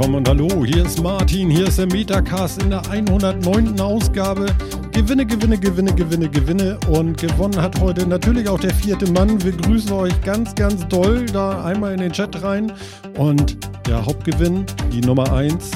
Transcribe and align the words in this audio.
willkommen 0.00 0.16
und 0.16 0.28
hallo. 0.30 0.64
Hier 0.64 0.86
ist 0.86 1.02
Martin, 1.02 1.50
hier 1.50 1.66
ist 1.66 1.78
der 1.78 1.84
Metacast 1.84 2.62
in 2.62 2.70
der 2.70 2.80
109. 2.90 3.78
Ausgabe. 3.80 4.46
Gewinne, 4.92 5.26
Gewinne, 5.26 5.58
Gewinne, 5.58 5.94
Gewinne, 5.94 6.30
Gewinne. 6.30 6.78
Und 6.88 7.18
gewonnen 7.18 7.60
hat 7.60 7.78
heute 7.82 8.06
natürlich 8.06 8.48
auch 8.48 8.58
der 8.58 8.72
vierte 8.72 9.12
Mann. 9.12 9.44
Wir 9.44 9.52
grüßen 9.52 9.92
euch 9.92 10.18
ganz, 10.22 10.54
ganz 10.54 10.88
doll 10.88 11.26
da 11.26 11.62
einmal 11.64 11.92
in 11.92 12.00
den 12.00 12.12
Chat 12.12 12.42
rein. 12.42 12.72
Und 13.18 13.58
der 13.86 14.06
Hauptgewinn, 14.06 14.64
die 14.90 15.02
Nummer 15.02 15.30
1, 15.34 15.70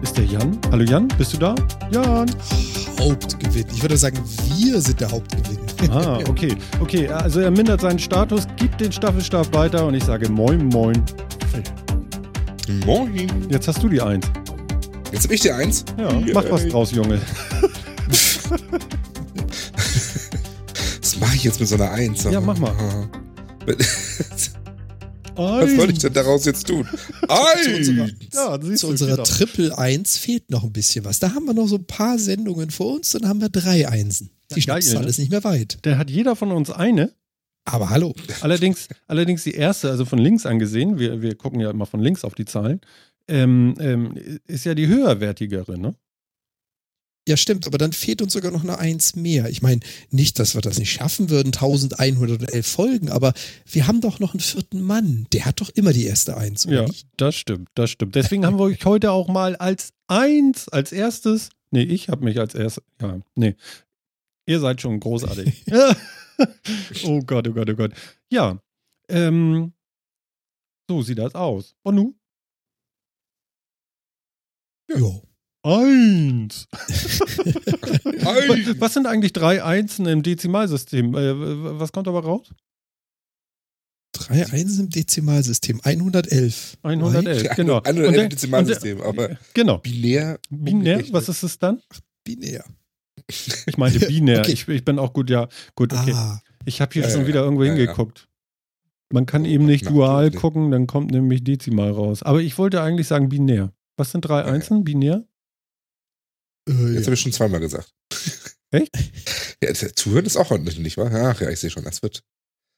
ist 0.00 0.16
der 0.16 0.26
Jan. 0.26 0.56
Hallo 0.70 0.84
Jan, 0.84 1.08
bist 1.18 1.32
du 1.32 1.38
da? 1.38 1.56
Jan. 1.90 2.30
Hauptgewinn. 3.00 3.66
Ich 3.74 3.82
würde 3.82 3.96
sagen, 3.96 4.18
wir 4.58 4.80
sind 4.80 5.00
der 5.00 5.10
Hauptgewinn. 5.10 5.58
Ah, 5.90 6.20
okay. 6.28 6.54
Okay, 6.78 7.08
also 7.08 7.40
er 7.40 7.50
mindert 7.50 7.80
seinen 7.80 7.98
Status, 7.98 8.46
gibt 8.54 8.80
den 8.80 8.92
Staffelstab 8.92 9.52
weiter 9.52 9.86
und 9.86 9.94
ich 9.94 10.04
sage 10.04 10.30
Moin, 10.30 10.68
Moin. 10.68 11.02
Moin. 12.86 13.28
Jetzt 13.50 13.66
hast 13.68 13.82
du 13.82 13.88
die 13.88 14.00
Eins. 14.00 14.26
Jetzt 15.12 15.24
hab 15.24 15.32
ich 15.32 15.40
die 15.40 15.50
Eins? 15.50 15.84
Ja, 15.98 16.12
mach 16.32 16.48
was 16.50 16.68
draus, 16.68 16.92
Junge. 16.92 17.20
Was 21.00 21.18
mache 21.18 21.36
ich 21.36 21.44
jetzt 21.44 21.58
mit 21.60 21.68
so 21.68 21.74
einer 21.74 21.90
Eins? 21.90 22.22
Ja, 22.24 22.40
mach 22.40 22.58
mal. 22.58 22.72
Was 25.36 25.70
soll 25.74 25.90
ich 25.90 25.98
denn 25.98 26.12
daraus 26.12 26.44
jetzt 26.44 26.66
tun? 26.66 26.86
Zu 27.64 27.74
unserer, 27.76 28.04
Eins! 28.04 28.12
Ja, 28.32 28.60
zu 28.76 28.88
unserer 28.88 29.10
genau. 29.12 29.22
Triple 29.24 29.78
Eins 29.78 30.16
fehlt 30.18 30.50
noch 30.50 30.64
ein 30.64 30.72
bisschen 30.72 31.04
was. 31.04 31.18
Da 31.18 31.34
haben 31.34 31.46
wir 31.46 31.54
noch 31.54 31.66
so 31.66 31.76
ein 31.76 31.86
paar 31.86 32.18
Sendungen 32.18 32.70
vor 32.70 32.94
uns, 32.94 33.10
dann 33.12 33.26
haben 33.26 33.40
wir 33.40 33.48
drei 33.48 33.88
Einsen. 33.88 34.30
Die 34.54 34.60
Ja, 34.60 34.74
geil, 34.74 34.82
Schnapszahl 34.82 35.02
ne? 35.02 35.08
ist 35.08 35.18
nicht 35.18 35.30
mehr 35.30 35.42
weit. 35.44 35.78
Der 35.84 35.96
hat 35.98 36.10
jeder 36.10 36.36
von 36.36 36.52
uns 36.52 36.70
eine. 36.70 37.12
Aber 37.64 37.90
hallo. 37.90 38.14
Allerdings, 38.40 38.88
allerdings 39.06 39.44
die 39.44 39.54
erste, 39.54 39.90
also 39.90 40.04
von 40.04 40.18
links 40.18 40.46
angesehen, 40.46 40.98
wir, 40.98 41.22
wir 41.22 41.34
gucken 41.36 41.60
ja 41.60 41.70
immer 41.70 41.86
von 41.86 42.00
links 42.00 42.24
auf 42.24 42.34
die 42.34 42.44
Zahlen, 42.46 42.80
ähm, 43.28 43.74
ähm, 43.78 44.14
ist 44.46 44.64
ja 44.64 44.74
die 44.74 44.88
höherwertigere, 44.88 45.78
ne? 45.78 45.94
Ja, 47.28 47.36
stimmt, 47.36 47.66
aber 47.66 47.76
dann 47.78 47.92
fehlt 47.92 48.22
uns 48.22 48.32
sogar 48.32 48.50
noch 48.50 48.64
eine 48.64 48.78
Eins 48.78 49.14
mehr. 49.14 49.48
Ich 49.50 49.60
meine, 49.62 49.80
nicht, 50.10 50.38
dass 50.38 50.54
wir 50.54 50.62
das 50.62 50.78
nicht 50.78 50.90
schaffen 50.90 51.28
würden, 51.28 51.48
1111 51.48 52.66
Folgen, 52.66 53.10
aber 53.10 53.34
wir 53.70 53.86
haben 53.86 54.00
doch 54.00 54.18
noch 54.18 54.32
einen 54.32 54.40
vierten 54.40 54.80
Mann. 54.80 55.26
Der 55.32 55.44
hat 55.44 55.60
doch 55.60 55.68
immer 55.68 55.92
die 55.92 56.06
erste 56.06 56.36
Eins, 56.36 56.66
oder 56.66 56.76
Ja, 56.76 56.86
nicht? 56.88 57.06
das 57.18 57.36
stimmt, 57.36 57.68
das 57.74 57.90
stimmt. 57.90 58.14
Deswegen 58.14 58.46
haben 58.46 58.58
wir 58.58 58.64
euch 58.64 58.84
heute 58.86 59.12
auch 59.12 59.28
mal 59.28 59.54
als 59.54 59.92
eins, 60.08 60.68
als 60.70 60.92
erstes, 60.92 61.50
nee, 61.70 61.82
ich 61.82 62.08
habe 62.08 62.24
mich 62.24 62.40
als 62.40 62.54
erstes, 62.54 62.82
ja, 63.00 63.20
nee, 63.36 63.54
ihr 64.46 64.58
seid 64.58 64.80
schon 64.80 64.98
großartig. 64.98 65.64
oh 67.04 67.20
Gott, 67.20 67.46
oh 67.48 67.52
Gott, 67.52 67.70
oh 67.70 67.74
Gott. 67.76 67.92
Ja, 68.30 68.60
ähm, 69.08 69.72
so 70.88 71.02
sieht 71.02 71.18
das 71.18 71.34
aus. 71.34 71.74
Und 71.82 71.94
nu? 71.96 72.14
Ja. 74.88 75.20
Eins. 75.62 76.66
Eins. 76.72 78.80
Was 78.80 78.94
sind 78.94 79.06
eigentlich 79.06 79.32
drei 79.32 79.62
Einsen 79.62 80.06
im 80.06 80.22
Dezimalsystem? 80.22 81.14
Äh, 81.14 81.78
was 81.78 81.92
kommt 81.92 82.08
aber 82.08 82.24
raus? 82.24 82.52
Drei 84.12 84.46
Einsen 84.50 84.86
im 84.86 84.90
Dezimalsystem. 84.90 85.80
111. 85.84 86.78
111, 86.82 87.42
Ja, 87.44 87.54
genau. 87.54 87.80
ein- 87.82 87.98
ein 87.98 88.04
Und 88.06 88.12
der- 88.14 88.28
Dezimalsystem, 88.28 89.00
aber- 89.02 89.38
Genau. 89.54 89.78
Binär. 89.78 90.40
Binär, 90.48 91.04
was 91.12 91.28
ist 91.28 91.42
es 91.42 91.58
dann? 91.58 91.80
Binär. 92.24 92.64
Ich 93.66 93.76
meinte 93.78 93.98
binär. 94.06 94.40
Okay. 94.40 94.52
Ich, 94.52 94.68
ich 94.68 94.84
bin 94.84 94.98
auch 94.98 95.12
gut, 95.12 95.30
ja. 95.30 95.48
Gut, 95.74 95.92
okay. 95.92 96.12
Ah, 96.14 96.40
Ich 96.64 96.80
habe 96.80 96.92
hier 96.92 97.02
Ja, 97.02 97.10
schon 97.10 97.22
ja, 97.22 97.26
wieder 97.28 97.42
irgendwo 97.42 97.64
ja, 97.64 97.72
ja. 97.72 97.76
hingeguckt. 97.78 98.28
Man 99.12 99.26
kann 99.26 99.44
eben 99.44 99.66
nicht 99.66 99.84
Na, 99.86 99.90
dual 99.90 100.30
gucken, 100.30 100.70
dann 100.70 100.86
kommt 100.86 101.10
nämlich 101.10 101.42
Dezimal 101.42 101.90
raus. 101.90 102.22
Aber 102.22 102.40
ich 102.40 102.56
wollte 102.58 102.80
eigentlich 102.82 103.08
sagen 103.08 103.28
binär. 103.28 103.72
Was 103.96 104.12
sind 104.12 104.22
drei. 104.22 104.44
Einsen? 104.44 104.84
Binär? 104.84 105.24
äh, 106.68 106.72
Jetzt 106.72 107.00
ja. 107.00 107.04
habe 107.06 107.14
ich 107.14 107.20
schon 107.20 107.32
zweimal 107.32 107.60
gesagt. 107.60 107.92
Echt? 108.70 108.96
Ja, 109.62 109.74
zuhören 109.74 110.26
ist 110.26 110.36
auch 110.36 110.50
ordentlich, 110.52 110.78
nicht 110.78 110.96
wahr? 110.96 111.10
Ach 111.12 111.40
ja, 111.40 111.50
ich 111.50 111.58
sehe 111.58 111.70
schon, 111.70 111.84
das 111.84 112.02
wird. 112.02 112.22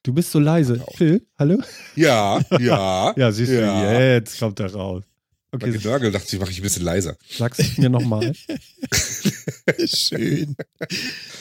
Du 0.05 0.13
bist 0.15 0.33
so 0.33 0.39
leise. 0.41 0.83
Phil, 0.97 1.27
hallo? 1.39 1.63
Ja, 1.95 2.41
ja. 2.59 3.13
Ja, 3.17 3.31
siehst 3.31 3.53
Ja. 3.53 3.83
du, 3.99 4.15
jetzt 4.15 4.39
kommt 4.39 4.59
er 4.59 4.73
raus. 4.73 5.05
Bei 5.53 5.69
Okay, 5.69 5.79
Genörgel 5.79 6.11
dachte 6.13 6.35
ich, 6.35 6.41
mache 6.41 6.51
ich 6.51 6.59
ein 6.61 6.63
bisschen 6.63 6.83
leiser. 6.85 7.17
sag's 7.29 7.59
es 7.59 7.77
mir 7.77 7.91
nochmal. 7.91 8.33
Schön. 9.87 10.57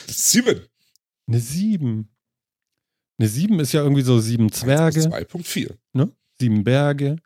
Sieben. 0.06 0.66
Eine 1.26 1.40
sieben. 1.40 2.08
Eine 3.18 3.28
sieben 3.28 3.58
ist 3.60 3.72
ja 3.72 3.82
irgendwie 3.82 4.02
so 4.02 4.20
sieben 4.20 4.52
Zwerge, 4.52 5.00
2.4. 5.00 5.76
sieben 6.38 6.62
Berge, 6.64 7.16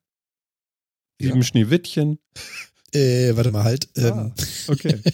Ja. 1.20 1.28
sieben 1.30 1.42
Schneewittchen. 1.42 2.18
Äh, 2.92 3.34
warte 3.34 3.50
mal 3.50 3.64
halt. 3.64 3.88
Ah, 3.98 4.02
Ähm, 4.28 4.32
Okay. 4.68 5.00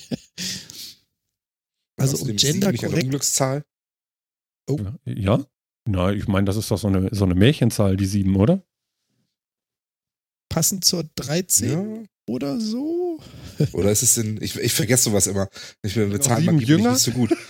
Also, 1.98 2.16
um 2.24 2.34
Gender 2.36 2.72
korrekt- 2.72 3.04
Unglückszahl. 3.04 3.64
Ja? 5.04 5.44
Na, 5.88 6.10
ich 6.12 6.26
meine, 6.26 6.46
das 6.46 6.56
ist 6.56 6.70
doch 6.70 6.78
so 6.78 6.88
eine, 6.88 7.08
so 7.14 7.24
eine 7.24 7.34
Märchenzahl, 7.34 7.96
die 7.96 8.06
sieben, 8.06 8.34
oder? 8.36 8.64
Passend 10.52 10.84
zur 10.84 11.04
13 11.16 11.70
Ja. 11.70 12.02
oder 12.26 12.60
so. 12.60 13.18
Oder 13.72 13.92
ist 13.92 14.02
es 14.02 14.16
in, 14.16 14.42
ich, 14.42 14.56
ich 14.56 14.72
vergesse 14.72 15.04
sowas 15.04 15.26
immer. 15.26 15.48
Ich 15.82 15.94
bin 15.94 16.08
mit 16.08 16.18
Noch 16.18 16.26
Zahlen 16.26 16.56
nicht 16.56 16.98
so 16.98 17.10
gut. 17.12 17.30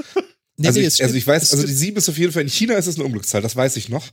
Nee, 0.59 0.67
also, 0.69 0.81
nee, 0.81 0.87
ich, 0.87 0.95
es 0.95 1.01
also 1.01 1.15
ich 1.15 1.27
weiß, 1.27 1.43
also 1.51 1.57
die 1.57 1.63
stimmt. 1.69 1.79
sieben 1.79 1.97
ist 1.97 2.09
auf 2.11 2.19
jeden 2.19 2.31
Fall, 2.33 2.43
in 2.43 2.49
China 2.51 2.75
ist 2.75 2.87
es 2.87 2.97
eine 2.97 3.05
Unglückszahl, 3.05 3.41
das 3.41 3.57
weiß 3.57 3.77
ich 3.79 3.89
noch. 3.89 4.07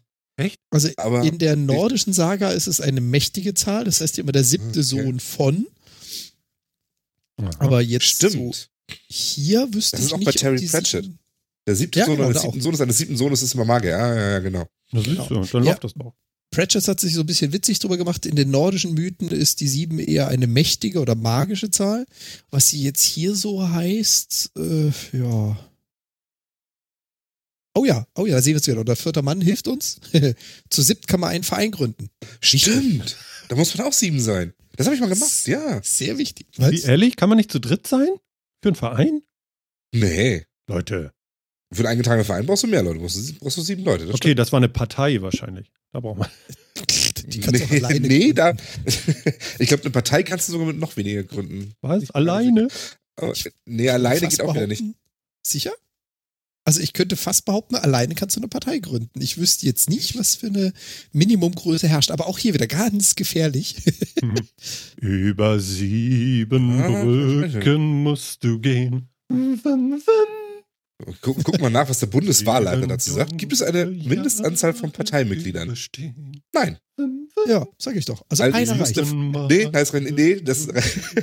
Also 0.72 0.90
aber- 0.96 1.24
in 1.24 1.38
der 1.38 1.58
nordischen 1.58 2.14
Saga 2.14 2.52
ist 2.52 2.68
es 2.68 2.80
eine 2.80 3.02
mächtige 3.02 3.54
Zahl, 3.54 3.84
das 3.84 4.00
heißt 4.00 4.18
immer 4.20 4.32
der 4.32 4.46
siebte 4.46 4.80
Okay. 4.80 4.82
Sohn 4.82 5.20
von. 5.20 5.68
Aha. 7.38 7.50
Aber 7.60 7.82
jetzt 7.82 8.06
Stimmt. 8.06 8.34
so 8.34 8.52
hier 9.08 9.68
wüsste 9.74 9.98
Das 9.98 10.06
ist 10.06 10.08
ich 10.08 10.14
auch 10.14 10.18
nicht. 10.18 10.26
bei 10.28 10.32
ob 10.32 10.38
Terry 10.38 10.58
die 10.60 10.68
Pratchett. 10.68 11.04
sieben- 11.04 11.20
Der 11.68 11.76
siebte 11.76 12.00
Ja, 12.00 12.06
Sohn 12.06 12.16
genau, 12.16 12.30
eines 12.30 12.42
siebten 12.42 12.60
auch. 12.60 12.64
Sohnes 12.64 12.82
eines 12.82 12.98
siebten 12.98 13.18
Sohnes 13.18 13.42
ist 13.44 13.54
immer 13.54 13.66
Magier. 13.66 13.92
Ja, 13.92 14.16
ja, 14.16 14.30
ja, 14.32 14.40
genau. 14.40 14.66
Na, 14.92 15.02
siehst 15.02 15.18
du, 15.30 15.36
dann 15.44 15.64
Ja. 15.66 15.72
läuft 15.72 15.84
das 15.84 15.94
doch. 15.94 16.14
Pratchett 16.52 16.88
hat 16.88 17.00
sich 17.00 17.14
so 17.14 17.22
ein 17.22 17.26
bisschen 17.28 17.54
witzig 17.54 17.80
drüber 17.80 17.98
gemacht. 17.98 18.26
In 18.26 18.36
den 18.36 18.50
nordischen 18.50 18.94
Mythen 18.94 19.30
ist 19.30 19.60
die 19.60 19.68
sieben 19.68 20.00
eher 20.00 20.28
eine 20.28 20.48
mächtige 20.48 21.00
oder 21.00 21.16
magische 21.16 21.70
Zahl. 21.70 22.06
Was 22.50 22.70
sie 22.70 22.84
jetzt 22.84 23.04
hier 23.04 23.36
so 23.36 23.70
heißt, 23.70 24.52
äh, 24.58 24.92
ja. 25.14 25.70
Oh 27.76 27.86
ja, 27.86 28.08
oh 28.16 28.26
ja, 28.26 28.36
da 28.36 28.42
sehen 28.42 28.54
wir 28.54 28.62
es 28.62 28.68
wieder. 28.68 28.80
Und 28.80 28.90
der 28.90 28.96
vierte 28.96 29.22
Mann 29.22 29.42
hilft 29.42 29.68
uns. 29.68 30.00
Zu 30.70 30.82
siebt 30.82 31.08
kann 31.08 31.20
man 31.20 31.30
einen 31.30 31.44
Verein 31.44 31.72
gründen. 31.72 32.10
Stimmt. 32.42 33.16
Da 33.48 33.56
muss 33.56 33.78
man 33.78 33.88
auch 33.88 33.94
sieben 33.94 34.20
sein. 34.20 34.54
Das 34.76 34.88
habe 34.88 34.96
ich 34.96 35.02
mal 35.02 35.10
gemacht, 35.10 35.48
ja. 35.48 35.82
Sehr 35.84 36.18
wichtig. 36.18 36.48
Wie, 36.58 36.82
ehrlich, 36.82 37.16
kann 37.16 37.30
man 37.30 37.38
nicht 37.38 37.52
zu 37.52 37.60
dritt 37.60 37.86
sein? 37.86 38.10
Für 38.62 38.70
einen 38.70 38.76
Verein? 38.76 39.22
Nee. 39.94 40.46
Leute. 40.68 41.14
Für 41.72 41.82
einen 41.82 41.88
eingetragenen 41.90 42.26
Verein 42.26 42.46
brauchst 42.46 42.64
du 42.64 42.68
mehr 42.68 42.82
Leute. 42.82 43.00
Brauchst, 43.00 43.40
brauchst 43.40 43.58
du 43.58 43.62
sieben 43.62 43.84
Leute. 43.84 44.06
Das 44.08 44.16
Okay, 44.16 44.34
das 44.34 44.52
war 44.52 44.58
eine 44.58 44.70
Partei 44.70 45.22
wahrscheinlich. 45.22 45.72
Da 45.92 46.00
braucht 46.00 46.18
man. 46.20 46.30
Die 47.28 47.40
kannst 47.42 47.62
du 47.62 47.66
auch 47.66 47.70
nee, 47.70 47.78
alleine 47.84 48.08
nee, 48.08 48.20
gründen. 48.32 48.36
da. 48.36 48.54
ich 49.60 49.68
glaube, 49.68 49.84
eine 49.84 49.92
Partei 49.92 50.24
kannst 50.24 50.48
du 50.48 50.54
sogar 50.54 50.68
mit 50.68 50.78
noch 50.80 50.98
weniger 50.98 51.24
gründen. 51.24 51.74
Was? 51.82 52.10
Alleine? 52.12 52.70
Aber, 53.18 53.34
nee, 53.66 53.90
alleine 53.90 54.28
geht 54.28 54.42
auch 54.42 54.56
wieder 54.56 54.66
nicht. 54.66 54.84
Sicher? 55.46 55.72
Also 56.66 56.82
ich 56.82 56.94
könnte 56.94 57.16
fast 57.16 57.46
behaupten, 57.46 57.76
alleine 57.76 58.16
kannst 58.16 58.36
du 58.36 58.40
eine 58.42 58.48
Partei 58.48 58.80
gründen. 58.80 59.22
Ich 59.22 59.38
wüsste 59.38 59.66
jetzt 59.66 59.90
nicht, 59.90 60.18
was 60.18 60.36
für 60.36 60.48
eine 60.48 60.74
Minimumgröße 61.14 61.88
herrscht. 61.88 62.12
Aber 62.12 62.28
auch 62.28 62.38
hier 62.38 62.54
wieder 62.54 62.68
ganz 62.68 63.16
gefährlich. 63.16 63.76
Über 64.98 65.60
sieben 65.60 66.80
Ah, 66.80 67.04
Brücken 67.04 68.04
musst 68.04 68.44
du 68.44 68.60
gehen. 68.60 69.10
Guck, 71.22 71.42
guck 71.44 71.62
mal 71.62 71.70
nach, 71.70 71.88
was 71.90 72.00
der 72.00 72.08
Bundeswahlleiter 72.08 72.86
dazu 72.86 73.12
sagt. 73.14 73.38
Gibt 73.38 73.54
es 73.54 73.62
eine 73.62 73.86
Mindestanzahl 73.86 74.74
von 74.74 74.92
Parteimitgliedern? 74.92 75.74
Nein. 76.52 76.78
ja, 77.48 77.66
sag 77.78 77.96
ich 77.96 78.04
doch. 78.04 78.26
Also 78.28 78.44
Also, 78.44 78.58
einer 78.74 78.80
reicht. 78.82 78.98
Nee, 79.50 79.70
heißt 79.74 79.94
rein, 79.94 80.04
nee, 80.04 80.42
das 80.42 80.66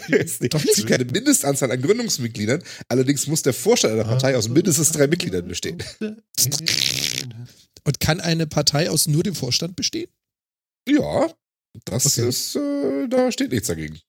ist 0.08 0.40
nicht. 0.40 0.54
Doch 0.54 0.64
nicht. 0.64 0.70
Es 0.70 0.76
gibt 0.76 0.88
keine 0.88 1.04
Mindestanzahl 1.04 1.70
an 1.70 1.82
Gründungsmitgliedern. 1.82 2.62
Allerdings 2.88 3.26
muss 3.26 3.42
der 3.42 3.52
Vorstand 3.52 3.92
einer 3.94 4.04
Partei 4.04 4.36
aus 4.36 4.48
mindestens 4.48 4.92
drei 4.92 5.08
Mitgliedern 5.08 5.46
bestehen. 5.46 5.82
Und 7.84 8.00
kann 8.00 8.20
eine 8.20 8.46
Partei 8.46 8.88
aus 8.90 9.06
nur 9.08 9.22
dem 9.22 9.34
Vorstand 9.34 9.76
bestehen? 9.76 10.08
Ja, 10.88 11.28
das 11.84 12.06
Okay. 12.18 12.28
ist, 12.28 12.56
äh, 12.56 13.08
da 13.08 13.30
steht 13.30 13.52
nichts 13.52 13.68
dagegen. 13.68 14.00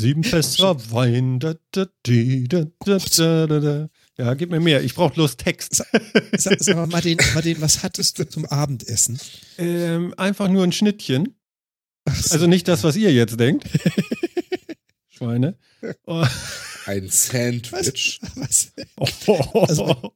Sieben 0.00 0.24
Fässer 0.24 0.76
Wein. 0.92 1.40
Da, 1.40 1.54
da, 1.72 1.86
da, 2.04 2.12
da, 2.48 2.66
da, 2.86 3.46
da, 3.46 3.60
da. 3.60 3.88
Ja, 4.18 4.34
gib 4.34 4.50
mir 4.50 4.58
mehr. 4.58 4.82
Ich 4.82 4.94
brauche 4.94 5.14
bloß 5.14 5.36
Text. 5.36 5.76
Sag, 6.36 6.60
sag 6.60 6.76
mal, 6.76 6.86
Martin, 6.88 7.18
Martin, 7.34 7.60
was 7.60 7.84
hattest 7.84 8.18
du 8.18 8.28
zum 8.28 8.46
Abendessen? 8.46 9.20
Ähm, 9.58 10.12
einfach 10.16 10.48
nur 10.48 10.64
ein 10.64 10.72
Schnittchen. 10.72 11.36
So. 12.08 12.34
Also 12.34 12.46
nicht 12.48 12.66
das, 12.66 12.82
was 12.82 12.96
ihr 12.96 13.12
jetzt 13.12 13.38
denkt. 13.38 13.64
Schweine. 15.08 15.56
Oh. 16.06 16.26
Ein 16.86 17.08
Sandwich. 17.10 18.18
was? 18.34 18.72
Also, 19.52 20.12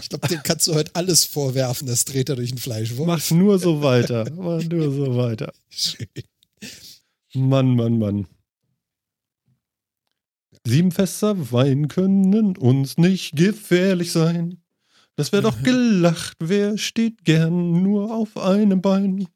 Ich 0.00 0.08
glaube, 0.08 0.28
dem 0.28 0.42
kannst 0.42 0.66
du 0.68 0.74
heute 0.74 0.94
alles 0.94 1.24
vorwerfen, 1.24 1.86
das 1.88 2.04
dreht 2.04 2.28
er 2.28 2.36
durch 2.36 2.52
ein 2.52 2.58
Fleischwurf. 2.58 3.06
Mach 3.06 3.30
nur 3.30 3.58
so 3.58 3.82
weiter. 3.82 4.30
Mach 4.30 4.62
nur 4.62 4.92
so 4.92 5.16
weiter. 5.16 5.52
Schön. 5.68 6.06
Mann, 7.34 7.74
Mann, 7.74 7.98
Mann. 7.98 8.26
Sieben 10.66 10.92
Fässer 10.92 11.52
Wein 11.52 11.88
können 11.88 12.56
uns 12.56 12.96
nicht 12.96 13.36
gefährlich 13.36 14.12
sein. 14.12 14.62
Das 15.14 15.30
wäre 15.30 15.42
doch 15.42 15.62
gelacht, 15.62 16.36
wer 16.40 16.78
steht 16.78 17.24
gern 17.24 17.82
nur 17.82 18.14
auf 18.14 18.36
einem 18.36 18.80
Bein? 18.80 19.28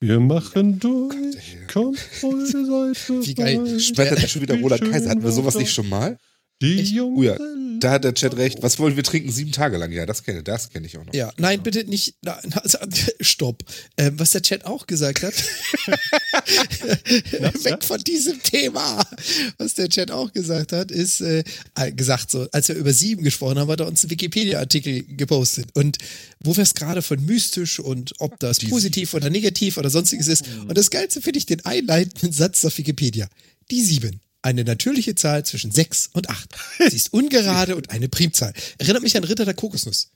Wir 0.00 0.18
machen 0.18 0.80
durch, 0.80 1.58
kommt 1.72 1.98
Seite. 1.98 3.24
Wie 3.24 3.34
geil. 3.34 3.78
Später 3.78 4.20
hat 4.20 4.30
schon 4.30 4.42
wieder 4.42 4.58
Roland 4.58 4.90
Kaiser. 4.90 5.10
Hatten 5.10 5.22
wir 5.22 5.30
sowas 5.30 5.56
nicht 5.56 5.72
schon 5.72 5.88
mal? 5.88 6.18
Die 6.62 6.80
Echt? 6.80 6.92
Jungs. 6.92 7.18
Oh 7.18 7.22
ja, 7.22 7.36
Da 7.80 7.90
hat 7.90 8.04
der 8.04 8.14
Chat 8.14 8.36
recht. 8.36 8.62
Was 8.62 8.78
wollen 8.78 8.96
wir 8.96 9.02
trinken? 9.02 9.30
Sieben 9.30 9.52
Tage 9.52 9.76
lang. 9.76 9.92
Ja, 9.92 10.06
das 10.06 10.22
kenne 10.22 10.42
das 10.42 10.70
kenn 10.70 10.84
ich 10.84 10.96
auch 10.96 11.04
noch. 11.04 11.12
Ja, 11.12 11.32
nein, 11.36 11.62
bitte 11.62 11.84
nicht. 11.84 12.14
Na, 12.22 12.38
na, 12.48 12.62
stopp. 13.20 13.62
Ähm, 13.96 14.18
was 14.18 14.30
der 14.30 14.42
Chat 14.42 14.64
auch 14.64 14.86
gesagt 14.86 15.22
hat. 15.22 15.34
Weg 17.64 17.84
von 17.84 18.00
diesem 18.04 18.42
Thema. 18.42 19.04
Was 19.58 19.74
der 19.74 19.88
Chat 19.88 20.10
auch 20.10 20.32
gesagt 20.32 20.72
hat, 20.72 20.90
ist 20.90 21.20
äh, 21.20 21.42
äh, 21.76 21.92
gesagt 21.92 22.30
so, 22.30 22.46
als 22.52 22.68
wir 22.68 22.76
über 22.76 22.92
sieben 22.92 23.22
gesprochen 23.24 23.58
haben, 23.58 23.70
hat 23.70 23.80
er 23.80 23.86
uns 23.88 24.02
einen 24.04 24.10
Wikipedia-Artikel 24.10 25.02
gepostet. 25.16 25.66
Und 25.74 25.98
wo 26.40 26.54
wir 26.56 26.62
es 26.62 26.74
gerade 26.74 27.02
von 27.02 27.24
mystisch 27.24 27.78
und 27.80 28.12
ob 28.18 28.38
das 28.40 28.58
Die- 28.58 28.66
positiv 28.68 29.14
oder 29.14 29.30
negativ 29.30 29.76
oder 29.78 29.90
sonstiges 29.90 30.28
ist. 30.28 30.44
Und 30.68 30.76
das 30.78 30.90
Geilste 30.90 31.20
finde 31.20 31.38
ich 31.38 31.46
den 31.46 31.64
einleitenden 31.64 32.32
Satz 32.32 32.64
auf 32.64 32.76
Wikipedia. 32.78 33.28
Die 33.70 33.82
sieben. 33.82 34.20
Eine 34.42 34.64
natürliche 34.64 35.14
Zahl 35.14 35.44
zwischen 35.44 35.70
sechs 35.70 36.10
und 36.12 36.28
acht. 36.28 36.50
Sie 36.78 36.96
ist 36.96 37.12
ungerade 37.12 37.76
und 37.76 37.90
eine 37.90 38.08
Primzahl. 38.08 38.52
Erinnert 38.78 39.02
mich 39.02 39.16
an 39.16 39.24
Ritter 39.24 39.44
der 39.44 39.54
Kokosnuss. 39.54 40.10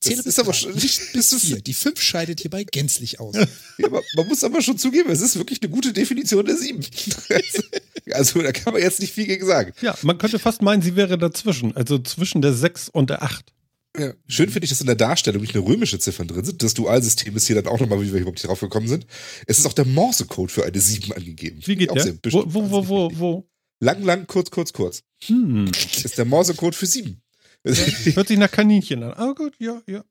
Zähle 0.00 0.16
Das 0.16 0.24
bis 0.24 0.34
ist 0.34 0.38
aber 0.40 0.52
schon- 0.52 0.74
nicht 0.74 1.12
bis 1.12 1.34
vier. 1.34 1.60
Die 1.60 1.74
fünf 1.74 2.00
scheidet 2.00 2.40
hierbei 2.40 2.64
gänzlich 2.64 3.20
aus. 3.20 3.36
Ja, 3.78 3.86
aber 3.86 4.02
man 4.16 4.26
muss 4.28 4.42
aber 4.44 4.60
schon 4.62 4.78
zugeben, 4.78 5.10
es 5.10 5.20
ist 5.20 5.36
wirklich 5.36 5.62
eine 5.62 5.70
gute 5.70 5.92
Definition 5.92 6.44
der 6.44 6.56
sieben. 6.56 6.84
also 8.12 8.42
da 8.42 8.52
kann 8.52 8.72
man 8.72 8.82
jetzt 8.82 9.00
nicht 9.00 9.12
viel 9.12 9.26
gegen 9.26 9.46
sagen. 9.46 9.72
Ja, 9.80 9.96
man 10.02 10.18
könnte 10.18 10.38
fast 10.38 10.62
meinen, 10.62 10.82
sie 10.82 10.96
wäre 10.96 11.18
dazwischen. 11.18 11.76
Also 11.76 11.98
zwischen 11.98 12.42
der 12.42 12.52
6 12.52 12.88
und 12.88 13.10
der 13.10 13.22
8. 13.22 13.52
Ja. 13.98 14.12
Schön 14.26 14.48
finde 14.50 14.64
ich, 14.64 14.70
dass 14.70 14.80
in 14.80 14.86
der 14.86 14.96
Darstellung 14.96 15.42
nicht 15.42 15.54
nur 15.54 15.66
römische 15.66 15.98
Ziffern 15.98 16.26
drin 16.26 16.44
sind. 16.44 16.62
Das 16.62 16.72
Dualsystem 16.74 17.36
ist 17.36 17.46
hier 17.46 17.56
dann 17.56 17.66
auch 17.66 17.78
nochmal, 17.78 18.00
wie 18.00 18.12
wir 18.12 18.20
überhaupt 18.20 18.40
hier 18.40 18.48
drauf 18.48 18.60
gekommen 18.60 18.88
sind. 18.88 19.06
Es 19.46 19.58
ist 19.58 19.66
auch 19.66 19.74
der 19.74 19.84
Morse-Code 19.84 20.50
für 20.52 20.64
eine 20.64 20.80
7 20.80 21.12
angegeben. 21.12 21.60
Wie 21.64 21.76
geht 21.76 21.94
der? 21.94 22.14
Wo, 22.30 22.44
wo, 22.46 22.70
wo, 22.70 22.88
wo, 22.88 23.10
wo? 23.14 23.48
Lang, 23.82 24.00
lang, 24.04 24.28
kurz, 24.28 24.52
kurz, 24.52 24.72
kurz. 24.72 25.02
Hm. 25.24 25.66
Ist 25.66 26.16
der 26.16 26.24
Morse-Code 26.24 26.76
für 26.76 26.86
7. 26.86 27.20
Hört 27.64 28.28
sich 28.28 28.38
nach 28.38 28.50
Kaninchen 28.50 29.02
an. 29.02 29.12
Ah, 29.14 29.32
gut, 29.32 29.54
ja, 29.58 29.82
ja. 29.88 30.04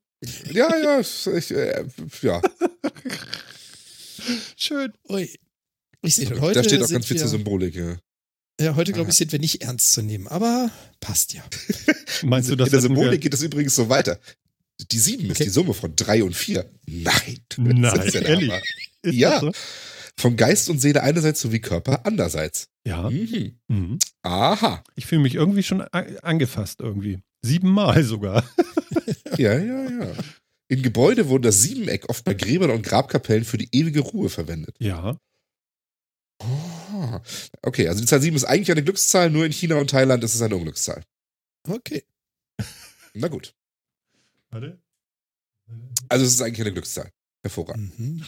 ja, 0.52 0.76
ja, 0.76 1.00
ich, 1.00 1.50
äh, 1.50 1.82
ja. 2.20 2.42
Schön. 4.58 4.92
Ui. 5.08 5.34
Ich 6.02 6.16
sehe 6.16 6.26
schon, 6.28 6.42
heute 6.42 6.60
da 6.60 6.64
steht 6.64 6.82
auch 6.82 6.88
ganz 6.90 7.06
viel 7.06 7.16
zur 7.16 7.28
Symbolik. 7.28 7.74
Ja. 7.74 7.96
ja, 8.60 8.76
heute 8.76 8.92
glaube 8.92 9.08
ich, 9.08 9.16
sind 9.16 9.32
wir 9.32 9.38
nicht 9.38 9.62
ernst 9.62 9.94
zu 9.94 10.02
nehmen, 10.02 10.28
aber 10.28 10.70
passt 11.00 11.32
ja. 11.32 11.42
Meinst 12.24 12.50
du, 12.50 12.56
das 12.56 12.68
In 12.68 12.72
der 12.72 12.80
Symbolik 12.82 13.22
geht 13.22 13.32
es 13.32 13.42
übrigens 13.42 13.74
so 13.74 13.88
weiter. 13.88 14.20
Die 14.90 14.98
7 14.98 15.24
ist 15.24 15.30
Okay. 15.30 15.44
die 15.44 15.50
Summe 15.50 15.72
von 15.72 15.96
3 15.96 16.24
und 16.24 16.36
4. 16.36 16.70
Nein. 16.84 17.38
das 17.48 17.56
Nein, 17.58 18.06
ist 18.06 18.14
ja 18.14 18.20
der 18.20 18.28
ehrlich? 18.28 18.52
Ist 19.00 19.14
Ja. 19.14 19.30
das 19.30 19.40
so? 19.40 19.52
Vom 20.22 20.36
Geist 20.36 20.70
und 20.70 20.78
Seele 20.78 21.02
einerseits 21.02 21.40
sowie 21.40 21.58
Körper 21.58 22.06
andererseits. 22.06 22.68
Ja. 22.86 23.10
Mhm. 23.10 23.58
Mhm. 23.66 23.98
Aha. 24.22 24.84
Ich 24.94 25.06
fühle 25.06 25.20
mich 25.20 25.34
irgendwie 25.34 25.64
schon 25.64 25.80
angefasst 25.80 26.78
irgendwie. 26.80 27.20
Siebenmal 27.42 28.04
sogar. 28.04 28.44
Ja, 29.38 29.58
ja, 29.58 29.90
ja. 29.90 30.12
In 30.68 30.82
Gebäude 30.82 31.28
wurde 31.28 31.48
das 31.48 31.62
Siebeneck 31.62 32.08
oft 32.08 32.22
bei 32.24 32.34
Gräbern 32.34 32.70
und 32.70 32.82
Grabkapellen 32.82 33.44
für 33.44 33.56
die 33.56 33.68
ewige 33.72 34.00
Ruhe 34.00 34.28
verwendet. 34.28 34.76
Ja. 34.78 35.16
Oh. 36.38 37.18
Okay, 37.62 37.88
also 37.88 38.00
die 38.02 38.06
Zahl 38.06 38.20
7 38.20 38.36
ist 38.36 38.44
eigentlich 38.44 38.70
eine 38.70 38.84
Glückszahl, 38.84 39.30
nur 39.30 39.46
in 39.46 39.52
China 39.52 39.76
und 39.76 39.90
Thailand 39.90 40.22
ist 40.22 40.34
es 40.34 40.42
eine 40.42 40.54
Unglückszahl. 40.54 41.02
Okay. 41.66 42.04
Na 43.14 43.28
gut. 43.28 43.54
Warte. 44.50 44.78
Also 46.08 46.26
es 46.26 46.32
ist 46.34 46.42
eigentlich 46.42 46.60
eine 46.60 46.72
Glückszahl. 46.72 47.10
Hervorragend. 47.42 47.98
Mhm. 47.98 48.22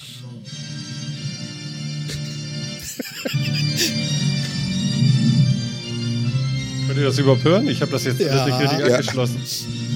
Könnt 6.86 6.98
ihr 6.98 7.04
das 7.04 7.18
überhaupt 7.18 7.44
hören? 7.44 7.66
Ich 7.68 7.80
habe 7.80 7.90
das 7.92 8.04
jetzt 8.04 8.20
Ja. 8.20 8.44
nicht 8.46 8.58
richtig 8.60 8.78
Ja. 8.80 8.86
abgeschlossen. 8.96 9.40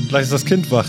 Gleich 0.09 0.23
ist 0.25 0.33
das 0.33 0.45
Kind 0.45 0.71
wach. 0.71 0.89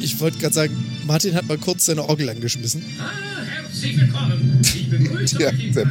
Ich 0.00 0.18
wollte 0.20 0.38
gerade 0.38 0.54
sagen, 0.54 0.74
Martin 1.06 1.34
hat 1.34 1.46
mal 1.46 1.58
kurz 1.58 1.86
seine 1.86 2.08
Orgel 2.08 2.28
angeschmissen. 2.30 2.82
Ah, 2.98 3.10
herzlich 3.44 4.00
willkommen. 4.00 4.60
Ich 4.62 4.90
begrüße 4.90 5.38
Ja, 5.40 5.48
euch 5.48 5.64
im 5.64 5.72
sehr 5.72 5.86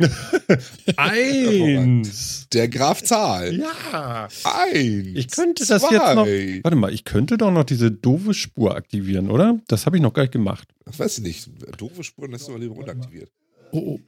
Eins. 0.96 2.46
Der 2.52 2.68
Graf 2.68 3.02
Zahl. 3.02 3.54
Ja. 3.56 4.28
Eins. 4.44 5.08
Ich 5.14 5.30
könnte 5.30 5.66
das 5.66 5.82
zwei. 5.82 5.94
jetzt 5.94 6.14
noch. 6.14 6.26
Warte 6.64 6.76
mal, 6.76 6.92
ich 6.92 7.04
könnte 7.04 7.36
doch 7.36 7.50
noch 7.50 7.64
diese 7.64 7.90
doofe 7.90 8.34
Spur 8.34 8.74
aktivieren, 8.74 9.30
oder? 9.30 9.60
Das 9.68 9.86
habe 9.86 9.96
ich 9.96 10.02
noch 10.02 10.12
gar 10.12 10.22
nicht 10.22 10.32
gemacht. 10.32 10.68
Weiß 10.84 11.18
ich 11.18 11.24
nicht. 11.24 11.50
Doofe 11.78 12.02
Spuren 12.02 12.32
lässt 12.32 12.48
du 12.48 12.52
mal 12.52 12.60
lieber 12.60 12.76
unaktiviert. 12.76 13.30
Oh, 13.72 13.78
oh. 13.78 14.00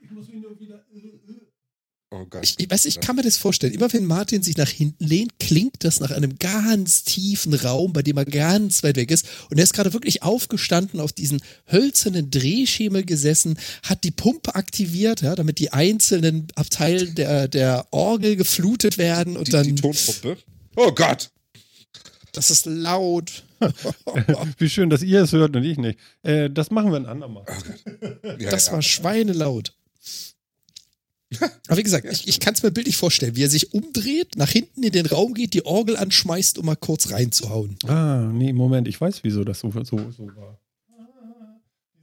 Oh 2.12 2.26
Gott. 2.28 2.44
Ich, 2.44 2.56
ich 2.58 2.70
weiß, 2.70 2.84
ich 2.84 3.00
kann 3.00 3.16
mir 3.16 3.22
das 3.22 3.38
vorstellen. 3.38 3.72
Immer 3.72 3.90
wenn 3.90 4.04
Martin 4.04 4.42
sich 4.42 4.58
nach 4.58 4.68
hinten 4.68 5.06
lehnt, 5.06 5.32
klingt 5.40 5.82
das 5.82 5.98
nach 5.98 6.10
einem 6.10 6.38
ganz 6.38 7.04
tiefen 7.04 7.54
Raum, 7.54 7.94
bei 7.94 8.02
dem 8.02 8.18
er 8.18 8.26
ganz 8.26 8.82
weit 8.82 8.96
weg 8.96 9.10
ist. 9.10 9.26
Und 9.48 9.56
er 9.56 9.64
ist 9.64 9.72
gerade 9.72 9.94
wirklich 9.94 10.22
aufgestanden, 10.22 11.00
auf 11.00 11.14
diesen 11.14 11.40
hölzernen 11.70 12.30
Drehschemel 12.30 13.06
gesessen, 13.06 13.58
hat 13.82 14.04
die 14.04 14.10
Pumpe 14.10 14.54
aktiviert, 14.54 15.22
ja, 15.22 15.34
damit 15.34 15.58
die 15.58 15.72
einzelnen 15.72 16.48
Abteile 16.54 17.06
der, 17.06 17.48
der 17.48 17.86
Orgel 17.92 18.36
geflutet 18.36 18.98
werden 18.98 19.38
und 19.38 19.48
die, 19.48 19.52
dann, 19.52 19.64
die 19.64 19.74
Tonpumpe. 19.74 20.36
Oh 20.76 20.92
Gott. 20.92 21.30
das 22.32 22.50
ist 22.50 22.66
laut. 22.66 23.42
Wie 24.58 24.68
schön, 24.68 24.90
dass 24.90 25.02
ihr 25.02 25.22
es 25.22 25.32
hört 25.32 25.56
und 25.56 25.64
ich 25.64 25.78
nicht. 25.78 25.98
Äh, 26.24 26.50
das 26.50 26.70
machen 26.70 26.90
wir 26.90 26.96
ein 26.96 27.06
andermal. 27.06 27.44
Ja, 28.38 28.50
Das 28.50 28.66
ja. 28.66 28.72
war 28.74 28.82
schweinelaut. 28.82 29.72
Aber 31.68 31.76
wie 31.76 31.82
gesagt, 31.82 32.06
ich, 32.10 32.28
ich 32.28 32.40
kann 32.40 32.54
es 32.54 32.62
mir 32.62 32.70
bildlich 32.70 32.96
vorstellen, 32.96 33.36
wie 33.36 33.42
er 33.44 33.48
sich 33.50 33.72
umdreht, 33.72 34.36
nach 34.36 34.50
hinten 34.50 34.82
in 34.82 34.92
den 34.92 35.06
Raum 35.06 35.34
geht, 35.34 35.54
die 35.54 35.64
Orgel 35.64 35.96
anschmeißt, 35.96 36.58
um 36.58 36.66
mal 36.66 36.76
kurz 36.76 37.10
reinzuhauen. 37.10 37.78
Ah, 37.86 38.30
nee, 38.32 38.52
Moment, 38.52 38.88
ich 38.88 39.00
weiß, 39.00 39.24
wieso 39.24 39.44
das 39.44 39.60
so, 39.60 39.70
so, 39.70 39.82
so 40.10 40.26
war. 40.36 40.60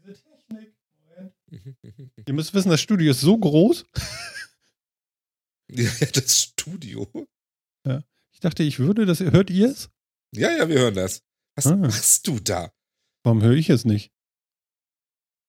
Diese 0.05 0.13
Technik. 0.23 0.73
Moment. 1.07 2.27
Ihr 2.27 2.33
müsst 2.33 2.53
wissen, 2.53 2.69
das 2.69 2.81
Studio 2.81 3.11
ist 3.11 3.21
so 3.21 3.37
groß. 3.37 3.85
ja, 5.71 5.89
das 6.13 6.41
Studio. 6.43 7.07
Ich 8.31 8.39
dachte, 8.39 8.63
ich 8.63 8.79
würde 8.79 9.05
das. 9.05 9.19
Hört 9.19 9.49
ihr 9.49 9.69
es? 9.69 9.89
Ja, 10.33 10.49
ja, 10.55 10.69
wir 10.69 10.79
hören 10.79 10.93
das. 10.95 11.23
Was 11.55 11.67
Ah. 11.67 11.75
machst 11.75 12.25
du 12.25 12.39
da? 12.39 12.71
Warum 13.23 13.41
höre 13.41 13.55
ich 13.55 13.69
es 13.69 13.83
nicht? 13.83 14.11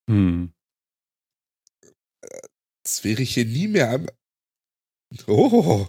Hm. 0.08 0.52
Das 2.90 3.04
wäre 3.04 3.23
ich 3.23 3.35
hier 3.35 3.44
nie 3.44 3.68
mehr 3.68 3.88
am. 3.88 4.06
Oh. 5.28 5.87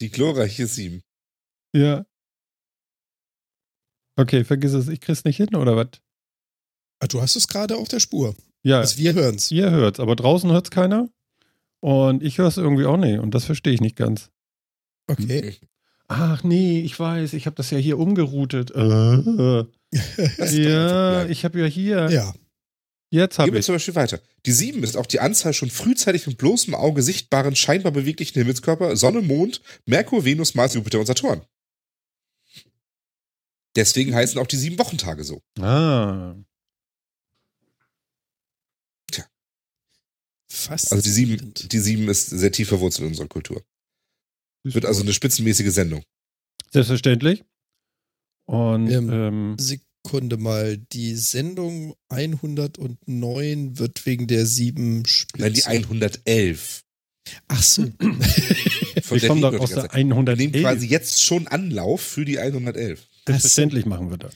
Die 0.00 0.08
glorreiche 0.08 0.68
Sieben. 0.68 1.02
Ja. 1.74 2.06
Okay, 4.16 4.44
vergiss 4.44 4.74
es. 4.74 4.86
Ich 4.86 5.00
krieg's 5.00 5.24
nicht 5.24 5.38
hin, 5.38 5.56
oder 5.56 5.74
was? 5.74 5.88
Ah, 7.00 7.08
du 7.08 7.20
hast 7.20 7.34
es 7.34 7.48
gerade 7.48 7.76
auf 7.76 7.88
der 7.88 7.98
Spur. 7.98 8.36
Ja, 8.62 8.78
Also 8.78 8.98
wir 8.98 9.12
hören's. 9.14 9.50
ihr 9.50 9.72
hört's, 9.72 9.98
aber 9.98 10.14
draußen 10.14 10.52
hört's 10.52 10.70
keiner. 10.70 11.08
Und 11.80 12.22
ich 12.22 12.38
höre 12.38 12.46
es 12.46 12.56
irgendwie 12.56 12.84
auch 12.86 12.96
nicht. 12.96 13.18
Und 13.18 13.34
das 13.34 13.44
verstehe 13.44 13.72
ich 13.72 13.80
nicht 13.80 13.96
ganz. 13.96 14.30
Okay. 15.08 15.56
Ach 16.06 16.44
nee, 16.44 16.80
ich 16.80 16.98
weiß, 16.98 17.32
ich 17.32 17.46
habe 17.46 17.56
das 17.56 17.72
ja 17.72 17.78
hier 17.78 17.98
umgeroutet. 17.98 18.70
Äh, 18.70 19.64
ja, 20.62 21.26
ich 21.26 21.44
habe 21.44 21.58
ja 21.58 21.66
hier. 21.66 22.08
Ja. 22.08 22.34
Jetzt 23.12 23.36
Gehen 23.36 23.42
habe 23.42 23.52
wir 23.52 23.58
ich. 23.60 23.66
zum 23.66 23.74
Beispiel 23.74 23.96
weiter. 23.96 24.20
Die 24.46 24.52
sieben 24.52 24.84
ist 24.84 24.96
auch 24.96 25.06
die 25.06 25.18
Anzahl 25.20 25.52
schon 25.52 25.70
frühzeitig 25.70 26.26
mit 26.28 26.38
bloßem 26.38 26.74
Auge 26.74 27.02
sichtbaren, 27.02 27.56
scheinbar 27.56 27.90
beweglichen 27.92 28.34
Himmelskörper 28.38 28.96
Sonne, 28.96 29.20
Mond, 29.20 29.60
Merkur, 29.84 30.24
Venus, 30.24 30.54
Mars, 30.54 30.74
Jupiter 30.74 31.00
und 31.00 31.06
Saturn. 31.06 31.44
Deswegen 33.76 34.14
heißen 34.14 34.38
auch 34.40 34.46
die 34.46 34.56
sieben 34.56 34.78
Wochentage 34.78 35.24
so. 35.24 35.42
Ah. 35.58 36.36
Fast. 40.52 40.92
Also 40.92 41.02
die 41.02 41.10
sieben, 41.10 41.54
die 41.54 41.78
sieben 41.78 42.08
ist 42.08 42.26
sehr 42.28 42.50
tief 42.50 42.68
verwurzelt 42.68 43.02
in 43.04 43.08
unserer 43.12 43.28
Kultur. 43.28 43.62
Wird 44.64 44.84
also 44.84 45.02
eine 45.02 45.12
spitzenmäßige 45.12 45.72
Sendung. 45.72 46.02
Selbstverständlich. 46.70 47.44
Und 48.46 48.90
Ähm, 48.90 49.10
ähm, 49.10 49.56
Sekunde 50.04 50.36
mal. 50.36 50.76
Die 50.76 51.14
Sendung 51.14 51.94
109 52.08 53.78
wird 53.78 54.06
wegen 54.06 54.26
der 54.26 54.46
sieben 54.46 55.06
Spitzen. 55.06 55.42
Nein, 55.42 55.52
die 55.52 55.64
111. 55.64 56.82
Ach 57.48 57.62
so. 57.62 57.82
Von 57.82 58.18
Wir 58.18 59.20
der 59.20 59.28
kommen 59.28 59.42
doch 59.42 59.58
aus 59.58 59.70
der 59.70 59.76
ganze 59.76 59.88
Zeit. 59.88 59.94
Wir 59.94 60.04
nehmen 60.04 60.12
111. 60.12 60.62
quasi 60.62 60.86
jetzt 60.86 61.22
schon 61.22 61.46
Anlauf 61.48 62.00
für 62.00 62.24
die 62.24 62.38
111. 62.38 63.06
Selbstverständlich 63.26 63.86
machen 63.86 64.10
wir 64.10 64.18
das. 64.18 64.34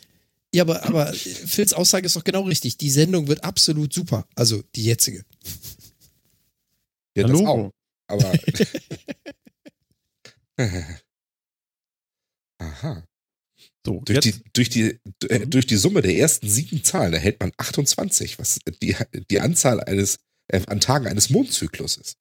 Ja, 0.54 0.62
aber, 0.62 0.84
aber 0.84 1.12
Phils 1.12 1.72
Aussage 1.72 2.06
ist 2.06 2.14
doch 2.14 2.24
genau 2.24 2.42
richtig. 2.42 2.76
Die 2.76 2.90
Sendung 2.90 3.26
wird 3.26 3.42
absolut 3.42 3.92
super. 3.92 4.26
Also 4.36 4.62
die 4.76 4.84
jetzige. 4.84 5.24
Ja, 7.16 7.26
das 7.26 7.32
Hallo. 7.32 7.48
auch. 7.48 7.72
Aber. 8.06 8.32
Aha. 12.58 13.04
So, 13.86 14.00
Durch 14.00 14.24
jetzt, 14.24 14.24
die, 14.24 14.42
durch, 14.54 14.68
die, 14.70 14.98
äh, 15.28 15.40
Mhm. 15.40 15.50
durch 15.50 15.66
die 15.66 15.76
Summe 15.76 16.00
der 16.00 16.16
ersten 16.16 16.48
sieben 16.48 16.82
Zahlen 16.82 17.12
erhält 17.12 17.38
man 17.40 17.52
28, 17.58 18.38
was 18.38 18.58
die, 18.82 18.96
die 19.30 19.40
Anzahl 19.40 19.80
eines, 19.80 20.18
äh, 20.48 20.62
an 20.66 20.80
Tagen 20.80 21.06
eines 21.06 21.28
Mondzyklus 21.30 21.98
ist. 21.98 22.16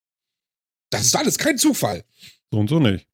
Das 0.91 1.05
ist 1.05 1.15
alles 1.15 1.37
kein 1.37 1.57
Zufall. 1.57 2.03
so 2.51 2.59
und 2.59 2.67
so 2.69 2.79
nicht. 2.79 3.07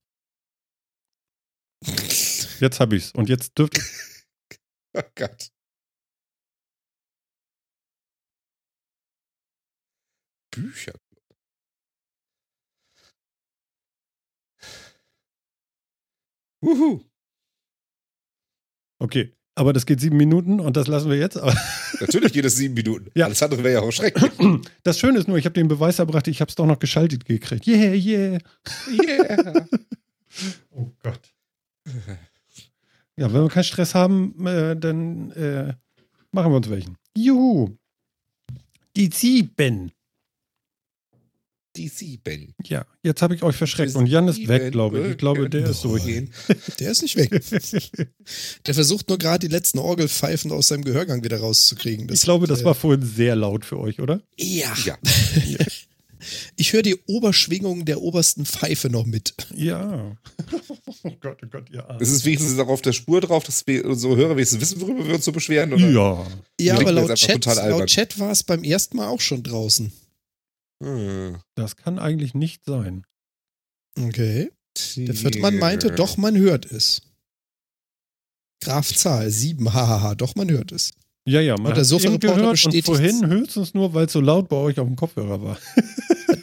Jetzt 2.60 2.80
hab 2.80 2.92
ich's. 2.92 3.12
Und 3.12 3.30
jetzt 3.30 3.58
dürft 3.58 3.80
Oh 4.98 5.02
Gott. 5.16 5.52
Bücher. 10.52 10.94
Wuhu. 16.64 17.04
Okay. 19.00 19.34
Aber 19.56 19.74
das 19.74 19.86
geht 19.86 20.00
sieben 20.00 20.16
Minuten 20.16 20.62
und 20.62 20.78
das 20.78 20.88
lassen 20.88 21.10
wir 21.10 21.18
jetzt. 21.18 21.36
Natürlich 22.00 22.32
geht 22.32 22.46
es 22.46 22.56
sieben 22.56 22.76
Minuten. 22.76 23.10
Ja. 23.14 23.26
Alles 23.26 23.44
andere 23.44 23.64
wäre 23.64 23.82
ja 23.82 23.82
auch 23.82 23.92
schrecklich. 23.92 24.32
das 24.84 25.00
Schöne 25.00 25.20
ist 25.20 25.28
nur, 25.28 25.38
ich 25.38 25.46
habe 25.46 25.54
den 25.54 25.68
Beweis 25.68 26.00
erbracht, 26.00 26.28
ich 26.28 26.40
habe 26.40 26.50
es 26.50 26.56
doch 26.56 26.66
noch 26.66 26.80
geschaltet 26.80 27.26
gekriegt. 27.26 27.68
Yeah, 27.68 27.94
yeah. 27.94 28.40
Yeah. 28.90 29.66
Oh 30.72 30.92
Gott. 31.04 31.34
Ja, 33.18 33.34
wenn 33.34 33.42
wir 33.42 33.50
keinen 33.50 33.64
Stress 33.64 33.96
haben, 33.96 34.48
äh, 34.48 34.78
dann 34.78 35.32
äh, 35.32 35.74
machen 36.32 36.52
wir 36.52 36.58
uns 36.58 36.70
welchen. 36.70 36.96
Juhu. 37.18 37.76
Die 38.96 39.10
sieben. 39.12 39.92
Die 41.80 41.88
sieben. 41.88 42.56
Ja, 42.66 42.86
jetzt 43.04 43.22
habe 43.22 43.36
ich 43.36 43.42
euch 43.42 43.56
verschreckt. 43.56 43.96
Und 43.96 44.06
Jan 44.06 44.28
ist 44.28 44.46
weg, 44.50 44.74
glaube 44.74 45.00
ich. 45.00 45.12
Ich 45.12 45.18
glaube, 45.18 45.50
der 45.50 45.70
ist 45.70 45.82
durch. 45.86 46.04
Gehen. 46.04 46.30
Der 46.78 46.92
ist 46.92 47.02
nicht 47.02 47.16
weg. 47.16 47.30
Der 48.66 48.74
versucht 48.74 49.08
nur 49.08 49.18
gerade 49.18 49.48
die 49.48 49.54
letzten 49.54 49.80
Orgelpfeifen 49.80 50.52
aus 50.52 50.68
seinem 50.68 50.84
Gehörgang 50.84 51.24
wieder 51.24 51.40
rauszukriegen. 51.40 52.10
Ich 52.12 52.22
glaube, 52.24 52.48
das 52.48 52.62
äh, 52.62 52.66
war 52.66 52.76
vorhin 52.76 53.02
sehr 53.02 53.38
laut 53.38 53.64
für 53.64 53.80
euch, 53.80 54.02
oder? 54.02 54.22
Ja. 54.38 54.74
Ja. 54.86 54.98
Ich 56.58 56.74
höre 56.74 56.82
die 56.82 56.98
Oberschwingung 57.08 57.86
der 57.86 58.02
obersten 58.02 58.46
Pfeife 58.46 58.90
noch 58.90 59.06
mit. 59.06 59.34
Ja. 59.56 60.18
Oh 61.04 61.12
Gott, 61.22 61.38
oh 61.46 61.48
Gott, 61.50 61.70
ja. 61.72 61.98
Es 62.02 62.10
ist 62.12 62.26
wenigstens 62.26 62.58
noch 62.58 62.68
auf 62.68 62.82
der 62.82 62.92
Spur 62.92 63.22
drauf, 63.22 63.46
dass 63.46 63.66
wir 63.66 63.86
unsere 63.86 64.18
Hörer 64.18 64.36
wenigstens 64.36 64.60
wissen, 64.60 64.82
worüber 64.82 65.08
wir 65.08 65.16
uns 65.16 65.24
so 65.24 65.32
beschweren. 65.32 65.72
Oder? 65.72 65.90
Ja. 65.90 66.28
Ja, 66.60 66.78
aber 66.78 66.92
laut 66.92 67.16
Chat, 67.16 67.46
laut 67.46 67.88
Chat 67.88 68.20
war 68.20 68.32
es 68.32 68.44
beim 68.44 68.66
ersten 68.66 68.98
Mal 68.98 69.08
auch 69.08 69.22
schon 69.22 69.42
draußen. 69.42 69.94
Hm. 70.82 71.38
Das 71.56 71.76
kann 71.76 72.00
eigentlich 72.00 72.34
nicht 72.34 72.66
sein. 72.66 73.06
Okay. 73.98 74.52
Der 74.96 75.16
vierte 75.16 75.40
Mann 75.40 75.58
meinte, 75.58 75.92
doch, 75.92 76.18
man 76.18 76.38
hört 76.38 76.66
es. 76.72 77.02
Graf 78.62 78.94
Zahl, 78.94 79.30
sieben, 79.30 79.74
hahaha, 79.74 80.16
doch, 80.16 80.36
man 80.36 80.50
hört 80.50 80.72
es. 80.72 80.92
Ja, 81.26 81.42
ja, 81.42 81.56
man 81.56 81.68
Und 81.68 81.72
der 81.76 81.82
hat 81.82 81.86
Sofa-Reporter 81.86 82.34
eben 82.34 82.42
gehört 82.42 82.66
und 82.66 82.86
vorhin 82.86 83.28
höchstens 83.28 83.74
nur, 83.74 83.94
weil 83.94 84.06
es 84.08 84.14
so 84.14 84.22
laut 84.22 84.50
bei 84.50 84.56
euch 84.56 84.80
auf 84.80 84.88
dem 84.88 84.96
Kopfhörer 84.96 85.42
war. 85.42 85.58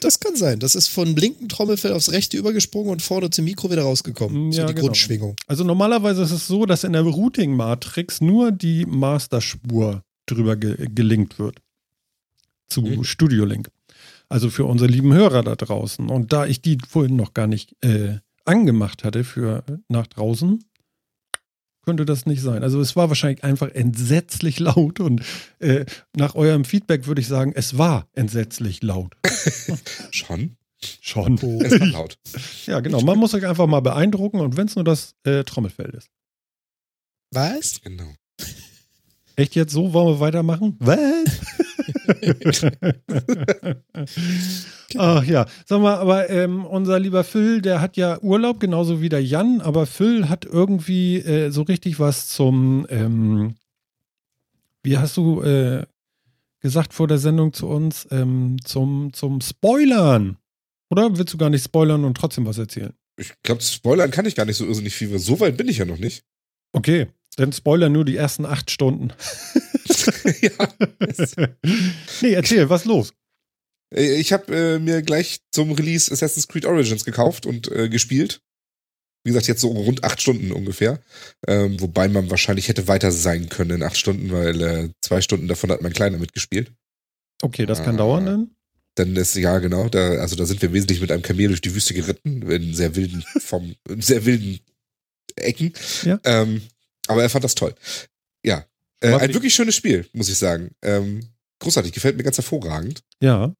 Das 0.00 0.20
kann 0.20 0.36
sein. 0.36 0.60
Das 0.60 0.74
ist 0.74 0.88
von 0.88 1.16
linken 1.16 1.48
Trommelfell 1.48 1.92
aufs 1.92 2.12
rechte 2.12 2.36
übergesprungen 2.36 2.90
und 2.90 3.02
vorne 3.02 3.30
zum 3.30 3.44
Mikro 3.44 3.70
wieder 3.70 3.82
rausgekommen. 3.82 4.52
Ja, 4.52 4.62
so 4.62 4.66
die 4.68 4.74
genau. 4.74 4.86
Grundschwingung. 4.86 5.36
Also 5.46 5.64
normalerweise 5.64 6.22
ist 6.22 6.30
es 6.30 6.46
so, 6.46 6.66
dass 6.66 6.84
in 6.84 6.92
der 6.92 7.02
Routing-Matrix 7.02 8.20
nur 8.20 8.52
die 8.52 8.84
Masterspur 8.86 10.02
drüber 10.26 10.56
ge 10.56 10.88
gelinkt 10.94 11.38
wird. 11.38 11.58
Zu 12.68 12.82
Mhm. 12.82 13.04
Studio 13.04 13.44
Link. 13.44 13.68
Also 14.28 14.50
für 14.50 14.64
unsere 14.64 14.90
lieben 14.90 15.12
Hörer 15.12 15.42
da 15.42 15.54
draußen. 15.54 16.08
Und 16.08 16.32
da 16.32 16.46
ich 16.46 16.60
die 16.60 16.78
vorhin 16.88 17.16
noch 17.16 17.32
gar 17.34 17.46
nicht 17.46 17.76
äh, 17.84 18.18
angemacht 18.44 19.04
hatte 19.04 19.24
für 19.24 19.64
nach 19.88 20.06
draußen, 20.06 20.64
könnte 21.86 22.04
das 22.04 22.26
nicht 22.26 22.42
sein. 22.42 22.64
Also 22.64 22.80
es 22.80 22.96
war 22.96 23.08
wahrscheinlich 23.08 23.44
einfach 23.44 23.68
entsetzlich 23.68 24.58
laut 24.58 24.98
und 24.98 25.22
äh, 25.60 25.86
nach 26.16 26.34
eurem 26.34 26.64
Feedback 26.64 27.06
würde 27.06 27.20
ich 27.20 27.28
sagen, 27.28 27.52
es 27.54 27.78
war 27.78 28.08
entsetzlich 28.12 28.82
laut. 28.82 29.14
Schon? 30.10 30.56
Schon. 31.00 31.38
Oh. 31.42 31.60
Es 31.62 31.78
war 31.78 31.86
laut. 31.86 32.18
Ja, 32.66 32.80
genau. 32.80 33.00
Man 33.02 33.18
muss 33.18 33.34
euch 33.34 33.46
einfach 33.46 33.68
mal 33.68 33.80
beeindrucken 33.80 34.40
und 34.40 34.56
wenn 34.56 34.66
es 34.66 34.74
nur 34.74 34.84
das 34.84 35.14
äh, 35.22 35.44
Trommelfell 35.44 35.90
ist. 35.90 36.08
Was? 37.32 37.80
Genau. 37.82 38.12
Echt 39.36 39.54
jetzt 39.54 39.72
so? 39.72 39.92
Wollen 39.92 40.14
wir 40.14 40.20
weitermachen? 40.20 40.76
Was? 40.80 40.98
Ach 44.96 45.24
ja, 45.24 45.46
sag 45.64 45.80
mal, 45.80 45.96
aber 45.96 46.30
ähm, 46.30 46.64
unser 46.64 46.98
lieber 46.98 47.24
Phil, 47.24 47.60
der 47.60 47.80
hat 47.80 47.96
ja 47.96 48.20
Urlaub, 48.22 48.60
genauso 48.60 49.00
wie 49.00 49.08
der 49.08 49.24
Jan, 49.24 49.60
aber 49.60 49.86
Phil 49.86 50.28
hat 50.28 50.44
irgendwie 50.44 51.18
äh, 51.18 51.50
so 51.50 51.62
richtig 51.62 51.98
was 51.98 52.28
zum, 52.28 52.86
ähm, 52.88 53.56
wie 54.82 54.98
hast 54.98 55.16
du 55.16 55.42
äh, 55.42 55.84
gesagt 56.60 56.94
vor 56.94 57.08
der 57.08 57.18
Sendung 57.18 57.52
zu 57.52 57.68
uns, 57.68 58.06
ähm, 58.10 58.56
zum, 58.64 59.12
zum 59.12 59.40
Spoilern. 59.40 60.38
Oder 60.90 61.16
willst 61.18 61.34
du 61.34 61.38
gar 61.38 61.50
nicht 61.50 61.64
spoilern 61.64 62.04
und 62.04 62.16
trotzdem 62.16 62.46
was 62.46 62.58
erzählen? 62.58 62.92
Ich 63.16 63.32
glaube, 63.42 63.62
spoilern 63.62 64.10
kann 64.10 64.26
ich 64.26 64.34
gar 64.34 64.44
nicht 64.44 64.56
so 64.56 64.66
irrsinnig 64.66 64.94
viel, 64.94 65.10
weil 65.10 65.18
so 65.18 65.40
weit 65.40 65.56
bin 65.56 65.68
ich 65.68 65.78
ja 65.78 65.84
noch 65.84 65.98
nicht. 65.98 66.24
Okay, 66.72 67.08
dann 67.36 67.52
spoilern 67.52 67.92
nur 67.92 68.04
die 68.04 68.16
ersten 68.16 68.44
acht 68.46 68.70
Stunden. 68.70 69.12
ja. 70.40 70.50
nee, 72.22 72.32
erzähl, 72.32 72.68
was 72.68 72.84
los? 72.84 73.12
Äh, 73.94 74.14
Ich 74.18 74.32
habe 74.32 74.54
äh, 74.54 74.78
mir 74.78 75.02
gleich 75.02 75.40
zum 75.52 75.72
Release 75.72 76.12
Assassin's 76.12 76.48
Creed 76.48 76.66
Origins 76.66 77.04
gekauft 77.04 77.46
und 77.46 77.70
äh, 77.70 77.88
gespielt. 77.88 78.40
Wie 79.24 79.30
gesagt, 79.30 79.48
jetzt 79.48 79.60
so 79.60 79.68
rund 79.68 80.04
acht 80.04 80.22
Stunden 80.22 80.52
ungefähr. 80.52 81.00
Ähm, 81.48 81.80
wobei 81.80 82.08
man 82.08 82.30
wahrscheinlich 82.30 82.68
hätte 82.68 82.86
weiter 82.88 83.10
sein 83.10 83.48
können 83.48 83.70
in 83.72 83.82
acht 83.82 83.96
Stunden, 83.96 84.30
weil 84.30 84.62
äh, 84.62 84.88
zwei 85.02 85.20
Stunden 85.20 85.48
davon 85.48 85.70
hat 85.72 85.82
mein 85.82 85.92
Kleiner 85.92 86.18
mitgespielt. 86.18 86.72
Okay, 87.42 87.66
das 87.66 87.82
kann 87.82 87.96
Ah. 87.96 87.98
dauern 87.98 88.26
dann. 88.26 88.50
Dann 88.94 89.14
ist, 89.16 89.34
ja 89.34 89.58
genau, 89.58 89.88
da, 89.90 90.12
also 90.20 90.36
da 90.36 90.46
sind 90.46 90.62
wir 90.62 90.72
wesentlich 90.72 91.02
mit 91.02 91.12
einem 91.12 91.20
Kamel 91.22 91.48
durch 91.48 91.60
die 91.60 91.74
Wüste 91.74 91.92
geritten, 91.92 92.40
in 92.50 92.72
sehr 92.72 92.96
wilden, 92.96 93.24
vom, 93.40 93.74
in 93.90 94.00
sehr 94.00 94.24
wilden 94.24 94.60
Ecken. 95.34 95.74
Ja. 96.04 96.18
Ähm, 96.24 96.62
aber 97.08 97.22
er 97.22 97.30
fand 97.30 97.44
das 97.44 97.54
toll. 97.54 97.74
Ja. 98.44 98.64
Äh, 99.00 99.14
ein 99.14 99.30
ich- 99.30 99.34
wirklich 99.34 99.54
schönes 99.54 99.74
Spiel, 99.74 100.08
muss 100.12 100.28
ich 100.28 100.38
sagen. 100.38 100.70
Ähm, 100.82 101.28
großartig, 101.60 101.92
gefällt 101.92 102.16
mir 102.16 102.22
ganz 102.24 102.36
hervorragend. 102.38 103.02
Ja. 103.22 103.54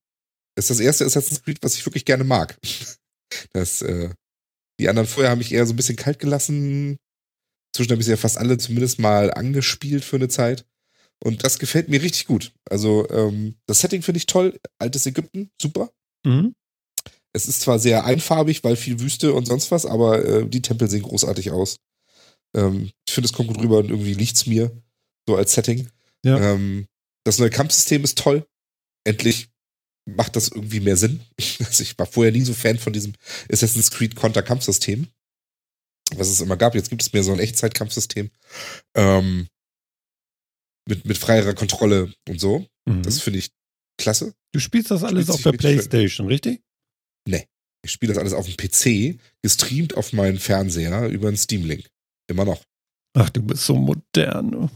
ist 0.59 0.71
das 0.71 0.81
erste 0.81 1.05
Assassin's 1.05 1.43
Creed, 1.43 1.59
was 1.63 1.75
ich 1.77 1.85
wirklich 1.87 2.05
gerne 2.05 2.25
mag. 2.25 2.59
Das, 3.53 3.83
äh, 3.83 4.09
die 4.81 4.89
anderen 4.89 5.09
vorher 5.09 5.31
haben 5.33 5.39
mich 5.39 5.53
eher 5.53 5.67
so 5.67 5.73
ein 5.73 5.77
bisschen 5.77 5.97
kalt 5.97 6.21
gelassen. 6.21 6.97
Zwischen 7.75 7.91
habe 7.91 8.01
ich 8.01 8.07
sie 8.07 8.13
ja 8.13 8.17
fast 8.17 8.39
alle 8.39 8.57
zumindest 8.57 8.99
mal 9.01 9.35
angespielt 9.35 10.05
für 10.05 10.17
eine 10.17 10.29
Zeit. 10.29 10.65
Und 11.23 11.43
das 11.45 11.59
gefällt 11.59 11.89
mir 11.89 12.01
richtig 12.01 12.27
gut. 12.27 12.53
Also, 12.71 13.07
ähm, 13.11 13.57
das 13.67 13.81
Setting 13.81 14.03
finde 14.03 14.19
ich 14.19 14.27
toll. 14.27 14.59
Altes 14.79 15.07
Ägypten, 15.07 15.51
super. 15.61 15.91
Mhm. 16.25 16.55
Es 17.35 17.49
ist 17.49 17.63
zwar 17.63 17.79
sehr 17.81 18.05
einfarbig, 18.05 18.63
weil 18.65 18.77
viel 18.77 19.01
Wüste 19.01 19.33
und 19.35 19.45
sonst 19.47 19.71
was, 19.73 19.85
aber 19.85 20.25
äh, 20.25 20.47
die 20.49 20.63
Tempel 20.63 20.89
sehen 20.89 21.03
großartig 21.03 21.51
aus. 21.51 21.77
Ähm, 22.55 22.91
ich 23.07 23.15
finde, 23.15 23.27
es 23.27 23.33
kommt 23.33 23.49
gut 23.49 23.61
rüber 23.61 23.79
und 23.79 23.91
irgendwie 23.91 24.15
liegt's 24.15 24.47
mir, 24.47 24.71
so 25.27 25.37
als 25.37 25.53
Setting. 25.53 25.89
Ja. 26.25 26.39
Ähm, 26.53 26.87
das 27.25 27.39
neue 27.39 27.51
Kampfsystem 27.51 28.05
ist 28.05 28.19
toll. 28.19 28.47
Endlich 29.05 29.49
macht 30.09 30.37
das 30.37 30.49
irgendwie 30.49 30.81
mehr 30.81 30.97
Sinn. 30.97 31.21
Also 31.61 31.83
ich 31.83 31.99
war 31.99 32.07
vorher 32.07 32.33
nie 32.33 32.43
so 32.43 32.55
Fan 32.55 32.79
von 32.79 32.93
diesem 32.93 33.15
Assassin's 33.51 33.91
Creed 33.91 34.15
Konter-Kampfsystem, 34.15 35.09
was 36.15 36.29
es 36.29 36.41
immer 36.41 36.57
gab. 36.57 36.75
Jetzt 36.75 36.91
gibt 36.91 37.03
es 37.03 37.13
mehr 37.13 37.25
so 37.25 37.33
ein 37.33 37.41
Echtzeitkampfsystem. 37.41 38.31
Ähm, 38.95 39.49
mit, 40.89 41.05
mit 41.05 41.19
freierer 41.19 41.55
Kontrolle 41.55 42.13
und 42.29 42.41
so. 42.41 42.67
Mhm. 42.85 43.03
Das 43.03 43.21
finde 43.21 43.41
ich 43.41 43.51
klasse. 43.99 44.35
Du 44.53 44.61
spielst 44.61 44.91
das 44.91 45.03
alles 45.03 45.25
Spielt 45.25 45.35
auf 45.35 45.43
der. 45.43 45.53
Playstation, 45.53 46.29
richtig? 46.29 46.63
Ich 47.87 47.93
spiele 47.93 48.13
das 48.13 48.21
alles 48.21 48.33
auf 48.33 48.47
dem 48.47 48.57
PC, 48.57 49.21
gestreamt 49.43 49.97
auf 49.97 50.13
meinen 50.13 50.39
Fernseher 50.39 51.09
über 51.09 51.29
einen 51.29 51.37
Steam-Link. 51.37 51.89
Immer 52.29 52.45
noch. 52.45 52.63
Ach, 53.15 53.31
du 53.31 53.43
bist 53.43 53.65
so 53.65 53.77
modern. 53.77 54.71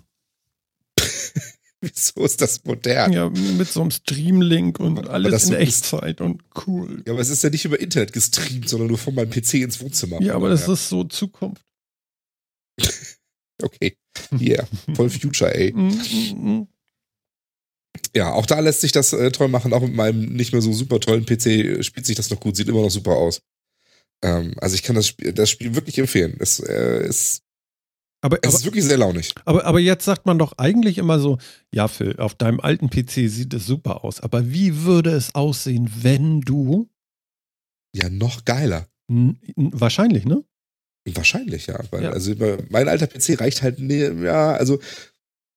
Wieso 1.82 2.24
ist 2.24 2.40
das 2.42 2.62
modern? 2.64 3.12
Ja, 3.12 3.30
mit 3.30 3.68
so 3.68 3.80
einem 3.80 3.90
Streamlink 3.90 4.78
und 4.78 5.08
alles 5.08 5.30
das 5.32 5.44
in 5.44 5.48
so 5.50 5.54
Echtzeit 5.56 6.20
und 6.20 6.42
cool. 6.66 7.02
Ja, 7.06 7.12
aber 7.14 7.22
es 7.22 7.30
ist 7.30 7.42
ja 7.42 7.48
nicht 7.50 7.64
über 7.64 7.80
Internet 7.80 8.12
gestreamt, 8.12 8.68
sondern 8.68 8.88
nur 8.88 8.98
von 8.98 9.14
meinem 9.14 9.30
PC 9.30 9.54
ins 9.54 9.80
Wohnzimmer. 9.80 10.20
Ja, 10.20 10.34
aber 10.34 10.50
das 10.50 10.66
Ja. 10.66 10.74
ist 10.74 10.88
so 10.88 11.04
Zukunft. 11.04 11.64
Okay. 13.62 13.94
Yeah. 14.40 14.66
Voll 14.94 15.10
Future, 15.10 15.54
ey. 15.54 15.70
Mhm, 15.74 16.00
mhm. 16.34 16.68
Ja, 18.16 18.32
auch 18.32 18.46
da 18.46 18.58
lässt 18.60 18.80
sich 18.80 18.90
das 18.90 19.12
äh, 19.12 19.30
toll 19.32 19.48
machen. 19.48 19.74
Auch 19.74 19.82
mit 19.82 19.94
meinem 19.94 20.32
nicht 20.32 20.52
mehr 20.52 20.62
so 20.62 20.72
super 20.72 20.98
tollen 20.98 21.26
PC 21.26 21.84
spielt 21.84 22.06
sich 22.06 22.16
das 22.16 22.30
noch 22.30 22.40
gut. 22.40 22.56
Sieht 22.56 22.68
immer 22.68 22.80
noch 22.80 22.90
super 22.90 23.12
aus. 23.16 23.42
Ähm, 24.22 24.54
also 24.60 24.74
ich 24.74 24.82
kann 24.82 24.96
das 24.96 25.06
Spiel, 25.06 25.32
das 25.32 25.50
Spiel 25.50 25.74
wirklich 25.74 25.98
empfehlen. 25.98 26.36
Es, 26.40 26.60
äh, 26.60 27.06
ist, 27.06 27.42
Aber, 28.22 28.38
es 28.42 28.48
aber, 28.48 28.58
ist 28.58 28.64
wirklich 28.64 28.84
sehr 28.84 28.98
launig. 28.98 29.32
aber, 29.44 29.64
aber 29.64 29.80
jetzt 29.80 30.04
sagt 30.04 30.26
man 30.26 30.38
doch 30.38 30.52
eigentlich 30.58 30.98
immer 30.98 31.18
so, 31.20 31.38
ja 31.74 31.88
Phil, 31.88 32.16
auf 32.18 32.34
deinem 32.34 32.60
alten 32.60 32.90
PC 32.90 33.28
sieht 33.30 33.54
es 33.54 33.66
super 33.66 34.04
aus, 34.04 34.20
aber 34.20 34.50
wie 34.52 34.82
würde 34.84 35.10
es 35.12 35.34
aussehen, 35.34 35.90
wenn 36.02 36.40
du, 36.42 36.88
Ja, 37.94 38.08
noch 38.10 38.44
geiler. 38.44 38.86
wahrscheinlich, 39.56 40.24
ne? 40.24 40.44
Wahrscheinlich, 41.08 41.66
ja. 41.66 41.80
Weil, 41.90 42.04
Ja. 42.04 42.10
Also 42.10 42.34
mein 42.68 42.88
alter 42.88 43.06
PC 43.06 43.40
reicht 43.40 43.62
halt, 43.62 43.78
nee, 43.80 44.06
ja, 44.22 44.52
also 44.52 44.78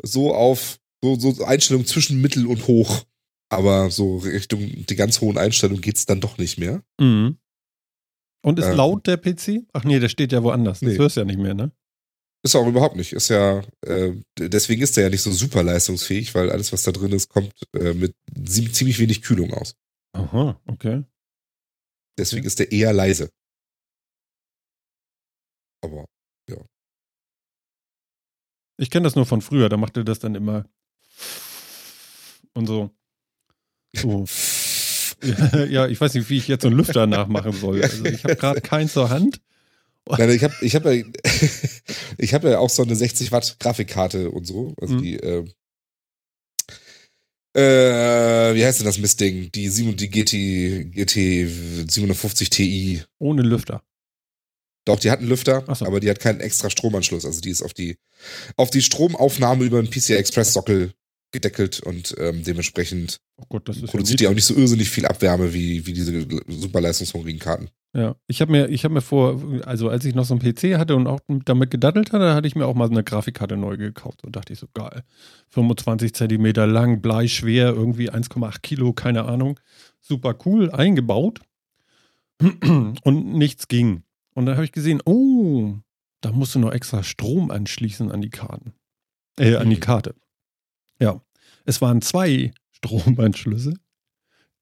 so 0.02 0.34
auf 0.34 0.80
so, 1.04 1.20
so 1.20 1.44
Einstellungen 1.44 1.86
zwischen 1.86 2.22
mittel 2.22 2.48
und 2.48 2.66
hoch. 2.68 3.04
Aber 3.50 3.92
so 3.92 4.18
Richtung 4.18 4.62
die 4.86 4.96
ganz 4.96 5.20
hohen 5.22 5.38
Einstellungen 5.38 5.82
geht's 5.82 6.06
dann 6.06 6.22
doch 6.22 6.38
nicht 6.38 6.58
mehr. 6.58 6.82
Mhm. 7.00 7.38
Und 8.44 8.60
ist 8.60 8.66
Ähm. 8.68 8.76
laut 8.78 9.08
der 9.08 9.18
PC? 9.18 9.66
Ach 9.74 9.84
nee, 9.84 10.00
der 10.00 10.10
steht 10.10 10.32
ja 10.32 10.44
woanders. 10.44 10.82
Das 10.82 10.90
Nee. 10.94 10.98
hörst 10.98 11.16
du 11.16 11.22
ja 11.22 11.26
nicht 11.26 11.40
mehr, 11.40 11.54
ne? 11.54 11.72
Ist 12.46 12.56
auch 12.56 12.68
überhaupt 12.68 12.98
nicht. 12.98 13.14
Ist 13.14 13.30
ja, 13.30 13.64
äh, 13.86 14.14
deswegen 14.38 14.82
ist 14.82 14.98
der 14.98 15.06
ja 15.06 15.10
nicht 15.10 15.22
so 15.22 15.32
super 15.32 15.64
leistungsfähig, 15.64 16.36
weil 16.36 16.52
alles, 16.52 16.74
was 16.74 16.84
da 16.84 16.92
drin 16.92 17.14
ist, 17.14 17.30
kommt 17.30 17.54
äh, 17.74 17.94
mit 17.94 18.16
zie- 18.46 18.70
ziemlich 18.72 19.00
wenig 19.00 19.22
Kühlung 19.22 19.54
aus. 19.54 19.76
Aha, 20.14 20.60
okay. 20.68 21.04
Deswegen 22.20 22.46
ist 22.46 22.60
der 22.60 22.72
eher 22.74 22.92
leise. 22.94 23.30
Aber 25.82 26.06
Ich 28.78 28.90
kenne 28.90 29.04
das 29.04 29.16
nur 29.16 29.26
von 29.28 29.42
früher, 29.42 29.70
da 29.70 29.78
machte 29.78 30.04
das 30.04 30.20
dann 30.20 30.36
immer 30.36 30.66
und 32.54 32.66
so. 32.68 32.90
So. 33.96 34.26
Ja, 35.70 35.88
ich 35.88 36.00
weiß 36.00 36.14
nicht, 36.14 36.30
wie 36.30 36.38
ich 36.38 36.48
jetzt 36.48 36.64
so 36.64 36.68
einen 36.68 36.78
Lüfter 36.78 37.08
nachmachen 37.08 37.54
soll. 37.54 37.82
Also 37.84 38.06
ich 38.06 38.24
habe 38.24 38.36
gerade 38.36 38.62
keinen 38.62 38.90
zur 38.90 39.10
Hand. 39.10 39.40
Nein, 40.10 40.30
ich 40.32 40.44
habe 40.44 40.54
ich 40.62 40.76
hab 40.76 40.86
ja, 40.86 40.92
ich 42.18 42.34
hab 42.34 42.44
ja 42.44 42.60
auch 42.60 42.70
so 42.70 42.84
eine 42.84 42.96
60 42.96 43.32
Watt 43.32 43.58
Grafikkarte 43.60 44.32
und 44.32 44.46
so. 44.46 44.74
Also 44.82 44.96
Mhm. 44.96 45.02
die, 45.02 45.16
äh, 45.16 45.46
äh, 47.56 48.56
wie 48.56 48.66
heißt 48.66 48.80
denn 48.80 48.86
das 48.86 48.98
Mistding? 48.98 49.52
Die, 49.52 49.70
7, 49.70 49.96
die 49.96 50.10
GT, 50.10 50.92
GT 50.92 51.48
750 51.90 52.50
Ti. 52.50 53.04
Ohne 53.20 53.44
Lüfter. 53.44 53.84
Doch, 54.86 55.00
die 55.00 55.12
hat 55.12 55.20
einen 55.20 55.30
Lüfter, 55.30 55.64
so. 55.74 55.86
aber 55.86 56.00
die 56.02 56.10
hat 56.10 56.20
keinen 56.20 56.42
extra 56.42 56.70
Stromanschluss. 56.70 57.26
Also 57.26 57.40
die 57.40 57.52
ist 57.52 57.62
auf 57.62 57.74
die, 57.74 57.98
auf 58.58 58.70
die 58.70 58.82
Stromaufnahme 58.82 59.64
über 59.64 59.80
einen 59.80 59.90
PCI 59.90 60.16
Express 60.16 60.52
Sockel 60.54 60.94
gedeckelt 61.34 61.82
und 61.82 62.16
ähm, 62.18 62.44
dementsprechend 62.44 63.20
Oh 63.38 63.46
Gott, 63.50 63.68
das 63.68 63.78
ist 63.78 63.92
produziert 63.92 64.22
ja 64.22 64.28
die 64.28 64.32
auch 64.32 64.36
nicht 64.36 64.46
so 64.46 64.54
irrsinnig 64.56 64.90
viel 64.90 65.06
Abwärme 65.06 65.54
wie, 65.54 65.86
wie 65.86 65.94
diese 65.94 66.26
super 66.48 66.80
leistungshungrigen 66.80 67.40
Karten. 67.40 67.70
Ja, 67.96 68.16
ich 68.28 68.42
habe 68.42 68.52
mir, 68.52 68.70
ich 68.70 68.86
habe 68.86 68.94
mir 68.96 69.02
vor, 69.02 69.40
also 69.66 69.90
als 69.90 70.06
ich 70.06 70.16
noch 70.16 70.26
so 70.26 70.34
einen 70.34 70.42
PC 70.42 70.80
hatte 70.80 70.96
und 70.96 71.06
auch 71.06 71.20
damit 71.46 71.70
gedaddelt 71.70 72.12
hatte, 72.12 72.34
hatte 72.34 72.48
ich 72.48 72.56
mir 72.56 72.66
auch 72.66 72.74
mal 72.74 72.88
so 72.88 72.94
eine 72.94 73.04
Grafikkarte 73.04 73.56
neu 73.58 73.78
gekauft 73.78 74.24
und 74.24 74.36
dachte 74.36 74.54
ich 74.54 74.60
so, 74.60 74.68
geil. 74.74 75.04
25 75.50 76.14
Zentimeter 76.16 76.66
lang, 76.66 77.02
bleischwer, 77.02 77.68
irgendwie 77.68 78.10
1,8 78.10 78.62
Kilo, 78.62 78.94
keine 78.94 79.26
Ahnung. 79.26 79.60
Super 80.02 80.36
cool, 80.46 80.72
eingebaut. 80.72 81.42
Und 83.04 83.34
nichts 83.36 83.68
ging. 83.68 84.04
Und 84.34 84.48
dann 84.48 84.56
habe 84.56 84.66
ich 84.66 84.72
gesehen, 84.72 85.02
oh, 85.06 85.76
da 86.22 86.32
musst 86.32 86.56
du 86.56 86.60
noch 86.60 86.72
extra 86.72 87.04
Strom 87.04 87.52
anschließen 87.52 88.12
an 88.12 88.22
die 88.22 88.32
Karten. 88.32 88.74
Äh, 89.40 89.56
an 89.56 89.70
die 89.70 89.76
Mhm. 89.76 89.82
Karte. 89.82 90.16
Ja. 91.00 91.22
Es 91.66 91.82
waren 91.82 92.02
zwei 92.02 92.54
Stromanschlüsse, 92.72 93.76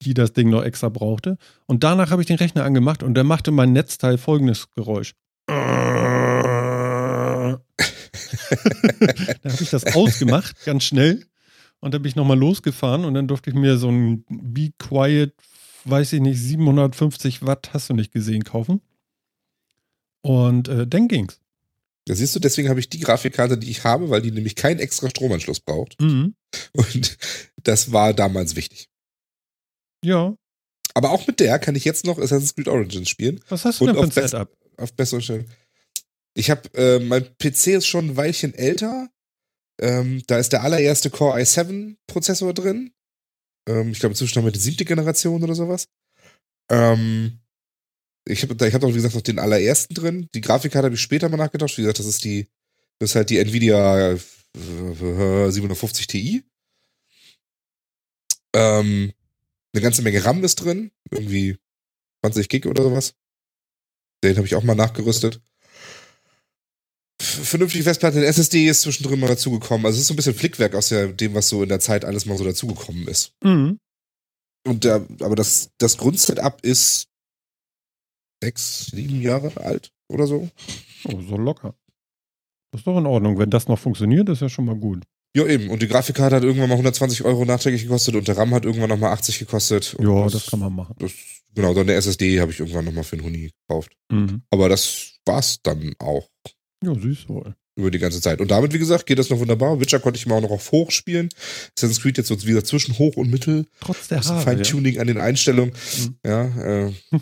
die 0.02 0.14
das 0.14 0.32
Ding 0.32 0.50
noch 0.50 0.62
extra 0.62 0.88
brauchte. 0.88 1.36
Und 1.66 1.84
danach 1.84 2.10
habe 2.10 2.22
ich 2.22 2.28
den 2.28 2.36
Rechner 2.36 2.64
angemacht 2.64 3.02
und 3.02 3.14
der 3.14 3.24
machte 3.24 3.50
mein 3.50 3.72
Netzteil 3.72 4.18
folgendes 4.18 4.70
Geräusch. 4.70 5.14
da 5.46 5.54
habe 9.50 9.62
ich 9.62 9.70
das 9.70 9.94
ausgemacht, 9.94 10.64
ganz 10.64 10.84
schnell. 10.84 11.26
Und 11.80 11.94
dann 11.94 12.02
bin 12.02 12.10
ich 12.10 12.16
nochmal 12.16 12.38
losgefahren 12.38 13.04
und 13.04 13.14
dann 13.14 13.26
durfte 13.26 13.50
ich 13.50 13.56
mir 13.56 13.76
so 13.76 13.90
ein 13.90 14.24
Be 14.28 14.70
Quiet, 14.78 15.34
weiß 15.84 16.12
ich 16.12 16.20
nicht, 16.20 16.38
750 16.38 17.44
Watt, 17.44 17.70
hast 17.72 17.90
du 17.90 17.94
nicht 17.94 18.12
gesehen, 18.12 18.44
kaufen. 18.44 18.80
Und 20.22 20.68
äh, 20.68 20.86
dann 20.86 21.08
ging's. 21.08 21.41
Da 22.06 22.14
siehst 22.14 22.34
du, 22.34 22.40
deswegen 22.40 22.68
habe 22.68 22.80
ich 22.80 22.88
die 22.88 22.98
Grafikkarte, 23.00 23.56
die 23.56 23.70
ich 23.70 23.84
habe, 23.84 24.10
weil 24.10 24.22
die 24.22 24.32
nämlich 24.32 24.56
keinen 24.56 24.80
extra 24.80 25.08
Stromanschluss 25.08 25.60
braucht. 25.60 26.00
Mhm. 26.00 26.34
Und 26.72 27.16
das 27.62 27.92
war 27.92 28.12
damals 28.12 28.56
wichtig. 28.56 28.88
Ja, 30.04 30.34
Aber 30.94 31.10
auch 31.10 31.26
mit 31.28 31.38
der 31.38 31.58
kann 31.60 31.76
ich 31.76 31.84
jetzt 31.84 32.04
noch 32.04 32.18
Assassin's 32.18 32.54
Creed 32.54 32.68
Origins 32.68 33.08
spielen. 33.08 33.40
was 33.48 33.64
hast 33.64 33.80
du 33.80 33.86
denn 33.86 33.94
für 33.94 34.00
ein 34.02 34.08
auf 34.08 34.14
Best- 34.14 34.30
Setup? 34.30 34.56
Auf 34.78 34.92
bessere 34.94 35.20
Stellen. 35.22 35.48
Ich 36.34 36.50
habe, 36.50 36.62
äh, 36.74 36.98
mein 36.98 37.24
PC 37.38 37.68
ist 37.76 37.86
schon 37.86 38.06
ein 38.10 38.16
Weilchen 38.16 38.54
älter. 38.54 39.10
Ähm, 39.80 40.22
da 40.26 40.38
ist 40.38 40.52
der 40.52 40.62
allererste 40.62 41.10
Core 41.10 41.38
i7 41.40 41.96
Prozessor 42.06 42.52
drin. 42.54 42.92
Ähm, 43.68 43.92
ich 43.92 44.00
glaube 44.00 44.12
inzwischen 44.14 44.38
haben 44.38 44.44
wir 44.46 44.52
die 44.52 44.58
siebte 44.58 44.84
Generation 44.84 45.42
oder 45.44 45.54
sowas. 45.54 45.86
Ähm, 46.70 47.38
ich 48.24 48.42
habe 48.42 48.66
ich 48.66 48.74
hab 48.74 48.84
auch, 48.84 48.88
wie 48.88 48.94
gesagt, 48.94 49.14
noch 49.14 49.22
den 49.22 49.38
allerersten 49.38 49.94
drin. 49.94 50.28
Die 50.34 50.40
Grafikkarte 50.40 50.86
habe 50.86 50.94
ich 50.94 51.00
später 51.00 51.28
mal 51.28 51.36
nachgetauscht. 51.36 51.78
Wie 51.78 51.82
gesagt, 51.82 51.98
das 51.98 52.06
ist 52.06 52.24
die, 52.24 52.48
das 52.98 53.10
ist 53.10 53.16
halt 53.16 53.30
die 53.30 53.38
Nvidia 53.38 54.12
äh, 54.12 54.18
750 55.50 56.06
Ti. 56.06 56.44
Ähm, 58.54 59.12
eine 59.74 59.82
ganze 59.82 60.02
Menge 60.02 60.24
RAM 60.24 60.44
ist 60.44 60.56
drin. 60.56 60.92
Irgendwie 61.10 61.58
20 62.22 62.48
Gig 62.48 62.66
oder 62.66 62.82
sowas. 62.82 63.14
Den 64.22 64.36
habe 64.36 64.46
ich 64.46 64.54
auch 64.54 64.62
mal 64.62 64.74
nachgerüstet. 64.74 65.40
Vernünftige 67.20 67.84
Festplatte, 67.84 68.18
ein 68.18 68.24
SSD 68.24 68.68
ist 68.68 68.82
zwischendrin 68.82 69.20
mal 69.20 69.28
dazugekommen. 69.28 69.86
Also 69.86 69.96
es 69.96 70.02
ist 70.02 70.08
so 70.08 70.14
ein 70.14 70.16
bisschen 70.16 70.34
Flickwerk 70.34 70.74
aus 70.74 70.88
der, 70.88 71.08
dem, 71.08 71.34
was 71.34 71.48
so 71.48 71.62
in 71.62 71.68
der 71.68 71.80
Zeit 71.80 72.04
alles 72.04 72.26
mal 72.26 72.36
so 72.36 72.44
dazugekommen 72.44 73.06
ist. 73.08 73.32
Mhm. 73.42 73.78
Und 74.64 74.84
der, 74.84 75.06
aber 75.20 75.34
das, 75.34 75.70
das 75.78 75.96
Grundsetup 75.96 76.60
ist 76.62 77.08
sechs, 78.42 78.86
sieben 78.86 79.20
Jahre 79.22 79.52
alt 79.56 79.92
oder 80.08 80.26
so. 80.26 80.48
Oh, 81.04 81.20
so 81.20 81.36
locker. 81.36 81.74
Das 82.72 82.80
ist 82.80 82.86
doch 82.86 82.98
in 82.98 83.06
Ordnung. 83.06 83.38
Wenn 83.38 83.50
das 83.50 83.68
noch 83.68 83.78
funktioniert, 83.78 84.28
ist 84.28 84.42
ja 84.42 84.48
schon 84.48 84.64
mal 84.64 84.74
gut. 84.76 85.04
Ja, 85.36 85.46
eben. 85.46 85.70
Und 85.70 85.80
die 85.80 85.88
Grafikkarte 85.88 86.36
hat 86.36 86.42
irgendwann 86.42 86.68
mal 86.68 86.74
120 86.74 87.24
Euro 87.24 87.44
nachträglich 87.44 87.82
gekostet 87.84 88.16
und 88.16 88.28
der 88.28 88.36
RAM 88.36 88.52
hat 88.52 88.64
irgendwann 88.64 88.90
noch 88.90 88.98
mal 88.98 89.12
80 89.12 89.38
gekostet. 89.38 89.96
Ja, 89.98 90.28
das 90.28 90.46
kann 90.46 90.58
man 90.58 90.74
machen. 90.74 90.94
Das, 90.98 91.12
genau, 91.54 91.72
dann 91.72 91.86
der 91.86 91.96
SSD 91.96 92.40
habe 92.40 92.50
ich 92.50 92.60
irgendwann 92.60 92.84
noch 92.84 92.92
mal 92.92 93.04
für 93.04 93.16
einen 93.16 93.24
Huni 93.24 93.50
gekauft. 93.68 93.92
Mhm. 94.10 94.42
Aber 94.50 94.68
das 94.68 95.14
war's 95.24 95.60
dann 95.62 95.94
auch. 95.98 96.28
Ja, 96.84 96.94
süß 96.94 97.28
wohl. 97.28 97.54
über 97.76 97.90
die 97.90 97.98
ganze 97.98 98.20
Zeit. 98.20 98.40
Und 98.40 98.50
damit, 98.50 98.74
wie 98.74 98.78
gesagt, 98.78 99.06
geht 99.06 99.18
das 99.18 99.30
noch 99.30 99.38
wunderbar. 99.38 99.80
Witcher 99.80 100.00
konnte 100.00 100.18
ich 100.18 100.26
mal 100.26 100.36
auch 100.36 100.42
noch 100.42 100.50
auf 100.50 100.72
hoch 100.72 100.90
spielen. 100.90 101.28
Assassin's 101.76 102.02
Creed 102.02 102.18
jetzt 102.18 102.28
so 102.28 102.42
wieder 102.44 102.64
zwischen 102.64 102.98
hoch 102.98 103.16
und 103.16 103.30
mittel. 103.30 103.66
Trotz 103.80 104.08
der 104.08 104.20
Haare. 104.22 104.34
Ja. 104.34 104.40
Feintuning 104.40 104.98
an 104.98 105.06
den 105.06 105.18
Einstellungen. 105.18 105.72
Mhm. 105.98 106.16
Ja, 106.26 106.86
äh, 106.86 106.92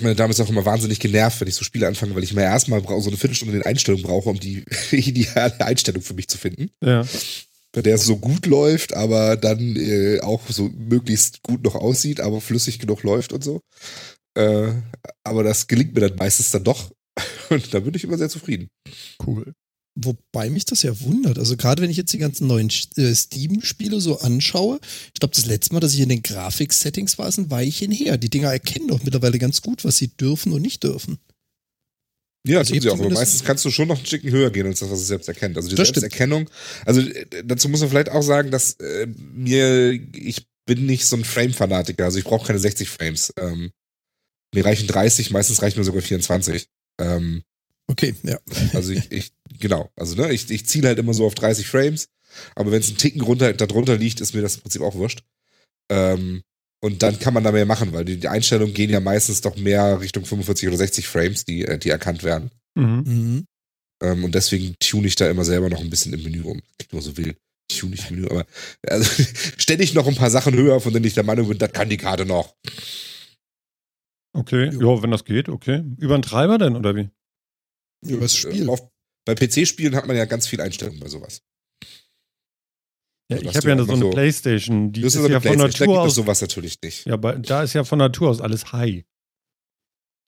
meine 0.00 0.14
Dame 0.14 0.32
ist 0.32 0.40
auch 0.40 0.48
immer 0.48 0.64
wahnsinnig 0.64 1.00
genervt, 1.00 1.40
wenn 1.40 1.48
ich 1.48 1.54
so 1.54 1.64
Spiele 1.64 1.86
anfange, 1.86 2.14
weil 2.14 2.24
ich 2.24 2.32
immer 2.32 2.42
erstmal 2.42 2.82
so 2.82 3.08
eine 3.08 3.16
Viertelstunde 3.16 3.54
in 3.54 3.60
den 3.60 3.66
Einstellungen 3.66 4.04
brauche, 4.04 4.28
um 4.28 4.38
die 4.38 4.64
ideale 4.90 5.60
Einstellung 5.64 6.02
für 6.02 6.14
mich 6.14 6.28
zu 6.28 6.38
finden. 6.38 6.70
ja. 6.82 7.04
Bei 7.72 7.82
der 7.82 7.96
es 7.96 8.06
so 8.06 8.16
gut 8.16 8.46
läuft, 8.46 8.94
aber 8.94 9.36
dann 9.36 9.76
äh, 9.76 10.20
auch 10.20 10.40
so 10.48 10.70
möglichst 10.70 11.42
gut 11.42 11.62
noch 11.62 11.74
aussieht, 11.74 12.20
aber 12.20 12.40
flüssig 12.40 12.78
genug 12.78 13.02
läuft 13.02 13.34
und 13.34 13.44
so. 13.44 13.60
Äh, 14.34 14.72
aber 15.24 15.42
das 15.42 15.66
gelingt 15.66 15.94
mir 15.94 16.00
dann 16.00 16.16
meistens 16.16 16.50
dann 16.50 16.64
doch. 16.64 16.90
Und 17.50 17.74
da 17.74 17.80
bin 17.80 17.94
ich 17.94 18.04
immer 18.04 18.16
sehr 18.16 18.28
zufrieden. 18.28 18.68
Cool. 19.26 19.52
Wobei 19.98 20.50
mich 20.50 20.66
das 20.66 20.82
ja 20.82 21.00
wundert. 21.00 21.38
Also 21.38 21.56
gerade 21.56 21.80
wenn 21.80 21.90
ich 21.90 21.96
jetzt 21.96 22.12
die 22.12 22.18
ganzen 22.18 22.46
neuen 22.46 22.70
äh, 22.96 23.14
Steam-Spiele 23.14 23.98
so 24.00 24.20
anschaue, 24.20 24.78
ich 25.14 25.20
glaube, 25.20 25.34
das 25.34 25.46
letzte 25.46 25.72
Mal, 25.72 25.80
dass 25.80 25.94
ich 25.94 26.00
in 26.00 26.10
den 26.10 26.22
Grafik-Settings 26.22 27.16
war, 27.18 27.28
ist 27.28 27.38
ein 27.38 27.50
Weilchen 27.50 27.90
her. 27.90 28.18
Die 28.18 28.28
Dinger 28.28 28.52
erkennen 28.52 28.88
doch 28.88 29.02
mittlerweile 29.02 29.38
ganz 29.38 29.62
gut, 29.62 29.84
was 29.84 29.96
sie 29.96 30.08
dürfen 30.08 30.52
und 30.52 30.60
nicht 30.60 30.84
dürfen. 30.84 31.18
Ja, 32.46 32.58
Also 32.58 32.74
tun 32.74 32.82
sie 32.82 32.90
auch. 32.90 32.98
Aber 32.98 33.08
meistens 33.08 33.42
kannst 33.42 33.64
du 33.64 33.70
schon 33.70 33.88
noch 33.88 33.98
ein 33.98 34.06
Stückchen 34.06 34.30
höher 34.30 34.50
gehen 34.50 34.66
als 34.66 34.80
das, 34.80 34.90
was 34.90 35.00
es 35.00 35.08
selbst 35.08 35.28
erkennt. 35.28 35.56
Also 35.56 35.70
die. 35.70 35.76
Selbsterkennung. 35.76 36.50
Also 36.84 37.00
äh, 37.00 37.26
dazu 37.44 37.70
muss 37.70 37.80
man 37.80 37.88
vielleicht 37.88 38.10
auch 38.10 38.22
sagen, 38.22 38.50
dass 38.50 38.74
äh, 38.74 39.06
mir, 39.06 39.92
ich 40.14 40.46
bin 40.66 40.84
nicht 40.84 41.06
so 41.06 41.16
ein 41.16 41.24
Frame-Fanatiker. 41.24 42.04
Also 42.04 42.18
ich 42.18 42.24
brauche 42.24 42.46
keine 42.46 42.58
60 42.58 42.88
Frames. 42.88 43.32
Ähm, 43.38 43.70
mir 44.54 44.64
reichen 44.64 44.86
30, 44.86 45.30
meistens 45.30 45.62
reichen 45.62 45.78
mir 45.78 45.84
sogar 45.84 46.02
24. 46.02 46.68
Ähm, 47.00 47.42
Okay, 47.88 48.14
ja. 48.22 48.38
also 48.74 48.92
ich, 48.92 49.10
ich 49.12 49.32
genau. 49.58 49.90
Also 49.96 50.16
ne, 50.16 50.32
ich, 50.32 50.50
ich 50.50 50.66
ziele 50.66 50.88
halt 50.88 50.98
immer 50.98 51.14
so 51.14 51.26
auf 51.26 51.34
30 51.34 51.66
Frames. 51.66 52.08
Aber 52.54 52.72
wenn 52.72 52.80
es 52.80 52.88
einen 52.88 52.98
Ticken 52.98 53.22
runter, 53.22 53.52
darunter 53.52 53.96
liegt, 53.96 54.20
ist 54.20 54.34
mir 54.34 54.42
das 54.42 54.56
im 54.56 54.62
Prinzip 54.62 54.82
auch 54.82 54.94
wurscht. 54.94 55.22
Ähm, 55.90 56.42
und 56.82 57.02
dann 57.02 57.18
kann 57.18 57.34
man 57.34 57.44
da 57.44 57.52
mehr 57.52 57.66
machen, 57.66 57.92
weil 57.92 58.04
die, 58.04 58.18
die 58.18 58.28
Einstellungen 58.28 58.74
gehen 58.74 58.90
ja 58.90 59.00
meistens 59.00 59.40
doch 59.40 59.56
mehr 59.56 60.00
Richtung 60.00 60.24
45 60.24 60.68
oder 60.68 60.76
60 60.76 61.08
Frames, 61.08 61.44
die, 61.44 61.64
äh, 61.64 61.78
die 61.78 61.90
erkannt 61.90 62.22
werden. 62.22 62.50
Mhm. 62.74 63.02
Mhm. 63.06 63.46
Ähm, 64.02 64.24
und 64.24 64.34
deswegen 64.34 64.76
tune 64.78 65.06
ich 65.06 65.16
da 65.16 65.28
immer 65.30 65.44
selber 65.44 65.70
noch 65.70 65.80
ein 65.80 65.90
bisschen 65.90 66.12
im 66.12 66.22
Menü 66.22 66.42
rum. 66.42 66.60
Klingt 66.78 66.92
nur 66.92 67.02
so 67.02 67.16
wild. 67.16 67.38
Tune 67.68 67.94
ich 67.94 68.10
im 68.10 68.16
Menü, 68.16 68.28
aber 68.28 68.46
also, 68.86 69.10
ständig 69.58 69.94
noch 69.94 70.06
ein 70.06 70.14
paar 70.14 70.30
Sachen 70.30 70.54
höher, 70.54 70.80
von 70.80 70.92
denen 70.92 71.06
ich 71.06 71.14
der 71.14 71.24
Meinung 71.24 71.48
bin, 71.48 71.58
das 71.58 71.72
kann 71.72 71.88
die 71.88 71.96
Karte 71.96 72.26
noch. 72.26 72.54
Okay, 74.32 74.66
ja, 74.66 75.02
wenn 75.02 75.10
das 75.10 75.24
geht, 75.24 75.48
okay. 75.48 75.82
Über 75.98 76.14
einen 76.14 76.22
Treiber 76.22 76.58
denn, 76.58 76.76
oder 76.76 76.94
wie? 76.94 77.08
Über 78.08 78.22
das 78.22 78.36
Spiel. 78.36 78.66
Äh, 78.66 78.70
Auf, 78.70 78.88
bei 79.24 79.34
PC-Spielen 79.34 79.94
hat 79.96 80.06
man 80.06 80.16
ja 80.16 80.24
ganz 80.24 80.46
viel 80.46 80.60
Einstellungen 80.60 81.00
bei 81.00 81.08
sowas. 81.08 81.42
Ja, 83.28 83.38
Also, 83.38 83.50
ich 83.50 83.56
habe 83.56 83.66
ja 83.68 83.72
einfach 83.74 83.86
so 83.86 83.92
eine 83.92 84.02
so- 84.02 84.10
Playstation, 84.10 84.92
die 84.92 85.00
ist 85.02 85.14
ist 85.16 85.28
ja 85.28 85.40
von 85.40 85.58
Natur 85.58 86.00
aus. 86.02 86.14
sowas 86.14 86.40
natürlich 86.40 86.80
nicht. 86.82 87.06
Ja, 87.06 87.14
aber 87.14 87.34
da 87.36 87.62
ist 87.64 87.72
ja 87.72 87.82
von 87.84 87.98
Natur 87.98 88.30
aus 88.30 88.40
alles 88.40 88.72
high. 88.72 89.04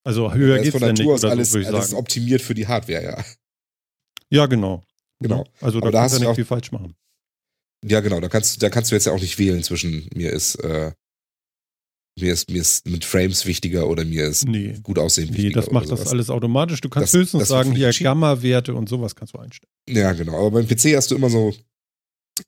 Also 0.05 0.33
höher 0.33 0.57
ist 0.57 0.63
geht's 0.65 0.73
von 0.73 0.83
ja 0.83 0.89
nicht 0.93 0.99
Natur 1.01 1.15
aus 1.15 1.25
alles, 1.25 1.53
so, 1.53 1.59
alles 1.59 1.95
optimiert 1.95 2.43
für 2.43 2.55
die 2.55 2.67
Hardware, 2.67 3.03
ja. 3.05 3.25
Ja, 4.31 4.47
genau. 4.47 4.83
Genau. 5.21 5.45
Also 5.61 5.81
da 5.81 5.87
Aber 5.87 5.93
da 5.93 6.01
kannst 6.01 6.15
du 6.15 6.19
du 6.19 6.25
nicht 6.25 6.31
auch- 6.31 6.35
viel 6.35 6.45
falsch 6.45 6.73
machen. 6.73 6.97
Ja, 7.85 8.01
genau. 8.01 8.19
Da 8.21 8.29
kannst, 8.29 8.61
da 8.63 8.71
kannst 8.71 8.91
du 8.91 8.97
jetzt 8.97 9.05
ja 9.07 9.13
auch 9.13 9.21
nicht 9.21 9.39
wählen 9.39 9.63
zwischen 9.63 10.09
mir 10.15 10.33
ist, 10.33 10.57
äh, 10.57 10.93
mir 12.21 12.33
ist, 12.33 12.51
mir 12.51 12.61
ist 12.61 12.87
mit 12.87 13.05
Frames 13.05 13.47
wichtiger 13.47 13.89
oder 13.89 14.05
mir 14.05 14.27
ist 14.27 14.47
Nee. 14.47 14.79
gut 14.83 14.99
aussehen 14.99 15.29
Nee, 15.31 15.37
wichtiger. 15.39 15.61
das 15.63 15.71
macht 15.71 15.91
das 15.91 16.07
alles 16.09 16.31
automatisch. 16.31 16.81
Du 16.81 16.89
kannst 16.89 17.13
Das- 17.15 17.21
höchstens 17.21 17.41
das 17.41 17.49
sagen, 17.49 17.73
hier. 17.75 17.91
Gamma-Werte 17.93 18.75
und 18.75 18.89
sowas 18.89 19.15
kannst 19.15 19.35
du 19.35 19.39
einstellen. 19.39 19.71
Ja, 19.89 20.13
genau. 20.13 20.39
Aber 20.47 20.51
beim 20.63 20.67
PC 20.67 20.97
hast 20.97 21.11
du 21.11 21.17
immer 21.17 21.31
so, 21.31 21.55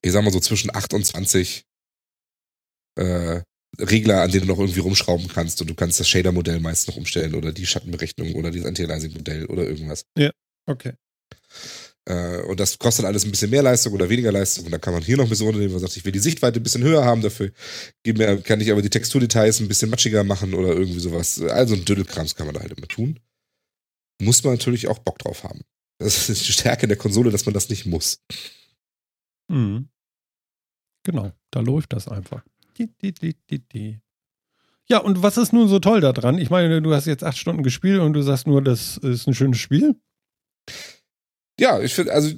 ich 0.03 0.13
sag 0.13 0.23
mal 0.25 0.33
so 0.33 0.41
zwischen 0.41 0.75
8 0.75 0.95
und 0.95 1.05
20 1.05 1.65
äh, 2.97 3.43
Regler, 3.79 4.23
an 4.23 4.31
denen 4.31 4.47
du 4.47 4.53
noch 4.53 4.59
irgendwie 4.59 4.81
rumschrauben 4.81 5.29
kannst 5.29 5.61
und 5.61 5.71
du 5.71 5.75
kannst 5.75 6.01
das 6.01 6.09
Shader-Modell 6.09 6.61
meist 6.61 6.89
noch 6.89 6.97
umstellen 6.97 7.35
oder 7.35 7.53
die 7.53 7.67
Schattenberechnung 7.67 8.35
oder 8.35 8.51
das 8.51 8.65
Anti-Aliasing-Modell 8.65 9.47
oder 9.47 9.63
irgendwas. 9.65 10.05
Okay. 10.67 10.93
Äh, 12.07 12.43
und 12.43 12.59
das 12.59 12.79
kostet 12.79 13.05
alles 13.05 13.25
ein 13.25 13.31
bisschen 13.31 13.51
mehr 13.51 13.63
Leistung 13.63 13.93
oder 13.93 14.09
weniger 14.09 14.33
Leistung. 14.33 14.65
Und 14.65 14.73
dann 14.73 14.81
kann 14.81 14.95
man 14.95 15.03
hier 15.03 15.17
noch 15.17 15.25
ein 15.25 15.31
bisschen 15.31 15.47
runternehmen, 15.47 15.73
man 15.73 15.81
sagt, 15.81 15.97
ich 15.97 16.05
will 16.05 16.13
die 16.13 16.19
Sichtweite 16.19 16.61
ein 16.61 16.63
bisschen 16.63 16.83
höher 16.83 17.05
haben, 17.05 17.23
dafür 17.23 17.53
kann 18.45 18.61
ich 18.61 18.71
aber 18.73 18.83
die 18.83 18.91
Texturdetails 18.91 19.61
ein 19.61 19.69
bisschen 19.69 19.91
matschiger 19.91 20.25
machen 20.25 20.55
oder 20.55 20.69
irgendwie 20.69 21.01
sowas. 21.01 21.41
Also 21.43 21.75
ein 21.75 21.85
Dödelkrams 21.85 22.35
kann 22.35 22.47
man 22.47 22.55
da 22.55 22.61
halt 22.61 22.73
immer 22.73 22.89
tun. 22.89 23.21
Muss 24.21 24.45
man 24.45 24.55
natürlich 24.55 24.89
auch 24.89 24.99
Bock 24.99 25.19
drauf 25.19 25.45
haben. 25.45 25.63
Das 25.99 26.29
ist 26.29 26.49
die 26.49 26.53
Stärke 26.53 26.89
der 26.89 26.97
Konsole, 26.97 27.31
dass 27.31 27.45
man 27.45 27.55
das 27.55 27.69
nicht 27.69 27.87
muss. 27.87 28.23
Mhm. 29.49 29.89
Genau, 31.05 31.33
da 31.51 31.61
läuft 31.61 31.93
das 31.93 32.09
einfach. 32.09 32.43
Di, 32.79 32.89
di, 33.03 33.13
di, 33.13 33.35
di, 33.51 33.59
di. 33.59 34.01
Ja, 34.89 34.99
und 34.99 35.23
was 35.23 35.37
ist 35.37 35.53
nun 35.53 35.69
so 35.69 35.79
toll 35.79 36.01
daran? 36.01 36.39
Ich 36.39 36.51
meine, 36.51 36.83
du 36.83 36.93
hast 36.95 37.07
jetzt 37.07 37.23
acht 37.23 37.39
Stunden 37.39 37.63
gespielt 37.63 38.01
und 38.01 38.13
du 38.13 38.23
sagst 38.23 38.47
nur, 38.47 38.63
das 38.63 38.97
ist 38.97 39.27
ein 39.27 39.35
schönes 39.35 39.59
Spiel. 39.59 39.95
Ja, 41.61 41.81
ich 41.83 41.94
finde, 41.94 42.12
also, 42.12 42.33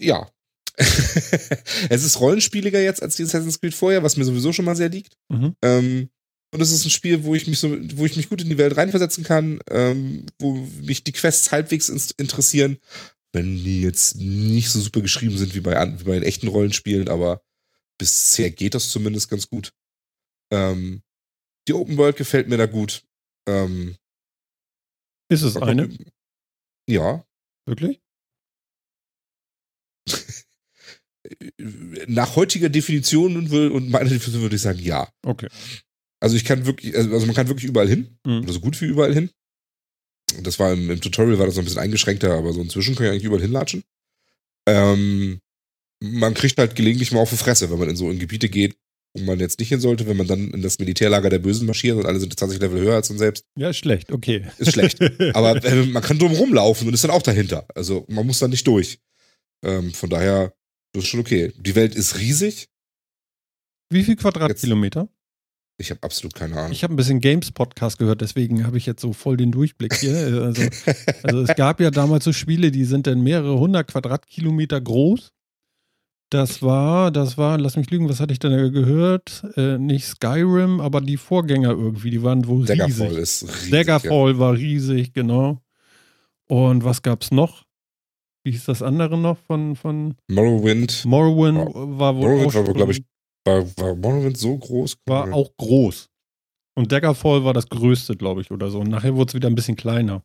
ja. 0.00 0.28
es 0.76 2.02
ist 2.02 2.20
rollenspieliger 2.20 2.80
jetzt 2.82 3.00
als 3.02 3.16
die 3.16 3.22
Assassin's 3.22 3.60
Creed 3.60 3.74
vorher, 3.74 4.02
was 4.02 4.16
mir 4.16 4.24
sowieso 4.24 4.52
schon 4.52 4.64
mal 4.64 4.76
sehr 4.76 4.88
liegt. 4.90 5.16
Mhm. 5.28 5.54
Ähm, 5.62 6.10
und 6.52 6.60
es 6.60 6.70
ist 6.72 6.84
ein 6.84 6.90
Spiel, 6.90 7.24
wo 7.24 7.34
ich 7.34 7.46
mich 7.46 7.58
so, 7.60 7.70
wo 7.96 8.04
ich 8.04 8.16
mich 8.16 8.28
gut 8.28 8.42
in 8.42 8.48
die 8.48 8.58
Welt 8.58 8.76
reinversetzen 8.76 9.24
kann, 9.24 9.60
ähm, 9.70 10.26
wo 10.38 10.54
mich 10.82 11.04
die 11.04 11.12
Quests 11.12 11.52
halbwegs 11.52 11.88
ins- 11.88 12.10
interessieren, 12.10 12.78
wenn 13.32 13.56
die 13.56 13.82
jetzt 13.82 14.16
nicht 14.16 14.68
so 14.68 14.80
super 14.80 15.00
geschrieben 15.00 15.38
sind 15.38 15.54
wie 15.54 15.60
bei, 15.60 15.72
wie 15.98 16.04
bei 16.04 16.14
den 16.14 16.22
echten 16.24 16.48
Rollenspielen, 16.48 17.08
aber 17.08 17.42
bisher 17.98 18.50
geht 18.50 18.74
das 18.74 18.90
zumindest 18.90 19.30
ganz 19.30 19.48
gut. 19.48 19.72
Ähm, 20.52 21.02
die 21.68 21.72
Open 21.72 21.96
World 21.96 22.16
gefällt 22.16 22.48
mir 22.48 22.56
da 22.58 22.66
gut. 22.66 23.02
Ähm, 23.48 23.96
Ist 25.28 25.42
es 25.42 25.56
eine? 25.56 25.88
Ja, 26.88 27.24
Wirklich? 27.66 28.00
nach 32.06 32.36
heutiger 32.36 32.68
Definition 32.68 33.36
und 33.36 33.90
meiner 33.90 34.08
Definition 34.08 34.42
würde 34.42 34.56
ich 34.56 34.62
sagen, 34.62 34.78
ja. 34.80 35.08
Okay. 35.24 35.48
Also 36.20 36.36
ich 36.36 36.44
kann 36.44 36.66
wirklich, 36.66 36.96
also 36.96 37.12
also 37.12 37.26
man 37.26 37.34
kann 37.34 37.48
wirklich 37.48 37.68
überall 37.68 37.88
hin, 37.88 38.18
Mhm. 38.26 38.42
oder 38.42 38.52
so 38.52 38.60
gut 38.60 38.80
wie 38.80 38.86
überall 38.86 39.14
hin. 39.14 39.30
Das 40.42 40.58
war 40.58 40.72
im, 40.72 40.90
im 40.90 41.00
Tutorial 41.00 41.38
war 41.38 41.46
das 41.46 41.54
noch 41.56 41.62
ein 41.62 41.66
bisschen 41.66 41.80
eingeschränkter, 41.80 42.34
aber 42.34 42.52
so 42.52 42.60
inzwischen 42.60 42.94
kann 42.94 43.06
ich 43.06 43.12
eigentlich 43.12 43.24
überall 43.24 43.42
hinlatschen. 43.42 43.84
Ähm, 44.68 45.40
man 46.02 46.34
kriegt 46.34 46.58
halt 46.58 46.74
gelegentlich 46.74 47.12
mal 47.12 47.20
auf 47.20 47.30
die 47.30 47.36
Fresse, 47.36 47.70
wenn 47.70 47.78
man 47.78 47.88
in 47.88 47.96
so 47.96 48.10
in 48.10 48.18
Gebiete 48.18 48.48
geht, 48.48 48.76
wo 49.16 49.22
man 49.22 49.38
jetzt 49.38 49.60
nicht 49.60 49.68
hin 49.68 49.80
sollte, 49.80 50.06
wenn 50.06 50.16
man 50.16 50.26
dann 50.26 50.50
in 50.50 50.62
das 50.62 50.78
Militärlager 50.78 51.30
der 51.30 51.38
Bösen 51.38 51.66
marschiert 51.66 51.96
und 51.96 52.06
alle 52.06 52.20
sind 52.20 52.38
20 52.38 52.60
Level 52.60 52.80
höher 52.80 52.96
als 52.96 53.08
man 53.08 53.18
selbst. 53.18 53.44
Ja, 53.56 53.70
ist 53.70 53.78
schlecht, 53.78 54.10
okay. 54.12 54.44
Ist 54.58 54.72
schlecht. 54.72 54.98
Aber 55.34 55.64
äh, 55.64 55.86
man 55.86 56.02
kann 56.02 56.18
drum 56.18 56.32
rumlaufen 56.32 56.88
und 56.88 56.94
ist 56.94 57.04
dann 57.04 57.12
auch 57.12 57.22
dahinter. 57.22 57.66
Also 57.74 58.04
man 58.08 58.26
muss 58.26 58.40
dann 58.40 58.50
nicht 58.50 58.66
durch. 58.66 58.98
Ähm, 59.62 59.92
von 59.92 60.10
daher, 60.10 60.54
das 60.92 61.04
ist 61.04 61.08
schon 61.10 61.20
okay. 61.20 61.52
Die 61.56 61.74
Welt 61.74 61.94
ist 61.94 62.18
riesig. 62.18 62.68
Wie 63.90 64.02
viel 64.02 64.16
Quadratkilometer? 64.16 65.08
Ich 65.78 65.90
habe 65.90 66.02
absolut 66.02 66.34
keine 66.34 66.56
Ahnung. 66.56 66.72
Ich 66.72 66.82
habe 66.82 66.94
ein 66.94 66.96
bisschen 66.96 67.20
Games-Podcast 67.20 67.98
gehört, 67.98 68.22
deswegen 68.22 68.66
habe 68.66 68.78
ich 68.78 68.86
jetzt 68.86 69.02
so 69.02 69.12
voll 69.12 69.36
den 69.36 69.52
Durchblick 69.52 69.94
hier. 69.94 70.16
Also, 70.16 70.62
also 71.22 71.42
es 71.42 71.54
gab 71.54 71.80
ja 71.80 71.90
damals 71.90 72.24
so 72.24 72.32
Spiele, 72.32 72.70
die 72.70 72.84
sind 72.84 73.06
dann 73.06 73.22
mehrere 73.22 73.58
hundert 73.58 73.88
Quadratkilometer 73.88 74.80
groß. 74.80 75.32
Das 76.30 76.62
war, 76.62 77.12
das 77.12 77.36
war, 77.38 77.58
lass 77.58 77.76
mich 77.76 77.90
lügen, 77.90 78.08
was 78.08 78.20
hatte 78.20 78.32
ich 78.32 78.38
denn 78.38 78.72
gehört? 78.72 79.44
Äh, 79.56 79.78
nicht 79.78 80.06
Skyrim, 80.06 80.80
aber 80.80 81.00
die 81.00 81.18
Vorgänger 81.18 81.70
irgendwie, 81.70 82.10
die 82.10 82.22
waren 82.22 82.46
wohl 82.46 82.64
Daggerfall 82.64 83.08
riesig. 83.08 83.22
ist 83.22 83.42
riesig. 83.44 83.70
Daggerfall 83.70 84.38
war 84.38 84.54
riesig, 84.54 85.12
genau. 85.12 85.62
Und 86.46 86.84
was 86.84 87.02
gab's 87.02 87.30
noch? 87.30 87.65
Wie 88.46 88.52
hieß 88.52 88.66
das 88.66 88.80
andere 88.80 89.18
noch 89.18 89.38
von, 89.38 89.74
von 89.74 90.14
Ja. 90.30 90.36
Morrowind. 90.36 91.04
Morrowind? 91.04 91.58
Ja. 91.58 91.64
War 91.74 92.14
wohl 92.16 92.28
Morrowind 92.28 92.54
auch 92.56 92.66
war, 92.68 92.74
glaube 92.74 92.92
ich, 92.92 93.02
war, 93.44 93.76
war 93.76 93.96
Morrowind 93.96 94.38
so 94.38 94.56
groß? 94.56 94.98
war 95.06 95.34
auch 95.34 95.50
groß. 95.56 96.08
Und 96.78 96.92
Daggerfall 96.92 97.42
war 97.42 97.54
das 97.54 97.68
größte, 97.68 98.16
glaube 98.16 98.42
ich, 98.42 98.52
oder 98.52 98.70
so. 98.70 98.78
Und 98.78 98.88
nachher 98.90 99.16
wurde 99.16 99.30
es 99.30 99.34
wieder 99.34 99.48
ein 99.48 99.56
bisschen 99.56 99.74
kleiner. 99.74 100.22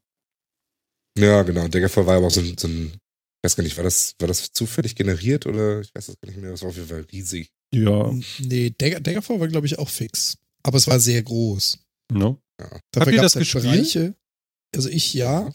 Ja, 1.17 1.41
genau. 1.41 1.67
Daggerfall 1.67 2.05
war 2.05 2.17
aber 2.17 2.27
auch 2.27 2.31
so 2.31 2.41
ein, 2.41 2.55
so 2.59 2.67
ein 2.67 2.91
ich 2.93 3.43
weiß 3.43 3.55
gar 3.55 3.63
nicht, 3.63 3.75
war 3.77 3.83
das, 3.83 4.13
war 4.19 4.27
das 4.27 4.51
zufällig 4.51 4.93
generiert 4.95 5.47
oder 5.47 5.81
ich 5.81 5.89
weiß 5.95 6.05
das 6.05 6.21
gar 6.21 6.29
nicht 6.29 6.39
mehr. 6.39 6.51
Das 6.51 6.61
war 6.61 6.69
auf 6.69 6.75
jeden 6.75 6.89
Fall 6.89 7.07
riesig. 7.11 7.49
Ja, 7.73 8.13
Nee, 8.37 8.71
Dagger, 8.77 8.99
Daggerfall 8.99 9.39
war, 9.39 9.47
glaube 9.47 9.65
ich, 9.65 9.79
auch 9.79 9.89
fix. 9.89 10.37
Aber 10.61 10.77
es 10.77 10.87
war 10.87 10.99
sehr 10.99 11.23
groß. 11.23 11.79
ne? 12.13 12.37
Dafür 12.91 13.13
ihr 13.13 13.21
gab's 13.21 13.33
das 13.33 13.39
gespielt? 13.39 13.63
Bereiche. 13.63 14.13
Also 14.75 14.89
ich 14.89 15.15
ja. 15.15 15.51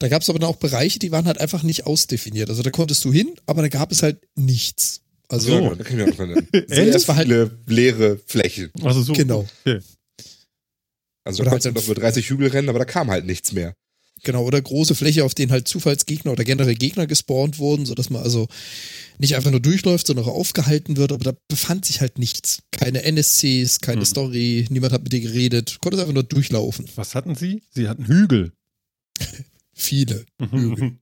Da 0.00 0.08
gab 0.08 0.22
es 0.22 0.28
aber 0.30 0.38
dann 0.38 0.48
auch 0.50 0.56
Bereiche, 0.56 0.98
die 0.98 1.12
waren 1.12 1.26
halt 1.26 1.38
einfach 1.38 1.62
nicht 1.62 1.86
ausdefiniert. 1.86 2.48
Also 2.50 2.62
da 2.62 2.70
konntest 2.70 3.04
du 3.04 3.12
hin, 3.12 3.34
aber 3.46 3.62
da 3.62 3.68
gab 3.68 3.92
es 3.92 4.02
halt 4.02 4.18
nichts. 4.34 5.02
Also 5.28 5.48
So. 5.50 5.60
Ja, 5.62 5.74
da 5.74 5.84
kann 5.84 6.00
ich 6.00 6.12
auch 6.12 6.18
erinnern. 6.18 6.48
Ehrlich? 6.52 7.04
Sehr 7.04 7.14
viele 7.16 7.50
leere 7.66 8.18
Flächen. 8.26 8.70
Also 8.82 9.02
so. 9.02 9.12
Genau. 9.12 9.46
Okay. 9.64 9.80
Also 11.24 11.44
da 11.44 11.50
halt 11.50 11.62
konntest 11.62 11.64
du 11.66 11.68
dann- 11.70 11.74
noch 11.74 11.84
über 11.84 11.94
30 12.00 12.28
Hügel 12.30 12.48
rennen, 12.48 12.68
aber 12.68 12.78
da 12.80 12.84
kam 12.84 13.10
halt 13.10 13.26
nichts 13.26 13.52
mehr. 13.52 13.74
Genau, 14.22 14.44
oder 14.44 14.60
große 14.60 14.94
Fläche, 14.94 15.24
auf 15.24 15.34
denen 15.34 15.50
halt 15.52 15.66
Zufallsgegner 15.68 16.32
oder 16.32 16.44
generell 16.44 16.74
Gegner 16.74 17.06
gespawnt 17.06 17.58
wurden, 17.58 17.86
sodass 17.86 18.10
man 18.10 18.22
also 18.22 18.48
nicht 19.18 19.34
einfach 19.36 19.50
nur 19.50 19.60
durchläuft, 19.60 20.06
sondern 20.06 20.26
auch 20.26 20.34
aufgehalten 20.34 20.96
wird, 20.98 21.12
aber 21.12 21.24
da 21.24 21.32
befand 21.48 21.84
sich 21.86 22.00
halt 22.02 22.18
nichts. 22.18 22.62
Keine 22.70 23.02
NSCs, 23.02 23.80
keine 23.80 24.00
Hm. 24.00 24.06
Story, 24.06 24.66
niemand 24.70 24.92
hat 24.92 25.02
mit 25.04 25.12
dir 25.12 25.20
geredet, 25.20 25.74
du 25.74 25.78
konntest 25.80 26.00
einfach 26.02 26.12
nur 26.14 26.22
durchlaufen. 26.24 26.86
Was 26.96 27.14
hatten 27.14 27.34
sie? 27.34 27.62
Sie 27.70 27.88
hatten 27.88 28.06
Hügel. 28.06 28.52
Viele. 29.80 30.26
Hügel. 30.38 30.98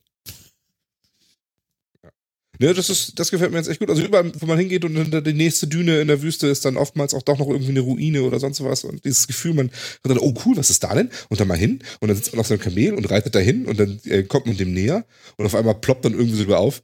Ne, 2.61 2.73
das 2.73 2.89
ist, 2.89 3.17
das 3.17 3.31
gefällt 3.31 3.51
mir 3.51 3.57
jetzt 3.57 3.69
echt 3.69 3.79
gut. 3.79 3.89
Also 3.89 4.01
überall, 4.01 4.33
wo 4.37 4.45
man 4.45 4.59
hingeht 4.59 4.83
und 4.83 4.93
dann 4.93 5.23
die 5.23 5.33
nächste 5.33 5.67
Düne 5.67 6.01
in 6.01 6.09
der 6.09 6.21
Wüste 6.21 6.47
ist 6.47 6.65
dann 6.65 6.75
oftmals 6.75 7.13
auch 7.13 7.21
doch 7.21 7.37
noch 7.37 7.47
irgendwie 7.47 7.71
eine 7.71 7.79
Ruine 7.79 8.23
oder 8.23 8.37
sonst 8.39 8.61
was. 8.61 8.83
Und 8.83 9.05
dieses 9.05 9.27
Gefühl, 9.27 9.53
man 9.53 9.69
hat 9.69 10.11
dann, 10.11 10.17
oh 10.17 10.33
cool, 10.45 10.57
was 10.57 10.69
ist 10.69 10.83
da 10.83 10.93
denn? 10.93 11.09
Und 11.29 11.39
dann 11.39 11.47
mal 11.47 11.57
hin 11.57 11.79
und 12.01 12.09
dann 12.09 12.17
sitzt 12.17 12.33
man 12.33 12.41
auf 12.41 12.47
seinem 12.47 12.59
Kamel 12.59 12.95
und 12.95 13.09
reitet 13.09 13.33
dahin 13.33 13.65
und 13.65 13.79
dann 13.79 14.01
äh, 14.03 14.23
kommt 14.23 14.45
man 14.45 14.57
dem 14.57 14.73
näher 14.73 15.05
und 15.37 15.45
auf 15.45 15.55
einmal 15.55 15.75
ploppt 15.75 16.03
dann 16.03 16.13
irgendwie 16.13 16.37
sogar 16.37 16.59
auf. 16.59 16.83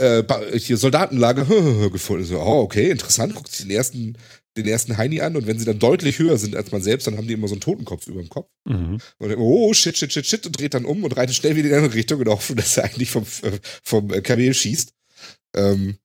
Äh, 0.00 0.24
hier 0.58 0.76
Soldatenlager 0.76 1.44
gefunden. 1.92 2.24
So, 2.24 2.40
oh, 2.40 2.62
okay, 2.62 2.90
interessant. 2.90 3.36
Guckt 3.36 3.52
sich 3.52 3.66
den 3.66 3.70
ersten, 3.70 4.18
den 4.56 4.66
ersten 4.66 4.96
Heini 4.96 5.20
an 5.20 5.36
und 5.36 5.46
wenn 5.46 5.58
sie 5.58 5.64
dann 5.64 5.78
deutlich 5.78 6.18
höher 6.18 6.38
sind 6.38 6.54
als 6.54 6.70
man 6.70 6.82
selbst, 6.82 7.06
dann 7.06 7.16
haben 7.16 7.26
die 7.26 7.34
immer 7.34 7.48
so 7.48 7.54
einen 7.54 7.60
Totenkopf 7.60 8.06
über 8.06 8.20
dem 8.20 8.28
Kopf. 8.28 8.50
Mhm. 8.64 9.00
Und 9.18 9.28
dann, 9.28 9.38
oh, 9.38 9.72
shit, 9.74 9.96
shit, 9.98 10.12
shit, 10.12 10.26
shit, 10.26 10.46
und 10.46 10.58
dreht 10.58 10.74
dann 10.74 10.84
um 10.84 11.02
und 11.02 11.16
reitet 11.16 11.34
schnell 11.34 11.56
wieder 11.56 11.66
in 11.66 11.72
die 11.72 11.76
andere 11.76 11.94
Richtung 11.94 12.20
und 12.20 12.28
hoffen, 12.28 12.56
dass 12.56 12.76
er 12.76 12.84
eigentlich 12.84 13.10
vom, 13.10 13.24
äh, 13.42 13.58
vom 13.82 14.12
äh, 14.12 14.20
Kamel 14.20 14.54
schießt. 14.54 14.94
Ähm, 15.56 15.98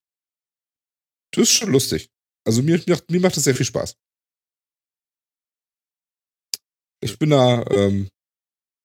das 1.32 1.44
ist 1.44 1.54
schon 1.54 1.72
lustig. 1.72 2.10
Also 2.44 2.64
mir, 2.64 2.82
mir, 2.88 3.00
mir 3.10 3.20
macht 3.20 3.38
das 3.38 3.44
sehr 3.44 3.56
viel 3.56 3.66
Spaß. 3.66 3.96
Ich 7.02 7.18
bin 7.18 7.30
da 7.30 7.66
ähm, 7.70 8.10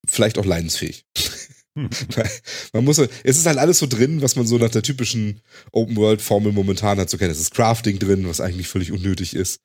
vielleicht 0.07 0.39
auch 0.39 0.45
leidensfähig. 0.45 1.05
man 2.73 2.85
muss, 2.85 2.99
es 2.99 3.37
ist 3.37 3.47
halt 3.47 3.59
alles 3.59 3.79
so 3.79 3.87
drin, 3.87 4.23
was 4.23 4.37
man 4.37 4.47
so 4.47 4.59
nach 4.59 4.71
der 4.71 4.83
typischen 4.83 5.41
Open-World-Formel 5.73 6.53
momentan 6.53 6.99
hat. 6.99 7.11
So 7.11 7.19
kennt. 7.19 7.33
Es 7.33 7.41
ist 7.41 7.55
Crafting 7.55 7.99
drin, 7.99 8.29
was 8.29 8.41
eigentlich 8.41 8.69
völlig 8.69 8.93
unnötig 8.93 9.35
ist. 9.35 9.61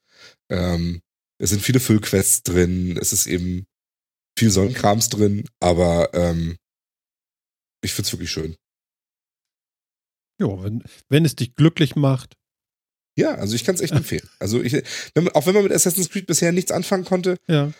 Ähm, 0.49 1.01
es 1.37 1.51
sind 1.51 1.61
viele 1.61 1.79
Füllquests 1.79 2.43
drin. 2.43 2.97
Es 2.99 3.13
ist 3.13 3.27
eben 3.27 3.65
viel 4.37 4.49
Sonnenkrams 4.49 5.09
drin, 5.09 5.45
aber 5.59 6.13
ähm, 6.13 6.57
ich 7.81 7.93
find's 7.93 8.11
wirklich 8.11 8.31
schön. 8.31 8.55
Ja, 10.39 10.63
wenn, 10.63 10.83
wenn 11.09 11.25
es 11.25 11.35
dich 11.35 11.55
glücklich 11.55 11.95
macht. 11.95 12.35
Ja, 13.17 13.35
also 13.35 13.55
ich 13.55 13.65
kann 13.65 13.75
es 13.75 13.81
echt 13.81 13.93
empfehlen. 13.95 14.27
Also 14.39 14.61
ich, 14.61 14.73
wenn 15.13 15.25
man, 15.25 15.33
auch 15.33 15.45
wenn 15.45 15.53
man 15.53 15.63
mit 15.63 15.73
Assassin's 15.73 16.09
Creed 16.09 16.25
bisher 16.25 16.51
nichts 16.51 16.71
anfangen 16.71 17.05
konnte, 17.05 17.37
Ja. 17.47 17.71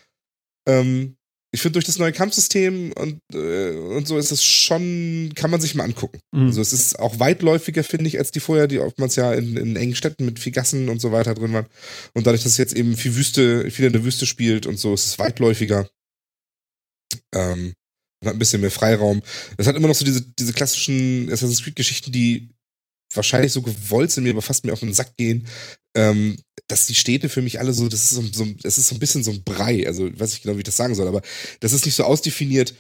Ähm, 0.68 1.16
ich 1.52 1.62
finde, 1.62 1.74
durch 1.74 1.86
das 1.86 1.98
neue 1.98 2.12
Kampfsystem 2.12 2.92
und, 2.92 3.20
äh, 3.34 3.72
und 3.72 4.08
so 4.08 4.18
ist 4.18 4.32
es 4.32 4.44
schon, 4.44 5.32
kann 5.36 5.50
man 5.50 5.60
sich 5.60 5.74
mal 5.74 5.84
angucken. 5.84 6.20
Mhm. 6.32 6.48
Also 6.48 6.62
es 6.62 6.74
ist 6.74 7.00
auch 7.00 7.20
weitläufiger, 7.20 7.84
finde 7.84 8.08
ich, 8.08 8.20
als 8.20 8.32
die 8.32 8.40
vorher, 8.40 8.68
die 8.68 8.80
oftmals 8.80 9.16
ja 9.16 9.34
in, 9.34 9.58
in 9.58 9.76
engen 9.76 9.96
Städten 9.96 10.26
mit 10.26 10.38
viel 10.40 10.52
Gassen 10.52 10.90
und 10.90 11.02
so 11.02 11.12
weiter 11.12 11.34
drin 11.34 11.54
waren. 11.54 11.66
Und 12.14 12.28
dadurch, 12.28 12.44
dass 12.44 12.52
es 12.52 12.58
jetzt 12.58 12.76
eben 12.76 12.96
viel 12.96 13.16
Wüste, 13.16 13.72
viel 13.72 13.86
in 13.86 13.94
der 13.94 14.04
Wüste 14.04 14.28
spielt 14.28 14.68
und 14.68 14.78
so, 14.78 14.94
ist 14.94 15.08
es 15.08 15.20
weitläufiger. 15.20 15.90
Ähm, 17.34 17.74
und 18.22 18.28
hat 18.28 18.36
ein 18.36 18.40
bisschen 18.40 18.62
mehr 18.62 18.72
Freiraum. 18.72 19.24
Es 19.58 19.66
hat 19.66 19.76
immer 19.76 19.88
noch 19.88 19.96
so 19.96 20.06
diese, 20.06 20.22
diese 20.22 20.54
klassischen 20.54 21.32
Assassin's 21.32 21.64
Creed-Geschichten, 21.64 22.12
die 22.12 22.50
wahrscheinlich 23.14 23.52
so 23.52 23.62
gewollt 23.62 24.12
sind, 24.12 24.24
mir 24.24 24.32
aber 24.32 24.42
fast 24.42 24.66
mir 24.66 24.74
auf 24.74 24.80
den 24.82 24.94
Sack 24.94 25.16
gehen, 25.18 25.48
ähm, 25.96 26.38
dass 26.68 26.86
die 26.88 26.96
Städte 26.96 27.30
für 27.30 27.42
mich 27.42 27.60
alle 27.60 27.74
so, 27.74 27.88
das 27.88 28.04
ist 28.04 28.10
so, 28.12 28.22
so, 28.32 28.46
das 28.62 28.78
ist 28.78 28.88
so 28.88 28.96
ein 28.96 29.00
bisschen 29.00 29.24
so 29.24 29.32
ein 29.32 29.44
Brei. 29.44 29.88
Also, 29.88 30.08
ich 30.08 30.20
weiß 30.20 30.32
nicht 30.32 30.44
genau, 30.44 30.56
wie 30.56 30.60
ich 30.60 30.66
das 30.66 30.78
sagen 30.78 30.94
soll, 30.96 31.08
aber 31.08 31.22
das 31.60 31.74
ist 31.74 31.86
nicht 31.86 31.96
so 31.96 32.04
ausdefiniert. 32.04 32.74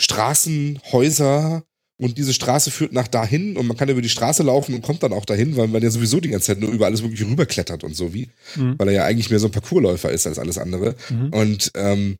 Straßen, 0.00 0.80
Häuser 0.92 1.64
und 2.00 2.18
diese 2.18 2.34
Straße 2.34 2.70
führt 2.72 2.92
nach 2.92 3.06
dahin 3.06 3.56
und 3.56 3.66
man 3.66 3.76
kann 3.76 3.88
über 3.88 4.02
die 4.02 4.08
Straße 4.08 4.42
laufen 4.42 4.74
und 4.74 4.82
kommt 4.82 5.02
dann 5.02 5.12
auch 5.12 5.24
dahin, 5.24 5.56
weil 5.56 5.68
man 5.68 5.82
ja 5.82 5.90
sowieso 5.90 6.18
die 6.20 6.30
ganze 6.30 6.46
Zeit 6.48 6.60
nur 6.60 6.72
über 6.72 6.86
alles 6.86 7.02
wirklich 7.02 7.22
rüberklettert 7.22 7.84
und 7.84 7.94
so 7.94 8.12
wie, 8.12 8.30
Mhm. 8.56 8.74
weil 8.78 8.88
er 8.88 8.94
ja 8.94 9.04
eigentlich 9.04 9.30
mehr 9.30 9.38
so 9.38 9.46
ein 9.46 9.52
Parkourläufer 9.52 10.10
ist 10.10 10.26
als 10.26 10.38
alles 10.40 10.58
andere. 10.58 10.96
Mhm. 11.10 11.28
Und 11.32 11.70
ähm, 11.76 12.16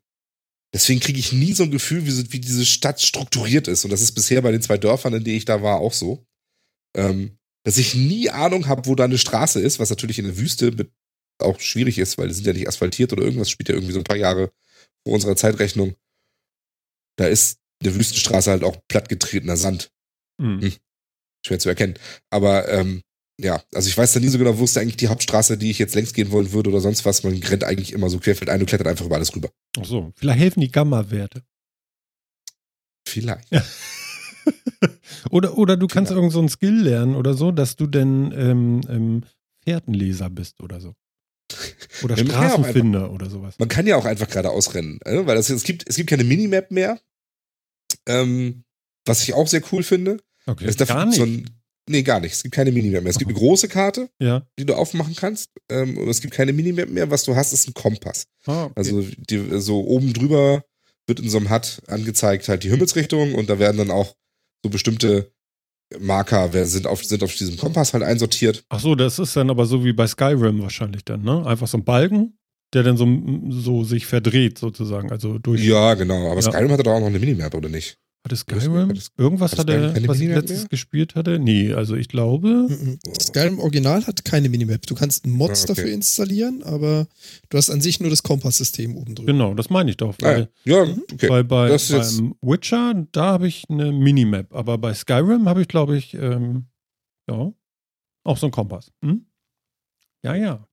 deswegen 0.73 1.01
kriege 1.01 1.19
ich 1.19 1.33
nie 1.33 1.51
so 1.53 1.63
ein 1.63 1.71
Gefühl, 1.71 2.05
wie, 2.05 2.11
so- 2.11 2.23
wie 2.31 2.39
diese 2.39 2.65
Stadt 2.65 3.01
strukturiert 3.01 3.67
ist. 3.67 3.83
Und 3.83 3.91
das 3.91 4.01
ist 4.01 4.13
bisher 4.13 4.41
bei 4.41 4.51
den 4.53 4.61
zwei 4.61 4.77
Dörfern, 4.77 5.13
in 5.13 5.23
denen 5.25 5.37
ich 5.37 5.45
da 5.45 5.61
war, 5.61 5.79
auch 5.79 5.93
so. 5.93 6.23
Ähm, 6.95 7.31
dass 7.65 7.79
ich 7.79 7.95
nie 7.95 8.29
Ahnung 8.29 8.67
habe, 8.67 8.85
wo 8.85 8.93
da 8.93 9.05
eine 9.05 9.17
Straße 9.17 9.59
ist, 9.59 9.79
was 9.79 9.89
natürlich 9.89 10.19
in 10.19 10.25
der 10.25 10.37
Wüste 10.37 10.71
auch 11.39 11.59
schwierig 11.59 11.97
ist, 11.97 12.17
weil 12.17 12.27
die 12.27 12.35
sind 12.35 12.45
ja 12.45 12.53
nicht 12.53 12.67
asphaltiert 12.67 13.11
oder 13.11 13.23
irgendwas, 13.23 13.49
spielt 13.49 13.69
ja 13.69 13.75
irgendwie 13.75 13.93
so 13.93 13.99
ein 13.99 14.05
paar 14.05 14.15
Jahre 14.15 14.51
vor 15.03 15.15
unserer 15.15 15.35
Zeitrechnung. 15.35 15.95
Da 17.17 17.25
ist 17.25 17.57
eine 17.81 17.95
Wüstenstraße 17.95 18.51
halt 18.51 18.63
auch 18.63 18.77
plattgetretener 18.87 19.57
Sand. 19.57 19.91
Mhm. 20.37 20.73
Schwer 21.45 21.59
zu 21.59 21.69
erkennen. 21.69 21.95
Aber 22.29 22.69
ähm, 22.69 23.01
ja, 23.41 23.63
also 23.73 23.89
ich 23.89 23.97
weiß 23.97 24.13
da 24.13 24.19
nie 24.19 24.27
so 24.27 24.37
genau, 24.37 24.59
wo 24.59 24.63
ist 24.63 24.77
eigentlich 24.77 24.97
die 24.97 25.07
Hauptstraße, 25.07 25.57
die 25.57 25.71
ich 25.71 25.79
jetzt 25.79 25.95
längst 25.95 26.13
gehen 26.13 26.31
wollen 26.31 26.51
würde 26.51 26.69
oder 26.69 26.81
sonst 26.81 27.03
was. 27.03 27.23
Man 27.23 27.33
rennt 27.33 27.63
eigentlich 27.63 27.93
immer 27.93 28.11
so 28.11 28.19
querfeldein 28.19 28.59
und 28.59 28.67
klettert 28.67 28.87
einfach 28.87 29.05
über 29.05 29.15
alles 29.15 29.35
rüber. 29.35 29.49
Ach 29.79 29.85
so, 29.85 30.13
vielleicht 30.15 30.39
helfen 30.39 30.61
die 30.61 30.71
Gamma-Werte. 30.71 31.43
Vielleicht. 33.07 33.47
Oder, 35.31 35.57
oder 35.57 35.77
du 35.77 35.87
kannst 35.87 36.09
Vielleicht. 36.09 36.17
irgend 36.17 36.33
so 36.33 36.39
einen 36.39 36.49
Skill 36.49 36.81
lernen 36.81 37.15
oder 37.15 37.33
so, 37.33 37.51
dass 37.51 37.75
du 37.75 37.87
denn 37.87 38.33
ähm, 38.35 38.81
ähm, 38.89 39.23
Fährtenleser 39.63 40.29
bist 40.29 40.61
oder 40.61 40.79
so. 40.79 40.93
Oder 42.03 42.17
Ja, 42.17 42.23
ja 42.23 42.29
Straßenfinder 42.29 43.11
oder 43.11 43.29
sowas. 43.29 43.55
Man 43.59 43.67
kann 43.67 43.87
ja 43.87 43.95
auch 43.95 44.05
einfach 44.05 44.27
geradeaus 44.27 44.73
rennen, 44.73 44.99
äh, 45.05 45.25
weil 45.25 45.35
das, 45.35 45.49
es, 45.49 45.63
gibt, 45.63 45.87
es 45.87 45.95
gibt 45.95 46.09
keine 46.09 46.23
Minimap 46.23 46.71
mehr. 46.71 46.99
Ähm, 48.07 48.63
was 49.05 49.23
ich 49.23 49.33
auch 49.33 49.47
sehr 49.47 49.61
cool 49.71 49.83
finde. 49.83 50.17
Okay, 50.45 50.65
dafür 50.65 50.95
gar 50.95 51.05
nicht. 51.05 51.17
So 51.17 51.23
ein, 51.23 51.49
nee, 51.87 52.03
gar 52.03 52.19
nicht. 52.19 52.33
Es 52.33 52.43
gibt 52.43 52.55
keine 52.55 52.71
Minimap 52.71 53.03
mehr. 53.03 53.11
Es 53.11 53.19
gibt 53.19 53.29
eine 53.29 53.37
große 53.37 53.67
Karte, 53.67 54.09
ja. 54.19 54.45
die 54.59 54.65
du 54.65 54.75
aufmachen 54.75 55.15
kannst. 55.15 55.49
Ähm, 55.69 55.97
es 56.09 56.21
gibt 56.21 56.33
keine 56.33 56.53
Minimap 56.53 56.89
mehr. 56.89 57.09
Was 57.09 57.23
du 57.23 57.35
hast, 57.35 57.53
ist 57.53 57.67
ein 57.67 57.73
Kompass. 57.73 58.25
Ah, 58.45 58.65
okay. 58.65 58.73
Also 58.75 59.01
die, 59.01 59.59
so 59.59 59.85
oben 59.85 60.13
drüber 60.13 60.63
wird 61.07 61.19
in 61.19 61.29
so 61.29 61.37
einem 61.37 61.51
HUD 61.51 61.81
angezeigt 61.87 62.47
halt 62.49 62.63
die 62.63 62.69
Himmelsrichtung 62.69 63.35
und 63.35 63.49
da 63.49 63.59
werden 63.59 63.77
dann 63.77 63.91
auch 63.91 64.15
so 64.65 64.69
bestimmte 64.69 65.31
Marker 65.99 66.49
sind 66.65 66.87
auf, 66.87 67.05
sind 67.05 67.21
auf 67.21 67.35
diesem 67.35 67.57
Kompass 67.57 67.93
halt 67.93 68.03
einsortiert. 68.03 68.65
Ach 68.69 68.79
so, 68.79 68.95
das 68.95 69.19
ist 69.19 69.35
dann 69.35 69.51
aber 69.51 69.67
so 69.67 69.85
wie 69.85 69.93
bei 69.93 70.07
Skyrim 70.07 70.59
wahrscheinlich 70.63 71.05
dann, 71.05 71.21
ne? 71.21 71.45
Einfach 71.45 71.67
so 71.67 71.77
ein 71.77 71.83
Balken, 71.83 72.39
der 72.73 72.81
dann 72.81 72.97
so, 72.97 73.07
so 73.51 73.83
sich 73.83 74.07
verdreht 74.07 74.57
sozusagen, 74.57 75.11
also 75.11 75.37
durch. 75.37 75.63
Ja, 75.63 75.93
genau. 75.93 76.31
Aber 76.31 76.41
Ja. 76.41 76.51
Skyrim 76.51 76.71
hatte 76.71 76.81
doch 76.81 76.93
auch 76.93 76.99
noch 76.99 77.07
eine 77.07 77.19
Minimap, 77.19 77.53
oder 77.53 77.69
nicht? 77.69 77.99
Hatte 78.25 78.35
Hat 78.35 78.39
Skyrim? 78.39 78.91
Irgendwas 79.17 79.51
hat 79.51 79.59
hatte, 79.59 79.89
Skyrim 79.91 80.07
was 80.07 80.19
ich 80.19 80.27
letztens 80.29 80.59
mehr? 80.61 80.67
gespielt 80.69 81.13
hatte? 81.15 81.37
Nee, 81.37 81.73
also 81.73 81.95
ich 81.95 82.07
glaube. 82.07 82.47
Mhm. 82.69 82.99
Skyrim 83.21 83.59
Original 83.59 84.05
hat 84.07 84.25
keine 84.25 84.49
Minimap. 84.49 84.85
Du 84.87 84.95
kannst 84.95 85.27
Mods 85.27 85.61
Ah, 85.61 85.63
okay. 85.69 85.73
dafür 85.81 85.91
installieren, 85.93 86.63
aber 86.63 87.07
du 87.49 87.57
hast 87.59 87.69
an 87.69 87.81
sich 87.81 87.99
nur 87.99 88.09
das 88.09 88.23
Kompasssystem 88.23 88.97
oben 88.97 89.13
drüber. 89.13 89.31
Genau, 89.31 89.53
das 89.53 89.69
meine 89.69 89.91
ich 89.91 89.97
doch. 89.97 90.15
Ah, 90.21 90.25
Weil, 90.25 90.49
ja, 90.63 90.85
Mhm. 90.85 91.03
okay. 91.13 91.29
weil 91.29 91.43
bei, 91.43 91.69
Das 91.69 91.89
beim 91.89 92.33
Witcher, 92.41 93.05
da 93.11 93.25
habe 93.25 93.47
ich 93.47 93.65
eine 93.69 93.91
Minimap, 93.91 94.53
aber 94.55 94.79
bei 94.79 94.93
Skyrim 94.95 95.47
habe 95.47 95.61
ich, 95.61 95.67
glaube 95.67 95.95
ich, 95.95 96.15
ähm, 96.15 96.65
ja, 97.29 97.53
auch 98.23 98.37
so 98.37 98.47
einen 98.47 98.51
Kompass. 98.51 98.91
Hm? 99.03 99.27
Ja, 100.23 100.33
ja. 100.33 100.67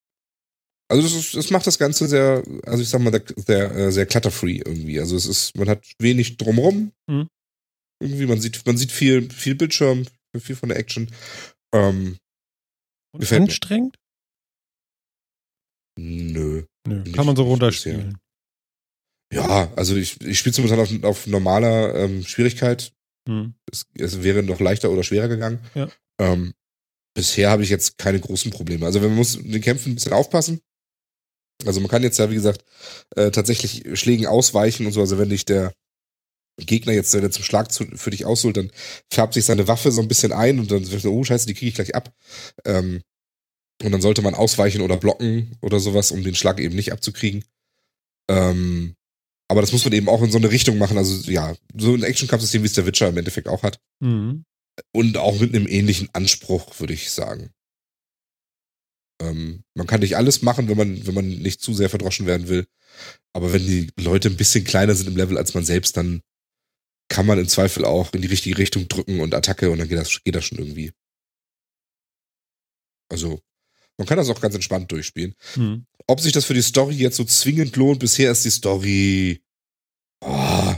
Also 0.88 1.02
das, 1.02 1.14
ist, 1.14 1.34
das 1.36 1.50
macht 1.50 1.66
das 1.66 1.78
Ganze 1.78 2.06
sehr, 2.08 2.42
also 2.64 2.82
ich 2.82 2.88
sag 2.88 3.00
mal, 3.02 3.10
sehr, 3.12 3.22
sehr, 3.46 3.74
äh, 3.74 3.92
sehr 3.92 4.06
clutterfree 4.06 4.62
irgendwie. 4.64 4.98
Also 5.00 5.16
es 5.16 5.26
ist, 5.26 5.56
man 5.56 5.68
hat 5.68 5.84
wenig 5.98 6.36
drumrum. 6.38 6.92
Mhm. 7.06 7.28
Irgendwie, 8.02 8.26
man 8.26 8.40
sieht, 8.40 8.64
man 8.66 8.76
sieht 8.76 8.92
viel, 8.92 9.30
viel 9.30 9.54
Bildschirm, 9.54 10.06
viel 10.38 10.56
von 10.56 10.68
der 10.68 10.78
Action. 10.78 11.10
Ähm, 11.74 12.18
Und 13.14 13.30
mir. 13.30 13.36
anstrengend? 13.40 13.96
nö. 15.98 16.64
Nö, 16.86 17.04
kann 17.12 17.26
man 17.26 17.36
so 17.36 17.44
runterspielen. 17.44 18.18
Ja, 19.32 19.72
also 19.76 19.96
ich, 19.96 20.20
ich 20.20 20.38
spiele 20.38 20.54
momentan 20.58 20.80
auf, 20.80 21.04
auf 21.04 21.26
normaler 21.26 21.94
ähm, 21.94 22.24
Schwierigkeit. 22.24 22.92
Hm. 23.28 23.54
Es, 23.70 23.86
es 23.94 24.22
wäre 24.22 24.42
noch 24.42 24.60
leichter 24.60 24.90
oder 24.90 25.04
schwerer 25.04 25.28
gegangen. 25.28 25.60
Ja. 25.74 25.88
Ähm, 26.20 26.52
bisher 27.14 27.50
habe 27.50 27.62
ich 27.62 27.70
jetzt 27.70 27.98
keine 27.98 28.20
großen 28.20 28.50
Probleme. 28.50 28.84
Also 28.84 29.00
man 29.00 29.14
muss 29.14 29.36
in 29.36 29.52
den 29.52 29.62
Kämpfen 29.62 29.92
ein 29.92 29.94
bisschen 29.94 30.12
aufpassen. 30.12 30.60
Also 31.64 31.80
man 31.80 31.88
kann 31.88 32.02
jetzt 32.02 32.18
ja, 32.18 32.30
wie 32.30 32.34
gesagt, 32.34 32.64
äh, 33.16 33.30
tatsächlich 33.30 33.84
Schlägen 33.98 34.26
ausweichen 34.26 34.86
und 34.86 34.92
so. 34.92 35.00
Also 35.00 35.18
wenn 35.18 35.30
dich 35.30 35.44
der 35.44 35.72
Gegner 36.58 36.92
jetzt 36.92 37.14
wenn 37.14 37.22
er 37.22 37.30
zum 37.30 37.44
Schlag 37.44 37.72
zu, 37.72 37.84
für 37.94 38.10
dich 38.10 38.24
ausholt, 38.24 38.56
dann 38.56 38.70
färbt 39.10 39.34
sich 39.34 39.44
seine 39.44 39.68
Waffe 39.68 39.90
so 39.90 40.02
ein 40.02 40.08
bisschen 40.08 40.32
ein 40.32 40.58
und 40.58 40.70
dann 40.70 40.90
wird 40.90 41.02
so, 41.02 41.12
oh 41.12 41.24
scheiße, 41.24 41.46
die 41.46 41.54
kriege 41.54 41.68
ich 41.68 41.74
gleich 41.74 41.94
ab. 41.94 42.14
Ähm, 42.64 43.02
und 43.82 43.90
dann 43.90 44.02
sollte 44.02 44.22
man 44.22 44.34
ausweichen 44.34 44.82
oder 44.82 44.96
blocken 44.96 45.56
oder 45.60 45.80
sowas, 45.80 46.10
um 46.10 46.22
den 46.22 46.34
Schlag 46.34 46.60
eben 46.60 46.76
nicht 46.76 46.92
abzukriegen. 46.92 47.44
Ähm, 48.30 48.94
aber 49.48 49.60
das 49.60 49.72
muss 49.72 49.84
man 49.84 49.92
eben 49.92 50.08
auch 50.08 50.22
in 50.22 50.30
so 50.30 50.38
eine 50.38 50.50
Richtung 50.50 50.78
machen. 50.78 50.96
Also 50.96 51.30
ja, 51.30 51.54
so 51.76 51.94
ein 51.94 52.02
Action-Kampfsystem, 52.02 52.62
wie 52.62 52.66
es 52.66 52.74
der 52.74 52.86
Witcher 52.86 53.08
im 53.08 53.18
Endeffekt 53.18 53.48
auch 53.48 53.62
hat. 53.62 53.80
Mhm. 54.00 54.44
Und 54.92 55.16
auch 55.16 55.38
mit 55.40 55.54
einem 55.54 55.66
ähnlichen 55.66 56.08
Anspruch, 56.12 56.78
würde 56.80 56.94
ich 56.94 57.10
sagen. 57.10 57.50
Ähm, 59.20 59.64
man 59.74 59.86
kann 59.86 60.00
nicht 60.00 60.16
alles 60.16 60.42
machen, 60.42 60.68
wenn 60.68 60.76
man, 60.76 61.06
wenn 61.06 61.14
man 61.14 61.28
nicht 61.28 61.60
zu 61.60 61.74
sehr 61.74 61.90
verdroschen 61.90 62.26
werden 62.26 62.48
will. 62.48 62.66
Aber 63.32 63.52
wenn 63.52 63.66
die 63.66 63.90
Leute 63.98 64.28
ein 64.28 64.36
bisschen 64.36 64.64
kleiner 64.64 64.94
sind 64.94 65.08
im 65.08 65.16
Level 65.16 65.36
als 65.36 65.54
man 65.54 65.64
selbst, 65.64 65.96
dann 65.96 66.22
kann 67.12 67.26
man 67.26 67.38
im 67.38 67.46
Zweifel 67.46 67.84
auch 67.84 68.14
in 68.14 68.22
die 68.22 68.28
richtige 68.28 68.56
Richtung 68.56 68.88
drücken 68.88 69.20
und 69.20 69.34
Attacke 69.34 69.70
und 69.70 69.78
dann 69.78 69.86
geht 69.86 69.98
das, 69.98 70.24
geht 70.24 70.34
das 70.34 70.46
schon 70.46 70.56
irgendwie. 70.56 70.92
Also, 73.10 73.42
man 73.98 74.06
kann 74.08 74.16
das 74.16 74.30
auch 74.30 74.40
ganz 74.40 74.54
entspannt 74.54 74.90
durchspielen. 74.90 75.34
Hm. 75.52 75.84
Ob 76.06 76.20
sich 76.20 76.32
das 76.32 76.46
für 76.46 76.54
die 76.54 76.62
Story 76.62 76.94
jetzt 76.94 77.18
so 77.18 77.24
zwingend 77.24 77.76
lohnt, 77.76 77.98
bisher 77.98 78.32
ist 78.32 78.46
die 78.46 78.50
Story. 78.50 79.42
Oh, 80.24 80.74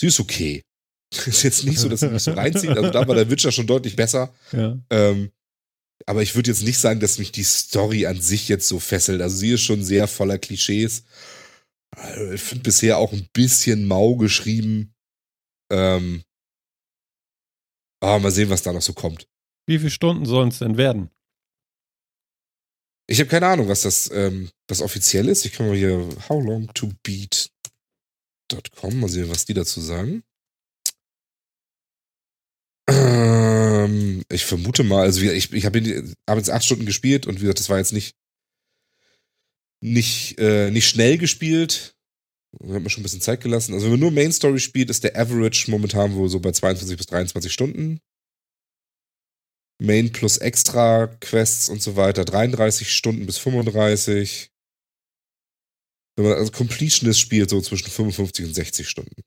sie 0.00 0.08
ist 0.08 0.18
okay. 0.18 0.64
Ist 1.26 1.42
jetzt 1.42 1.64
nicht 1.64 1.78
so, 1.78 1.90
dass 1.90 2.00
sie 2.00 2.08
mich 2.08 2.22
so 2.22 2.32
reinzieht. 2.32 2.70
Also 2.70 2.88
da 2.88 3.06
war 3.06 3.14
der 3.14 3.28
Witcher 3.30 3.52
schon 3.52 3.66
deutlich 3.66 3.96
besser. 3.96 4.34
Ja. 4.52 4.78
Ähm, 4.88 5.30
aber 6.06 6.22
ich 6.22 6.34
würde 6.34 6.50
jetzt 6.50 6.62
nicht 6.64 6.78
sagen, 6.78 7.00
dass 7.00 7.18
mich 7.18 7.30
die 7.32 7.44
Story 7.44 8.06
an 8.06 8.20
sich 8.20 8.48
jetzt 8.48 8.66
so 8.66 8.80
fesselt. 8.80 9.20
Also 9.20 9.36
sie 9.36 9.50
ist 9.50 9.60
schon 9.60 9.84
sehr 9.84 10.08
voller 10.08 10.38
Klischees. 10.38 11.04
Also 11.96 12.32
Ich 12.32 12.42
finde 12.42 12.64
bisher 12.64 12.98
auch 12.98 13.12
ein 13.12 13.28
bisschen 13.32 13.86
mau 13.86 14.16
geschrieben. 14.16 14.94
Ähm, 15.70 16.24
aber 18.02 18.18
mal 18.18 18.30
sehen, 18.30 18.50
was 18.50 18.62
da 18.62 18.72
noch 18.72 18.82
so 18.82 18.92
kommt. 18.92 19.28
Wie 19.66 19.78
viele 19.78 19.90
Stunden 19.90 20.26
sollen 20.26 20.48
es 20.48 20.58
denn 20.58 20.76
werden? 20.76 21.10
Ich 23.08 23.20
habe 23.20 23.30
keine 23.30 23.46
Ahnung, 23.46 23.68
was 23.68 23.82
das, 23.82 24.10
ähm, 24.12 24.50
das 24.68 24.80
offiziell 24.80 25.28
ist. 25.28 25.44
Ich 25.44 25.52
kann 25.52 25.68
mal 25.68 25.76
hier 25.76 26.08
howlongtobeat.com 26.28 29.00
mal 29.00 29.08
sehen, 29.08 29.28
was 29.28 29.44
die 29.44 29.54
dazu 29.54 29.80
sagen. 29.80 30.24
Ähm, 32.88 34.24
ich 34.28 34.44
vermute 34.44 34.82
mal, 34.82 35.02
also 35.02 35.20
ich, 35.20 35.52
ich 35.52 35.66
habe 35.66 36.14
hab 36.28 36.38
jetzt 36.38 36.50
acht 36.50 36.64
Stunden 36.64 36.86
gespielt 36.86 37.26
und 37.26 37.36
wie 37.36 37.42
gesagt, 37.42 37.60
das 37.60 37.68
war 37.68 37.78
jetzt 37.78 37.92
nicht 37.92 38.16
nicht, 39.82 40.38
äh, 40.38 40.70
nicht 40.70 40.88
schnell 40.88 41.18
gespielt. 41.18 41.96
Da 42.58 42.74
hat 42.74 42.82
man 42.82 42.90
schon 42.90 43.00
ein 43.00 43.04
bisschen 43.04 43.20
Zeit 43.20 43.40
gelassen. 43.40 43.74
Also 43.74 43.86
wenn 43.86 43.92
man 43.92 44.00
nur 44.00 44.10
Main 44.10 44.32
Story 44.32 44.60
spielt, 44.60 44.90
ist 44.90 45.04
der 45.04 45.16
Average 45.16 45.70
momentan 45.70 46.14
wohl 46.14 46.28
so 46.28 46.38
bei 46.38 46.52
22 46.52 46.96
bis 46.96 47.06
23 47.06 47.52
Stunden. 47.52 48.00
Main 49.80 50.12
plus 50.12 50.38
Extra 50.38 51.06
Quests 51.20 51.68
und 51.68 51.82
so 51.82 51.96
weiter 51.96 52.24
33 52.24 52.94
Stunden 52.94 53.26
bis 53.26 53.38
35. 53.38 54.50
Wenn 56.16 56.26
man 56.26 56.34
also 56.34 56.52
Completionist 56.52 57.18
spielt, 57.18 57.50
so 57.50 57.60
zwischen 57.60 57.90
55 57.90 58.46
und 58.46 58.54
60 58.54 58.88
Stunden. 58.88 59.22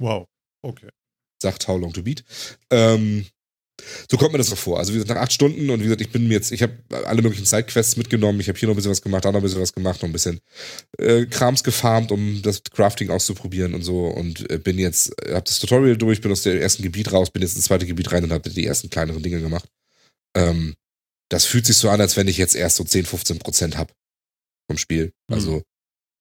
Wow. 0.00 0.28
Okay. 0.62 0.90
Sagt 1.42 1.66
How 1.66 1.80
Long 1.80 1.92
to 1.92 2.02
Beat. 2.02 2.24
Ähm, 2.70 3.26
so 4.10 4.16
kommt 4.16 4.32
mir 4.32 4.38
das 4.38 4.48
so 4.48 4.56
vor. 4.56 4.78
Also 4.78 4.92
wie 4.92 4.96
gesagt, 4.96 5.10
nach 5.10 5.22
acht 5.22 5.32
Stunden 5.32 5.70
und 5.70 5.80
wie 5.80 5.84
gesagt, 5.84 6.00
ich 6.00 6.10
bin 6.10 6.26
mir 6.26 6.34
jetzt, 6.34 6.52
ich 6.52 6.62
habe 6.62 6.74
alle 7.06 7.22
möglichen 7.22 7.46
Sidequests 7.46 7.96
mitgenommen. 7.96 8.40
Ich 8.40 8.48
habe 8.48 8.58
hier 8.58 8.68
noch 8.68 8.74
ein 8.74 8.76
bisschen 8.76 8.90
was 8.90 9.02
gemacht, 9.02 9.24
da 9.24 9.32
noch 9.32 9.40
ein 9.40 9.42
bisschen 9.42 9.60
was 9.60 9.72
gemacht, 9.72 10.02
noch 10.02 10.08
ein 10.08 10.12
bisschen 10.12 10.40
äh, 10.98 11.26
Krams 11.26 11.62
gefarmt, 11.62 12.12
um 12.12 12.42
das 12.42 12.62
Crafting 12.62 13.10
auszuprobieren 13.10 13.74
und 13.74 13.82
so. 13.82 14.06
Und 14.06 14.50
äh, 14.50 14.58
bin 14.58 14.78
jetzt, 14.78 15.12
habe 15.26 15.42
das 15.42 15.58
Tutorial 15.58 15.96
durch, 15.96 16.20
bin 16.20 16.32
aus 16.32 16.42
dem 16.42 16.58
ersten 16.58 16.82
Gebiet 16.82 17.12
raus, 17.12 17.30
bin 17.30 17.42
jetzt 17.42 17.56
ins 17.56 17.66
zweite 17.66 17.86
Gebiet 17.86 18.12
rein 18.12 18.24
und 18.24 18.32
habe 18.32 18.50
die 18.50 18.66
ersten 18.66 18.90
kleineren 18.90 19.22
Dinge 19.22 19.40
gemacht. 19.40 19.68
Ähm, 20.36 20.74
das 21.30 21.44
fühlt 21.44 21.66
sich 21.66 21.76
so 21.76 21.90
an, 21.90 22.00
als 22.00 22.16
wenn 22.16 22.28
ich 22.28 22.38
jetzt 22.38 22.54
erst 22.54 22.76
so 22.76 22.84
10, 22.84 23.06
15 23.06 23.38
Prozent 23.38 23.76
habe 23.76 23.92
vom 24.66 24.78
Spiel. 24.78 25.12
Mhm. 25.28 25.34
Also 25.34 25.62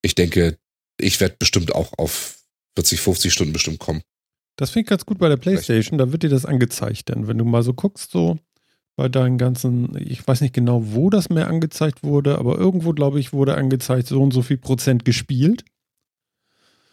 ich 0.02 0.16
denke, 0.16 0.58
ich 1.00 1.20
werde 1.20 1.36
bestimmt 1.40 1.74
auch 1.74 1.94
auf 1.98 2.38
40, 2.76 3.00
50 3.00 3.34
Stunden 3.34 3.54
bestimmt 3.54 3.80
kommen. 3.80 4.02
Das 4.58 4.72
finde 4.72 4.86
ich 4.86 4.90
ganz 4.90 5.06
gut 5.06 5.20
bei 5.20 5.30
der 5.30 5.38
Playstation, 5.38 5.98
da 6.00 6.12
wird 6.12 6.24
dir 6.24 6.30
das 6.30 6.46
angezeigt. 6.46 7.10
Denn 7.10 7.28
wenn 7.28 7.38
du 7.38 7.46
mal 7.46 7.64
so 7.64 7.74
guckst, 7.74 8.12
so 8.12 8.40
bei 8.96 9.08
deinen 9.08 9.38
ganzen, 9.38 9.96
ich 9.98 10.28
weiß 10.28 10.42
nicht 10.42 10.56
genau, 10.56 10.82
wo 10.94 11.12
das 11.12 11.30
mehr 11.30 11.48
angezeigt 11.48 12.04
wurde, 12.04 12.40
aber 12.40 12.58
irgendwo, 12.58 12.94
glaube 12.94 13.20
ich, 13.20 13.32
wurde 13.32 13.56
angezeigt, 13.56 14.08
so 14.08 14.22
und 14.22 14.34
so 14.34 14.42
viel 14.42 14.58
Prozent 14.58 15.06
gespielt. 15.06 15.64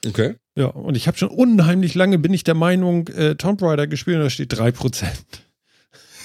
Okay. 0.07 0.35
Ja, 0.57 0.67
und 0.67 0.97
ich 0.97 1.07
habe 1.09 1.17
schon 1.17 1.31
unheimlich 1.31 1.95
lange, 1.95 2.19
bin 2.19 2.35
ich 2.35 2.45
der 2.45 2.55
Meinung, 2.55 3.09
äh, 3.09 3.37
Tomb 3.37 3.63
Raider 3.63 3.87
gespielt 3.87 4.19
und 4.19 4.25
da 4.25 4.31
steht 4.31 4.53
3%. 4.53 5.07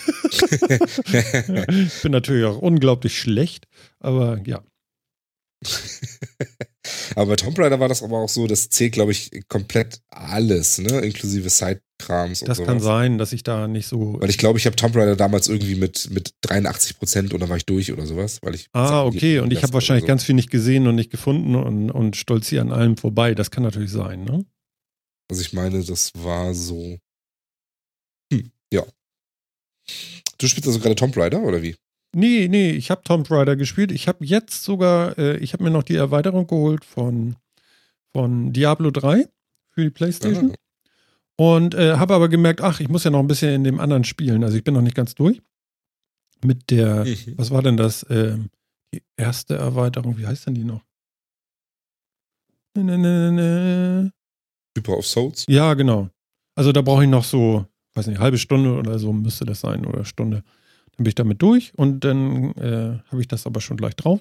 ich 1.69 2.02
bin 2.02 2.12
natürlich 2.12 2.43
auch 2.45 2.58
unglaublich 2.58 3.17
schlecht, 3.17 3.65
aber 3.99 4.41
ja. 4.45 4.62
aber 7.15 7.28
bei 7.28 7.36
Tomb 7.36 7.58
Raider 7.60 7.80
war 7.80 7.89
das 7.89 8.04
aber 8.04 8.18
auch 8.20 8.30
so, 8.30 8.48
das 8.48 8.70
zählt, 8.70 8.94
glaube 8.94 9.12
ich, 9.12 9.32
komplett 9.48 10.02
alles, 10.10 10.78
ne? 10.78 11.00
Inklusive 11.02 11.50
Sidekrams 11.50 12.42
und 12.42 12.48
Das 12.48 12.58
sowas. 12.58 12.68
kann 12.68 12.80
sein, 12.80 13.18
dass 13.18 13.34
ich 13.34 13.44
da 13.44 13.68
nicht 13.68 13.88
so. 13.88 14.18
Weil 14.20 14.30
ich 14.30 14.38
glaube, 14.38 14.58
ich 14.60 14.65
habe 14.65 14.76
Tomb 14.76 14.96
Raider 14.96 15.15
damals 15.15 15.48
irgendwie 15.48 15.76
mit, 15.76 16.10
mit 16.12 16.34
83 16.42 16.98
Prozent 16.98 17.34
oder 17.34 17.50
war 17.50 17.58
ich 17.58 17.65
durch 17.65 17.92
oder 17.92 18.06
sowas, 18.06 18.39
weil 18.42 18.56
ich. 18.56 18.68
Ah, 18.74 19.04
okay. 19.04 19.39
Und 19.39 19.52
ich 19.52 19.62
habe 19.63 19.74
wahrscheinlich 19.74 20.04
so. 20.04 20.08
ganz 20.08 20.24
viel 20.24 20.36
nicht 20.36 20.52
gesehen 20.52 20.88
und 20.88 20.96
nicht 20.96 21.12
gefunden 21.12 21.56
und, 21.56 21.92
und 21.92 22.15
stolziere 22.15 22.62
an 22.62 22.72
allem 22.72 22.98
vorbei. 22.98 23.36
Das 23.36 23.52
kann 23.52 23.63
natürlich 23.63 23.92
sein, 23.92 24.24
ne? 24.24 24.46
Also 25.30 25.42
ich 25.42 25.54
meine, 25.54 25.84
das 25.84 26.12
war 26.15 26.54
so. 26.54 26.98
Hm, 28.34 28.52
ja. 28.72 28.84
Du 30.38 30.48
spielst 30.48 30.68
also 30.68 30.80
gerade 30.80 30.96
Tomb 30.96 31.18
Raider 31.18 31.42
oder 31.42 31.62
wie? 31.62 31.76
Nee, 32.15 32.48
nee, 32.48 32.72
ich 32.72 32.89
habe 32.91 33.04
Tomb 33.04 33.30
Raider 33.30 33.56
gespielt. 33.56 33.91
Ich 33.91 34.08
habe 34.08 34.26
jetzt 34.26 34.63
sogar, 34.63 35.17
äh, 35.17 35.38
ich 35.38 35.54
habe 35.54 35.63
mir 35.63 35.69
noch 35.69 35.84
die 35.84 35.95
Erweiterung 35.95 36.48
geholt 36.48 36.84
von, 36.84 37.36
von 38.13 38.52
Diablo 38.52 38.89
3 38.91 39.28
für 39.69 39.84
die 39.84 39.89
Playstation. 39.91 40.52
Ah, 40.52 40.56
Und 41.38 41.76
äh, 41.76 41.98
habe 41.98 42.15
aber 42.15 42.28
gemerkt, 42.30 42.62
ach, 42.62 42.80
ich 42.80 42.89
muss 42.89 43.04
ja 43.04 43.12
noch 43.12 43.19
ein 43.19 43.28
bisschen 43.28 43.54
in 43.54 43.63
dem 43.63 43.80
anderen 43.80 44.04
spielen. 44.04 44.43
Also 44.43 44.58
ich 44.58 44.63
bin 44.63 44.74
noch 44.74 44.82
nicht 44.82 44.95
ganz 44.95 45.13
durch. 45.15 45.41
Mit 46.43 46.72
der, 46.72 47.06
Mhm. 47.06 47.34
was 47.38 47.52
war 47.52 47.62
denn 47.62 47.78
das? 47.78 48.06
Ähm, 48.10 48.50
die 48.93 49.04
erste 49.17 49.56
Erweiterung, 49.56 50.17
wie 50.17 50.26
heißt 50.26 50.48
denn 50.48 50.56
die 50.56 50.63
noch? 50.63 50.82
Ne, 52.76 52.84
ne, 52.84 52.98
ne, 52.98 53.32
ne. 53.32 54.13
Super 54.76 54.98
of 54.98 55.06
Souls. 55.06 55.45
Ja, 55.48 55.74
genau. 55.74 56.10
Also 56.56 56.72
da 56.72 56.82
brauche 56.82 57.04
ich 57.04 57.10
noch 57.10 57.24
so, 57.24 57.65
weiß 57.93 58.08
nicht, 58.08 58.19
halbe 58.19 58.38
Stunde 58.38 58.74
oder 58.78 58.98
so 59.00 59.12
müsste 59.13 59.45
das 59.45 59.60
sein 59.60 59.86
oder 59.86 60.06
Stunde. 60.06 60.43
Dann 61.00 61.06
bin 61.06 61.12
ich 61.12 61.16
damit 61.16 61.42
durch 61.42 61.72
und 61.78 62.02
dann 62.02 62.52
äh, 62.56 63.00
habe 63.10 63.22
ich 63.22 63.30
das 63.30 63.46
aber 63.46 63.62
schon 63.62 63.78
gleich 63.78 63.96
drauf. 63.96 64.20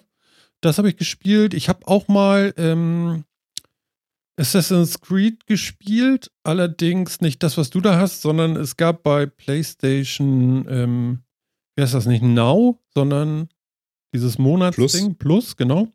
Das 0.60 0.78
habe 0.78 0.88
ich 0.88 0.96
gespielt. 0.96 1.52
Ich 1.52 1.68
habe 1.68 1.84
auch 1.88 2.06
mal 2.06 2.54
ähm, 2.56 3.24
Assassin's 4.38 5.00
Creed 5.00 5.44
gespielt, 5.48 6.30
allerdings 6.44 7.20
nicht 7.20 7.42
das, 7.42 7.58
was 7.58 7.70
du 7.70 7.80
da 7.80 7.98
hast, 7.98 8.22
sondern 8.22 8.54
es 8.54 8.76
gab 8.76 9.02
bei 9.02 9.26
PlayStation, 9.26 10.66
ähm, 10.68 11.22
wie 11.74 11.82
heißt 11.82 11.94
das 11.94 12.06
nicht, 12.06 12.22
Now, 12.22 12.80
sondern 12.94 13.48
dieses 14.14 14.38
Monatsding, 14.38 15.16
Plus, 15.16 15.56
genau. 15.56 15.88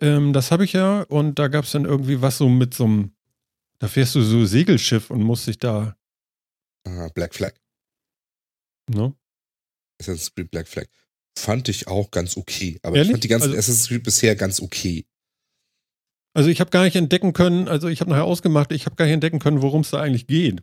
Ähm, 0.00 0.32
das 0.32 0.50
habe 0.50 0.64
ich 0.64 0.72
ja 0.72 1.02
und 1.02 1.38
da 1.38 1.46
gab 1.46 1.66
es 1.66 1.70
dann 1.70 1.84
irgendwie 1.84 2.20
was 2.20 2.38
so 2.38 2.48
mit 2.48 2.74
so 2.74 2.82
einem, 2.82 3.12
da 3.78 3.86
fährst 3.86 4.16
du 4.16 4.22
so 4.22 4.44
Segelschiff 4.44 5.08
und 5.08 5.22
musst 5.22 5.46
dich 5.46 5.60
da, 5.60 5.96
Ah, 6.84 7.10
Black 7.14 7.32
Flag. 7.32 7.54
ne? 8.90 9.14
Assassin's 10.00 10.34
Creed 10.34 10.50
Black 10.50 10.68
Flag. 10.68 10.86
Fand 11.38 11.68
ich 11.68 11.86
auch 11.86 12.10
ganz 12.10 12.36
okay. 12.36 12.78
Aber 12.82 12.96
Ehrlich? 12.96 13.10
ich 13.10 13.12
fand 13.14 13.24
die 13.24 13.28
ganzen 13.28 13.48
Also- 13.48 13.58
Assassin's 13.58 13.88
Creed 13.88 14.02
bisher 14.02 14.36
ganz 14.36 14.60
okay. 14.60 15.06
Also 16.34 16.50
ich 16.50 16.60
habe 16.60 16.70
gar 16.70 16.84
nicht 16.84 16.96
entdecken 16.96 17.32
können, 17.32 17.66
also 17.66 17.88
ich 17.88 18.00
habe 18.00 18.10
nachher 18.10 18.24
ausgemacht, 18.24 18.70
ich 18.72 18.84
habe 18.84 18.94
gar 18.96 19.06
nicht 19.06 19.14
entdecken 19.14 19.38
können, 19.38 19.62
worum 19.62 19.80
es 19.80 19.90
da 19.90 20.02
eigentlich 20.02 20.26
geht. 20.26 20.62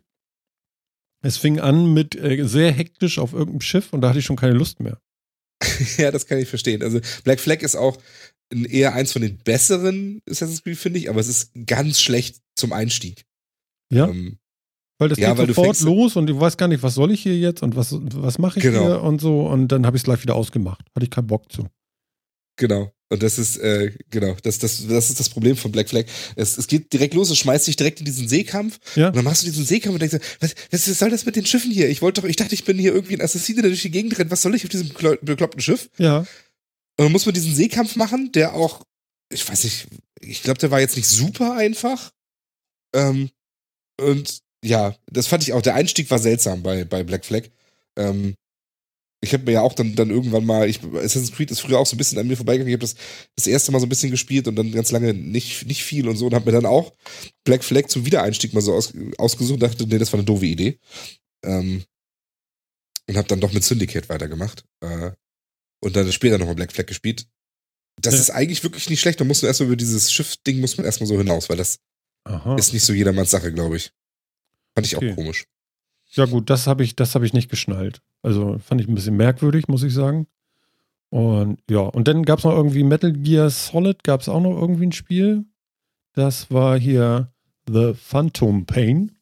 Es 1.22 1.36
fing 1.36 1.58
an 1.58 1.92
mit 1.92 2.14
äh, 2.14 2.46
sehr 2.46 2.70
hektisch 2.70 3.18
auf 3.18 3.32
irgendeinem 3.32 3.60
Schiff 3.60 3.92
und 3.92 4.00
da 4.00 4.10
hatte 4.10 4.20
ich 4.20 4.24
schon 4.24 4.36
keine 4.36 4.52
Lust 4.54 4.78
mehr. 4.78 5.00
ja, 5.96 6.12
das 6.12 6.26
kann 6.26 6.38
ich 6.38 6.48
verstehen. 6.48 6.82
Also 6.82 7.00
Black 7.24 7.40
Flag 7.40 7.62
ist 7.62 7.74
auch 7.74 8.00
eher 8.52 8.94
eins 8.94 9.12
von 9.12 9.22
den 9.22 9.38
besseren 9.38 10.22
Assassin's 10.30 10.62
Creed, 10.62 10.78
finde 10.78 11.00
ich, 11.00 11.10
aber 11.10 11.18
es 11.18 11.26
ist 11.28 11.50
ganz 11.66 12.00
schlecht 12.00 12.40
zum 12.54 12.72
Einstieg. 12.72 13.24
Ja? 13.90 14.08
Ähm, 14.08 14.38
Weil 14.98 15.08
das 15.08 15.18
Ja, 15.18 15.30
geht 15.30 15.38
weil 15.38 15.46
du 15.48 15.54
sofort 15.54 15.80
los 15.80 16.16
und 16.16 16.30
ich 16.30 16.38
weiß 16.38 16.56
gar 16.56 16.68
nicht, 16.68 16.82
was 16.82 16.94
soll 16.94 17.10
ich 17.12 17.22
hier 17.22 17.36
jetzt 17.36 17.62
und 17.62 17.74
was, 17.76 17.88
was 18.00 18.38
mache 18.38 18.58
ich 18.58 18.62
Genau. 18.62 18.86
hier 18.86 19.02
und 19.02 19.20
so 19.20 19.46
und 19.48 19.68
dann 19.68 19.86
habe 19.86 19.96
ich 19.96 20.02
es 20.02 20.04
gleich 20.04 20.22
wieder 20.22 20.36
ausgemacht. 20.36 20.82
Hatte 20.94 21.04
ich 21.04 21.10
keinen 21.10 21.26
Bock 21.26 21.50
zu. 21.50 21.66
Genau. 22.56 22.92
Und 23.10 23.22
das 23.22 23.38
ist, 23.38 23.56
äh, 23.58 23.92
genau, 24.10 24.36
das, 24.42 24.58
das, 24.58 24.86
das 24.86 25.10
ist 25.10 25.20
das 25.20 25.28
Problem 25.28 25.56
von 25.56 25.70
Black 25.72 25.88
Flag. 25.88 26.04
Es, 26.36 26.56
es 26.56 26.66
geht 26.66 26.92
direkt 26.92 27.14
los, 27.14 27.30
es 27.30 27.38
schmeißt 27.38 27.66
dich 27.66 27.76
direkt 27.76 27.98
in 28.00 28.04
diesen 28.06 28.28
Seekampf. 28.28 28.78
Ja. 28.96 29.08
Und 29.08 29.16
dann 29.16 29.24
machst 29.24 29.42
du 29.42 29.46
diesen 29.46 29.64
Seekampf 29.64 29.94
und 29.94 30.00
denkst, 30.00 30.16
dir, 30.16 30.24
was, 30.40 30.54
was 30.70 30.84
soll 30.98 31.10
das 31.10 31.26
mit 31.26 31.36
den 31.36 31.44
Schiffen 31.46 31.70
hier? 31.70 31.88
Ich 31.90 32.00
wollte 32.02 32.20
doch, 32.20 32.28
ich 32.28 32.36
dachte, 32.36 32.54
ich 32.54 32.64
bin 32.64 32.78
hier 32.78 32.92
irgendwie 32.94 33.14
ein 33.14 33.20
Assassine, 33.20 33.62
der 33.62 33.70
durch 33.70 33.82
die 33.82 33.90
Gegend 33.90 34.18
rennt. 34.18 34.30
Was 34.30 34.42
soll 34.42 34.54
ich 34.54 34.64
auf 34.64 34.70
diesem 34.70 34.88
beklo- 34.88 35.18
bekloppten 35.20 35.60
Schiff? 35.60 35.90
Ja. 35.98 36.18
Und 36.18 36.26
dann 36.96 37.12
muss 37.12 37.26
man 37.26 37.34
diesen 37.34 37.54
Seekampf 37.54 37.96
machen, 37.96 38.30
der 38.32 38.54
auch, 38.54 38.82
ich 39.32 39.48
weiß 39.48 39.64
nicht, 39.64 39.88
ich 40.20 40.42
glaube, 40.42 40.58
der 40.60 40.70
war 40.70 40.80
jetzt 40.80 40.96
nicht 40.96 41.08
super 41.08 41.54
einfach. 41.54 42.12
Ähm, 42.94 43.30
und 44.00 44.40
ja, 44.64 44.96
das 45.10 45.26
fand 45.26 45.42
ich 45.42 45.52
auch, 45.52 45.62
der 45.62 45.74
Einstieg 45.74 46.10
war 46.10 46.18
seltsam 46.18 46.62
bei, 46.62 46.84
bei 46.84 47.04
Black 47.04 47.24
Flag. 47.24 47.44
Ähm, 47.96 48.34
ich 49.22 49.32
habe 49.32 49.44
mir 49.44 49.52
ja 49.52 49.60
auch 49.62 49.72
dann, 49.72 49.94
dann 49.94 50.10
irgendwann 50.10 50.44
mal, 50.44 50.68
ich, 50.68 50.82
Assassin's 50.82 51.32
Creed 51.32 51.50
ist 51.50 51.60
früher 51.60 51.78
auch 51.78 51.86
so 51.86 51.94
ein 51.94 51.98
bisschen 51.98 52.18
an 52.18 52.26
mir 52.26 52.36
vorbeigegangen. 52.36 52.68
Ich 52.68 52.74
habe 52.74 52.80
das 52.86 52.94
das 53.36 53.46
erste 53.46 53.72
Mal 53.72 53.80
so 53.80 53.86
ein 53.86 53.88
bisschen 53.88 54.10
gespielt 54.10 54.48
und 54.48 54.56
dann 54.56 54.70
ganz 54.72 54.90
lange 54.90 55.14
nicht, 55.14 55.66
nicht 55.66 55.82
viel 55.82 56.08
und 56.08 56.16
so 56.16 56.26
und 56.26 56.34
habe 56.34 56.44
mir 56.46 56.52
dann 56.52 56.66
auch 56.66 56.92
Black 57.44 57.64
Flag 57.64 57.86
zum 57.86 58.04
Wiedereinstieg 58.04 58.52
mal 58.52 58.60
so 58.60 58.74
aus, 58.74 58.92
ausgesucht 59.16 59.54
und 59.54 59.62
dachte, 59.62 59.86
nee, 59.86 59.98
das 59.98 60.12
war 60.12 60.18
eine 60.18 60.26
doofe 60.26 60.44
Idee. 60.46 60.78
Ähm, 61.44 61.84
und 63.08 63.16
habe 63.16 63.28
dann 63.28 63.40
doch 63.40 63.52
mit 63.52 63.64
Syndicate 63.64 64.08
weitergemacht. 64.08 64.64
Äh, 64.82 65.12
und 65.82 65.96
dann 65.96 66.10
später 66.12 66.38
nochmal 66.38 66.54
Black 66.54 66.72
Flag 66.72 66.86
gespielt. 66.86 67.26
Das 68.00 68.14
Ja. 68.14 68.20
ist 68.20 68.30
eigentlich 68.30 68.62
wirklich 68.62 68.90
nicht 68.90 69.00
schlecht. 69.00 69.20
Da 69.20 69.24
muss 69.24 69.42
man 69.42 69.48
erstmal 69.48 69.68
über 69.68 69.76
dieses 69.76 70.12
Schiff-Ding 70.12 70.60
muss 70.60 70.76
man 70.76 70.84
erstmal 70.84 71.06
so 71.06 71.16
hinaus, 71.16 71.48
weil 71.48 71.56
das 71.56 71.78
Aha. 72.24 72.56
ist 72.56 72.72
nicht 72.72 72.84
so 72.84 72.92
jedermanns 72.92 73.30
Sache, 73.30 73.52
glaube 73.52 73.76
ich. 73.76 73.92
Fand 74.74 74.86
ich 74.86 74.96
Okay. 74.96 75.12
auch 75.12 75.16
komisch. 75.16 75.46
Ja 76.10 76.26
gut, 76.26 76.50
das 76.50 76.66
habe 76.66 76.84
ich, 76.84 76.94
das 76.96 77.14
habe 77.14 77.26
ich 77.26 77.32
nicht 77.32 77.50
geschnallt. 77.50 78.00
Also 78.22 78.58
fand 78.58 78.80
ich 78.80 78.88
ein 78.88 78.94
bisschen 78.94 79.16
merkwürdig, 79.16 79.68
muss 79.68 79.82
ich 79.82 79.92
sagen. 79.92 80.26
Und 81.10 81.58
ja, 81.70 81.80
und 81.80 82.08
dann 82.08 82.24
gab 82.24 82.38
es 82.38 82.44
noch 82.44 82.52
irgendwie 82.54 82.82
Metal 82.84 83.12
Gear 83.12 83.50
Solid, 83.50 84.02
gab 84.04 84.20
es 84.20 84.28
auch 84.28 84.40
noch 84.40 84.58
irgendwie 84.60 84.86
ein 84.86 84.92
Spiel. 84.92 85.44
Das 86.12 86.50
war 86.50 86.78
hier 86.78 87.32
The 87.68 87.94
Phantom 87.94 88.66
Pain. 88.66 89.12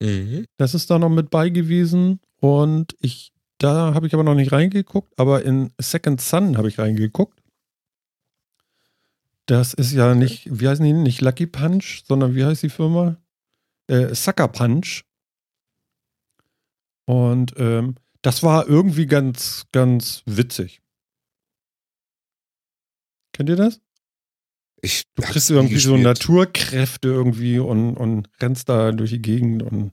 Mhm. 0.00 0.46
Das 0.56 0.74
ist 0.74 0.90
da 0.90 0.98
noch 0.98 1.08
mit 1.08 1.30
bei 1.30 1.48
gewesen. 1.48 2.20
Und 2.40 2.96
ich, 3.00 3.32
da 3.58 3.94
habe 3.94 4.06
ich 4.06 4.14
aber 4.14 4.24
noch 4.24 4.34
nicht 4.34 4.52
reingeguckt, 4.52 5.12
aber 5.18 5.42
in 5.44 5.72
Second 5.80 6.20
Sun 6.20 6.56
habe 6.56 6.68
ich 6.68 6.78
reingeguckt. 6.78 7.40
Das 9.46 9.74
ist 9.74 9.92
ja 9.92 10.14
nicht, 10.14 10.48
wie 10.60 10.68
heißen 10.68 10.84
die, 10.84 10.92
nicht 10.92 11.20
Lucky 11.20 11.46
Punch, 11.46 12.02
sondern 12.06 12.34
wie 12.34 12.44
heißt 12.44 12.62
die 12.62 12.68
Firma? 12.68 13.16
Äh, 13.88 14.14
Sucker 14.14 14.48
Punch. 14.48 15.04
Und 17.04 17.54
ähm, 17.56 17.94
das 18.22 18.42
war 18.42 18.66
irgendwie 18.66 19.06
ganz, 19.06 19.66
ganz 19.72 20.22
witzig. 20.26 20.80
Kennt 23.32 23.48
ihr 23.48 23.56
das? 23.56 23.80
Ich 24.82 25.04
Du 25.14 25.22
kriegst 25.22 25.50
irgendwie 25.50 25.78
so 25.78 25.92
gespielt. 25.92 26.04
Naturkräfte 26.04 27.08
irgendwie 27.08 27.58
und, 27.58 27.96
und 27.96 28.28
rennst 28.40 28.68
da 28.68 28.92
durch 28.92 29.10
die 29.10 29.22
Gegend 29.22 29.62
und, 29.62 29.92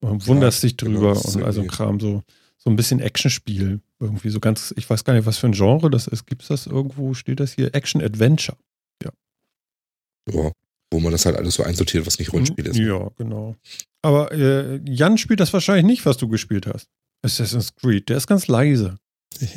und 0.00 0.26
wunderst 0.26 0.62
dich 0.62 0.76
genau, 0.76 0.92
drüber 0.92 1.12
ist 1.12 1.36
und 1.36 1.42
also 1.42 1.64
Kram, 1.64 1.98
so, 2.00 2.22
so 2.56 2.70
ein 2.70 2.76
bisschen 2.76 3.00
Actionspiel. 3.00 3.80
Irgendwie 3.98 4.30
so 4.30 4.40
ganz, 4.40 4.72
ich 4.76 4.88
weiß 4.88 5.04
gar 5.04 5.14
nicht, 5.14 5.26
was 5.26 5.38
für 5.38 5.46
ein 5.46 5.52
Genre 5.52 5.90
das 5.90 6.06
ist. 6.06 6.26
Gibt 6.26 6.42
es 6.42 6.48
das 6.48 6.66
irgendwo? 6.66 7.14
Steht 7.14 7.40
das 7.40 7.52
hier? 7.52 7.74
Action-Adventure. 7.74 8.56
Ja, 9.02 10.52
wo 10.90 11.00
man 11.00 11.12
das 11.12 11.26
halt 11.26 11.36
alles 11.36 11.54
so 11.54 11.62
einsortiert, 11.62 12.06
was 12.06 12.18
nicht 12.18 12.32
Rollenspiel 12.32 12.66
ist. 12.66 12.76
Ja, 12.76 13.10
genau. 13.16 13.56
Aber 14.02 14.32
äh, 14.32 14.80
Jan 14.84 15.18
spielt 15.18 15.40
das 15.40 15.52
wahrscheinlich 15.52 15.86
nicht, 15.86 16.06
was 16.06 16.16
du 16.16 16.28
gespielt 16.28 16.66
hast. 16.66 16.88
Assassin's 17.22 17.74
Creed, 17.74 18.08
der 18.08 18.18
ist 18.18 18.26
ganz 18.26 18.46
leise. 18.48 18.98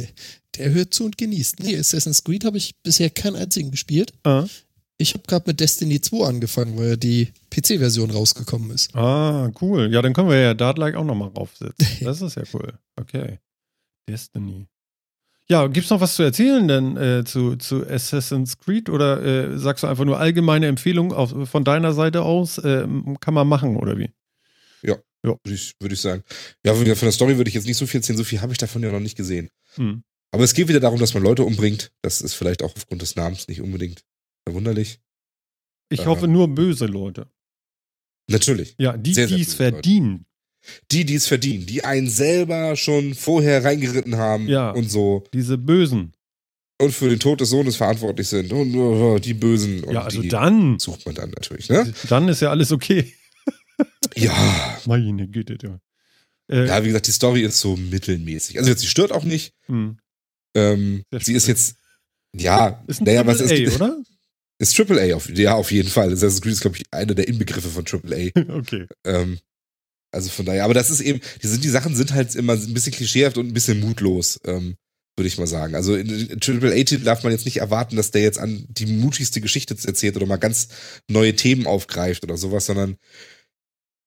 Der 0.57 0.71
hört 0.73 0.91
zu 0.91 1.05
und 1.05 1.19
genießt. 1.19 1.59
Nee, 1.59 1.77
Assassin's 1.77 2.23
Creed 2.23 2.43
habe 2.43 2.57
ich 2.57 2.73
bisher 2.81 3.11
keinen 3.11 3.35
einzigen 3.35 3.69
gespielt. 3.69 4.11
Ah. 4.23 4.47
Ich 4.97 5.13
habe 5.13 5.23
gerade 5.27 5.43
mit 5.47 5.59
Destiny 5.59 6.01
2 6.01 6.25
angefangen, 6.25 6.75
weil 6.79 6.89
ja 6.89 6.95
die 6.95 7.31
PC-Version 7.51 8.09
rausgekommen 8.09 8.71
ist. 8.71 8.95
Ah, 8.95 9.51
cool. 9.61 9.93
Ja, 9.93 10.01
dann 10.01 10.13
können 10.13 10.29
wir 10.29 10.39
ja 10.39 10.53
Dartlike 10.55 10.97
auch 10.97 11.03
nochmal 11.03 11.29
raufsetzen. 11.29 11.85
Das 12.01 12.21
ist 12.21 12.35
ja 12.35 12.43
cool. 12.53 12.73
Okay. 12.99 13.37
Destiny. 14.09 14.65
Ja, 15.49 15.67
gibt's 15.67 15.89
noch 15.89 16.01
was 16.01 16.15
zu 16.15 16.23
erzählen 16.23 16.67
denn 16.67 16.97
äh, 16.97 17.23
zu, 17.23 17.55
zu 17.55 17.87
Assassin's 17.87 18.57
Creed 18.57 18.89
oder 18.89 19.23
äh, 19.23 19.57
sagst 19.57 19.83
du 19.83 19.87
einfach 19.87 20.03
nur 20.03 20.19
allgemeine 20.19 20.67
Empfehlung 20.67 21.13
auf, 21.13 21.49
von 21.49 21.63
deiner 21.63 21.93
Seite 21.93 22.23
aus? 22.23 22.57
Äh, 22.57 22.85
kann 23.21 23.33
man 23.33 23.47
machen 23.47 23.77
oder 23.77 23.97
wie? 23.97 24.09
Würde 25.43 25.55
ich, 25.55 25.73
würde 25.79 25.93
ich 25.95 26.01
sagen. 26.01 26.23
Ja, 26.65 26.73
von 26.73 26.85
der 26.85 27.11
Story 27.11 27.37
würde 27.37 27.49
ich 27.49 27.55
jetzt 27.55 27.67
nicht 27.67 27.77
so 27.77 27.85
viel 27.85 27.99
erzählen, 27.99 28.17
so 28.17 28.23
viel 28.23 28.41
habe 28.41 28.51
ich 28.51 28.57
davon 28.57 28.83
ja 28.83 28.91
noch 28.91 28.99
nicht 28.99 29.17
gesehen. 29.17 29.49
Hm. 29.75 30.03
Aber 30.31 30.43
es 30.43 30.53
geht 30.53 30.67
wieder 30.67 30.79
darum, 30.79 30.99
dass 30.99 31.13
man 31.13 31.23
Leute 31.23 31.43
umbringt. 31.43 31.91
Das 32.01 32.21
ist 32.21 32.33
vielleicht 32.33 32.63
auch 32.63 32.75
aufgrund 32.75 33.01
des 33.01 33.15
Namens 33.15 33.47
nicht 33.47 33.61
unbedingt 33.61 34.03
verwunderlich. 34.45 34.99
Ich 35.89 36.01
Ja. 36.01 36.05
hoffe 36.05 36.27
nur 36.27 36.47
böse 36.53 36.85
Leute. 36.85 37.27
Natürlich. 38.29 38.75
Ja, 38.77 38.95
die, 38.97 39.13
die 39.13 39.41
es 39.41 39.53
verdienen. 39.53 40.25
Die, 40.91 41.05
die 41.05 41.15
es 41.15 41.27
verdienen, 41.27 41.65
die 41.65 41.83
einen 41.83 42.09
selber 42.09 42.75
schon 42.75 43.13
vorher 43.15 43.63
reingeritten 43.63 44.17
haben 44.17 44.47
Ja. 44.47 44.71
und 44.71 44.89
so 44.91 45.23
Diese 45.33 45.57
Bösen. 45.57 46.13
und 46.81 46.93
für 46.93 47.09
den 47.09 47.19
Tod 47.19 47.41
des 47.41 47.49
Sohnes 47.49 47.75
verantwortlich 47.75 48.27
sind. 48.27 48.51
Und 48.53 48.75
uh, 48.75 49.19
die 49.19 49.33
Bösen. 49.33 49.83
Und 49.83 49.93
ja, 49.93 50.03
also 50.03 50.21
die 50.21 50.27
dann. 50.29 50.79
sucht 50.79 51.05
man 51.05 51.15
dann 51.15 51.31
natürlich, 51.31 51.69
ne? 51.69 51.93
Dann 52.09 52.27
ist 52.29 52.41
ja 52.41 52.49
alles 52.49 52.71
okay. 52.71 53.13
Ja. 54.15 54.79
Meine 54.85 55.27
Güte, 55.27 55.57
du. 55.57 55.79
Äh, 56.51 56.65
Ja, 56.67 56.81
wie 56.83 56.87
gesagt, 56.87 57.07
die 57.07 57.11
Story 57.11 57.41
ist 57.43 57.59
so 57.59 57.75
mittelmäßig. 57.75 58.57
Also 58.57 58.69
jetzt, 58.71 58.81
sie 58.81 58.87
stört 58.87 59.11
auch 59.11 59.23
nicht. 59.23 59.53
hm. 59.67 59.97
Ähm, 60.55 61.03
sie 61.19 61.33
ist 61.33 61.47
jetzt, 61.47 61.75
ja, 62.35 62.83
Ist 62.87 63.01
ein 63.01 63.03
naja, 63.03 63.27
was 63.27 63.41
ist, 63.41 63.51
A, 63.51 63.75
oder? 63.75 63.97
ist 64.59 64.75
Triple 64.75 64.99
A, 64.99 65.15
auf, 65.15 65.29
ja, 65.29 65.53
auf 65.53 65.71
jeden 65.71 65.89
Fall. 65.89 66.07
Assassin's 66.11 66.41
Creed 66.41 66.53
ist, 66.53 66.61
glaube 66.61 66.77
ich, 66.77 66.85
einer 66.91 67.13
der 67.13 67.27
Inbegriffe 67.27 67.69
von 67.69 67.85
Triple 67.85 68.15
A. 68.35 68.39
Okay. 68.57 68.87
Ähm, 69.05 69.37
also 70.11 70.29
von 70.29 70.45
daher, 70.45 70.63
aber 70.63 70.73
das 70.73 70.89
ist 70.89 71.01
eben, 71.01 71.19
die, 71.43 71.47
sind, 71.47 71.63
die 71.63 71.69
Sachen 71.69 71.95
sind 71.95 72.13
halt 72.13 72.33
immer 72.35 72.53
ein 72.53 72.73
bisschen 72.73 72.93
klischeehaft 72.93 73.37
und 73.37 73.47
ein 73.47 73.53
bisschen 73.53 73.79
mutlos, 73.79 74.39
ähm, 74.45 74.75
würde 75.17 75.27
ich 75.27 75.37
mal 75.37 75.47
sagen. 75.47 75.75
Also 75.75 75.95
in, 75.95 76.39
Triple 76.39 76.71
A-Titel 76.73 77.03
darf 77.03 77.23
man 77.23 77.31
jetzt 77.31 77.45
nicht 77.45 77.57
erwarten, 77.57 77.95
dass 77.95 78.11
der 78.11 78.21
jetzt 78.21 78.39
an 78.39 78.65
die 78.69 78.85
mutigste 78.85 79.41
Geschichte 79.41 79.75
erzählt 79.85 80.15
oder 80.15 80.25
mal 80.25 80.37
ganz 80.37 80.69
neue 81.09 81.35
Themen 81.35 81.67
aufgreift 81.67 82.23
oder 82.23 82.37
sowas, 82.37 82.67
sondern 82.67 82.97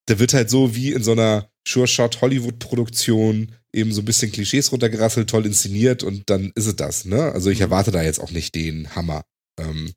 der 0.08 0.18
wird 0.18 0.34
halt 0.34 0.50
so 0.50 0.74
wie 0.74 0.92
in 0.92 1.02
so 1.02 1.12
einer 1.12 1.50
Sure-Shot-Hollywood-Produktion 1.66 3.54
eben 3.72 3.92
so 3.92 4.02
ein 4.02 4.04
bisschen 4.04 4.32
Klischees 4.32 4.72
runtergerasselt, 4.72 5.30
toll 5.30 5.46
inszeniert 5.46 6.02
und 6.02 6.28
dann 6.30 6.50
ist 6.54 6.66
es 6.66 6.76
das, 6.76 7.04
ne? 7.04 7.30
Also 7.32 7.50
ich 7.50 7.58
Mhm. 7.58 7.64
erwarte 7.64 7.90
da 7.90 8.02
jetzt 8.02 8.20
auch 8.20 8.30
nicht 8.30 8.54
den 8.54 8.94
Hammer. 8.96 9.22
Ähm, 9.58 9.92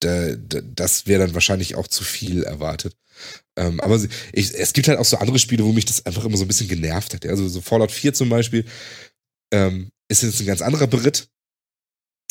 das 0.00 1.06
wäre 1.06 1.24
dann 1.26 1.34
wahrscheinlich 1.34 1.74
auch 1.74 1.86
zu 1.88 2.04
viel 2.04 2.42
erwartet. 2.44 2.94
Ähm, 3.58 3.80
aber 3.80 3.98
ich, 4.32 4.54
es 4.54 4.72
gibt 4.74 4.88
halt 4.88 4.98
auch 4.98 5.04
so 5.06 5.16
andere 5.16 5.38
Spiele, 5.38 5.64
wo 5.64 5.72
mich 5.72 5.86
das 5.86 6.04
einfach 6.04 6.24
immer 6.24 6.36
so 6.36 6.44
ein 6.44 6.48
bisschen 6.48 6.68
genervt 6.68 7.14
hat. 7.14 7.24
Also 7.26 7.48
so 7.48 7.60
Fallout 7.62 7.90
4 7.90 8.12
zum 8.12 8.28
Beispiel 8.28 8.64
ähm, 9.52 9.90
ist 10.08 10.22
jetzt 10.22 10.40
ein 10.40 10.46
ganz 10.46 10.60
anderer 10.60 10.86
Beritt 10.86 11.28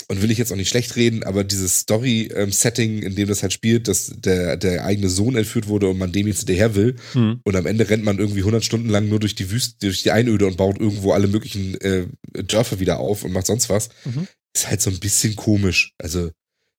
und 0.07 0.21
will 0.21 0.29
ich 0.29 0.37
jetzt 0.37 0.51
auch 0.51 0.55
nicht 0.57 0.69
schlecht 0.69 0.95
reden, 0.97 1.23
aber 1.23 1.43
dieses 1.43 1.79
Story-Setting, 1.79 3.01
in 3.01 3.15
dem 3.15 3.27
das 3.27 3.41
halt 3.41 3.53
spielt, 3.53 3.87
dass 3.87 4.11
der, 4.15 4.55
der 4.57 4.85
eigene 4.85 5.09
Sohn 5.09 5.35
entführt 5.35 5.67
wurde 5.67 5.89
und 5.89 5.97
man 5.97 6.11
dem 6.11 6.27
jetzt 6.27 6.39
hinterher 6.39 6.75
will 6.75 6.95
Hm. 7.13 7.39
und 7.43 7.55
am 7.55 7.65
Ende 7.65 7.89
rennt 7.89 8.03
man 8.03 8.19
irgendwie 8.19 8.41
100 8.41 8.63
Stunden 8.63 8.89
lang 8.89 9.09
nur 9.09 9.19
durch 9.19 9.33
die 9.33 9.49
Wüste, 9.49 9.77
durch 9.79 10.03
die 10.03 10.11
Einöde 10.11 10.45
und 10.45 10.57
baut 10.57 10.79
irgendwo 10.79 11.13
alle 11.13 11.27
möglichen 11.27 11.73
äh, 11.81 12.05
Dörfer 12.43 12.79
wieder 12.79 12.99
auf 12.99 13.23
und 13.23 13.31
macht 13.31 13.47
sonst 13.47 13.69
was, 13.69 13.89
Mhm. 14.05 14.27
ist 14.55 14.69
halt 14.69 14.81
so 14.81 14.91
ein 14.91 14.99
bisschen 14.99 15.35
komisch. 15.35 15.93
Also 15.97 16.29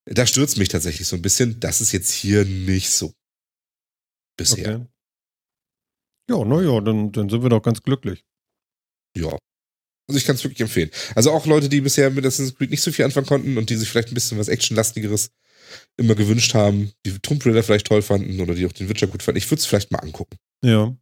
da 0.06 0.26
stürzt 0.26 0.56
mich 0.56 0.68
tatsächlich 0.68 1.06
so 1.06 1.16
ein 1.16 1.22
bisschen. 1.22 1.60
Das 1.60 1.80
ist 1.80 1.92
jetzt 1.92 2.10
hier 2.10 2.44
nicht 2.44 2.90
so. 2.90 3.12
Bisher. 4.36 4.76
Okay. 4.76 4.86
Ja, 6.28 6.44
naja, 6.44 6.80
dann, 6.80 7.12
dann 7.12 7.28
sind 7.28 7.42
wir 7.42 7.50
doch 7.50 7.62
ganz 7.62 7.82
glücklich. 7.82 8.24
Ja. 9.16 9.36
Also 10.08 10.18
ich 10.18 10.24
kann 10.24 10.36
es 10.36 10.44
wirklich 10.44 10.60
empfehlen. 10.60 10.90
Also 11.14 11.32
auch 11.32 11.46
Leute, 11.46 11.68
die 11.68 11.80
bisher 11.80 12.10
mit 12.10 12.24
Assassin's 12.24 12.54
Creed 12.54 12.70
nicht 12.70 12.82
so 12.82 12.92
viel 12.92 13.04
anfangen 13.04 13.26
konnten 13.26 13.58
und 13.58 13.70
die 13.70 13.76
sich 13.76 13.88
vielleicht 13.88 14.08
ein 14.08 14.14
bisschen 14.14 14.38
was 14.38 14.48
Actionlastigeres 14.48 15.30
immer 15.96 16.14
gewünscht 16.14 16.54
haben, 16.54 16.92
die 17.04 17.18
Tomb 17.18 17.44
Raider 17.44 17.62
vielleicht 17.62 17.88
toll 17.88 18.02
fanden 18.02 18.40
oder 18.40 18.54
die 18.54 18.66
auch 18.66 18.72
den 18.72 18.88
Witcher 18.88 19.08
gut 19.08 19.22
fanden. 19.22 19.38
Ich 19.38 19.50
würde 19.50 19.60
es 19.60 19.66
vielleicht 19.66 19.90
mal 19.90 19.98
angucken. 19.98 20.36
Ja. 20.62 20.96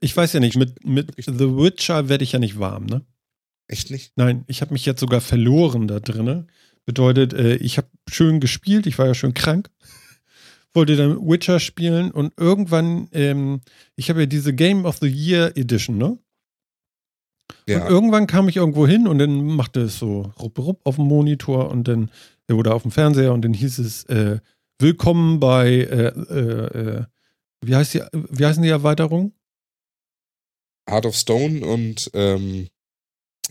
Ich 0.00 0.16
weiß 0.16 0.32
ja 0.32 0.40
nicht, 0.40 0.56
mit, 0.56 0.84
mit 0.84 1.14
The 1.16 1.56
Witcher 1.56 2.08
werde 2.08 2.24
ich 2.24 2.32
ja 2.32 2.38
nicht 2.38 2.58
warm, 2.58 2.86
ne? 2.86 3.06
Echt 3.68 3.90
nicht? 3.90 4.12
Nein, 4.16 4.44
ich 4.48 4.62
habe 4.62 4.72
mich 4.72 4.84
jetzt 4.84 4.98
sogar 4.98 5.20
verloren 5.20 5.86
da 5.86 6.00
drinne. 6.00 6.48
Bedeutet, 6.90 7.32
äh, 7.34 7.54
ich 7.54 7.78
habe 7.78 7.86
schön 8.08 8.40
gespielt, 8.40 8.84
ich 8.84 8.98
war 8.98 9.06
ja 9.06 9.14
schön 9.14 9.32
krank. 9.32 9.70
Wollte 10.74 10.96
dann 10.96 11.24
Witcher 11.24 11.60
spielen 11.60 12.10
und 12.10 12.32
irgendwann, 12.36 13.06
ähm, 13.12 13.60
ich 13.94 14.10
habe 14.10 14.22
ja 14.22 14.26
diese 14.26 14.52
Game 14.52 14.84
of 14.86 14.96
the 14.96 15.06
Year 15.06 15.56
Edition, 15.56 15.98
ne? 15.98 16.18
Ja. 17.68 17.84
Und 17.84 17.90
irgendwann 17.90 18.26
kam 18.26 18.48
ich 18.48 18.56
irgendwo 18.56 18.88
hin 18.88 19.06
und 19.06 19.20
dann 19.20 19.46
machte 19.46 19.82
es 19.82 20.00
so 20.00 20.32
rupp, 20.40 20.58
rupp 20.58 20.80
auf 20.82 20.96
dem 20.96 21.04
Monitor 21.04 21.70
und 21.70 21.86
dann, 21.86 22.10
äh, 22.48 22.54
oder 22.54 22.74
auf 22.74 22.82
dem 22.82 22.90
Fernseher 22.90 23.32
und 23.32 23.42
dann 23.42 23.54
hieß 23.54 23.78
es, 23.78 24.02
äh, 24.06 24.40
willkommen 24.80 25.38
bei, 25.38 25.68
äh, 25.68 26.08
äh, 26.08 26.98
äh, 26.98 27.04
wie 27.64 27.76
heißt 27.76 27.94
die, 27.94 28.02
wie 28.12 28.44
heißen 28.44 28.64
die 28.64 28.68
Erweiterungen? 28.68 29.32
Heart 30.88 31.06
of 31.06 31.14
Stone 31.14 31.64
und 31.64 32.10
ähm, 32.14 32.66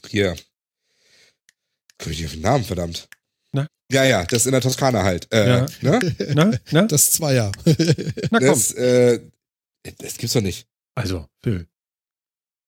hier. 0.10 0.36
Komme 2.00 2.12
ich 2.12 2.26
auf 2.26 2.34
den 2.34 2.42
Namen, 2.42 2.66
verdammt. 2.66 3.08
Ja, 3.92 4.04
ja, 4.06 4.24
das 4.26 4.46
in 4.46 4.52
der 4.52 4.62
Toskana 4.62 5.04
halt. 5.04 5.28
Äh, 5.34 5.48
Ja. 5.50 5.66
ne? 5.82 6.16
Na, 6.36 6.52
na, 6.72 6.82
Das 6.86 7.12
Zweier. 7.12 7.52
na 7.66 8.40
komm. 8.40 8.48
Das, 8.48 8.72
äh, 8.74 9.20
das 9.98 10.18
gibt's 10.18 10.34
doch 10.34 10.42
nicht. 10.42 10.68
Also, 10.96 11.28
Phil. 11.42 11.68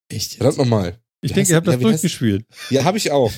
Echt? 0.10 0.36
Verdammt 0.36 0.58
nochmal. 0.58 1.00
Ich 1.22 1.34
denke, 1.34 1.52
ihr 1.52 1.56
habt 1.58 1.68
das 1.68 1.76
ja, 1.76 1.80
heißt- 1.80 1.84
durchgestory. 1.84 2.46
Ja, 2.72 2.84
habe 2.84 2.98
ich 2.98 3.12
auch. 3.12 3.32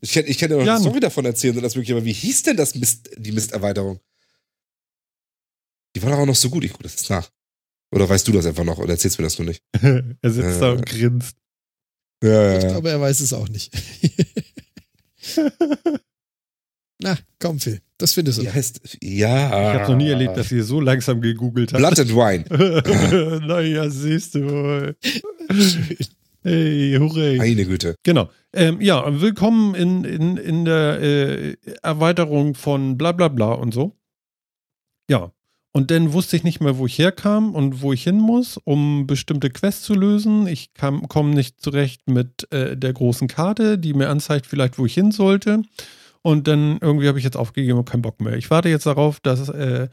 Ich 0.00 0.12
kann, 0.12 0.24
ich 0.26 0.38
kann 0.38 0.48
dir 0.48 0.56
noch 0.56 0.64
Jan. 0.64 0.76
eine 0.76 0.84
Story 0.84 1.00
davon 1.00 1.26
erzählen 1.26 1.54
und 1.56 1.62
das 1.62 1.74
wirklich, 1.74 1.92
aber 1.92 2.04
wie 2.06 2.12
hieß 2.14 2.44
denn 2.44 2.56
das 2.56 2.74
Mist, 2.74 3.10
die 3.18 3.32
Misterweiterung? 3.32 4.00
Die 5.94 6.02
war 6.02 6.10
doch 6.10 6.18
auch 6.20 6.26
noch 6.26 6.36
so 6.36 6.48
gut, 6.48 6.64
ich 6.64 6.70
gucke 6.72 6.84
das 6.84 6.92
jetzt 6.92 7.10
nach. 7.10 7.30
Oder 7.92 8.08
weißt 8.08 8.26
du 8.26 8.32
das 8.32 8.46
einfach 8.46 8.64
noch 8.64 8.78
oder 8.78 8.92
erzählst 8.94 9.18
mir 9.18 9.24
das 9.24 9.38
nur 9.38 9.46
nicht? 9.48 9.62
er 10.22 10.30
sitzt 10.30 10.62
da 10.62 10.68
Äh. 10.68 10.72
und 10.76 10.86
grinst. 10.86 11.36
Ja, 12.22 12.56
Ich 12.58 12.66
glaube, 12.66 12.88
er 12.90 13.00
weiß 13.00 13.20
es 13.20 13.32
auch 13.34 13.48
nicht. 13.48 13.72
Na, 17.02 17.16
komm, 17.38 17.58
Phil. 17.58 17.80
Das 17.98 18.12
findest 18.12 18.38
du. 18.38 18.42
Wie 18.42 18.50
heißt, 18.50 18.98
ja. 19.02 19.46
Ich 19.46 19.80
habe 19.80 19.92
noch 19.92 19.98
nie 19.98 20.08
erlebt, 20.08 20.36
dass 20.36 20.52
ihr 20.52 20.64
so 20.64 20.80
langsam 20.80 21.20
gegoogelt 21.20 21.72
habt. 21.72 21.80
Blood 21.80 22.00
and 22.00 22.14
Wine. 22.14 23.40
naja, 23.46 23.88
siehst 23.90 24.34
du 24.34 24.50
wohl. 24.50 24.96
Hey, 26.42 26.96
hurray. 26.98 27.36
Meine 27.36 27.66
Güte. 27.66 27.96
Genau. 28.02 28.30
Ähm, 28.54 28.80
ja, 28.80 29.20
willkommen 29.20 29.74
in, 29.74 30.04
in, 30.04 30.36
in 30.38 30.64
der 30.64 31.00
äh, 31.00 31.56
Erweiterung 31.82 32.54
von 32.54 32.96
bla 32.96 33.12
bla 33.12 33.28
bla 33.28 33.52
und 33.52 33.74
so. 33.74 33.96
Ja. 35.10 35.32
Und 35.72 35.90
dann 35.90 36.12
wusste 36.12 36.36
ich 36.36 36.42
nicht 36.42 36.60
mehr, 36.60 36.78
wo 36.78 36.86
ich 36.86 36.98
herkam 36.98 37.54
und 37.54 37.82
wo 37.82 37.92
ich 37.92 38.02
hin 38.02 38.18
muss, 38.18 38.58
um 38.64 39.06
bestimmte 39.06 39.50
Quests 39.50 39.82
zu 39.82 39.94
lösen. 39.94 40.46
Ich 40.46 40.70
komme 40.74 41.34
nicht 41.34 41.60
zurecht 41.60 42.08
mit 42.08 42.50
äh, 42.50 42.76
der 42.76 42.92
großen 42.92 43.28
Karte, 43.28 43.78
die 43.78 43.92
mir 43.94 44.08
anzeigt, 44.08 44.46
vielleicht, 44.46 44.78
wo 44.78 44.86
ich 44.86 44.94
hin 44.94 45.12
sollte. 45.12 45.62
Und 46.22 46.48
dann 46.48 46.78
irgendwie 46.80 47.08
habe 47.08 47.18
ich 47.18 47.24
jetzt 47.24 47.36
aufgegeben 47.36 47.78
und 47.78 47.88
keinen 47.88 48.02
Bock 48.02 48.20
mehr. 48.20 48.34
Ich 48.34 48.50
warte 48.50 48.68
jetzt 48.68 48.86
darauf, 48.86 49.20
dass 49.20 49.48
äh, 49.48 49.88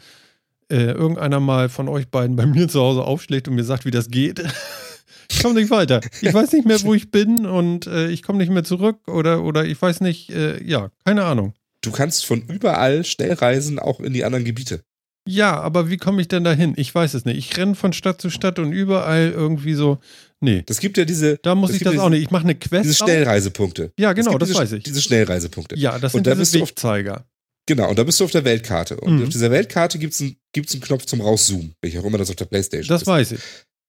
äh, 0.70 0.92
irgendeiner 0.92 1.40
mal 1.40 1.70
von 1.70 1.88
euch 1.88 2.10
beiden 2.10 2.36
bei 2.36 2.46
mir 2.46 2.68
zu 2.68 2.82
Hause 2.82 3.04
aufschlägt 3.04 3.48
und 3.48 3.56
mir 3.56 3.64
sagt, 3.64 3.86
wie 3.86 3.92
das 3.92 4.10
geht. 4.10 4.44
ich 5.32 5.42
komme 5.42 5.56
nicht 5.56 5.72
weiter. 5.72 6.02
Ich 6.22 6.34
weiß 6.34 6.52
nicht 6.52 6.66
mehr, 6.66 6.82
wo 6.84 6.94
ich 6.94 7.12
bin 7.12 7.46
und 7.46 7.88
äh, 7.88 8.10
ich 8.10 8.24
komme 8.24 8.40
nicht 8.40 8.52
mehr 8.52 8.64
zurück 8.64 9.08
oder, 9.08 9.44
oder 9.44 9.66
ich 9.66 9.82
weiß 9.82 10.02
nicht, 10.02 10.30
äh, 10.32 10.62
ja, 10.64 10.90
keine 11.06 11.24
Ahnung. 11.24 11.54
Du 11.82 11.92
kannst 11.92 12.26
von 12.26 12.42
überall 12.42 13.06
schnell 13.06 13.34
reisen, 13.34 13.80
auch 13.80 14.00
in 14.00 14.12
die 14.12 14.26
anderen 14.26 14.44
Gebiete. 14.44 14.84
Ja, 15.28 15.60
aber 15.60 15.90
wie 15.90 15.98
komme 15.98 16.22
ich 16.22 16.30
denn 16.30 16.44
dahin? 16.44 16.74
Ich 16.78 16.94
weiß 16.94 17.14
es 17.14 17.26
nicht. 17.26 17.38
Ich 17.38 17.58
renne 17.58 17.76
von 17.76 17.94
Stadt 17.94 18.22
zu 18.22 18.30
Stadt 18.30 18.60
und 18.60 18.72
überall 18.72 19.32
irgendwie 19.32 19.74
so. 19.74 20.00
Nee, 20.40 20.62
Das 20.66 20.80
gibt 20.80 20.98
ja 20.98 21.06
diese, 21.06 21.38
da 21.38 21.56
muss 21.56 21.72
Es 21.72 21.78
ich 21.78 21.84
gibt 21.84 21.96
das 21.96 22.00
auch 22.02 22.10
nicht. 22.10 22.22
Ich 22.24 22.30
mache 22.32 22.44
eine 22.44 22.54
Quest. 22.56 22.86
diese. 22.86 22.94
Schnellreisepunkte. 22.96 23.92
Ja, 23.98 24.12
Es 24.12 24.16
genau, 24.16 24.32
gibt 24.32 24.42
das 24.44 24.50
diese, 24.50 24.60
weiß 24.60 24.72
ich. 24.74 24.84
Diese 24.84 25.02
Schnellreisepunkte. 25.02 25.76
Ja, 25.78 25.98
das 25.98 26.14
Und 26.14 26.20
sind 26.26 26.28
da 26.28 26.36
diese 26.36 26.62
auf- 26.62 26.70
Wegzeiger. 26.70 27.26
Genau, 27.66 27.90
und 27.90 27.98
da 28.00 28.04
bist 28.04 28.20
du 28.20 28.24
auf 28.26 28.32
der 28.32 28.46
Weltkarte. 28.46 28.98
Und 29.00 29.16
Mhm. 29.18 29.24
auf 29.24 29.30
dieser 29.30 29.50
Weltkarte 29.52 29.98
gibt's 30.00 30.22
einen, 30.22 30.38
gibt's 30.54 30.74
einen 30.74 30.82
Knopf 30.82 31.06
zum 31.06 31.22
Rauszoomen, 31.22 31.74
welcher 31.82 32.00
auch 32.02 32.06
immer 32.06 32.18
das 32.20 32.30
auf 32.30 32.36
der 32.36 32.46
Playstation 32.46 32.88
Das 32.88 33.02
ist. 33.02 33.08
weiß 33.08 33.32
ich. 33.34 33.40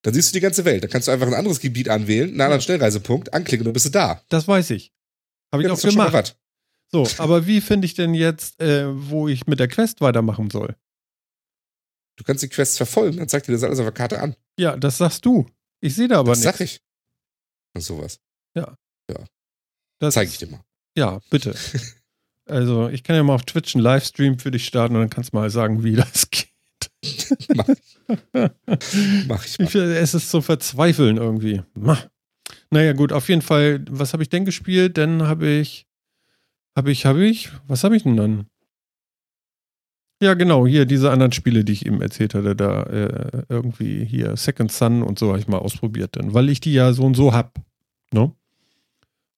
Dann 0.02 0.14
siehst 0.14 0.30
du 0.30 0.32
die 0.34 0.40
ganze 0.40 0.64
Welt. 0.64 0.82
Dann 0.82 0.90
kannst 0.90 1.06
du 1.08 1.12
einfach 1.12 1.26
ein 1.26 1.34
anderes 1.34 1.60
Gebiet 1.60 1.88
anwählen, 1.88 2.30
einen 2.30 2.40
anderen 2.40 2.60
Schnellreisepunkt, 2.62 3.34
anklicken 3.34 3.62
und 3.62 3.66
dann 3.66 3.72
bist 3.74 3.86
du 3.86 3.90
da. 3.90 4.22
Das 4.30 4.48
weiß 4.48 4.70
ich. 4.70 4.92
Habe 5.52 5.62
ich 5.62 5.66
Ja, 5.68 5.74
auch 5.74 5.80
das 5.80 5.90
gemacht. 5.94 6.36
So, 6.90 7.06
aber 7.18 7.46
wie 7.46 7.60
finde 7.60 7.84
ich 7.84 7.94
denn 7.94 8.14
jetzt, 8.14 8.58
äh, 8.60 8.86
wo 8.88 9.28
ich 9.28 9.46
mit 9.46 9.60
der 9.60 9.68
Quest 9.68 10.00
weitermachen 10.00 10.48
soll? 10.50 10.74
Du 12.16 12.24
kannst 12.24 12.42
die 12.42 12.48
Quests 12.48 12.76
verfolgen, 12.78 13.18
dann 13.18 13.28
zeigt 13.28 13.46
dir 13.48 13.52
das 13.52 13.62
alles 13.62 13.78
auf 13.78 13.84
der 13.84 13.92
Karte 13.92 14.20
an. 14.20 14.34
Ja, 14.58 14.76
das 14.76 14.98
sagst 14.98 15.24
du. 15.24 15.46
Ich 15.80 15.94
sehe 15.94 16.08
da 16.08 16.18
aber 16.20 16.30
nichts. 16.32 16.44
sag 16.44 16.60
ich. 16.60 16.80
Und 17.74 17.82
sowas. 17.82 18.20
Das, 19.98 20.14
Zeig 20.14 20.28
ich 20.28 20.38
dir 20.38 20.48
mal. 20.48 20.60
Ja, 20.96 21.20
bitte. 21.30 21.54
Also, 22.50 22.88
ich 22.88 23.02
kann 23.02 23.14
ja 23.14 23.22
mal 23.22 23.34
auf 23.34 23.44
Twitch 23.44 23.74
einen 23.74 23.84
Livestream 23.84 24.38
für 24.38 24.50
dich 24.50 24.64
starten 24.64 24.94
und 24.94 25.02
dann 25.02 25.10
kannst 25.10 25.34
du 25.34 25.36
mal 25.36 25.50
sagen, 25.50 25.84
wie 25.84 25.96
das 25.96 26.30
geht. 26.30 26.48
Mach 27.54 27.68
ich. 27.68 27.98
Mach 29.28 29.44
ich. 29.44 29.60
Ich, 29.60 29.74
es 29.74 30.14
ist 30.14 30.30
so 30.30 30.40
verzweifeln 30.40 31.18
irgendwie. 31.18 31.60
Ma. 31.74 31.98
Naja, 32.70 32.94
gut, 32.94 33.12
auf 33.12 33.28
jeden 33.28 33.42
Fall, 33.42 33.84
was 33.90 34.14
habe 34.14 34.22
ich 34.22 34.30
denn 34.30 34.46
gespielt? 34.46 34.96
Dann 34.96 35.24
habe 35.24 35.46
ich, 35.46 35.86
habe 36.74 36.90
ich, 36.90 37.04
habe 37.04 37.26
ich, 37.26 37.50
was 37.66 37.84
habe 37.84 37.98
ich 37.98 38.04
denn 38.04 38.16
dann? 38.16 38.46
Ja, 40.20 40.34
genau, 40.34 40.66
hier 40.66 40.84
diese 40.84 41.10
anderen 41.10 41.32
Spiele, 41.32 41.64
die 41.64 41.72
ich 41.72 41.86
eben 41.86 42.02
erzählt 42.02 42.34
hatte, 42.34 42.56
da 42.56 42.82
äh, 42.84 43.44
irgendwie 43.48 44.04
hier 44.04 44.36
Second 44.36 44.72
Sun 44.72 45.02
und 45.02 45.18
so 45.18 45.28
habe 45.28 45.38
ich 45.38 45.46
mal 45.46 45.58
ausprobiert, 45.58 46.16
dann, 46.16 46.34
weil 46.34 46.48
ich 46.48 46.60
die 46.60 46.72
ja 46.72 46.92
so 46.92 47.04
und 47.04 47.14
so 47.14 47.32
hab. 47.32 47.60
Ne? 48.12 48.34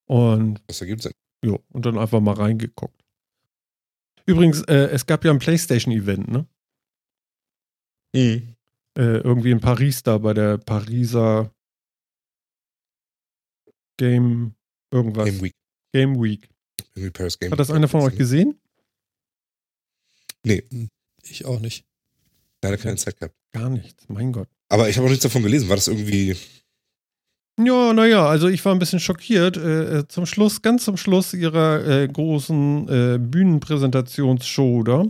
Und 0.07 0.63
Was 0.69 0.81
ergibt 0.81 1.03
Sinn? 1.03 1.13
Jo, 1.45 1.63
und 1.69 1.85
dann 1.87 1.99
einfach 1.99 2.21
mal 2.21 2.35
reingeguckt. 2.35 3.05
Übrigens, 4.27 4.63
äh, 4.63 4.89
es 4.93 5.07
gab 5.07 5.25
ja 5.25 5.31
ein 5.31 5.39
PlayStation-Event, 5.39 6.29
ne? 6.29 6.47
Äh, 8.15 9.19
irgendwie 9.19 9.51
in 9.51 9.61
Paris 9.61 10.03
da 10.03 10.19
bei 10.19 10.35
der 10.35 10.59
Pariser 10.59 11.55
Game 13.99 14.55
irgendwas. 14.91 15.27
Game 15.27 15.43
Week. 15.43 15.55
Game 15.93 16.23
Week. 16.23 16.49
Game 16.95 17.53
Hat 17.53 17.59
das 17.59 17.71
einer 17.71 17.89
von 17.89 18.01
euch 18.01 18.17
gesehen? 18.17 18.61
Ich 20.45 21.45
auch 21.45 21.61
nicht. 21.61 21.85
Leider 22.63 22.77
keine 22.77 22.97
Zeit 22.97 23.19
gehabt. 23.19 23.35
Gar 23.53 23.71
nichts, 23.71 24.05
mein 24.09 24.33
Gott. 24.33 24.49
Aber 24.69 24.89
ich 24.89 24.97
habe 24.97 25.07
auch 25.07 25.11
nichts 25.11 25.23
davon 25.25 25.43
gelesen. 25.43 25.69
War 25.69 25.77
das 25.77 25.89
irgendwie. 25.89 26.37
Ja, 27.59 27.93
naja, 27.93 28.27
also 28.27 28.49
ich 28.49 28.65
war 28.65 28.73
ein 28.75 28.79
bisschen 28.79 29.01
schockiert. 29.01 29.57
Äh, 29.57 29.99
äh, 29.99 30.09
zum 30.09 30.25
Schluss, 30.27 30.63
ganz 30.63 30.85
zum 30.85 30.97
Schluss 30.97 31.35
ihrer 31.35 31.87
äh, 31.87 32.09
großen 32.09 32.89
äh, 32.89 33.19
Bühnenpräsentationsshow 33.19 34.83
da, 34.83 35.05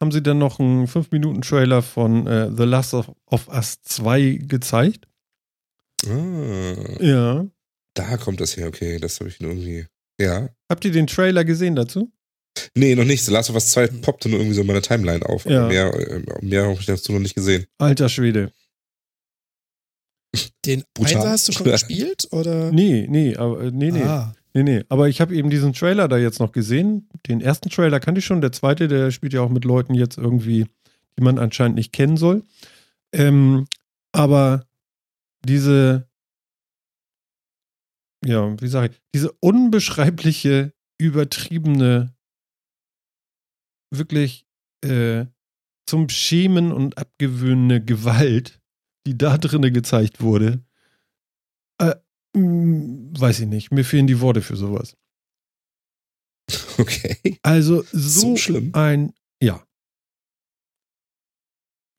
haben 0.00 0.12
sie 0.12 0.22
dann 0.22 0.38
noch 0.38 0.60
einen 0.60 0.86
5-Minuten-Trailer 0.86 1.82
von 1.82 2.26
äh, 2.26 2.50
The 2.56 2.62
Last 2.64 2.94
of, 2.94 3.10
of 3.26 3.48
Us 3.48 3.82
2 3.82 4.38
gezeigt. 4.46 5.06
Ah, 6.06 6.96
Ja. 7.00 7.46
da 7.94 8.16
kommt 8.16 8.40
das 8.40 8.56
her. 8.56 8.68
Okay, 8.68 8.98
das 8.98 9.20
habe 9.20 9.28
ich 9.28 9.40
nur 9.40 9.50
irgendwie. 9.50 9.86
Ja. 10.18 10.48
Habt 10.70 10.84
ihr 10.84 10.92
den 10.92 11.06
Trailer 11.06 11.44
gesehen 11.44 11.76
dazu? 11.76 12.10
Nee, 12.76 12.94
noch 12.94 13.04
nicht. 13.04 13.24
The 13.24 13.32
Last 13.32 13.50
of 13.50 13.56
Us 13.56 13.70
2 13.70 13.88
poppte 13.88 14.28
nur 14.28 14.38
irgendwie 14.38 14.54
so 14.54 14.60
in 14.60 14.66
meiner 14.66 14.82
Timeline 14.82 15.24
auf. 15.26 15.44
Ja. 15.44 15.66
mehr, 15.66 15.92
äh, 15.92 16.22
mehr 16.40 16.64
habe 16.64 16.74
ich 16.78 16.86
dazu 16.86 17.12
noch 17.12 17.18
nicht 17.20 17.34
gesehen. 17.34 17.66
Alter 17.78 18.08
Schwede. 18.08 18.52
Den 20.64 20.84
Brutal. 20.94 21.16
Einser 21.16 21.30
hast 21.30 21.48
du 21.48 21.52
schon 21.52 21.64
gespielt? 21.70 22.28
Oder? 22.30 22.70
Nee, 22.70 23.06
nee, 23.08 23.36
aber 23.36 23.62
äh, 23.64 23.70
nee, 23.72 23.90
nee. 23.90 24.02
Ah, 24.02 24.34
Nee, 24.52 24.64
nee. 24.64 24.82
Aber 24.88 25.08
ich 25.08 25.20
habe 25.20 25.34
eben 25.36 25.48
diesen 25.48 25.72
Trailer 25.74 26.08
da 26.08 26.16
jetzt 26.18 26.40
noch 26.40 26.50
gesehen. 26.50 27.08
Den 27.28 27.40
ersten 27.40 27.70
Trailer 27.70 28.00
kannte 28.00 28.18
ich 28.18 28.24
schon. 28.24 28.40
Der 28.40 28.50
zweite, 28.50 28.88
der 28.88 29.12
spielt 29.12 29.32
ja 29.32 29.42
auch 29.42 29.48
mit 29.48 29.64
Leuten 29.64 29.94
jetzt 29.94 30.18
irgendwie, 30.18 30.66
die 31.16 31.22
man 31.22 31.38
anscheinend 31.38 31.76
nicht 31.76 31.92
kennen 31.92 32.16
soll. 32.16 32.42
Ähm, 33.12 33.66
aber 34.10 34.66
diese, 35.44 36.08
ja, 38.24 38.60
wie 38.60 38.66
sage 38.68 38.92
ich, 38.92 39.00
diese 39.14 39.30
unbeschreibliche, 39.40 40.72
übertriebene, 40.98 42.12
wirklich 43.90 44.46
äh, 44.84 45.26
zum 45.86 46.08
Schämen 46.08 46.72
und 46.72 46.98
abgewöhnende 46.98 47.84
Gewalt, 47.84 48.60
die 49.06 49.16
da 49.18 49.38
drinne 49.38 49.72
gezeigt 49.72 50.20
wurde, 50.20 50.64
äh, 51.80 51.96
mh, 52.36 53.18
weiß 53.20 53.40
ich 53.40 53.46
nicht. 53.46 53.70
Mir 53.72 53.84
fehlen 53.84 54.06
die 54.06 54.20
Worte 54.20 54.42
für 54.42 54.56
sowas. 54.56 54.96
Okay. 56.78 57.38
Also 57.42 57.82
so, 57.92 58.20
So 58.32 58.36
schlimm. 58.36 58.70
ein, 58.74 59.12
ja, 59.42 59.64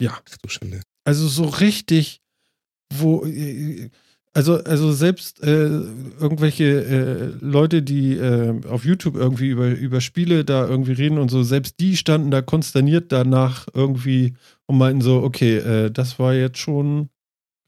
Ach 0.08 0.22
du 0.42 0.50
Schande. 0.50 0.82
also 1.06 1.28
so 1.28 1.46
richtig, 1.46 2.22
wo, 2.92 3.24
äh, 3.26 3.89
also, 4.34 4.63
also 4.63 4.93
selbst 4.93 5.43
äh, 5.43 5.67
irgendwelche 6.19 6.63
äh, 6.63 7.45
Leute, 7.45 7.82
die 7.82 8.13
äh, 8.13 8.65
auf 8.67 8.86
YouTube 8.86 9.15
irgendwie 9.15 9.49
über, 9.49 9.67
über 9.69 9.99
Spiele 9.99 10.45
da 10.45 10.67
irgendwie 10.67 10.93
reden 10.93 11.17
und 11.17 11.29
so, 11.29 11.43
selbst 11.43 11.79
die 11.79 11.97
standen 11.97 12.32
da 12.32 12.41
konsterniert 12.41 13.11
danach 13.11 13.67
irgendwie 13.73 14.36
und 14.67 14.77
meinten 14.77 15.01
so, 15.01 15.21
okay, 15.21 15.57
äh, 15.57 15.91
das 15.91 16.17
war 16.17 16.34
jetzt 16.34 16.59
schon 16.59 17.09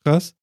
krass. 0.06 0.36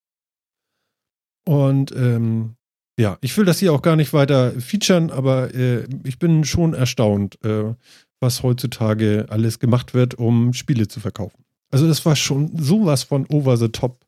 Und 1.46 1.92
ähm, 1.92 2.56
ja, 2.98 3.16
ich 3.22 3.36
will 3.38 3.46
das 3.46 3.58
hier 3.58 3.72
auch 3.72 3.80
gar 3.80 3.96
nicht 3.96 4.12
weiter 4.12 4.52
featuren, 4.60 5.10
aber 5.10 5.54
äh, 5.54 5.86
ich 6.04 6.18
bin 6.18 6.44
schon 6.44 6.74
erstaunt, 6.74 7.42
äh, 7.42 7.74
was 8.20 8.42
heutzutage 8.42 9.24
alles 9.30 9.58
gemacht 9.58 9.94
wird, 9.94 10.14
um 10.14 10.52
Spiele 10.52 10.86
zu 10.86 11.00
verkaufen. 11.00 11.44
Also 11.70 11.88
das 11.88 12.04
war 12.04 12.14
schon 12.14 12.58
sowas 12.58 13.04
von 13.04 13.26
over 13.26 13.56
the 13.56 13.68
top. 13.68 14.04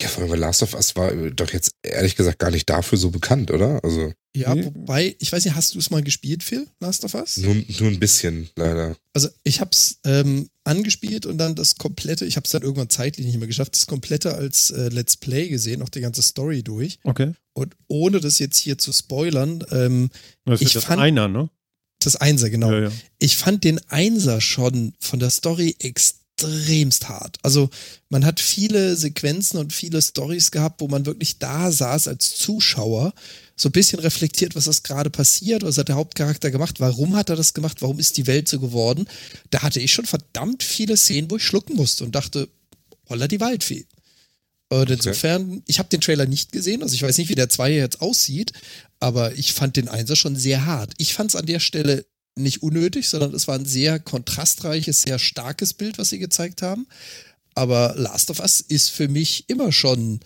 Ja, 0.00 0.08
vor 0.08 0.22
allem, 0.22 0.30
weil 0.32 0.38
Last 0.38 0.62
of 0.62 0.74
Us 0.74 0.94
war 0.94 1.10
äh, 1.12 1.30
doch 1.32 1.50
jetzt 1.52 1.70
ehrlich 1.82 2.16
gesagt 2.16 2.38
gar 2.38 2.50
nicht 2.50 2.68
dafür 2.68 2.98
so 2.98 3.10
bekannt, 3.10 3.50
oder? 3.50 3.82
Also 3.82 4.12
ja, 4.36 4.54
Nee. 4.54 4.66
wobei, 4.66 5.16
ich 5.18 5.32
weiß 5.32 5.46
nicht, 5.46 5.54
hast 5.54 5.74
du 5.74 5.78
es 5.78 5.88
mal 5.88 6.02
gespielt, 6.02 6.42
Phil, 6.42 6.66
Last 6.80 7.04
of 7.04 7.14
Us? 7.14 7.38
nur, 7.38 7.54
nur 7.54 7.88
ein 7.88 7.98
bisschen, 7.98 8.50
leider. 8.56 8.94
Also 9.14 9.28
ich 9.42 9.62
hab's 9.62 9.98
ähm, 10.04 10.50
angespielt 10.64 11.24
und 11.24 11.38
dann 11.38 11.54
das 11.54 11.76
komplette, 11.76 12.26
ich 12.26 12.36
hab's 12.36 12.50
dann 12.50 12.60
irgendwann 12.60 12.90
zeitlich 12.90 13.24
nicht 13.26 13.38
mehr 13.38 13.46
geschafft, 13.46 13.74
das 13.74 13.86
komplette 13.86 14.34
als 14.34 14.70
äh, 14.70 14.88
Let's 14.90 15.16
Play 15.16 15.48
gesehen, 15.48 15.80
auch 15.80 15.88
die 15.88 16.02
ganze 16.02 16.20
Story 16.20 16.62
durch. 16.62 16.98
Okay. 17.04 17.32
Und 17.54 17.74
ohne 17.88 18.20
das 18.20 18.38
jetzt 18.38 18.58
hier 18.58 18.76
zu 18.76 18.92
spoilern, 18.92 19.64
ähm, 19.70 20.10
Das 20.44 20.60
Ich 20.60 20.66
ist 20.68 20.74
jetzt 20.74 20.84
fand- 20.84 21.00
einer, 21.00 21.28
ne? 21.28 21.48
das 22.00 22.16
Einser, 22.16 22.50
genau. 22.50 22.70
Ja, 22.70 22.80
ja. 22.82 22.92
Ich 23.18 23.36
fand 23.38 23.64
den 23.64 23.80
Einser 23.88 24.42
schon 24.42 24.92
von 25.00 25.18
der 25.18 25.30
Story 25.30 25.74
extremst 26.36 27.08
hart. 27.08 27.38
Also 27.42 27.70
man 28.08 28.24
hat 28.24 28.40
viele 28.40 28.96
Sequenzen 28.96 29.58
und 29.58 29.72
viele 29.72 30.00
Stories 30.02 30.50
gehabt, 30.50 30.80
wo 30.80 30.88
man 30.88 31.06
wirklich 31.06 31.38
da 31.38 31.70
saß 31.70 32.08
als 32.08 32.36
Zuschauer, 32.36 33.12
so 33.56 33.70
ein 33.70 33.72
bisschen 33.72 34.00
reflektiert, 34.00 34.54
was 34.54 34.66
ist 34.66 34.84
gerade 34.84 35.08
passiert, 35.08 35.62
was 35.62 35.78
hat 35.78 35.88
der 35.88 35.96
Hauptcharakter 35.96 36.50
gemacht, 36.50 36.78
warum 36.78 37.16
hat 37.16 37.30
er 37.30 37.36
das 37.36 37.54
gemacht, 37.54 37.80
warum 37.80 37.98
ist 37.98 38.18
die 38.18 38.26
Welt 38.26 38.48
so 38.48 38.60
geworden. 38.60 39.06
Da 39.50 39.62
hatte 39.62 39.80
ich 39.80 39.92
schon 39.92 40.04
verdammt 40.04 40.62
viele 40.62 40.96
Szenen, 40.96 41.30
wo 41.30 41.36
ich 41.36 41.44
schlucken 41.44 41.74
musste 41.74 42.04
und 42.04 42.14
dachte, 42.14 42.48
holla 43.08 43.28
die 43.28 43.40
Waldfee. 43.40 43.86
Und 44.68 44.90
insofern, 44.90 45.62
ich 45.66 45.78
habe 45.78 45.88
den 45.88 46.00
Trailer 46.00 46.26
nicht 46.26 46.52
gesehen, 46.52 46.82
also 46.82 46.94
ich 46.94 47.02
weiß 47.02 47.16
nicht, 47.18 47.30
wie 47.30 47.34
der 47.34 47.48
Zweier 47.48 47.76
jetzt 47.76 48.02
aussieht, 48.02 48.52
aber 49.00 49.34
ich 49.34 49.52
fand 49.52 49.76
den 49.76 49.88
Einser 49.88 50.16
schon 50.16 50.36
sehr 50.36 50.66
hart. 50.66 50.92
Ich 50.98 51.14
fand 51.14 51.30
es 51.30 51.36
an 51.36 51.46
der 51.46 51.60
Stelle 51.60 52.04
nicht 52.38 52.62
unnötig, 52.62 53.08
sondern 53.08 53.34
es 53.34 53.48
war 53.48 53.54
ein 53.56 53.64
sehr 53.64 53.98
kontrastreiches, 53.98 55.02
sehr 55.02 55.18
starkes 55.18 55.74
Bild, 55.74 55.98
was 55.98 56.10
sie 56.10 56.18
gezeigt 56.18 56.62
haben. 56.62 56.86
Aber 57.54 57.94
Last 57.96 58.30
of 58.30 58.40
Us 58.40 58.60
ist 58.60 58.90
für 58.90 59.08
mich 59.08 59.48
immer 59.48 59.72
schon 59.72 60.20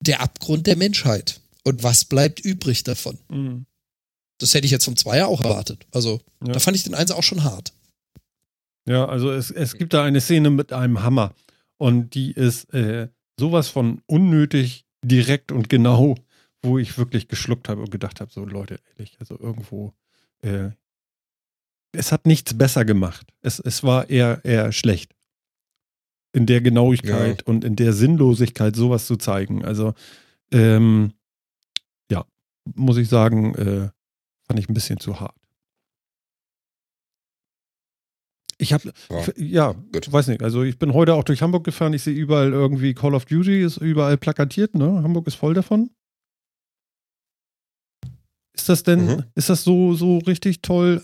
der 0.00 0.20
Abgrund 0.20 0.66
der 0.66 0.76
Menschheit. 0.76 1.40
Und 1.64 1.82
was 1.82 2.04
bleibt 2.04 2.40
übrig 2.40 2.84
davon? 2.84 3.18
Mhm. 3.28 3.66
Das 4.38 4.54
hätte 4.54 4.66
ich 4.66 4.70
jetzt 4.70 4.84
vom 4.84 4.96
Zweier 4.96 5.26
auch 5.28 5.40
erwartet. 5.42 5.86
Also, 5.92 6.20
Ja. 6.46 6.52
da 6.52 6.60
fand 6.60 6.76
ich 6.76 6.84
den 6.84 6.94
Einser 6.94 7.16
auch 7.16 7.22
schon 7.22 7.42
hart. 7.42 7.72
Ja, 8.88 9.06
also 9.06 9.32
es, 9.32 9.50
es 9.50 9.76
gibt 9.76 9.94
da 9.94 10.04
eine 10.04 10.20
Szene 10.20 10.50
mit 10.50 10.72
einem 10.72 11.02
Hammer 11.02 11.34
und 11.78 12.14
die 12.14 12.30
ist 12.30 12.72
äh, 12.72 13.08
sowas 13.38 13.68
von 13.68 14.00
unnötig, 14.06 14.84
direkt 15.02 15.50
und 15.50 15.68
genau, 15.68 16.14
wo 16.62 16.78
ich 16.78 16.96
wirklich 16.98 17.26
geschluckt 17.28 17.68
habe 17.68 17.80
und 17.80 17.90
gedacht 17.90 18.20
habe, 18.20 18.30
so 18.32 18.44
Leute, 18.44 18.78
ehrlich, 18.90 19.16
also 19.18 19.38
irgendwo, 19.40 19.92
äh, 20.42 20.70
es 21.96 22.12
hat 22.12 22.26
nichts 22.26 22.54
besser 22.56 22.84
gemacht. 22.84 23.26
Es, 23.42 23.58
es 23.58 23.82
war 23.82 24.08
eher, 24.10 24.44
eher 24.44 24.72
schlecht. 24.72 25.12
In 26.32 26.46
der 26.46 26.60
Genauigkeit 26.60 27.42
und 27.44 27.64
in 27.64 27.76
der 27.76 27.92
Sinnlosigkeit 27.92 28.76
sowas 28.76 29.06
zu 29.06 29.16
zeigen. 29.16 29.64
Also, 29.64 29.94
ähm, 30.52 31.12
ja, 32.10 32.24
muss 32.74 32.98
ich 32.98 33.08
sagen, 33.08 33.54
äh, 33.54 33.88
fand 34.46 34.58
ich 34.60 34.68
ein 34.68 34.74
bisschen 34.74 35.00
zu 35.00 35.18
hart. 35.20 35.34
Ich 38.58 38.72
habe, 38.72 38.92
Ja. 39.10 39.26
ja, 39.36 39.74
weiß 40.06 40.28
nicht. 40.28 40.42
Also 40.42 40.62
ich 40.62 40.78
bin 40.78 40.94
heute 40.94 41.14
auch 41.14 41.24
durch 41.24 41.42
Hamburg 41.42 41.64
gefahren. 41.64 41.92
Ich 41.92 42.02
sehe 42.02 42.14
überall 42.14 42.52
irgendwie 42.52 42.94
Call 42.94 43.14
of 43.14 43.26
Duty 43.26 43.62
ist 43.62 43.76
überall 43.76 44.16
plakatiert. 44.16 44.74
Ne, 44.74 45.02
Hamburg 45.02 45.26
ist 45.26 45.34
voll 45.34 45.52
davon. 45.54 45.90
Ist 48.54 48.68
das 48.70 48.82
denn, 48.82 49.06
Mhm. 49.06 49.24
ist 49.34 49.50
das 49.50 49.64
so 49.64 49.92
so 49.94 50.18
richtig 50.18 50.62
toll 50.62 51.00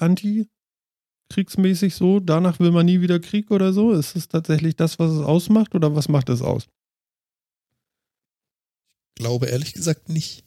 anti-kriegsmäßig 1.33 1.95
so? 1.95 2.21
Danach 2.21 2.61
will 2.61 2.71
man 2.71 2.87
nie 2.87 3.01
wieder 3.01 3.19
Krieg 3.21 3.51
oder 3.51 3.73
so? 3.73 3.93
Ist 3.93 4.17
es 4.17 4.29
tatsächlich 4.29 4.77
das, 4.77 4.99
was 4.99 5.13
es 5.13 5.21
ausmacht 5.21 5.75
oder 5.75 5.95
was 5.95 6.09
macht 6.09 6.29
es 6.29 6.43
aus? 6.43 6.67
Glaube 9.15 9.47
ehrlich 9.47 9.73
gesagt 9.73 10.09
nicht. 10.09 10.45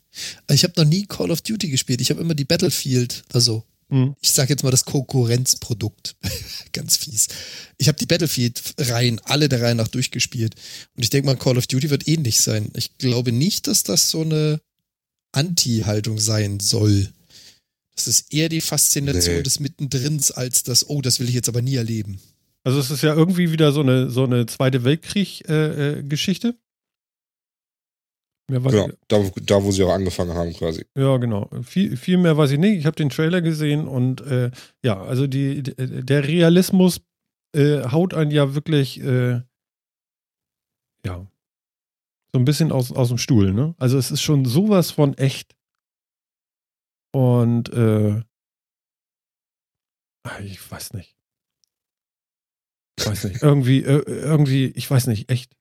Ich 0.49 0.63
habe 0.63 0.73
noch 0.77 0.89
nie 0.89 1.05
Call 1.05 1.31
of 1.31 1.41
Duty 1.41 1.69
gespielt. 1.69 2.01
Ich 2.01 2.09
habe 2.09 2.21
immer 2.21 2.35
die 2.35 2.45
Battlefield, 2.45 3.23
also 3.33 3.63
Hm. 3.89 4.15
ich 4.19 4.31
sage 4.31 4.49
jetzt 4.49 4.63
mal 4.63 4.71
das 4.71 4.85
Konkurrenzprodukt. 4.85 6.15
Ganz 6.73 6.97
fies. 6.97 7.27
Ich 7.77 7.87
habe 7.87 7.99
die 7.99 8.07
Battlefield-Reihen, 8.07 9.21
alle 9.25 9.47
der 9.47 9.61
Reihe 9.61 9.75
nach 9.75 9.87
durchgespielt. 9.87 10.55
Und 10.95 11.03
ich 11.03 11.11
denke 11.11 11.27
mal, 11.27 11.37
Call 11.37 11.57
of 11.59 11.67
Duty 11.67 11.91
wird 11.91 12.07
ähnlich 12.07 12.39
sein. 12.39 12.71
Ich 12.75 12.97
glaube 12.97 13.31
nicht, 13.31 13.67
dass 13.67 13.83
das 13.83 14.09
so 14.09 14.21
eine 14.21 14.59
Anti-Haltung 15.33 16.17
sein 16.17 16.59
soll. 16.59 17.09
Das 17.95 18.07
ist 18.07 18.33
eher 18.33 18.49
die 18.49 18.61
Faszination 18.61 19.37
Nee. 19.37 19.43
des 19.43 19.59
Mittendrins 19.59 20.31
als 20.31 20.63
das, 20.63 20.89
oh, 20.89 21.01
das 21.01 21.19
will 21.19 21.29
ich 21.29 21.35
jetzt 21.35 21.49
aber 21.49 21.61
nie 21.61 21.75
erleben. 21.75 22.19
Also 22.63 22.79
es 22.79 22.91
ist 22.91 23.03
ja 23.03 23.13
irgendwie 23.13 23.51
wieder 23.51 23.71
so 23.71 23.81
eine, 23.81 24.09
so 24.09 24.23
eine 24.23 24.45
Zweite 24.47 24.83
Weltkrieg-Geschichte. 24.83 26.47
Äh. 26.49 26.53
Mehr 28.51 28.63
weiß 28.63 28.71
Genau, 28.73 28.89
da, 29.07 29.23
da 29.43 29.63
wo 29.63 29.71
sie 29.71 29.83
auch 29.83 29.93
angefangen 29.93 30.33
haben 30.33 30.53
quasi. 30.53 30.85
ja, 30.95 31.17
genau. 31.17 31.49
Viel, 31.63 31.97
viel 31.97 32.17
mehr 32.17 32.37
weiß 32.37 32.51
ich 32.51 32.59
nicht. 32.59 32.77
Ich 32.77 32.85
habe 32.85 32.95
den 32.95 33.09
Trailer 33.09 33.41
gesehen 33.41 33.87
und 33.87 34.21
äh, 34.21 34.51
ja, 34.83 35.01
also 35.01 35.25
die, 35.25 35.63
die, 35.63 35.73
der 35.75 36.27
Realismus 36.27 37.01
äh, 37.55 37.83
haut 37.89 38.13
einen 38.13 38.29
ja 38.31 38.53
wirklich 38.53 39.01
äh, 39.01 39.41
ja 41.05 41.25
so 42.33 42.39
ein 42.39 42.45
bisschen 42.45 42.71
aus, 42.71 42.91
aus 42.91 43.07
dem 43.07 43.17
Stuhl, 43.17 43.53
ne? 43.53 43.73
Also 43.77 43.97
es 43.97 44.11
ist 44.11 44.21
schon 44.21 44.45
sowas 44.45 44.91
von 44.91 45.17
echt. 45.17 45.54
Und 47.15 47.71
äh, 47.71 48.21
ah, 50.23 50.39
ich 50.43 50.69
weiß 50.69 50.91
nicht. 50.95 51.15
Ich 52.99 53.05
weiß 53.05 53.23
nicht. 53.23 53.41
Irgendwie, 53.41 53.83
äh, 53.83 54.03
irgendwie, 54.05 54.65
ich 54.75 54.91
weiß 54.91 55.07
nicht, 55.07 55.31
echt. 55.31 55.55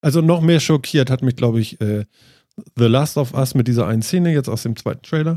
Also 0.00 0.20
noch 0.20 0.40
mehr 0.40 0.60
schockiert 0.60 1.10
hat 1.10 1.22
mich, 1.22 1.34
glaube 1.34 1.58
ich, 1.58 1.80
äh, 1.80 2.04
The 2.76 2.84
Last 2.84 3.16
of 3.16 3.34
Us 3.34 3.56
mit 3.56 3.66
dieser 3.66 3.88
einen 3.88 4.02
Szene 4.02 4.32
jetzt 4.32 4.48
aus 4.48 4.62
dem 4.62 4.76
zweiten 4.76 5.02
Trailer. 5.02 5.36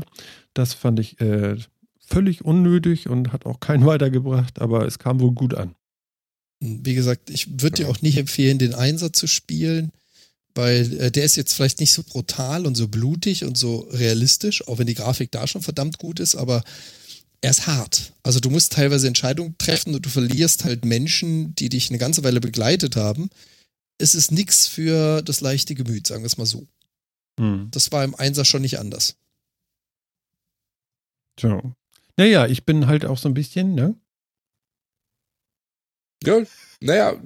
Das 0.54 0.74
fand 0.74 1.00
ich 1.00 1.20
äh, 1.20 1.56
völlig 1.98 2.44
unnötig 2.44 3.08
und 3.08 3.32
hat 3.32 3.46
auch 3.46 3.58
keinen 3.58 3.84
weitergebracht, 3.86 4.60
aber 4.60 4.86
es 4.86 5.00
kam 5.00 5.18
wohl 5.18 5.32
gut 5.32 5.54
an. 5.54 5.74
Wie 6.60 6.94
gesagt, 6.94 7.30
ich 7.30 7.60
würde 7.60 7.82
dir 7.82 7.88
auch 7.88 8.00
nicht 8.00 8.16
empfehlen, 8.16 8.58
den 8.58 8.74
Einsatz 8.74 9.18
zu 9.18 9.26
spielen, 9.26 9.90
weil 10.54 11.00
äh, 11.00 11.10
der 11.10 11.24
ist 11.24 11.36
jetzt 11.36 11.54
vielleicht 11.54 11.80
nicht 11.80 11.92
so 11.92 12.02
brutal 12.02 12.66
und 12.66 12.76
so 12.76 12.88
blutig 12.88 13.44
und 13.44 13.56
so 13.56 13.88
realistisch, 13.90 14.66
auch 14.66 14.78
wenn 14.78 14.86
die 14.86 14.94
Grafik 14.94 15.30
da 15.30 15.46
schon 15.46 15.62
verdammt 15.62 15.98
gut 15.98 16.20
ist, 16.20 16.34
aber 16.34 16.62
er 17.42 17.50
ist 17.50 17.66
hart. 17.66 18.12
Also 18.22 18.40
du 18.40 18.50
musst 18.50 18.72
teilweise 18.72 19.06
Entscheidungen 19.06 19.56
treffen 19.58 19.94
und 19.94 20.04
du 20.04 20.10
verlierst 20.10 20.64
halt 20.64 20.84
Menschen, 20.84 21.54
die 21.54 21.68
dich 21.68 21.88
eine 21.88 21.98
ganze 21.98 22.22
Weile 22.22 22.40
begleitet 22.40 22.96
haben. 22.96 23.30
Es 23.98 24.14
ist 24.14 24.30
nichts 24.30 24.66
für 24.66 25.22
das 25.22 25.40
leichte 25.40 25.74
Gemüt, 25.74 26.06
sagen 26.06 26.22
wir 26.22 26.26
es 26.26 26.38
mal 26.38 26.46
so. 26.46 26.66
Hm. 27.38 27.68
Das 27.70 27.92
war 27.92 28.04
im 28.04 28.14
Einsatz 28.14 28.48
schon 28.48 28.62
nicht 28.62 28.78
anders. 28.78 29.16
So. 31.38 31.74
Naja, 32.16 32.46
ich 32.46 32.64
bin 32.64 32.86
halt 32.86 33.06
auch 33.06 33.16
so 33.16 33.28
ein 33.28 33.34
bisschen, 33.34 33.74
ne? 33.74 33.94
Ja, 36.22 36.42
naja, 36.82 37.20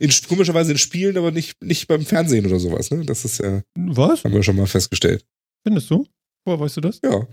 in, 0.00 0.10
komischerweise 0.28 0.72
in 0.72 0.78
Spielen, 0.78 1.16
aber 1.16 1.30
nicht, 1.30 1.62
nicht 1.62 1.86
beim 1.86 2.04
Fernsehen 2.04 2.46
oder 2.46 2.58
sowas, 2.58 2.90
ne? 2.90 3.04
Das 3.04 3.24
ist 3.24 3.38
ja, 3.38 3.62
Was? 3.76 4.24
haben 4.24 4.34
wir 4.34 4.42
schon 4.42 4.56
mal 4.56 4.66
festgestellt. 4.66 5.24
Findest 5.66 5.90
du? 5.90 6.06
Woher 6.44 6.60
weißt 6.60 6.76
du 6.76 6.80
das? 6.80 7.00
Ja. 7.02 7.26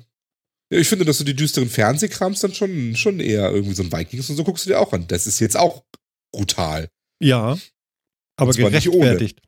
ja 0.72 0.80
ich 0.80 0.88
finde, 0.88 1.06
dass 1.06 1.18
du 1.18 1.24
die 1.24 1.36
düsteren 1.36 1.70
Fernsehkrams 1.70 2.40
dann 2.42 2.54
schon, 2.54 2.96
schon 2.96 3.20
eher 3.20 3.52
irgendwie 3.52 3.76
so 3.76 3.84
ein 3.84 3.92
Vikings 3.92 4.30
und 4.30 4.36
so 4.36 4.44
guckst 4.44 4.66
du 4.66 4.70
dir 4.70 4.80
auch 4.80 4.94
an. 4.94 5.08
Das 5.08 5.28
ist 5.28 5.40
jetzt 5.40 5.58
auch 5.58 5.84
brutal. 6.32 6.90
Ja. 7.22 7.58
Aber 8.38 8.52
gerechtfertigt. 8.52 9.40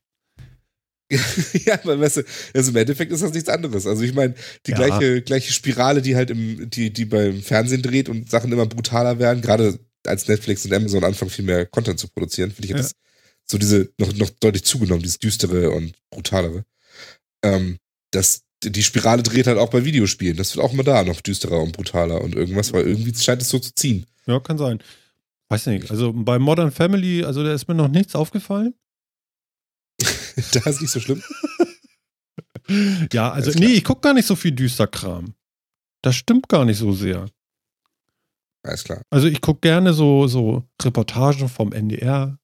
ja, 1.65 1.79
weil 1.83 1.99
weißt 1.99 2.17
du, 2.17 2.23
also 2.53 2.71
im 2.71 2.77
Endeffekt 2.77 3.11
ist 3.11 3.21
das 3.21 3.33
nichts 3.33 3.49
anderes. 3.49 3.85
Also 3.85 4.01
ich 4.03 4.13
meine, 4.13 4.33
die 4.65 4.71
Ja. 4.71 4.77
gleiche, 4.77 5.21
gleiche 5.21 5.53
Spirale, 5.53 6.01
die 6.01 6.15
halt 6.15 6.31
im, 6.31 6.69
die, 6.69 6.91
die 6.91 7.05
beim 7.05 7.41
Fernsehen 7.43 7.83
dreht 7.83 8.09
und 8.09 8.29
Sachen 8.29 8.51
immer 8.51 8.65
brutaler 8.65 9.19
werden, 9.19 9.41
gerade 9.41 9.79
als 10.07 10.27
Netflix 10.27 10.65
und 10.65 10.73
Amazon 10.73 11.03
anfangen, 11.03 11.31
viel 11.31 11.45
mehr 11.45 11.65
Content 11.65 11.99
zu 11.99 12.07
produzieren, 12.07 12.51
finde 12.51 12.65
ich 12.65 12.71
Ja. 12.71 12.77
das 12.77 12.91
so 13.47 13.57
diese 13.57 13.91
noch, 13.99 14.11
noch 14.15 14.29
deutlich 14.31 14.63
zugenommen, 14.63 15.01
dieses 15.03 15.19
düstere 15.19 15.69
und 15.71 15.93
brutalere. 16.09 16.65
Ähm, 17.43 17.77
das, 18.11 18.41
die 18.63 18.81
Spirale 18.83 19.21
dreht 19.21 19.45
halt 19.47 19.57
auch 19.59 19.69
bei 19.69 19.85
Videospielen. 19.85 20.35
Das 20.37 20.55
wird 20.55 20.65
auch 20.65 20.73
immer 20.73 20.83
da 20.83 21.03
noch 21.03 21.21
düsterer 21.21 21.61
und 21.61 21.73
brutaler 21.73 22.21
und 22.21 22.33
irgendwas, 22.35 22.73
weil 22.73 22.87
irgendwie 22.87 23.13
scheint 23.13 23.41
es 23.43 23.49
so 23.49 23.59
zu 23.59 23.73
ziehen. 23.75 24.05
Ja, 24.25 24.39
kann 24.39 24.57
sein. 24.57 24.81
Weiß 25.49 25.67
nicht. 25.67 25.91
Also 25.91 26.11
bei 26.11 26.39
Modern 26.39 26.71
Family, 26.71 27.23
also 27.23 27.43
da 27.43 27.53
ist 27.53 27.67
mir 27.67 27.75
noch 27.75 27.87
nichts 27.87 28.15
aufgefallen. 28.15 28.73
da 30.53 30.69
ist 30.69 30.81
nicht 30.81 30.91
so 30.91 30.99
schlimm. 30.99 31.21
Ja, 33.13 33.31
also 33.31 33.51
nee, 33.51 33.73
ich 33.73 33.83
gucke 33.83 34.01
gar 34.01 34.15
nicht 34.15 34.25
so 34.25 34.35
viel 34.35 34.51
düster 34.51 34.87
Kram. 34.87 35.35
Das 36.01 36.15
stimmt 36.15 36.49
gar 36.49 36.65
nicht 36.65 36.79
so 36.79 36.93
sehr. 36.93 37.27
Alles 38.65 38.83
klar. 38.83 39.01
Also 39.09 39.27
ich 39.27 39.41
gucke 39.41 39.61
gerne 39.61 39.93
so, 39.93 40.27
so 40.27 40.63
Reportagen 40.81 41.49
vom 41.49 41.71
NDR. 41.71 42.39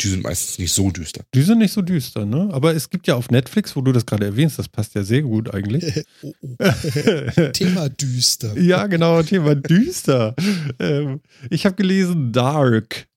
Die 0.00 0.08
sind 0.08 0.22
meistens 0.22 0.58
nicht 0.58 0.72
so 0.72 0.90
düster. 0.90 1.24
Die 1.34 1.42
sind 1.42 1.58
nicht 1.58 1.72
so 1.72 1.82
düster, 1.82 2.24
ne? 2.24 2.48
Aber 2.52 2.74
es 2.74 2.88
gibt 2.88 3.08
ja 3.08 3.16
auf 3.16 3.30
Netflix, 3.30 3.74
wo 3.74 3.80
du 3.80 3.90
das 3.90 4.06
gerade 4.06 4.26
erwähnst, 4.26 4.58
das 4.58 4.68
passt 4.68 4.94
ja 4.94 5.02
sehr 5.02 5.22
gut 5.22 5.52
eigentlich. 5.52 6.04
oh, 6.22 6.32
oh. 6.40 7.50
Thema 7.52 7.88
düster. 7.88 8.56
ja, 8.58 8.86
genau, 8.86 9.22
Thema 9.22 9.56
düster. 9.56 10.36
ähm, 10.78 11.20
ich 11.50 11.66
habe 11.66 11.74
gelesen, 11.74 12.32
Dark 12.32 13.08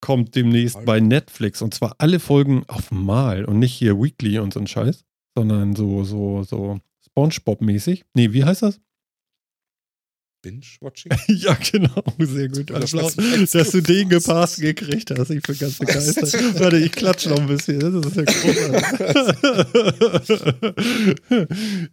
kommt 0.00 0.36
demnächst 0.36 0.76
Dark. 0.76 0.86
bei 0.86 1.00
Netflix 1.00 1.62
und 1.62 1.74
zwar 1.74 1.96
alle 1.98 2.20
Folgen 2.20 2.62
auf 2.68 2.92
Mal 2.92 3.44
und 3.44 3.58
nicht 3.58 3.74
hier 3.74 4.00
Weekly 4.00 4.38
und 4.38 4.52
so 4.52 4.60
ein 4.60 4.68
Scheiß, 4.68 5.04
sondern 5.36 5.74
so, 5.74 6.04
so, 6.04 6.44
so 6.44 6.78
SpongeBob-mäßig. 7.06 8.04
Nee, 8.14 8.32
wie 8.32 8.44
heißt 8.44 8.62
das? 8.62 8.80
Binge-Watching? 10.42 11.12
ja, 11.28 11.54
genau, 11.54 12.02
sehr 12.18 12.48
gut. 12.48 12.70
Das 12.70 12.94
was 12.94 13.16
meinst 13.16 13.54
dass 13.54 13.70
du 13.70 13.80
den 13.80 14.08
gepasst 14.08 14.60
gekriegt 14.60 15.10
hast. 15.10 15.30
Ich 15.30 15.42
bin 15.42 15.58
ganz 15.58 15.78
begeistert. 15.78 16.60
Warte, 16.60 16.78
ich 16.78 16.92
klatsche 16.92 17.28
noch 17.30 17.38
ein 17.38 17.46
bisschen. 17.46 17.80
Das 17.80 17.92
ist 18.06 18.16
ja 18.16 18.24
großartig. 18.24 18.80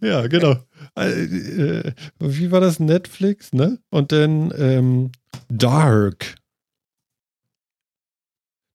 ja, 0.00 0.26
genau. 0.26 0.56
Äh, 0.94 1.92
Wie 2.20 2.50
war 2.50 2.60
das? 2.60 2.80
Netflix, 2.80 3.52
ne? 3.52 3.78
Und 3.90 4.12
dann 4.12 4.52
ähm, 4.56 5.12
Dark. 5.48 6.36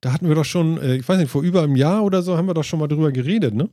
Da 0.02 0.12
hatten 0.12 0.28
wir 0.28 0.36
doch 0.36 0.46
schon, 0.46 0.78
äh, 0.82 0.96
ich 0.96 1.08
weiß 1.08 1.18
nicht, 1.18 1.32
vor 1.32 1.44
über 1.44 1.64
einem 1.64 1.76
Jahr 1.76 2.04
oder 2.04 2.22
so 2.22 2.38
haben 2.38 2.48
wir 2.48 2.54
doch 2.54 2.64
schon 2.64 2.80
mal 2.80 2.88
drüber 2.88 3.12
geredet, 3.12 3.54
ne? 3.54 3.70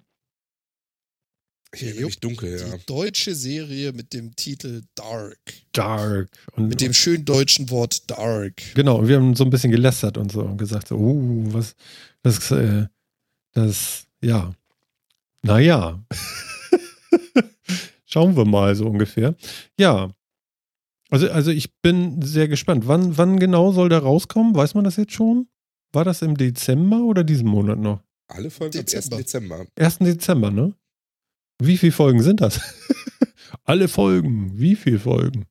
Ich 1.73 1.85
erinnere 1.85 2.07
mich 2.07 2.19
dunkel, 2.19 2.59
ja. 2.59 2.77
Die 2.77 2.87
deutsche 2.87 3.35
Serie 3.35 3.93
mit 3.93 4.13
dem 4.13 4.35
Titel 4.35 4.83
Dark. 4.95 5.39
Dark. 5.73 6.29
Und, 6.57 6.69
Mit 6.69 6.81
dem 6.81 6.93
schönen 6.93 7.25
deutschen 7.25 7.71
Wort 7.71 8.11
Dark. 8.11 8.61
Genau, 8.75 8.99
und 8.99 9.09
wir 9.09 9.17
haben 9.17 9.37
so 9.37 9.45
ein 9.45 9.51
bisschen 9.51 9.71
gelästert 9.71 10.19
und 10.19 10.33
so 10.33 10.41
und 10.43 10.57
gesagt, 10.59 10.89
so, 10.89 10.97
uh, 10.97 11.45
was, 11.53 11.77
das, 12.23 12.51
äh, 12.51 12.87
das, 13.53 14.07
ja, 14.21 14.53
naja. 15.43 16.03
Schauen 18.05 18.37
wir 18.37 18.45
mal 18.45 18.75
so 18.75 18.87
ungefähr. 18.87 19.37
Ja. 19.79 20.11
Also, 21.09 21.31
also 21.31 21.53
ich 21.53 21.73
bin 21.81 22.21
sehr 22.23 22.49
gespannt. 22.49 22.89
Wann, 22.89 23.17
wann 23.17 23.39
genau 23.39 23.73
soll 23.73 23.89
der 23.89 24.01
rauskommen? 24.01 24.55
Weiß 24.55 24.75
man 24.75 24.85
das 24.85 24.97
jetzt 24.97 25.13
schon? 25.13 25.49
War 25.93 26.05
das 26.05 26.23
im 26.23 26.37
Dezember 26.37 27.03
oder 27.03 27.25
diesen 27.25 27.49
Monat 27.49 27.79
noch? 27.79 28.03
Alle 28.29 28.51
Folgen 28.51 28.79
am 28.79 28.81
1. 28.81 28.91
Dezember. 28.91 29.17
Dezember. 29.17 29.67
1. 29.77 29.99
Dezember, 29.99 30.51
ne? 30.51 30.75
Wie 31.61 31.77
viele 31.77 31.93
Folgen 31.93 32.23
sind 32.23 32.41
das? 32.41 32.61
Alle 33.65 33.89
Folgen. 33.89 34.59
Wie 34.59 34.77
viele 34.77 34.99
Folgen? 34.99 35.47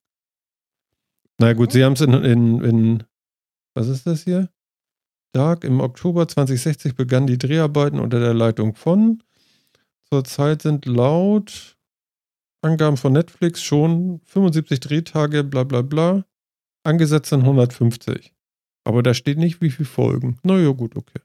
Na 1.39 1.53
gut, 1.53 1.71
sie 1.71 1.83
haben 1.83 1.93
es 1.93 2.01
in, 2.01 2.13
in, 2.13 2.61
in, 2.63 3.03
was 3.75 3.87
ist 3.87 4.07
das 4.07 4.23
hier? 4.23 4.49
Dark, 5.33 5.63
im 5.63 5.79
Oktober 5.79 6.27
2060 6.27 6.95
begannen 6.95 7.27
die 7.27 7.37
Dreharbeiten 7.37 7.99
unter 7.99 8.19
der 8.19 8.33
Leitung 8.33 8.75
von. 8.75 9.23
Zurzeit 10.11 10.63
sind 10.63 10.85
laut 10.85 11.77
Angaben 12.61 12.97
von 12.97 13.13
Netflix 13.13 13.61
schon 13.61 14.19
75 14.25 14.79
Drehtage, 14.79 15.43
bla 15.43 15.63
bla 15.63 15.81
bla. 15.81 16.25
Angesetzt 16.83 17.29
sind 17.29 17.41
150. 17.41 18.33
Aber 18.83 19.03
da 19.03 19.13
steht 19.13 19.37
nicht, 19.37 19.61
wie 19.61 19.69
viele 19.69 19.87
Folgen. 19.87 20.39
Na 20.43 20.57
ja, 20.57 20.71
gut, 20.71 20.95
okay. 20.95 21.21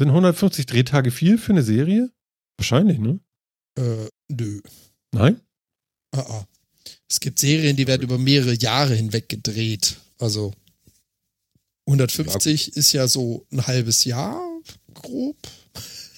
Sind 0.00 0.08
150 0.08 0.66
Drehtage 0.66 1.10
viel 1.10 1.38
für 1.38 1.52
eine 1.52 1.62
Serie? 1.62 2.10
Wahrscheinlich, 2.56 2.98
ne? 2.98 3.20
Äh, 3.76 4.08
nö. 4.28 4.60
Nein? 5.12 5.40
Ah, 6.12 6.20
ah. 6.20 6.46
Es 7.08 7.20
gibt 7.20 7.38
Serien, 7.38 7.76
die 7.76 7.86
werden 7.86 8.02
über 8.02 8.18
mehrere 8.18 8.54
Jahre 8.54 8.94
hinweg 8.94 9.28
gedreht. 9.28 9.96
Also 10.18 10.52
150 11.86 12.76
ist 12.76 12.92
ja 12.92 13.08
so 13.08 13.46
ein 13.52 13.66
halbes 13.66 14.04
Jahr, 14.04 14.40
grob. 14.94 15.36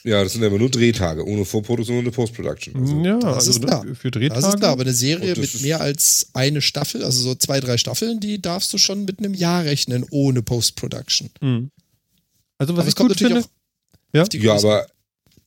Ja, 0.05 0.23
das 0.23 0.35
sind 0.35 0.45
aber 0.45 0.57
nur 0.57 0.71
Drehtage, 0.71 1.27
ohne 1.27 1.45
Vorproduktion 1.45 1.99
und 1.99 2.05
ohne 2.05 2.13
Postproduction. 2.13 2.77
Also, 2.77 3.01
ja, 3.03 3.19
das 3.19 3.35
also 3.35 3.51
ist 3.51 3.61
ne, 3.61 3.67
klar. 3.67 3.85
für 3.95 4.11
Drehtage. 4.13 4.41
Das 4.41 4.55
ist 4.55 4.61
klar, 4.61 4.71
aber 4.71 4.83
eine 4.83 4.93
Serie 4.93 5.35
mit 5.35 5.63
mehr 5.63 5.81
als 5.81 6.29
eine 6.33 6.63
Staffel, 6.63 7.03
also 7.03 7.21
so 7.21 7.35
zwei, 7.35 7.59
drei 7.59 7.77
Staffeln, 7.77 8.21
die 8.21 8.41
darfst 8.41 8.73
du 8.73 8.79
schon 8.79 9.05
mit 9.05 9.19
einem 9.19 9.35
Jahr 9.35 9.65
rechnen, 9.65 10.07
ohne 10.11 10.43
Post-Production. 10.43 11.31
Hm. 11.41 11.71
Also 12.59 12.75
was 12.75 12.81
Aber 12.81 12.83
ich 12.83 12.89
es 12.91 12.95
kommt 12.95 13.09
gut 13.09 13.21
natürlich 13.21 13.35
finde, 13.35 13.49
auch 13.49 14.15
Ja? 14.15 14.23
auf 14.23 14.29
die 14.29 14.39
ja, 14.39 14.55
aber, 14.55 14.87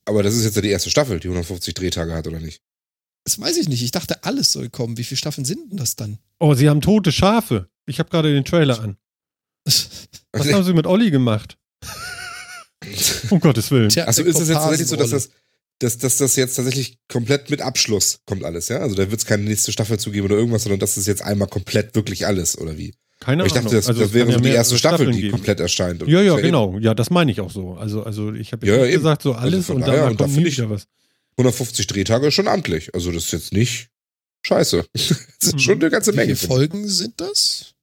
aber 0.04 0.22
das 0.22 0.34
ist 0.34 0.44
jetzt 0.44 0.56
ja 0.56 0.62
die 0.62 0.70
erste 0.70 0.90
Staffel, 0.90 1.20
die 1.20 1.28
150 1.28 1.74
Drehtage 1.74 2.14
hat, 2.14 2.26
oder 2.26 2.40
nicht? 2.40 2.62
Das 3.24 3.38
weiß 3.38 3.56
ich 3.58 3.68
nicht. 3.68 3.82
Ich 3.82 3.90
dachte, 3.90 4.24
alles 4.24 4.52
soll 4.52 4.70
kommen. 4.70 4.96
Wie 4.96 5.04
viele 5.04 5.18
Staffeln 5.18 5.44
sind 5.44 5.70
denn 5.70 5.76
das 5.76 5.96
dann? 5.96 6.18
oh, 6.40 6.54
sie 6.54 6.68
haben 6.68 6.80
tote 6.80 7.12
Schafe. 7.12 7.68
Ich 7.86 7.98
habe 7.98 8.10
gerade 8.10 8.32
den 8.32 8.44
Trailer 8.44 8.80
an. 8.80 8.96
Was 10.32 10.52
haben 10.52 10.64
sie 10.64 10.72
mit 10.72 10.86
Olli 10.86 11.10
gemacht? 11.10 11.58
Um 13.28 13.40
Gottes 13.40 13.70
Willen. 13.70 13.90
Tja, 13.90 14.08
Achso, 14.08 14.22
eine 14.22 14.30
ist 14.30 14.40
es 14.40 14.48
jetzt 14.48 14.56
tatsächlich 14.56 14.88
so, 14.88 14.96
dass 14.96 15.10
Komparsenrolle. 15.10 15.40
dass, 15.80 15.98
dass 15.98 16.16
das 16.16 16.36
jetzt 16.36 16.54
tatsächlich 16.54 16.98
komplett 17.08 17.50
mit 17.50 17.60
Abschluss 17.60 18.20
kommt 18.24 18.42
alles, 18.42 18.68
ja? 18.68 18.78
Also 18.78 18.94
da 18.94 19.10
wird 19.10 19.20
es 19.20 19.26
keine 19.26 19.42
nächste 19.42 19.70
Staffel 19.70 19.98
zugeben 19.98 20.24
oder 20.24 20.36
irgendwas, 20.36 20.62
sondern 20.62 20.80
das 20.80 20.96
ist 20.96 21.06
jetzt 21.06 21.22
einmal 21.22 21.46
komplett 21.46 21.94
wirklich 21.94 22.26
alles, 22.26 22.56
oder 22.56 22.78
wie? 22.78 22.94
Keine 23.20 23.42
Aber 23.42 23.46
ich 23.46 23.52
dachte, 23.52 23.66
Ahnung. 23.68 23.78
das, 23.80 23.88
Also, 23.88 24.00
das 24.00 24.12
wäre 24.14 24.24
kann 24.26 24.32
ja 24.32 24.38
so 24.38 24.44
die 24.44 24.50
erste 24.50 24.78
Staffel, 24.78 24.96
Staffeln 24.96 25.12
die 25.16 25.20
geben. 25.22 25.32
komplett 25.32 25.60
erscheint. 25.60 26.02
Ja, 26.06 26.22
ja, 26.22 26.36
genau. 26.36 26.78
Ja, 26.80 26.94
das 26.94 27.10
meine 27.10 27.30
ich 27.30 27.40
auch 27.40 27.50
so. 27.50 27.74
Also, 27.74 28.02
also 28.02 28.32
ich 28.32 28.52
habe 28.52 28.66
Ja, 28.66 28.76
ja, 28.84 28.90
gesagt, 28.90 29.22
so 29.22 29.32
Also 29.32 29.46
alles 29.46 29.66
von 29.66 29.76
und 29.76 29.82
daher, 29.82 30.02
dann 30.02 30.10
und 30.12 30.20
da 30.20 30.24
kommt 30.24 30.36
ich- 30.38 30.56
wieder 30.56 30.70
was. 30.70 30.86
150 31.36 31.86
Drehtage 31.86 32.28
ist 32.28 32.34
schon 32.34 32.48
amtlich. 32.48 32.94
Also 32.94 33.12
das 33.12 33.24
ist 33.26 33.32
jetzt 33.32 33.52
nicht 33.52 33.88
scheiße. 34.42 34.84
Das 35.40 35.48
ist 35.54 35.60
schon 35.62 35.80
eine 35.80 35.90
ganze 35.90 36.12
Wie 36.12 36.16
Menge. 36.16 36.34
viele 36.36 36.48
Folgen 36.48 36.88
sind 36.88 37.20
das? 37.20 37.74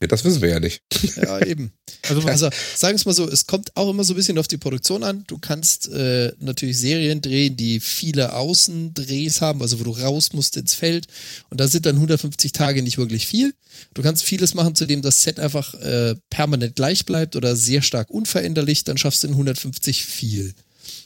Ja, 0.00 0.06
das 0.06 0.24
wissen 0.24 0.42
wir 0.42 0.48
ja 0.48 0.60
nicht. 0.60 0.82
Ja, 1.16 1.44
eben. 1.44 1.72
Also, 2.08 2.26
Also 2.28 2.50
sagen 2.76 2.92
wir 2.92 2.96
es 2.96 3.06
mal 3.06 3.12
so, 3.12 3.28
es 3.28 3.46
kommt 3.46 3.76
auch 3.76 3.90
immer 3.90 4.04
so 4.04 4.12
ein 4.12 4.16
bisschen 4.16 4.38
auf 4.38 4.46
die 4.46 4.56
Produktion 4.56 5.02
an. 5.02 5.24
Du 5.26 5.38
kannst 5.38 5.88
äh, 5.88 6.32
natürlich 6.38 6.78
Serien 6.78 7.20
drehen, 7.20 7.56
die 7.56 7.80
viele 7.80 8.34
Außendrehs 8.34 9.40
haben, 9.40 9.62
also 9.62 9.80
wo 9.80 9.84
du 9.84 9.90
raus 9.90 10.32
musst 10.32 10.56
ins 10.56 10.74
Feld. 10.74 11.06
Und 11.50 11.60
da 11.60 11.66
sind 11.66 11.86
dann 11.86 11.96
150 11.96 12.52
Tage 12.52 12.82
nicht 12.82 12.98
wirklich 12.98 13.26
viel. 13.26 13.54
Du 13.94 14.02
kannst 14.02 14.22
vieles 14.22 14.54
machen, 14.54 14.74
zu 14.74 14.86
dem 14.86 15.02
das 15.02 15.22
Set 15.22 15.40
einfach 15.40 15.74
äh, 15.74 16.14
permanent 16.30 16.76
gleich 16.76 17.04
bleibt 17.04 17.36
oder 17.36 17.56
sehr 17.56 17.82
stark 17.82 18.10
unveränderlich. 18.10 18.84
Dann 18.84 18.98
schaffst 18.98 19.22
du 19.22 19.28
in 19.28 19.32
150 19.34 20.04
viel. 20.04 20.54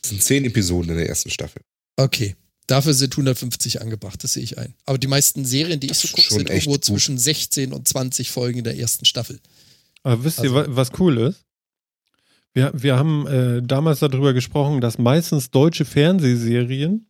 Es 0.03 0.11
sind 0.11 0.23
zehn 0.23 0.45
Episoden 0.45 0.91
in 0.91 0.97
der 0.97 1.09
ersten 1.09 1.31
Staffel. 1.31 1.63
Okay. 1.97 2.37
Dafür 2.73 2.95
sind 2.95 3.13
150 3.13 3.83
angebracht, 3.83 4.25
das 4.25 4.33
sehe 4.33 4.43
ich 4.43 4.57
ein. 4.59 4.73
Aber 4.87 4.97
die 4.97 5.07
meisten 5.07 5.45
Serien, 5.45 5.79
die 5.79 5.89
ich 5.89 5.93
Das 5.93 6.01
so 6.01 6.07
ist 6.09 6.15
gucke, 6.15 6.35
sind 6.35 6.49
irgendwo 6.49 6.73
gut. 6.73 6.85
zwischen 6.87 7.19
16 7.19 7.73
und 7.73 7.87
20 7.87 8.31
Folgen 8.31 8.59
in 8.59 8.65
der 8.65 8.79
ersten 8.79 9.05
Staffel. 9.05 9.41
aber 10.05 10.25
wisst 10.25 10.39
ihr, 10.39 10.45
Also- 10.45 10.55
wa- 10.55 10.67
was 10.69 10.91
cool 10.99 11.19
ist? 11.19 11.45
Wir, 12.55 12.71
wir 12.75 12.97
haben 12.97 13.27
äh, 13.27 13.63
damals 13.63 14.01
darüber 14.01 14.33
gesprochen, 14.33 14.81
dass 14.81 14.99
meistens 14.99 15.51
deutsche 15.51 15.85
Fernsehserien 15.85 17.07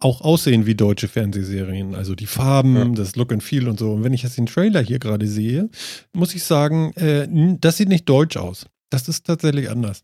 auch 0.00 0.20
aussehen 0.20 0.66
wie 0.66 0.74
deutsche 0.74 1.08
Fernsehserien. 1.08 1.94
Also 1.94 2.14
die 2.14 2.26
Farben, 2.26 2.76
Ja. 2.76 2.84
das 2.90 3.16
Look 3.16 3.32
and 3.32 3.42
Feel 3.42 3.68
und 3.68 3.78
so. 3.78 3.92
Und 3.92 4.04
wenn 4.04 4.12
ich 4.12 4.22
jetzt 4.24 4.36
den 4.36 4.46
Trailer 4.46 4.80
hier 4.82 4.98
gerade 4.98 5.26
sehe, 5.28 5.70
muss 6.12 6.34
ich 6.34 6.42
sagen, 6.44 6.92
äh, 6.94 7.26
das 7.60 7.76
sieht 7.76 7.88
nicht 7.88 8.08
deutsch 8.08 8.36
aus. 8.36 8.66
Das 8.90 9.08
ist 9.08 9.24
tatsächlich 9.26 9.70
anders. 9.70 10.02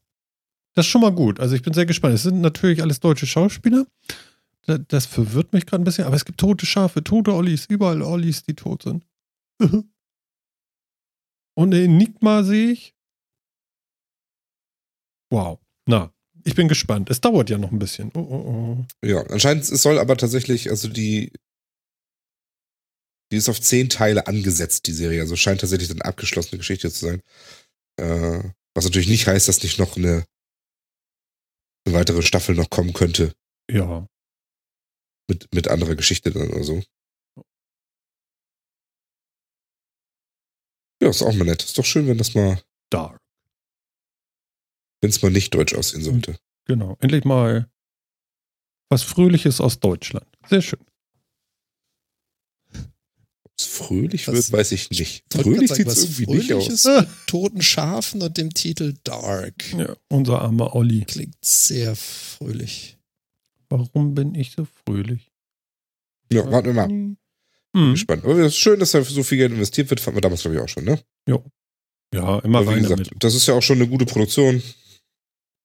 Das 0.74 0.86
ist 0.86 0.90
schon 0.90 1.00
mal 1.02 1.12
gut. 1.12 1.38
Also 1.40 1.54
ich 1.56 1.62
bin 1.62 1.74
sehr 1.74 1.86
gespannt. 1.86 2.14
Es 2.14 2.22
sind 2.22 2.40
natürlich 2.40 2.80
alles 2.82 3.00
deutsche 3.00 3.26
Schauspieler. 3.26 3.86
Da- 4.70 4.78
Das 4.78 5.06
verwirrt 5.06 5.52
mich 5.52 5.66
gerade 5.66 5.82
ein 5.82 5.84
bisschen, 5.84 6.04
aber 6.04 6.14
es 6.16 6.24
gibt 6.24 6.38
tote 6.40 6.64
Schafe, 6.66 7.02
tote 7.02 7.34
Ollis, 7.34 7.66
überall 7.66 8.02
Ollis, 8.02 8.42
die 8.44 8.54
tot 8.54 8.82
sind. 8.82 9.04
Und 11.58 11.74
eine 11.74 11.82
Enigma 11.84 12.42
sehe 12.44 12.70
ich. 12.72 12.94
Wow. 15.32 15.58
Na, 15.86 16.12
ich 16.44 16.54
bin 16.54 16.68
gespannt. 16.68 17.10
Es 17.10 17.20
dauert 17.20 17.50
ja 17.50 17.58
noch 17.58 17.72
ein 17.72 17.78
bisschen. 17.78 18.10
Oh, 18.14 18.20
oh, 18.20 18.44
oh. 18.50 18.84
Ja, 19.06 19.22
anscheinend 19.26 19.64
es 19.64 19.82
soll 19.82 19.98
aber 19.98 20.16
tatsächlich, 20.16 20.70
also 20.70 20.88
die, 20.88 21.32
die 23.32 23.36
ist 23.36 23.48
auf 23.48 23.60
zehn 23.60 23.88
Teile 23.88 24.26
angesetzt, 24.26 24.86
die 24.86 24.92
Serie. 24.92 25.20
Also 25.20 25.36
scheint 25.36 25.60
tatsächlich 25.60 25.90
eine 25.90 26.04
abgeschlossene 26.04 26.58
Geschichte 26.58 26.90
zu 26.90 27.06
sein. 27.06 27.22
Äh, 28.00 28.42
was 28.74 28.84
natürlich 28.84 29.08
nicht 29.08 29.26
heißt, 29.26 29.48
dass 29.48 29.62
nicht 29.62 29.78
noch 29.78 29.96
eine, 29.96 30.24
eine 31.86 31.94
weitere 31.94 32.22
Staffel 32.22 32.54
noch 32.54 32.70
kommen 32.70 32.92
könnte 32.92 33.32
Ja. 33.70 34.06
Mit, 35.30 35.52
mit 35.54 35.68
anderer 35.68 35.94
Geschichte 35.96 36.30
dann 36.30 36.50
oder 36.50 36.62
so. 36.64 36.82
Ja, 41.02 41.08
ist 41.08 41.22
auch 41.22 41.32
mal 41.32 41.44
nett. 41.44 41.62
Ist 41.64 41.78
doch 41.78 41.84
schön, 41.84 42.06
wenn 42.06 42.18
das 42.18 42.34
mal, 42.34 42.62
Dark. 42.90 43.18
wenn 45.00 45.08
es 45.10 45.22
mal 45.22 45.30
nicht 45.30 45.54
deutsch 45.54 45.74
aussehen 45.74 46.02
sollte. 46.02 46.38
Genau. 46.66 46.96
Endlich 47.00 47.24
mal 47.24 47.70
was 48.90 49.02
Fröhliches 49.02 49.60
aus 49.60 49.80
Deutschland. 49.80 50.26
Sehr 50.48 50.60
schön. 50.60 50.84
Ob 52.74 53.52
es 53.56 53.64
fröhlich 53.64 54.28
Was- 54.28 54.34
wird, 54.34 54.52
weiß 54.52 54.72
ich 54.72 54.90
nicht. 54.90 55.24
Fröhlich 55.32 55.72
sieht 55.72 55.86
es 55.86 56.02
irgendwie 56.18 56.26
nicht 56.36 56.52
aus. 56.52 56.86
Toten 57.26 57.62
Schafen 57.62 58.20
und 58.20 58.36
dem 58.36 58.52
Titel 58.52 58.94
Dark. 59.04 59.72
Ja, 59.72 59.96
unser 60.08 60.42
armer 60.42 60.74
Olli. 60.74 61.04
Klingt 61.06 61.36
sehr 61.42 61.96
fröhlich. 61.96 62.98
Warum 63.70 64.14
bin 64.14 64.34
ich 64.34 64.52
so 64.52 64.66
fröhlich? 64.84 65.30
Ja, 66.32 66.50
warten 66.50 66.66
wir 66.68 66.74
mal. 66.74 66.88
Hm. 66.88 67.16
Gespannt. 67.92 68.24
Aber 68.24 68.34
es 68.38 68.48
ist 68.48 68.56
schön, 68.58 68.80
dass 68.80 68.90
da 68.92 69.02
so 69.02 69.22
viel 69.22 69.38
Geld 69.38 69.52
investiert 69.52 69.88
wird. 69.90 70.00
Fanden 70.00 70.16
wir 70.16 70.20
damals, 70.22 70.42
glaube 70.42 70.56
ich, 70.56 70.62
auch 70.62 70.68
schon, 70.68 70.84
ne? 70.84 71.00
Ja, 72.12 72.38
immer 72.40 72.58
Aber 72.58 72.74
wie 72.74 72.80
gesagt, 72.80 73.06
damit. 73.06 73.22
das 73.22 73.34
ist 73.36 73.46
ja 73.46 73.54
auch 73.54 73.62
schon 73.62 73.76
eine 73.76 73.86
gute 73.88 74.04
Produktion, 74.06 74.60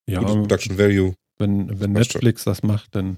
Ja, 0.07 0.19
gutes 0.19 0.35
Production 0.35 0.77
Value. 0.77 1.15
wenn, 1.39 1.67
wenn 1.79 1.79
schon. 1.79 1.93
Netflix 1.93 2.43
das 2.43 2.61
macht, 2.61 2.93
dann. 2.95 3.17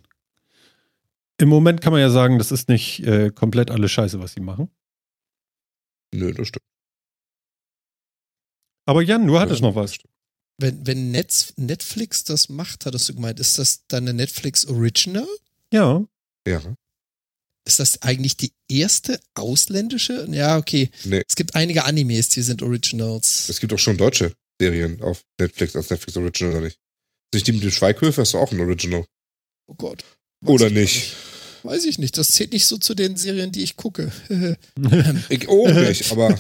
Im 1.40 1.50
Moment 1.50 1.82
kann 1.82 1.92
man 1.92 2.00
ja 2.02 2.10
sagen, 2.10 2.38
das 2.38 2.52
ist 2.54 2.70
nicht 2.70 3.02
äh, 3.06 3.30
komplett 3.30 3.70
alles 3.70 3.92
Scheiße, 3.92 4.20
was 4.22 4.34
sie 4.34 4.40
machen. 4.40 4.72
Nö, 6.14 6.32
das 6.34 6.48
stimmt. 6.48 6.64
Aber 8.86 9.02
Jan, 9.02 9.28
du 9.28 9.38
hattest 9.38 9.62
Ja, 9.62 9.68
noch 9.68 9.76
was. 9.76 9.92
das 9.92 9.96
stimmt. 9.96 10.14
Wenn, 10.60 10.86
wenn 10.88 11.12
Netz, 11.12 11.54
Netflix 11.56 12.24
das 12.24 12.50
macht, 12.50 12.86
hattest 12.86 13.10
du 13.10 13.14
gemeint, 13.16 13.40
ist 13.40 13.58
das 13.60 13.84
dann 13.88 14.04
eine 14.04 14.14
Netflix 14.14 14.66
Original? 14.66 15.28
Ja, 15.72 16.04
Ja. 16.48 16.62
Ist 17.66 17.80
das 17.80 18.02
eigentlich 18.02 18.38
die 18.38 18.54
erste 18.70 19.20
ausländische? 19.34 20.26
Ja, 20.32 20.58
okay. 20.58 20.90
Nee. 21.04 21.22
Es 21.28 21.36
gibt 21.36 21.54
einige 21.54 21.84
Animes, 21.84 22.30
die 22.30 22.42
sind 22.42 22.64
Originals. 22.64 23.50
Es 23.50 23.60
gibt 23.60 23.74
auch 23.74 23.78
schon 23.78 23.98
deutsche 23.98 24.34
Serien 24.58 25.02
auf 25.02 25.26
Netflix 25.38 25.76
als 25.76 25.90
Netflix 25.90 26.16
Original, 26.16 26.54
oder 26.54 26.62
nicht? 26.62 26.80
Sich 27.34 27.44
die 27.44 27.52
mit 27.52 27.64
dem 27.64 27.72
Schweighöfer 27.72 28.22
ist 28.22 28.34
doch 28.34 28.40
auch 28.40 28.54
ein 28.54 28.60
Original. 28.62 29.06
Oh 29.68 29.76
Gott. 29.76 30.06
Oder 30.46 30.70
nicht? 30.70 31.14
Weiß 31.64 31.86
ich 31.86 32.00
nicht. 32.00 32.18
Das 32.18 32.30
zählt 32.30 32.54
nicht 32.54 32.66
so 32.68 32.78
zu 32.78 32.94
den 32.96 33.16
Serien, 33.18 33.52
die 33.52 33.64
ich 33.64 33.76
gucke. 33.78 34.12
Ich 35.30 35.48
auch 35.50 35.68
nicht, 35.72 36.12
aber 36.12 36.30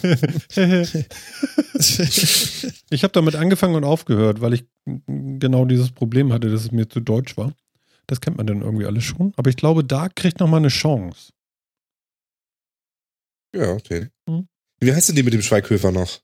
ich 2.89 3.03
habe 3.03 3.13
damit 3.13 3.36
angefangen 3.36 3.76
und 3.76 3.84
aufgehört, 3.84 4.41
weil 4.41 4.53
ich 4.53 4.65
genau 5.07 5.65
dieses 5.65 5.91
Problem 5.91 6.32
hatte, 6.34 6.49
dass 6.49 6.61
es 6.61 6.72
mir 6.72 6.88
zu 6.88 6.99
deutsch 6.99 7.38
war. 7.38 7.53
Das 8.07 8.22
kennt 8.22 8.38
man 8.38 8.47
dann 8.47 8.61
irgendwie 8.61 8.86
alles 8.86 9.03
schon. 9.03 9.34
Aber 9.36 9.49
ich 9.49 9.57
glaube, 9.57 9.84
da 9.84 10.07
kriegt 10.09 10.39
noch 10.39 10.47
mal 10.47 10.57
eine 10.57 10.70
Chance. 10.70 11.32
ja, 13.55 13.72
okay. 13.72 14.07
Hm. 14.30 14.47
Wie 14.80 14.93
heißt 14.93 15.09
denn 15.09 15.15
die 15.15 15.24
mit 15.24 15.34
dem 15.34 15.41
Schweighöfer 15.41 15.91
noch? 15.91 16.20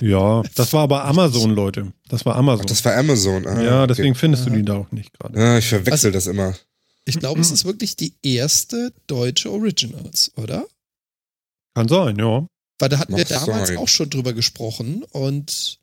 Ja, 0.00 0.42
das 0.54 0.72
war 0.72 0.82
aber 0.82 1.04
Amazon, 1.04 1.50
Leute. 1.50 1.92
Das 2.08 2.24
war 2.26 2.34
Ach, 2.34 2.38
Amazon. 2.38 2.66
das 2.66 2.84
war 2.84 2.96
Amazon. 2.96 3.46
Ah, 3.46 3.62
ja, 3.62 3.78
okay. 3.82 3.86
deswegen 3.88 4.14
findest 4.14 4.46
du 4.46 4.50
die 4.50 4.62
da 4.64 4.74
auch 4.74 4.90
nicht 4.92 5.12
gerade. 5.18 5.38
Ja, 5.38 5.58
ich 5.58 5.68
verwechsel 5.68 5.92
Also- 5.92 6.10
das 6.10 6.26
immer. 6.26 6.54
Ich 7.06 7.18
glaube, 7.18 7.40
es 7.40 7.50
ist 7.50 7.64
wirklich 7.64 7.96
die 7.96 8.14
erste 8.22 8.92
deutsche 9.06 9.50
Originals, 9.50 10.32
oder? 10.36 10.66
Kann 11.74 11.88
sein, 11.88 12.16
ja. 12.18 12.46
Weil 12.78 12.88
da 12.88 12.98
hatten 12.98 13.16
wir 13.16 13.24
Mag 13.24 13.46
damals 13.46 13.68
sein. 13.68 13.76
auch 13.78 13.88
schon 13.88 14.10
drüber 14.10 14.32
gesprochen 14.32 15.04
und 15.10 15.78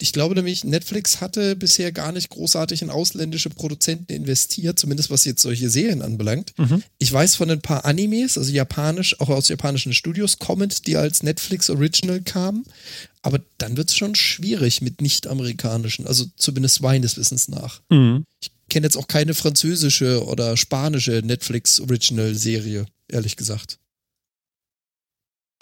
ich 0.00 0.12
glaube 0.12 0.36
nämlich, 0.36 0.62
Netflix 0.62 1.20
hatte 1.20 1.56
bisher 1.56 1.90
gar 1.90 2.12
nicht 2.12 2.30
großartig 2.30 2.82
in 2.82 2.90
ausländische 2.90 3.50
Produzenten 3.50 4.12
investiert, 4.12 4.78
zumindest 4.78 5.10
was 5.10 5.24
jetzt 5.24 5.42
solche 5.42 5.68
Serien 5.68 6.02
anbelangt. 6.02 6.52
Mhm. 6.56 6.84
Ich 6.98 7.12
weiß 7.12 7.34
von 7.34 7.50
ein 7.50 7.60
paar 7.60 7.84
Animes, 7.84 8.38
also 8.38 8.52
japanisch, 8.52 9.20
auch 9.20 9.28
aus 9.28 9.48
japanischen 9.48 9.92
Studios 9.92 10.38
kommend, 10.38 10.86
die 10.86 10.96
als 10.96 11.24
Netflix 11.24 11.68
Original 11.68 12.20
kamen. 12.20 12.64
Aber 13.22 13.40
dann 13.58 13.76
wird 13.76 13.90
es 13.90 13.96
schon 13.96 14.14
schwierig 14.14 14.82
mit 14.82 15.00
nicht-amerikanischen, 15.02 16.06
also 16.06 16.26
zumindest 16.36 16.80
meines 16.80 17.16
Wissens 17.16 17.48
nach. 17.48 17.80
Mhm. 17.90 18.22
Ich 18.40 18.52
kenne 18.68 18.86
jetzt 18.86 18.96
auch 18.96 19.08
keine 19.08 19.34
französische 19.34 20.24
oder 20.26 20.56
spanische 20.56 21.22
Netflix 21.24 21.80
Original 21.80 22.34
Serie, 22.34 22.86
ehrlich 23.08 23.36
gesagt. 23.36 23.78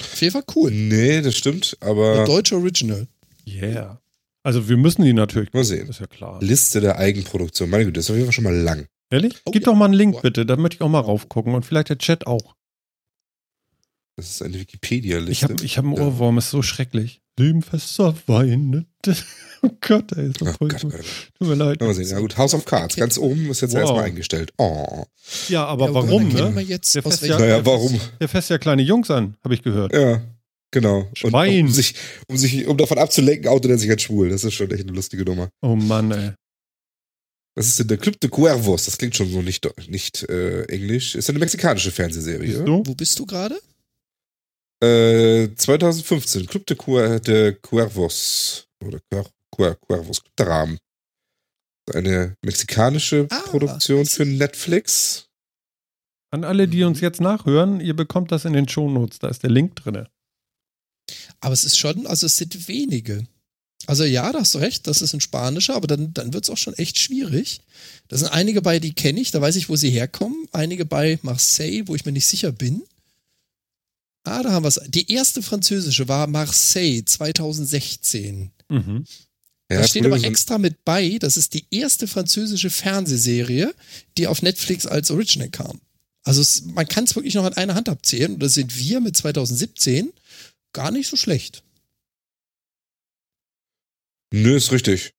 Auf 0.00 0.20
jeden 0.20 0.32
Fall 0.32 0.44
cool. 0.54 0.70
Nee, 0.70 1.22
das 1.22 1.36
stimmt, 1.36 1.76
Eine 1.80 1.90
aber 1.90 2.24
deutsche 2.24 2.56
Original. 2.56 3.06
Yeah. 3.46 4.00
Also 4.42 4.68
wir 4.68 4.76
müssen 4.76 5.04
die 5.04 5.12
natürlich. 5.12 5.52
Mal 5.52 5.64
sehen. 5.64 5.88
Ist 5.88 6.00
ja 6.00 6.06
klar. 6.06 6.40
Liste 6.42 6.80
der 6.80 6.98
Eigenproduktion. 6.98 7.70
Meine 7.70 7.84
Güte, 7.84 7.94
das 7.98 8.06
ist 8.06 8.10
auf 8.10 8.16
jeden 8.16 8.26
Fall 8.26 8.32
schon 8.34 8.44
mal 8.44 8.54
lang. 8.54 8.86
Ehrlich? 9.10 9.34
Oh 9.44 9.50
Gib 9.50 9.62
ja. 9.62 9.66
doch 9.72 9.76
mal 9.76 9.86
einen 9.86 9.94
Link 9.94 10.20
bitte, 10.22 10.44
da 10.44 10.56
möchte 10.56 10.76
ich 10.76 10.82
auch 10.82 10.88
mal 10.88 11.00
raufgucken 11.00 11.54
und 11.54 11.64
vielleicht 11.64 11.88
der 11.88 11.98
Chat 11.98 12.26
auch. 12.26 12.54
Das 14.16 14.30
ist 14.30 14.42
eine 14.42 14.58
Wikipedia-Liste. 14.58 15.32
Ich 15.32 15.42
habe 15.44 15.64
ich 15.64 15.78
hab 15.78 15.84
einen 15.84 15.94
Ja. 15.94 16.02
Ohrwurm, 16.02 16.38
ist 16.38 16.50
so 16.50 16.62
schrecklich. 16.62 17.20
Sieben 17.38 17.62
fester 17.62 18.14
Wein. 18.26 18.86
Oh 19.62 19.70
Gott, 19.80 20.12
ey, 20.12 20.28
ist 20.28 20.38
so 20.38 20.46
voll 20.46 20.68
Gott, 20.68 20.82
gut. 20.82 20.92
Gott. 20.92 21.04
Tut 21.38 21.48
mir 21.48 21.54
leid. 21.54 21.80
Mal 21.80 21.94
sehen. 21.94 22.08
Ja 22.08 22.20
gut, 22.20 22.36
House 22.38 22.54
of 22.54 22.64
Cards, 22.64 22.96
ganz 22.96 23.18
oben 23.18 23.50
ist 23.50 23.60
jetzt 23.62 23.72
Wow. 23.72 23.80
erstmal 23.80 24.04
eingestellt. 24.04 24.52
Oh. 24.58 25.04
Ja, 25.48 25.64
aber 25.66 25.86
Ja, 25.86 25.94
warum, 25.94 26.28
ne? 26.28 26.34
Der 26.34 26.54
welchem 26.56 27.24
Ja, 27.26 27.38
Naja, 27.38 27.66
warum? 27.66 28.00
Der 28.20 28.28
fässt 28.28 28.50
ja 28.50 28.58
kleine 28.58 28.82
Jungs 28.82 29.10
an, 29.10 29.36
habe 29.44 29.54
ich 29.54 29.62
gehört. 29.62 29.92
Ja, 29.92 30.22
genau. 30.70 31.00
Und 31.00 31.16
Schwein. 31.18 31.66
um 31.66 31.72
sich, 31.72 31.94
um 32.28 32.36
sich, 32.36 32.66
um 32.66 32.76
davon 32.76 32.98
abzulenken, 32.98 33.48
outet 33.48 33.70
er 33.72 33.78
sich 33.78 33.90
als 33.90 34.02
schwul. 34.02 34.28
Das 34.30 34.44
ist 34.44 34.54
schon 34.54 34.70
echt 34.70 34.82
eine 34.82 34.92
lustige 34.92 35.24
Nummer. 35.24 35.48
Oh 35.62 35.74
Mann, 35.76 36.12
ey. 36.12 36.32
Was 37.54 37.66
ist 37.68 37.78
denn 37.78 37.88
der 37.88 37.96
Club 37.98 38.20
de 38.20 38.28
Cuervos? 38.30 38.84
Das 38.84 38.98
klingt 38.98 39.16
schon 39.16 39.30
so 39.30 39.40
nicht, 39.40 39.66
nicht 39.88 40.22
äh, 40.28 40.64
englisch. 40.64 41.14
Ist 41.14 41.30
eine 41.30 41.38
mexikanische 41.38 41.90
Fernsehserie. 41.90 42.64
Wo 42.66 42.94
bist 42.94 43.18
du 43.18 43.24
gerade? 43.26 43.58
Äh, 44.86 45.54
2015. 45.54 46.46
Club 46.46 46.66
de, 46.66 46.76
Cuer, 46.76 47.20
de 47.20 47.52
Cuervos. 47.54 48.68
Oder 48.84 49.00
Cuer, 49.10 49.26
Cuer, 49.50 49.74
Cuervos. 49.76 50.22
Club 50.22 50.36
der 50.36 50.46
Rahmen. 50.48 50.78
Eine 51.92 52.36
mexikanische 52.44 53.26
Ah, 53.30 53.40
Produktion 53.40 54.06
für 54.06 54.24
Netflix. 54.26 55.28
An 56.32 56.44
alle, 56.44 56.66
die 56.66 56.82
uns 56.82 57.00
jetzt 57.00 57.20
nachhören, 57.20 57.80
ihr 57.80 57.94
bekommt 57.94 58.32
das 58.32 58.44
in 58.44 58.52
den 58.52 58.68
Shownotes, 58.68 59.20
da 59.20 59.28
ist 59.28 59.44
der 59.44 59.50
Link 59.50 59.76
drin. 59.76 60.06
Aber 61.40 61.52
es 61.52 61.64
ist 61.64 61.78
schon, 61.78 62.06
also 62.06 62.26
es 62.26 62.36
sind 62.36 62.66
wenige. 62.66 63.26
Also 63.86 64.02
ja, 64.02 64.32
da 64.32 64.40
hast 64.40 64.54
du 64.54 64.58
recht, 64.58 64.88
das 64.88 65.00
ist 65.02 65.12
ein 65.14 65.20
spanischer, 65.20 65.76
aber 65.76 65.86
dann, 65.86 66.12
dann 66.12 66.32
wird 66.34 66.42
es 66.42 66.50
auch 66.50 66.56
schon 66.56 66.74
echt 66.74 66.98
schwierig. 66.98 67.60
Da 68.08 68.16
sind 68.16 68.28
einige 68.32 68.60
bei, 68.60 68.80
die 68.80 68.92
kenne 68.94 69.20
ich, 69.20 69.30
da 69.30 69.40
weiß 69.40 69.54
ich, 69.54 69.68
wo 69.68 69.76
sie 69.76 69.90
herkommen. 69.90 70.48
Einige 70.50 70.84
bei 70.84 71.20
Marseille, 71.22 71.86
wo 71.86 71.94
ich 71.94 72.04
mir 72.04 72.12
nicht 72.12 72.26
sicher 72.26 72.50
bin. 72.50 72.82
Ah, 74.26 74.42
da 74.42 74.50
haben 74.52 74.64
wir 74.64 74.68
es. 74.68 74.80
Die 74.88 75.10
erste 75.12 75.42
französische 75.42 76.08
war 76.08 76.26
Marseille 76.26 77.04
2016. 77.04 78.50
Mhm. 78.68 79.04
Ja, 79.70 79.76
da 79.76 79.80
das 79.82 79.90
steht 79.90 80.04
aber 80.06 80.22
extra 80.22 80.58
mit 80.58 80.84
bei, 80.84 81.18
das 81.18 81.36
ist 81.36 81.54
die 81.54 81.66
erste 81.70 82.06
französische 82.08 82.70
Fernsehserie, 82.70 83.74
die 84.18 84.26
auf 84.26 84.42
Netflix 84.42 84.86
als 84.86 85.10
Original 85.10 85.48
kam. 85.50 85.80
Also 86.24 86.40
es, 86.40 86.62
man 86.64 86.86
kann 86.88 87.04
es 87.04 87.14
wirklich 87.14 87.34
noch 87.34 87.44
an 87.44 87.54
einer 87.54 87.74
Hand 87.74 87.88
abzählen 87.88 88.34
und 88.34 88.40
da 88.42 88.48
sind 88.48 88.76
wir 88.76 89.00
mit 89.00 89.16
2017 89.16 90.12
gar 90.72 90.90
nicht 90.90 91.08
so 91.08 91.16
schlecht. 91.16 91.62
Nö, 94.32 94.56
ist 94.56 94.72
richtig. 94.72 95.12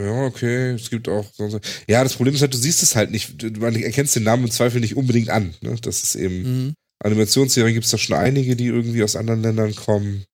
Ja, 0.00 0.24
okay. 0.24 0.70
Es 0.72 0.88
gibt 0.88 1.08
auch 1.08 1.26
sonst. 1.34 1.58
Ja, 1.88 2.02
das 2.02 2.14
Problem 2.14 2.34
ist 2.34 2.40
halt, 2.40 2.54
du 2.54 2.58
siehst 2.58 2.82
es 2.82 2.96
halt 2.96 3.10
nicht. 3.10 3.42
Du- 3.42 3.50
Man 3.60 3.74
erkennst 3.74 4.16
den 4.16 4.22
Namen 4.22 4.44
im 4.44 4.50
Zweifel 4.50 4.80
nicht 4.80 4.96
unbedingt 4.96 5.28
an. 5.30 5.54
Ne? 5.60 5.76
Das 5.82 6.02
ist 6.02 6.14
eben. 6.14 6.42
Mhm. 6.66 6.74
Animationsserien 7.02 7.74
gibt 7.74 7.84
es 7.84 7.90
da 7.90 7.98
schon 7.98 8.16
einige, 8.16 8.56
die 8.56 8.66
irgendwie 8.66 9.02
aus 9.02 9.16
anderen 9.16 9.42
Ländern 9.42 9.74
kommen. 9.74 10.24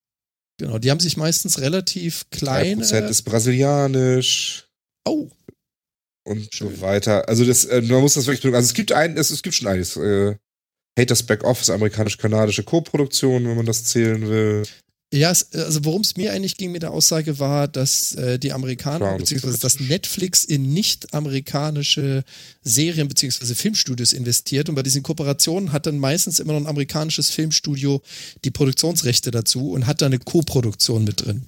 Genau, 0.59 0.79
die 0.79 0.91
haben 0.91 1.01
sich 1.01 1.17
meistens 1.17 1.61
relativ 1.61 2.29
kleine. 2.31 2.85
3% 2.85 3.09
ist 3.09 3.23
brasilianisch 3.23 4.67
oh, 5.07 5.29
und 6.25 6.53
Schön. 6.53 6.75
so 6.75 6.81
weiter. 6.81 7.29
Also 7.29 7.45
das, 7.45 7.65
äh, 7.65 7.81
man 7.83 8.01
muss 8.01 8.15
das 8.15 8.27
wirklich. 8.27 8.53
Also 8.53 8.67
es 8.67 8.75
gibt 8.75 8.93
ein, 8.93 9.17
es, 9.17 9.31
es 9.31 9.43
gibt 9.43 9.55
schon 9.55 9.69
einiges. 9.69 9.97
Äh, 9.97 10.37
Haters 10.99 11.23
Back 11.23 11.45
Off 11.45 11.61
ist 11.61 11.71
amerikanisch-kanadische 11.71 12.65
Co-Produktion, 12.65 13.47
wenn 13.47 13.57
man 13.57 13.67
das 13.67 13.85
zählen 13.85 14.29
will. 14.29 14.65
Ja, 15.13 15.31
es, 15.31 15.53
also 15.55 15.85
worum 15.87 16.03
es 16.03 16.17
mir 16.17 16.33
eigentlich 16.33 16.59
ging 16.59 16.71
mit 16.71 16.83
der 16.83 16.91
Aussage 16.91 17.39
war, 17.39 17.67
dass 17.67 18.15
äh, 18.15 18.39
die 18.39 18.53
Amerikaner 18.53 19.15
ist 19.15 19.21
beziehungsweise 19.21 19.59
dass. 19.59 19.81
Netflix 19.81 20.45
in 20.45 20.75
nicht-amerikanische 20.75 22.25
Serien 22.63 23.09
beziehungsweise 23.09 23.55
Filmstudios 23.55 24.13
investiert 24.13 24.69
und 24.69 24.75
bei 24.75 24.83
diesen 24.83 25.03
Kooperationen 25.03 25.73
hat 25.73 25.87
dann 25.87 25.99
meistens 25.99 26.41
immer 26.41 26.53
noch 26.53 26.61
ein 26.61 26.67
amerikanisches 26.67 27.31
Filmstudio 27.31 28.03
die 28.45 28.51
Produktionsrechte 28.51 29.31
dazu 29.31 29.71
und 29.71 29.87
hat 29.87 30.03
da 30.03 30.07
eine 30.07 30.19
Co-Produktion 30.19 31.05
mit 31.05 31.25
drin. 31.25 31.47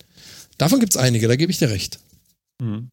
Davon 0.56 0.80
gibt 0.80 0.94
es 0.94 0.96
einige, 0.96 1.28
da 1.28 1.36
gebe 1.36 1.52
ich 1.52 1.58
dir 1.58 1.68
recht. 1.70 2.00
Mhm. 2.62 2.88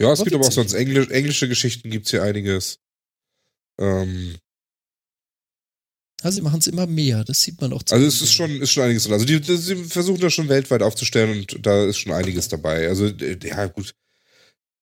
Ja, 0.00 0.12
es 0.12 0.18
Aber 0.18 0.24
gibt 0.24 0.34
aber 0.34 0.46
auch 0.46 0.52
sonst 0.52 0.72
Englisch, 0.72 1.08
englische 1.10 1.48
Geschichten, 1.48 1.88
gibt's 1.88 2.10
hier 2.10 2.24
einiges. 2.24 2.78
Ähm, 3.78 4.36
Also 6.22 6.36
sie 6.36 6.42
machen 6.42 6.60
es 6.60 6.66
immer 6.66 6.86
mehr, 6.86 7.24
das 7.24 7.42
sieht 7.42 7.60
man 7.60 7.72
auch. 7.72 7.82
Also 7.90 8.06
es 8.06 8.22
ist 8.22 8.32
schon, 8.32 8.50
ist 8.60 8.70
schon 8.70 8.84
einiges 8.84 9.04
drin. 9.04 9.14
Also 9.14 9.26
die, 9.26 9.40
die, 9.40 9.56
sie 9.56 9.76
versuchen 9.76 10.20
das 10.20 10.32
schon 10.32 10.48
weltweit 10.48 10.82
aufzustellen 10.82 11.40
und 11.40 11.66
da 11.66 11.84
ist 11.84 11.98
schon 11.98 12.12
einiges 12.12 12.48
dabei. 12.48 12.88
Also 12.88 13.06
ja 13.06 13.66
gut, 13.66 13.94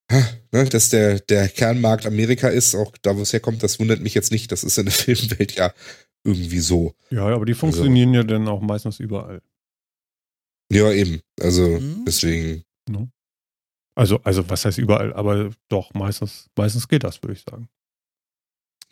ne, 0.09 0.65
dass 0.69 0.89
der 0.89 1.19
der 1.19 1.49
Kernmarkt 1.49 2.05
Amerika 2.05 2.47
ist, 2.49 2.75
auch 2.75 2.95
da 3.01 3.17
wo 3.17 3.21
es 3.21 3.33
herkommt, 3.33 3.63
das 3.63 3.79
wundert 3.79 4.01
mich 4.01 4.13
jetzt 4.13 4.31
nicht. 4.31 4.51
Das 4.51 4.63
ist 4.63 4.77
in 4.77 4.85
der 4.85 4.93
Filmwelt 4.93 5.55
ja 5.55 5.73
irgendwie 6.23 6.59
so. 6.59 6.93
Ja, 7.09 7.25
aber 7.25 7.45
die 7.45 7.55
funktionieren 7.55 8.13
ja 8.13 8.23
dann 8.23 8.47
auch 8.47 8.61
meistens 8.61 8.99
überall. 8.99 9.41
Ja 10.71 10.91
eben. 10.91 11.21
Also 11.39 11.67
Mhm. 11.67 12.05
deswegen. 12.05 12.63
Also, 13.93 14.21
also 14.23 14.49
was 14.49 14.63
heißt 14.63 14.77
überall, 14.77 15.13
aber 15.13 15.51
doch, 15.67 15.93
meistens, 15.93 16.47
meistens 16.57 16.87
geht 16.87 17.03
das, 17.03 17.21
würde 17.21 17.33
ich 17.33 17.43
sagen. 17.47 17.67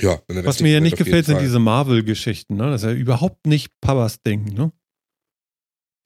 Ja. 0.02 0.22
Was 0.28 0.62
mir 0.62 0.72
ja 0.72 0.80
nicht 0.80 0.98
gefällt, 0.98 1.26
sind 1.26 1.36
Fall. 1.36 1.44
diese 1.44 1.60
Marvel-Geschichten, 1.60 2.56
ne? 2.56 2.72
Das 2.72 2.84
ist 2.84 2.88
ja 2.88 2.94
überhaupt 2.94 3.46
nicht 3.46 3.72
Papas 3.82 4.22
Denken, 4.22 4.54
ne? 4.54 4.72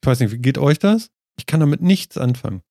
Ich 0.02 0.06
weiß 0.06 0.20
nicht, 0.20 0.32
wie 0.32 0.38
geht 0.38 0.58
euch 0.58 0.78
das? 0.78 1.10
Ich 1.38 1.46
kann 1.46 1.60
damit 1.60 1.80
nichts 1.80 2.18
anfangen. 2.18 2.62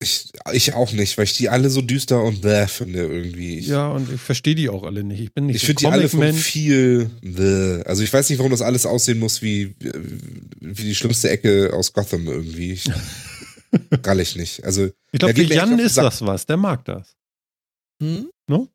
Ich, 0.00 0.32
ich 0.52 0.74
auch 0.74 0.92
nicht, 0.92 1.16
weil 1.16 1.24
ich 1.24 1.36
die 1.36 1.48
alle 1.48 1.70
so 1.70 1.80
düster 1.80 2.22
und 2.22 2.42
bäh 2.42 2.66
finde 2.66 3.06
irgendwie. 3.06 3.58
Ich, 3.58 3.68
Ja, 3.68 3.88
und 3.88 4.12
ich 4.12 4.20
verstehe 4.20 4.54
die 4.54 4.68
auch 4.68 4.82
alle 4.82 5.04
nicht. 5.04 5.20
Ich 5.20 5.32
bin 5.32 5.46
nicht 5.46 5.56
ich 5.56 5.62
so 5.62 5.66
finde 5.66 5.80
die 5.80 5.86
alle 5.86 6.08
von 6.08 6.32
viel. 6.34 7.10
Bäh. 7.22 7.82
Also 7.84 8.02
ich 8.02 8.12
weiß 8.12 8.28
nicht, 8.28 8.38
warum 8.38 8.50
das 8.50 8.60
alles 8.60 8.86
aussehen 8.86 9.18
muss 9.18 9.40
wie, 9.40 9.74
wie 9.78 10.82
die 10.82 10.94
schlimmste 10.94 11.30
Ecke 11.30 11.72
aus 11.72 11.92
Gotham 11.92 12.26
irgendwie. 12.26 12.72
Ich, 12.72 12.90
Gall 14.02 14.20
ich 14.20 14.36
nicht. 14.36 14.64
Also 14.64 14.90
Ich 15.12 15.18
glaube, 15.20 15.34
für 15.34 15.42
Jan 15.42 15.78
ist 15.78 15.96
das 15.96 16.20
was, 16.22 16.44
der 16.44 16.56
mag 16.56 16.84
das. 16.84 17.16
Hm? 18.02 18.30
No? 18.48 18.68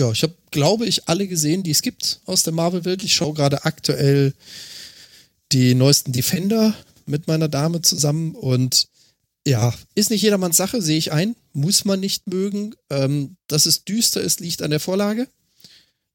Ja, 0.00 0.10
ich 0.10 0.22
habe, 0.22 0.34
glaube 0.50 0.86
ich, 0.86 1.10
alle 1.10 1.28
gesehen, 1.28 1.62
die 1.62 1.72
es 1.72 1.82
gibt 1.82 2.20
aus 2.24 2.42
der 2.42 2.54
Marvel-Welt. 2.54 3.04
Ich 3.04 3.12
schaue 3.12 3.34
gerade 3.34 3.66
aktuell 3.66 4.32
die 5.52 5.74
neuesten 5.74 6.12
Defender 6.12 6.74
mit 7.04 7.26
meiner 7.26 7.48
Dame 7.48 7.82
zusammen 7.82 8.34
und 8.34 8.88
ja, 9.46 9.74
ist 9.94 10.08
nicht 10.08 10.22
jedermanns 10.22 10.56
Sache, 10.56 10.80
sehe 10.80 10.96
ich 10.96 11.12
ein. 11.12 11.36
Muss 11.52 11.84
man 11.84 12.00
nicht 12.00 12.28
mögen. 12.28 12.74
Ähm, 12.88 13.36
dass 13.46 13.66
es 13.66 13.84
düster 13.84 14.22
ist, 14.22 14.40
liegt 14.40 14.62
an 14.62 14.70
der 14.70 14.80
Vorlage. 14.80 15.28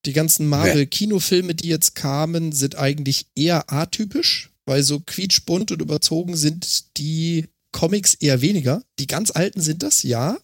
Die 0.07 0.13
ganzen 0.13 0.47
Marvel-Kinofilme, 0.47 1.53
die 1.53 1.67
jetzt 1.67 1.93
kamen, 1.93 2.53
sind 2.53 2.77
eigentlich 2.77 3.27
eher 3.36 3.71
atypisch, 3.71 4.49
weil 4.65 4.81
so 4.81 4.99
quietschbunt 4.99 5.71
und 5.71 5.83
überzogen 5.83 6.36
sind 6.36 6.97
die 6.97 7.45
Comics 7.76 8.13
eher 8.13 8.39
weniger. 8.39 8.82
Die 8.99 9.05
ganz 9.05 9.32
alten 9.32 9.59
sind 9.59 9.84
das, 9.84 10.03
ja. 10.03 10.38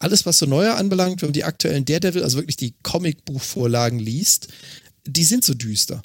Alles, 0.00 0.26
was 0.26 0.38
so 0.38 0.46
neuer 0.46 0.74
anbelangt, 0.74 1.22
wenn 1.22 1.28
man 1.28 1.32
die 1.32 1.44
aktuellen 1.44 1.84
Daredevil, 1.84 2.24
also 2.24 2.38
wirklich 2.38 2.56
die 2.56 2.74
Comicbuchvorlagen 2.82 4.00
liest, 4.00 4.48
die 5.06 5.22
sind 5.22 5.44
so 5.44 5.54
düster. 5.54 6.02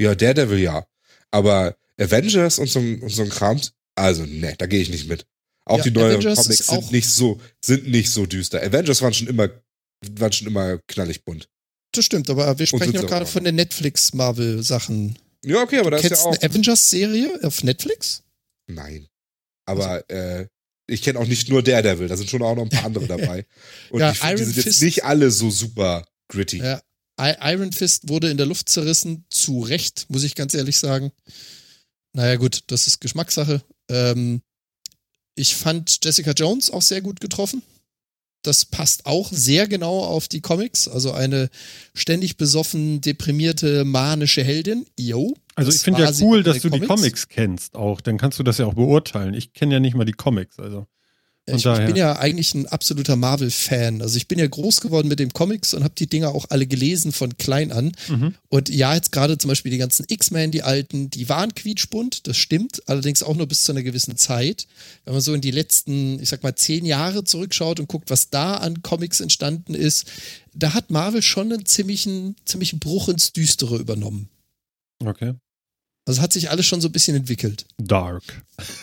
Ja, 0.00 0.14
Daredevil 0.14 0.60
ja. 0.60 0.86
Aber 1.30 1.76
Avengers 2.00 2.58
und 2.58 2.70
so, 2.70 2.78
und 2.78 3.10
so 3.10 3.22
ein 3.22 3.28
Kram, 3.28 3.60
also 3.96 4.24
ne, 4.24 4.54
da 4.56 4.64
gehe 4.64 4.80
ich 4.80 4.88
nicht 4.88 5.08
mit. 5.08 5.26
Auch 5.66 5.76
Ja, 5.76 5.84
die 5.84 5.90
neuen 5.90 6.12
Avengers 6.12 6.38
Comics 6.38 6.60
ist 6.60 6.66
sind 6.68 6.90
nicht 6.92 7.08
so, 7.10 7.38
sind 7.62 7.88
nicht 7.88 8.10
so 8.10 8.24
düster. 8.24 8.62
Avengers 8.62 9.02
waren 9.02 9.12
schon 9.12 9.26
immer, 9.26 9.50
waren 10.12 10.32
schon 10.32 10.46
immer 10.46 10.78
knallig 10.86 11.22
bunt. 11.22 11.50
Das 11.92 12.06
stimmt, 12.06 12.30
aber 12.30 12.58
wir 12.58 12.66
sprechen 12.66 12.94
doch 12.94 13.06
gerade 13.06 13.26
von 13.26 13.44
den 13.44 13.56
Netflix-Marvel-Sachen. 13.56 15.18
Ja, 15.44 15.60
okay, 15.60 15.80
aber 15.80 15.90
da 15.90 15.98
ist 15.98 16.02
Kennst 16.02 16.24
ja 16.24 16.30
du 16.30 16.36
auch. 16.36 16.40
eine 16.40 16.50
Avengers-Serie 16.50 17.40
auf 17.42 17.62
Netflix? 17.62 18.22
Nein. 18.68 19.06
Aber 19.68 20.08
äh, 20.10 20.46
ich 20.86 21.02
kenne 21.02 21.18
auch 21.18 21.26
nicht 21.26 21.48
nur 21.48 21.62
Daredevil, 21.62 22.08
da 22.08 22.16
sind 22.16 22.30
schon 22.30 22.42
auch 22.42 22.56
noch 22.56 22.62
ein 22.62 22.68
paar 22.70 22.84
andere 22.86 23.06
dabei. 23.18 23.46
Und 23.90 24.00
Ja, 24.00 24.12
ich 24.12 24.18
finde, 24.18 24.36
die 24.36 24.44
sind 24.44 24.54
Fist- 24.54 24.66
jetzt 24.66 24.82
nicht 24.82 25.04
alle 25.04 25.30
so 25.30 25.50
super 25.50 26.06
gritty. 26.28 26.58
Ja. 26.58 26.80
Iron 27.20 27.72
Fist 27.72 28.08
wurde 28.08 28.30
in 28.30 28.36
der 28.36 28.46
Luft 28.46 28.68
zerrissen, 28.68 29.24
zu 29.28 29.60
Recht, 29.60 30.06
muss 30.08 30.22
ich 30.22 30.36
ganz 30.36 30.54
ehrlich 30.54 30.78
sagen. 30.78 31.10
Naja, 32.12 32.36
gut, 32.36 32.60
das 32.68 32.86
ist 32.86 33.00
Geschmackssache. 33.00 33.60
Ähm, 33.90 34.40
ich 35.34 35.56
fand 35.56 35.98
Jessica 36.04 36.30
Jones 36.30 36.70
auch 36.70 36.82
sehr 36.82 37.00
gut 37.00 37.20
getroffen. 37.20 37.62
Das 38.42 38.64
passt 38.64 39.04
auch 39.04 39.32
sehr 39.32 39.66
genau 39.66 39.98
auf 40.04 40.28
die 40.28 40.40
Comics. 40.40 40.86
Also 40.86 41.10
eine 41.12 41.50
ständig 41.92 42.36
besoffen, 42.36 43.00
deprimierte, 43.00 43.84
manische 43.84 44.44
Heldin. 44.44 44.86
Jo. 44.96 45.34
Also 45.58 45.72
ich 45.72 45.82
finde 45.82 46.02
ja 46.02 46.12
cool, 46.20 46.42
dass 46.42 46.60
du 46.60 46.70
die 46.70 46.80
Comics 46.80 47.28
kennst 47.28 47.76
auch. 47.76 48.00
Dann 48.00 48.16
kannst 48.18 48.38
du 48.38 48.42
das 48.42 48.58
ja 48.58 48.66
auch 48.66 48.74
beurteilen. 48.74 49.34
Ich 49.34 49.52
kenne 49.52 49.74
ja 49.74 49.80
nicht 49.80 49.94
mal 49.94 50.04
die 50.04 50.12
Comics. 50.12 50.58
Also 50.58 50.86
Ich, 51.56 51.64
ich 51.64 51.86
bin 51.86 51.96
ja 51.96 52.18
eigentlich 52.18 52.54
ein 52.54 52.66
absoluter 52.66 53.16
Marvel-Fan. 53.16 54.02
Also 54.02 54.16
ich 54.16 54.28
bin 54.28 54.38
ja 54.38 54.46
groß 54.46 54.80
geworden 54.80 55.08
mit 55.08 55.18
den 55.18 55.32
Comics 55.32 55.74
und 55.74 55.84
habe 55.84 55.94
die 55.96 56.06
Dinger 56.06 56.34
auch 56.34 56.46
alle 56.50 56.66
gelesen 56.66 57.12
von 57.12 57.36
klein 57.38 57.72
an. 57.72 57.92
mhm. 58.08 58.34
Und 58.48 58.68
ja, 58.68 58.94
jetzt 58.94 59.12
gerade 59.12 59.38
zum 59.38 59.48
Beispiel 59.48 59.72
die 59.72 59.78
ganzen 59.78 60.04
X-Men, 60.08 60.50
die 60.50 60.62
alten, 60.62 61.10
die 61.10 61.28
waren 61.28 61.54
quietschbunt, 61.54 62.26
das 62.26 62.36
stimmt, 62.36 62.82
allerdings 62.86 63.22
auch 63.22 63.36
nur 63.36 63.46
bis 63.46 63.64
zu 63.64 63.72
einer 63.72 63.82
gewissen 63.82 64.16
Zeit. 64.16 64.66
Wenn 65.04 65.14
man 65.14 65.22
so 65.22 65.34
in 65.34 65.40
die 65.40 65.50
letzten, 65.50 66.20
ich 66.20 66.28
sag 66.28 66.42
mal, 66.42 66.54
zehn 66.54 66.84
Jahre 66.84 67.24
zurückschaut 67.24 67.80
und 67.80 67.88
guckt, 67.88 68.10
was 68.10 68.30
da 68.30 68.54
an 68.54 68.82
Comics 68.82 69.20
entstanden 69.20 69.74
ist, 69.74 70.06
da 70.54 70.74
hat 70.74 70.90
Marvel 70.90 71.22
schon 71.22 71.52
einen 71.52 71.66
ziemlichen, 71.66 72.36
ziemlichen 72.44 72.78
Bruch 72.78 73.08
ins 73.08 73.32
Düstere 73.32 73.76
übernommen. 73.78 74.28
okay. 75.04 75.34
Also 76.08 76.22
hat 76.22 76.32
sich 76.32 76.48
alles 76.50 76.64
schon 76.64 76.80
so 76.80 76.88
ein 76.88 76.92
bisschen 76.92 77.16
entwickelt. 77.16 77.66
Dark. 77.76 78.22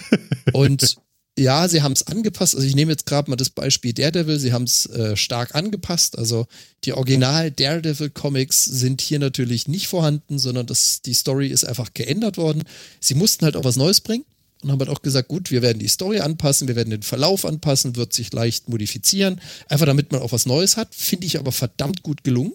Und 0.53 0.95
ja, 1.37 1.67
sie 1.67 1.81
haben 1.81 1.93
es 1.93 2.05
angepasst. 2.05 2.53
Also 2.53 2.67
ich 2.67 2.75
nehme 2.75 2.91
jetzt 2.91 3.07
gerade 3.07 3.31
mal 3.31 3.35
das 3.35 3.49
Beispiel 3.49 3.93
Daredevil. 3.93 4.37
Sie 4.37 4.53
haben 4.53 4.65
es 4.65 4.85
äh, 4.85 5.17
stark 5.17 5.55
angepasst. 5.55 6.19
Also 6.19 6.45
die 6.83 6.93
Original 6.93 7.49
Daredevil 7.49 8.11
Comics 8.11 8.63
sind 8.63 9.01
hier 9.01 9.17
natürlich 9.17 9.67
nicht 9.67 9.87
vorhanden, 9.87 10.37
sondern 10.37 10.67
das, 10.67 11.01
die 11.01 11.15
Story 11.15 11.47
ist 11.47 11.63
einfach 11.63 11.95
geändert 11.95 12.37
worden. 12.37 12.63
Sie 12.99 13.15
mussten 13.15 13.43
halt 13.43 13.57
auch 13.57 13.63
was 13.63 13.75
Neues 13.75 14.01
bringen 14.01 14.25
und 14.61 14.71
haben 14.71 14.79
halt 14.79 14.91
auch 14.91 15.01
gesagt, 15.01 15.27
gut, 15.27 15.49
wir 15.49 15.63
werden 15.63 15.79
die 15.79 15.87
Story 15.87 16.19
anpassen, 16.19 16.67
wir 16.67 16.75
werden 16.75 16.91
den 16.91 17.01
Verlauf 17.01 17.43
anpassen, 17.43 17.95
wird 17.95 18.13
sich 18.13 18.31
leicht 18.33 18.69
modifizieren. 18.69 19.41
Einfach 19.67 19.87
damit 19.87 20.11
man 20.11 20.21
auch 20.21 20.31
was 20.31 20.45
Neues 20.45 20.77
hat. 20.77 20.93
Finde 20.93 21.25
ich 21.25 21.39
aber 21.39 21.51
verdammt 21.51 22.03
gut 22.03 22.23
gelungen. 22.23 22.53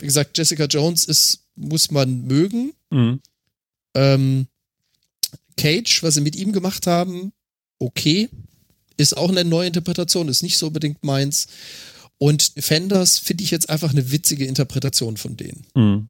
Wie 0.00 0.06
gesagt, 0.06 0.36
Jessica 0.36 0.64
Jones 0.64 1.04
ist, 1.04 1.44
muss 1.54 1.92
man 1.92 2.26
mögen. 2.26 2.72
Mhm. 2.90 3.20
Ähm, 3.94 4.46
Cage, 5.56 6.02
was 6.02 6.14
sie 6.14 6.20
mit 6.20 6.36
ihm 6.36 6.52
gemacht 6.52 6.86
haben, 6.86 7.32
okay. 7.78 8.28
ist 8.96 9.16
auch 9.16 9.30
eine 9.30 9.44
neue 9.44 9.66
Interpretation, 9.66 10.28
ist 10.28 10.42
nicht 10.42 10.58
so 10.58 10.68
unbedingt 10.68 11.04
meins. 11.04 11.48
Und 12.18 12.56
Defenders 12.56 13.18
finde 13.18 13.44
ich 13.44 13.50
jetzt 13.50 13.70
einfach 13.70 13.90
eine 13.90 14.10
witzige 14.10 14.44
Interpretation 14.44 15.16
von 15.16 15.36
denen. 15.36 15.66
Mhm. 15.74 16.08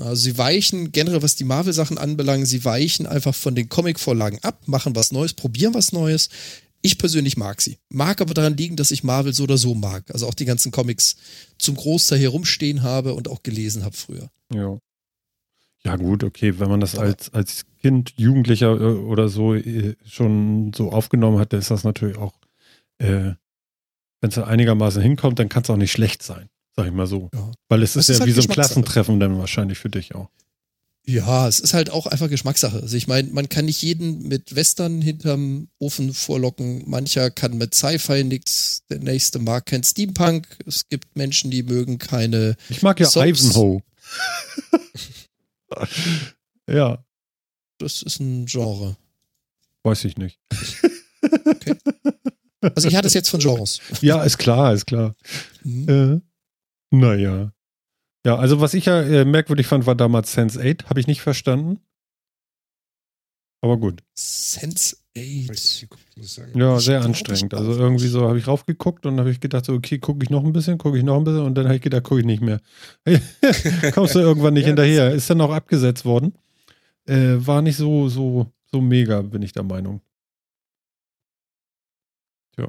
Also 0.00 0.22
sie 0.22 0.38
weichen 0.38 0.92
generell, 0.92 1.22
was 1.22 1.34
die 1.34 1.44
Marvel-Sachen 1.44 1.98
anbelangt, 1.98 2.46
sie 2.46 2.64
weichen 2.64 3.06
einfach 3.06 3.34
von 3.34 3.54
den 3.54 3.68
Comic-Vorlagen 3.68 4.38
ab, 4.42 4.62
machen 4.66 4.94
was 4.94 5.12
Neues, 5.12 5.34
probieren 5.34 5.74
was 5.74 5.92
Neues. 5.92 6.28
Ich 6.80 6.98
persönlich 6.98 7.36
mag 7.36 7.60
sie. 7.60 7.78
Mag 7.88 8.20
aber 8.20 8.34
daran 8.34 8.56
liegen, 8.56 8.76
dass 8.76 8.92
ich 8.92 9.02
Marvel 9.02 9.34
so 9.34 9.42
oder 9.42 9.58
so 9.58 9.74
mag. 9.74 10.04
Also 10.12 10.28
auch 10.28 10.34
die 10.34 10.44
ganzen 10.44 10.70
Comics 10.70 11.16
zum 11.58 11.74
Großteil 11.74 12.20
hier 12.20 12.28
rumstehen 12.28 12.82
habe 12.82 13.14
und 13.14 13.28
auch 13.28 13.42
gelesen 13.42 13.84
habe 13.84 13.96
früher. 13.96 14.30
Ja. 14.54 14.78
Ja, 15.88 15.96
gut, 15.96 16.22
okay, 16.22 16.58
wenn 16.58 16.68
man 16.68 16.80
das 16.80 16.98
als, 16.98 17.32
als 17.32 17.64
Kind, 17.80 18.12
Jugendlicher 18.18 18.78
äh, 18.78 18.84
oder 18.84 19.30
so 19.30 19.54
äh, 19.54 19.96
schon 20.04 20.72
so 20.74 20.92
aufgenommen 20.92 21.38
hat, 21.38 21.54
dann 21.54 21.60
ist 21.60 21.70
das 21.70 21.82
natürlich 21.82 22.18
auch, 22.18 22.34
äh, 22.98 23.32
wenn 24.20 24.28
es 24.28 24.34
dann 24.34 24.44
einigermaßen 24.44 25.00
hinkommt, 25.00 25.38
dann 25.38 25.48
kann 25.48 25.62
es 25.62 25.70
auch 25.70 25.78
nicht 25.78 25.92
schlecht 25.92 26.22
sein, 26.22 26.50
sag 26.76 26.88
ich 26.88 26.92
mal 26.92 27.06
so. 27.06 27.30
Ja. 27.32 27.52
Weil 27.70 27.82
es 27.82 27.96
ist 27.96 28.10
ist 28.10 28.18
ja 28.18 28.20
halt 28.20 28.28
wie 28.28 28.38
so 28.38 28.42
ein. 28.42 28.48
Klassentreffen 28.48 29.18
dann 29.18 29.38
wahrscheinlich 29.38 29.78
für 29.78 29.88
dich 29.88 30.14
auch. 30.14 30.28
Ja, 31.06 31.48
es 31.48 31.58
ist 31.58 31.72
halt 31.72 31.88
auch 31.88 32.04
einfach 32.04 32.28
Geschmackssache. 32.28 32.82
Also 32.82 32.94
ich 32.94 33.06
meine, 33.06 33.30
man 33.30 33.48
kann 33.48 33.64
nicht 33.64 33.80
jeden 33.80 34.28
mit 34.28 34.54
Western 34.54 35.00
hinterm 35.00 35.68
Ofen 35.78 36.12
vorlocken. 36.12 36.82
Mancher 36.86 37.30
kann 37.30 37.56
mit 37.56 37.74
Sci-Fi 37.74 38.24
nix. 38.24 38.82
Der 38.90 38.98
nächste 38.98 39.38
mag 39.38 39.64
kein 39.64 39.82
Steampunk. 39.82 40.46
Es 40.66 40.86
gibt 40.90 41.16
Menschen, 41.16 41.50
die 41.50 41.62
mögen 41.62 41.96
keine. 41.96 42.56
Ich 42.68 42.82
mag 42.82 43.00
ja 43.00 43.06
Soaps. 43.06 43.40
Ivanhoe. 43.40 43.80
ja, 46.68 47.04
Das 47.78 48.02
ist 48.02 48.20
ein 48.20 48.46
Genre. 48.46 48.96
weiß 49.84 50.04
ich 50.04 50.16
nicht. 50.16 50.40
Also 52.60 52.88
ich 52.88 52.96
hatte 52.96 53.06
es 53.06 53.14
jetzt 53.14 53.28
von 53.28 53.38
Genres. 53.38 53.80
Ja, 54.00 54.24
ist 54.24 54.36
klar, 54.38 54.72
ist 54.74 54.86
klar. 54.86 55.14
Mhm. 55.62 55.88
Äh, 56.90 56.96
naja. 56.96 57.52
Ja, 58.26 58.36
also 58.36 58.60
was 58.60 58.74
ich 58.74 58.86
ja 58.86 59.00
äh, 59.00 59.24
merkwürdig 59.24 59.68
fand, 59.68 59.86
war 59.86 59.94
damals 59.94 60.32
Sense 60.32 60.60
8. 60.60 60.90
Habe 60.90 60.98
ich 60.98 61.06
nicht 61.06 61.20
verstanden. 61.22 61.78
Aber 63.60 63.76
gut. 63.76 64.02
Sense 64.14 64.96
Hab 65.18 65.24
ich 65.26 65.50
8. 65.50 65.50
nicht 65.50 65.80
geguckt, 65.82 66.16
muss 66.16 66.26
ich 66.26 66.32
sagen. 66.32 66.58
Ja, 66.58 66.78
sehr 66.80 67.02
anstrengend. 67.02 67.54
Also 67.54 67.72
irgendwie 67.72 68.08
so 68.08 68.26
habe 68.28 68.38
ich 68.38 68.46
raufgeguckt 68.46 69.06
und 69.06 69.18
habe 69.18 69.30
ich 69.30 69.40
gedacht, 69.40 69.64
so, 69.64 69.72
okay, 69.74 69.98
gucke 69.98 70.22
ich 70.24 70.30
noch 70.30 70.44
ein 70.44 70.52
bisschen, 70.52 70.78
gucke 70.78 70.98
ich 70.98 71.04
noch 71.04 71.16
ein 71.16 71.24
bisschen 71.24 71.42
und 71.42 71.54
dann 71.54 71.66
habe 71.66 71.76
ich 71.76 71.82
gedacht, 71.82 72.04
gucke 72.04 72.20
ich 72.20 72.26
nicht 72.26 72.42
mehr. 72.42 72.60
Kommst 73.94 74.14
du 74.14 74.18
irgendwann 74.20 74.54
nicht 74.54 74.62
Ja, 74.62 74.68
hinterher. 74.68 75.12
Ist 75.12 75.28
dann 75.30 75.40
auch 75.40 75.52
abgesetzt 75.52 76.04
worden. 76.04 76.32
Äh, 77.06 77.36
war 77.38 77.62
nicht 77.62 77.76
so, 77.76 78.08
so, 78.08 78.46
so 78.70 78.80
mega, 78.80 79.22
bin 79.22 79.42
ich 79.42 79.52
der 79.52 79.62
Meinung. 79.62 80.00
Ja. 82.58 82.68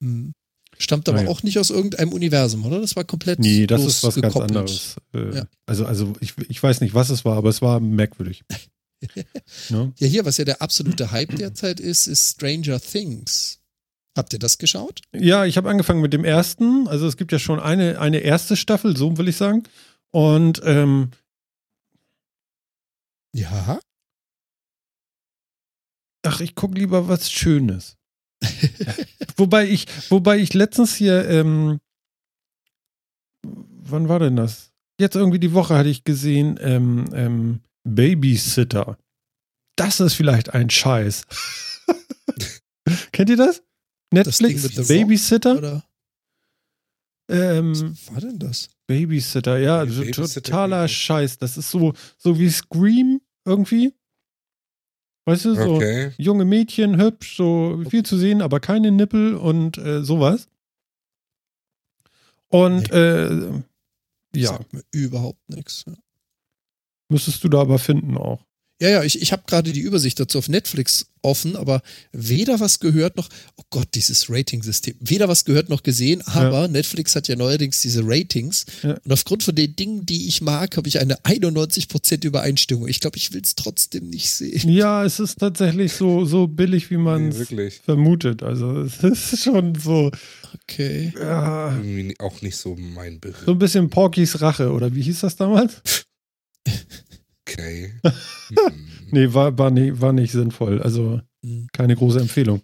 Mhm. 0.00 0.32
Stammt 0.76 1.08
aber 1.08 1.18
Naja. 1.18 1.30
auch 1.30 1.42
nicht 1.44 1.58
aus 1.58 1.70
irgendeinem 1.70 2.12
Universum, 2.12 2.64
oder? 2.66 2.80
Das 2.80 2.96
war 2.96 3.04
komplett 3.04 3.38
Nee, 3.38 3.66
das 3.66 3.84
ist 3.84 4.02
was 4.02 4.14
ganz 4.16 4.34
losgekoppelt. 4.34 4.50
anderes. 4.56 4.96
Äh, 5.12 5.36
Ja. 5.36 5.44
Also, 5.66 5.86
also 5.86 6.12
ich, 6.20 6.34
ich 6.48 6.60
weiß 6.62 6.80
nicht, 6.80 6.94
was 6.94 7.10
es 7.10 7.24
war, 7.24 7.36
aber 7.36 7.48
es 7.50 7.62
war 7.62 7.78
merkwürdig. 7.80 8.42
ne? 9.70 9.92
Ja, 9.98 10.06
hier, 10.06 10.24
was 10.24 10.36
ja 10.38 10.44
der 10.44 10.62
absolute 10.62 11.10
Hype 11.10 11.34
derzeit 11.36 11.80
ist, 11.80 12.06
ist 12.06 12.32
Stranger 12.32 12.80
Things. 12.80 13.60
Habt 14.16 14.32
ihr 14.32 14.38
das 14.38 14.58
geschaut? 14.58 15.00
Ja, 15.12 15.44
ich 15.44 15.56
habe 15.56 15.68
angefangen 15.68 16.00
mit 16.00 16.12
dem 16.12 16.24
ersten. 16.24 16.86
Also 16.86 17.06
es 17.08 17.16
gibt 17.16 17.32
ja 17.32 17.38
schon 17.38 17.58
eine, 17.58 17.98
eine 18.00 18.18
erste 18.18 18.56
Staffel, 18.56 18.96
so 18.96 19.18
will 19.18 19.28
ich 19.28 19.36
sagen. 19.36 19.64
Und 20.12 20.60
ähm, 20.64 21.10
Ja. 23.34 23.80
ach, 26.22 26.40
ich 26.40 26.54
gucke 26.54 26.78
lieber 26.78 27.08
was 27.08 27.30
Schönes. 27.30 27.96
wobei 29.36 29.66
ich, 29.68 29.86
wobei 30.10 30.38
ich 30.38 30.54
letztens 30.54 30.94
hier, 30.94 31.28
ähm, 31.28 31.80
wann 33.42 34.08
war 34.08 34.20
denn 34.20 34.36
das? 34.36 34.72
Jetzt 35.00 35.16
irgendwie 35.16 35.40
die 35.40 35.52
Woche 35.52 35.74
hatte 35.76 35.88
ich 35.88 36.04
gesehen, 36.04 36.58
ähm, 36.62 37.06
ähm, 37.12 37.60
Babysitter. 37.84 38.98
Das 39.76 40.00
ist 40.00 40.14
vielleicht 40.14 40.54
ein 40.54 40.70
Scheiß. 40.70 41.22
Kennt 43.12 43.30
ihr 43.30 43.36
das? 43.36 43.62
Das 44.10 44.40
Netflix 44.40 44.78
Rock, 44.78 44.88
Babysitter? 44.88 45.58
Oder 45.58 45.84
Ähm, 47.28 47.72
was 47.96 48.12
war 48.14 48.20
denn 48.20 48.38
das? 48.38 48.68
Babysitter, 48.86 49.58
ja, 49.58 49.84
Nee, 49.84 49.90
so 49.90 50.00
Babysitter 50.02 50.42
totaler. 50.42 50.88
Scheiß. 50.88 51.38
Das 51.38 51.56
ist 51.56 51.70
so, 51.70 51.94
so 52.18 52.38
wie 52.38 52.50
Scream 52.50 53.20
irgendwie. 53.44 53.94
Weißt 55.26 55.46
du, 55.46 55.54
so 55.54 55.74
Okay. 55.76 56.12
junge 56.18 56.44
Mädchen, 56.44 57.00
hübsch, 57.00 57.36
so 57.36 57.82
viel 57.88 58.02
zu 58.04 58.18
sehen, 58.18 58.42
aber 58.42 58.60
keine 58.60 58.90
Nippel 58.92 59.34
und 59.36 59.78
äh, 59.78 60.04
sowas. 60.04 60.48
Und 62.48 62.90
äh, 62.92 63.50
ja, 64.36 64.48
Sagt 64.48 64.72
mir 64.72 64.82
überhaupt 64.92 65.48
nichts. 65.48 65.84
Müsstest 67.08 67.42
du 67.44 67.48
da 67.48 67.60
aber 67.60 67.78
finden 67.78 68.16
auch. 68.16 68.44
Ja, 68.82 68.88
ja, 68.90 69.04
ich, 69.04 69.22
ich 69.22 69.30
habe 69.30 69.44
gerade 69.46 69.72
die 69.72 69.80
Übersicht 69.80 70.18
dazu 70.18 70.36
auf 70.36 70.48
Netflix 70.48 71.06
offen, 71.22 71.54
aber 71.54 71.80
weder 72.10 72.58
was 72.58 72.80
gehört 72.80 73.16
noch, 73.16 73.28
oh 73.56 73.62
Gott, 73.70 73.86
dieses 73.94 74.28
Rating-System, 74.28 74.96
weder 74.98 75.28
was 75.28 75.44
gehört 75.44 75.68
noch 75.68 75.84
gesehen, 75.84 76.22
aber 76.26 76.66
Netflix 76.66 77.14
hat 77.14 77.28
ja 77.28 77.36
neuerdings 77.36 77.80
diese 77.82 78.02
Ratings 78.04 78.66
Ja. 78.82 78.94
und 79.04 79.12
aufgrund 79.12 79.44
von 79.44 79.54
den 79.54 79.76
Dingen, 79.76 80.04
die 80.06 80.26
ich 80.26 80.42
mag, 80.42 80.76
habe 80.76 80.88
ich 80.88 80.98
eine 80.98 81.14
91% 81.24 82.24
Übereinstimmung. 82.26 82.88
Ich 82.88 82.98
glaube, 82.98 83.16
ich 83.16 83.32
will 83.32 83.42
es 83.44 83.54
trotzdem 83.54 84.10
nicht 84.10 84.28
sehen. 84.30 84.68
Ja, 84.68 85.04
es 85.04 85.20
ist 85.20 85.38
tatsächlich 85.38 85.92
so, 85.92 86.24
so 86.24 86.48
billig, 86.48 86.90
wie 86.90 86.96
man 86.96 87.22
Nee, 87.28 87.28
es 87.30 87.38
wirklich. 87.38 87.76
vermutet. 87.84 88.42
Also 88.42 88.80
es 88.82 88.98
ist 89.32 89.44
schon 89.44 89.76
so, 89.76 90.10
Okay. 90.64 91.12
ja, 91.18 91.76
Irgendwie 91.76 92.16
auch 92.18 92.42
nicht 92.42 92.56
so 92.56 92.74
mein 92.76 93.20
Bild. 93.20 93.36
so 93.46 93.52
ein 93.52 93.58
bisschen 93.58 93.88
Porkys 93.88 94.40
Rache, 94.40 94.72
oder 94.72 94.94
wie 94.94 95.02
hieß 95.02 95.20
das 95.20 95.36
damals? 95.36 95.74
Okay. 97.46 97.92
Nee, 99.10 99.32
war, 99.32 99.56
war, 99.58 99.70
nie, 99.70 99.92
war 100.00 100.12
nicht 100.12 100.32
sinnvoll. 100.32 100.82
Also 100.82 101.20
Mhm. 101.42 101.68
keine 101.72 101.94
große 101.94 102.18
Empfehlung. 102.18 102.62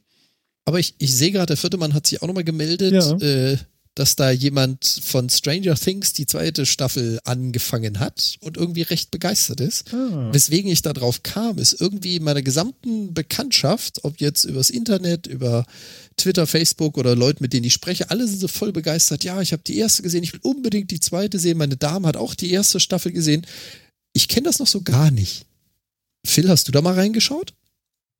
Aber 0.65 0.81
ich, 0.81 0.95
ich 0.99 1.15
sehe 1.15 1.31
gerade, 1.31 1.47
der 1.47 1.57
vierte 1.59 1.77
Mann 1.77 1.93
hat 1.95 2.07
sich 2.07 2.23
auch 2.23 2.27
nochmal 2.27 2.45
gemeldet, 2.45 2.93
Ja. 2.93 3.17
äh, 3.19 3.57
dass 3.95 4.17
da 4.17 4.31
jemand 4.31 4.85
von 5.03 5.29
Stranger 5.29 5.75
Things 5.75 6.13
die 6.15 6.25
zweite 6.27 6.65
Staffel 6.65 7.21
angefangen 7.25 8.01
hat 8.01 8.37
und 8.41 8.57
irgendwie 8.57 8.83
recht 8.83 9.11
begeistert 9.11 9.61
ist. 9.61 9.93
Ah. 9.93 10.31
Weswegen 10.33 10.71
ich 10.73 10.81
da 10.83 10.93
drauf 10.95 11.23
kam, 11.23 11.59
ist 11.59 11.79
irgendwie 11.81 12.17
in 12.17 12.25
meiner 12.25 12.41
gesamten 12.43 13.13
Bekanntschaft, 13.15 14.03
ob 14.05 14.21
jetzt 14.21 14.45
übers 14.45 14.71
Internet, 14.71 15.27
über 15.27 15.67
Twitter, 16.17 16.47
Facebook 16.47 16.97
oder 16.99 17.15
Leute, 17.15 17.43
mit 17.43 17.53
denen 17.53 17.67
ich 17.67 17.75
spreche, 17.75 18.11
alle 18.11 18.27
sind 18.27 18.41
so 18.41 18.49
voll 18.49 18.73
begeistert. 18.73 19.23
Ja, 19.25 19.41
ich 19.43 19.53
habe 19.53 19.63
die 19.65 19.77
erste 19.77 20.03
gesehen, 20.03 20.25
ich 20.25 20.33
will 20.33 20.41
unbedingt 20.43 20.91
die 20.91 21.01
zweite 21.01 21.39
sehen. 21.39 21.59
Meine 21.59 21.77
Dame 21.77 22.09
hat 22.09 22.17
auch 22.17 22.35
die 22.35 22.51
erste 22.51 22.81
Staffel 22.81 23.13
gesehen. 23.13 23.47
Ich 24.13 24.29
kenne 24.29 24.45
das 24.45 24.59
noch 24.59 24.67
so 24.67 24.83
gar 24.83 25.11
nicht. 25.11 25.47
Phil, 26.27 26.49
hast 26.49 26.69
du 26.69 26.73
da 26.73 26.83
mal 26.83 26.95
reingeschaut? 26.95 27.55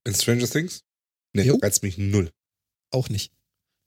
In 0.07 0.15
Stranger 0.15 0.47
Things? 0.49 0.83
Nee, 1.35 1.43
Jo. 1.43 1.59
reizt 1.61 1.83
mich 1.83 1.99
null. 1.99 2.31
Auch 2.91 3.09
nicht. 3.09 3.33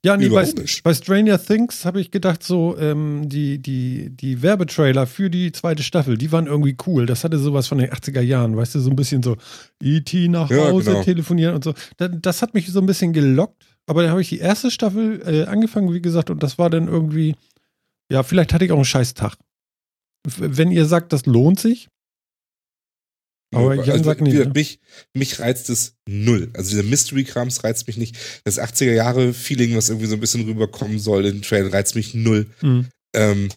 Ja, 0.06 0.18
nee, 0.18 0.28
bei, 0.28 0.52
bei 0.84 0.94
Stranger 0.94 1.42
Things 1.42 1.86
habe 1.86 2.02
ich 2.02 2.12
gedacht, 2.12 2.44
so, 2.44 2.78
ähm, 2.78 3.30
die, 3.30 3.60
die, 3.60 4.10
die 4.10 4.42
Werbetrailer 4.42 5.08
für 5.08 5.30
die 5.30 5.54
zweite 5.54 5.82
Staffel, 5.82 6.18
die 6.18 6.30
waren 6.34 6.46
irgendwie 6.48 6.76
cool. 6.86 7.06
Das 7.06 7.24
hatte 7.24 7.40
sowas 7.40 7.68
von 7.68 7.78
den 7.78 7.90
80er 7.90 8.20
Jahren, 8.20 8.58
weißt 8.58 8.76
du, 8.76 8.80
so 8.82 8.90
ein 8.90 8.98
bisschen 8.98 9.24
so 9.24 9.38
E.T. 9.82 10.28
nach 10.28 10.50
Ja, 10.52 10.66
Hause 10.70 10.92
genau. 10.92 11.04
telefonieren 11.04 11.56
und 11.56 11.64
so. 11.64 11.74
Das, 11.96 12.10
das 12.22 12.42
hat 12.42 12.54
mich 12.54 12.68
so 12.70 12.80
ein 12.82 12.86
bisschen 12.86 13.14
gelockt, 13.14 13.66
aber 13.86 14.02
dann 14.02 14.12
habe 14.12 14.22
ich 14.22 14.28
die 14.28 14.40
erste 14.40 14.72
Staffel 14.72 15.22
äh, 15.26 15.46
angefangen, 15.46 15.94
wie 15.94 16.02
gesagt, 16.02 16.30
und 16.30 16.44
das 16.44 16.58
war 16.58 16.70
dann 16.70 16.90
irgendwie, 16.90 17.36
ja, 18.12 18.24
vielleicht 18.24 18.52
hatte 18.54 18.66
ich 18.66 18.74
auch 18.74 18.78
einen 18.78 18.84
scheiß 18.86 19.14
Tag. 19.14 19.38
Wenn 20.26 20.72
ihr 20.72 20.86
sagt, 20.86 21.14
das 21.14 21.26
lohnt 21.26 21.62
sich, 21.62 21.88
Aber 23.56 23.76
Ja, 23.76 23.84
Jan 23.84 24.04
sagt 24.04 24.20
wie 24.22 24.24
nicht, 24.26 24.38
ne? 24.38 24.52
mich, 24.54 24.80
mich 25.14 25.40
reizt 25.40 25.70
es 25.70 25.96
null. 26.08 26.50
Also 26.54 26.70
dieser 26.72 26.84
Mystery-Krams 26.84 27.64
reizt 27.64 27.88
mich 27.88 27.98
nicht. 27.98 28.18
Das 28.44 28.60
80er-Jahre-Feeling, 28.60 29.76
was 29.76 29.90
irgendwie 29.90 30.08
so 30.08 30.16
ein 30.16 30.20
bisschen 30.20 30.44
rüberkommen 30.46 31.00
soll 31.00 31.26
in 31.26 31.36
den 31.38 31.42
Trailern, 31.42 31.72
reizt 31.72 31.96
mich 31.96 32.14
null. 32.14 32.48
hm, 32.60 32.88
Ähm, 33.16 33.50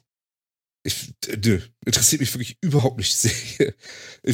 ich, 0.84 1.12
nö, 1.44 1.60
interessiert 1.84 2.20
mich 2.20 2.32
wirklich 2.34 2.58
überhaupt 2.60 2.98
nicht. 2.98 3.12
die 3.12 3.28
Serie. 3.28 3.74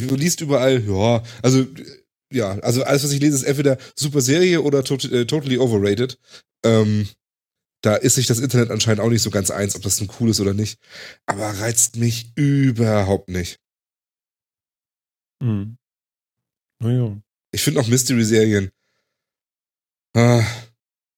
Du 0.07 0.15
liest 0.15 0.41
überall, 0.41 0.83
ja, 0.87 1.23
also, 1.41 1.65
ja, 2.31 2.59
also 2.59 2.83
alles, 2.83 3.03
was 3.03 3.11
ich 3.11 3.19
lese, 3.21 3.35
ist 3.37 3.43
entweder 3.43 3.77
super 3.95 4.21
Serie 4.21 4.61
oder 4.61 4.83
tot, 4.83 5.05
äh, 5.05 5.25
totally 5.25 5.57
overrated. 5.57 6.19
Ähm, 6.63 7.07
da 7.81 7.95
ist 7.95 8.15
sich 8.15 8.27
das 8.27 8.39
Internet 8.39 8.71
anscheinend 8.71 9.01
auch 9.01 9.09
nicht 9.09 9.21
so 9.23 9.29
ganz 9.29 9.51
eins, 9.51 9.75
ob 9.75 9.81
das 9.81 9.99
nun 9.99 10.09
cool 10.19 10.29
ist 10.29 10.39
oder 10.39 10.53
nicht. 10.53 10.79
Aber 11.25 11.47
reizt 11.59 11.97
mich 11.97 12.31
überhaupt 12.35 13.29
nicht. 13.29 13.59
Hm. 15.43 15.77
Naja. 16.79 17.21
Ich 17.51 17.61
finde 17.61 17.81
auch 17.81 17.87
Mystery-Serien. 17.87 18.71
Ah, 20.15 20.45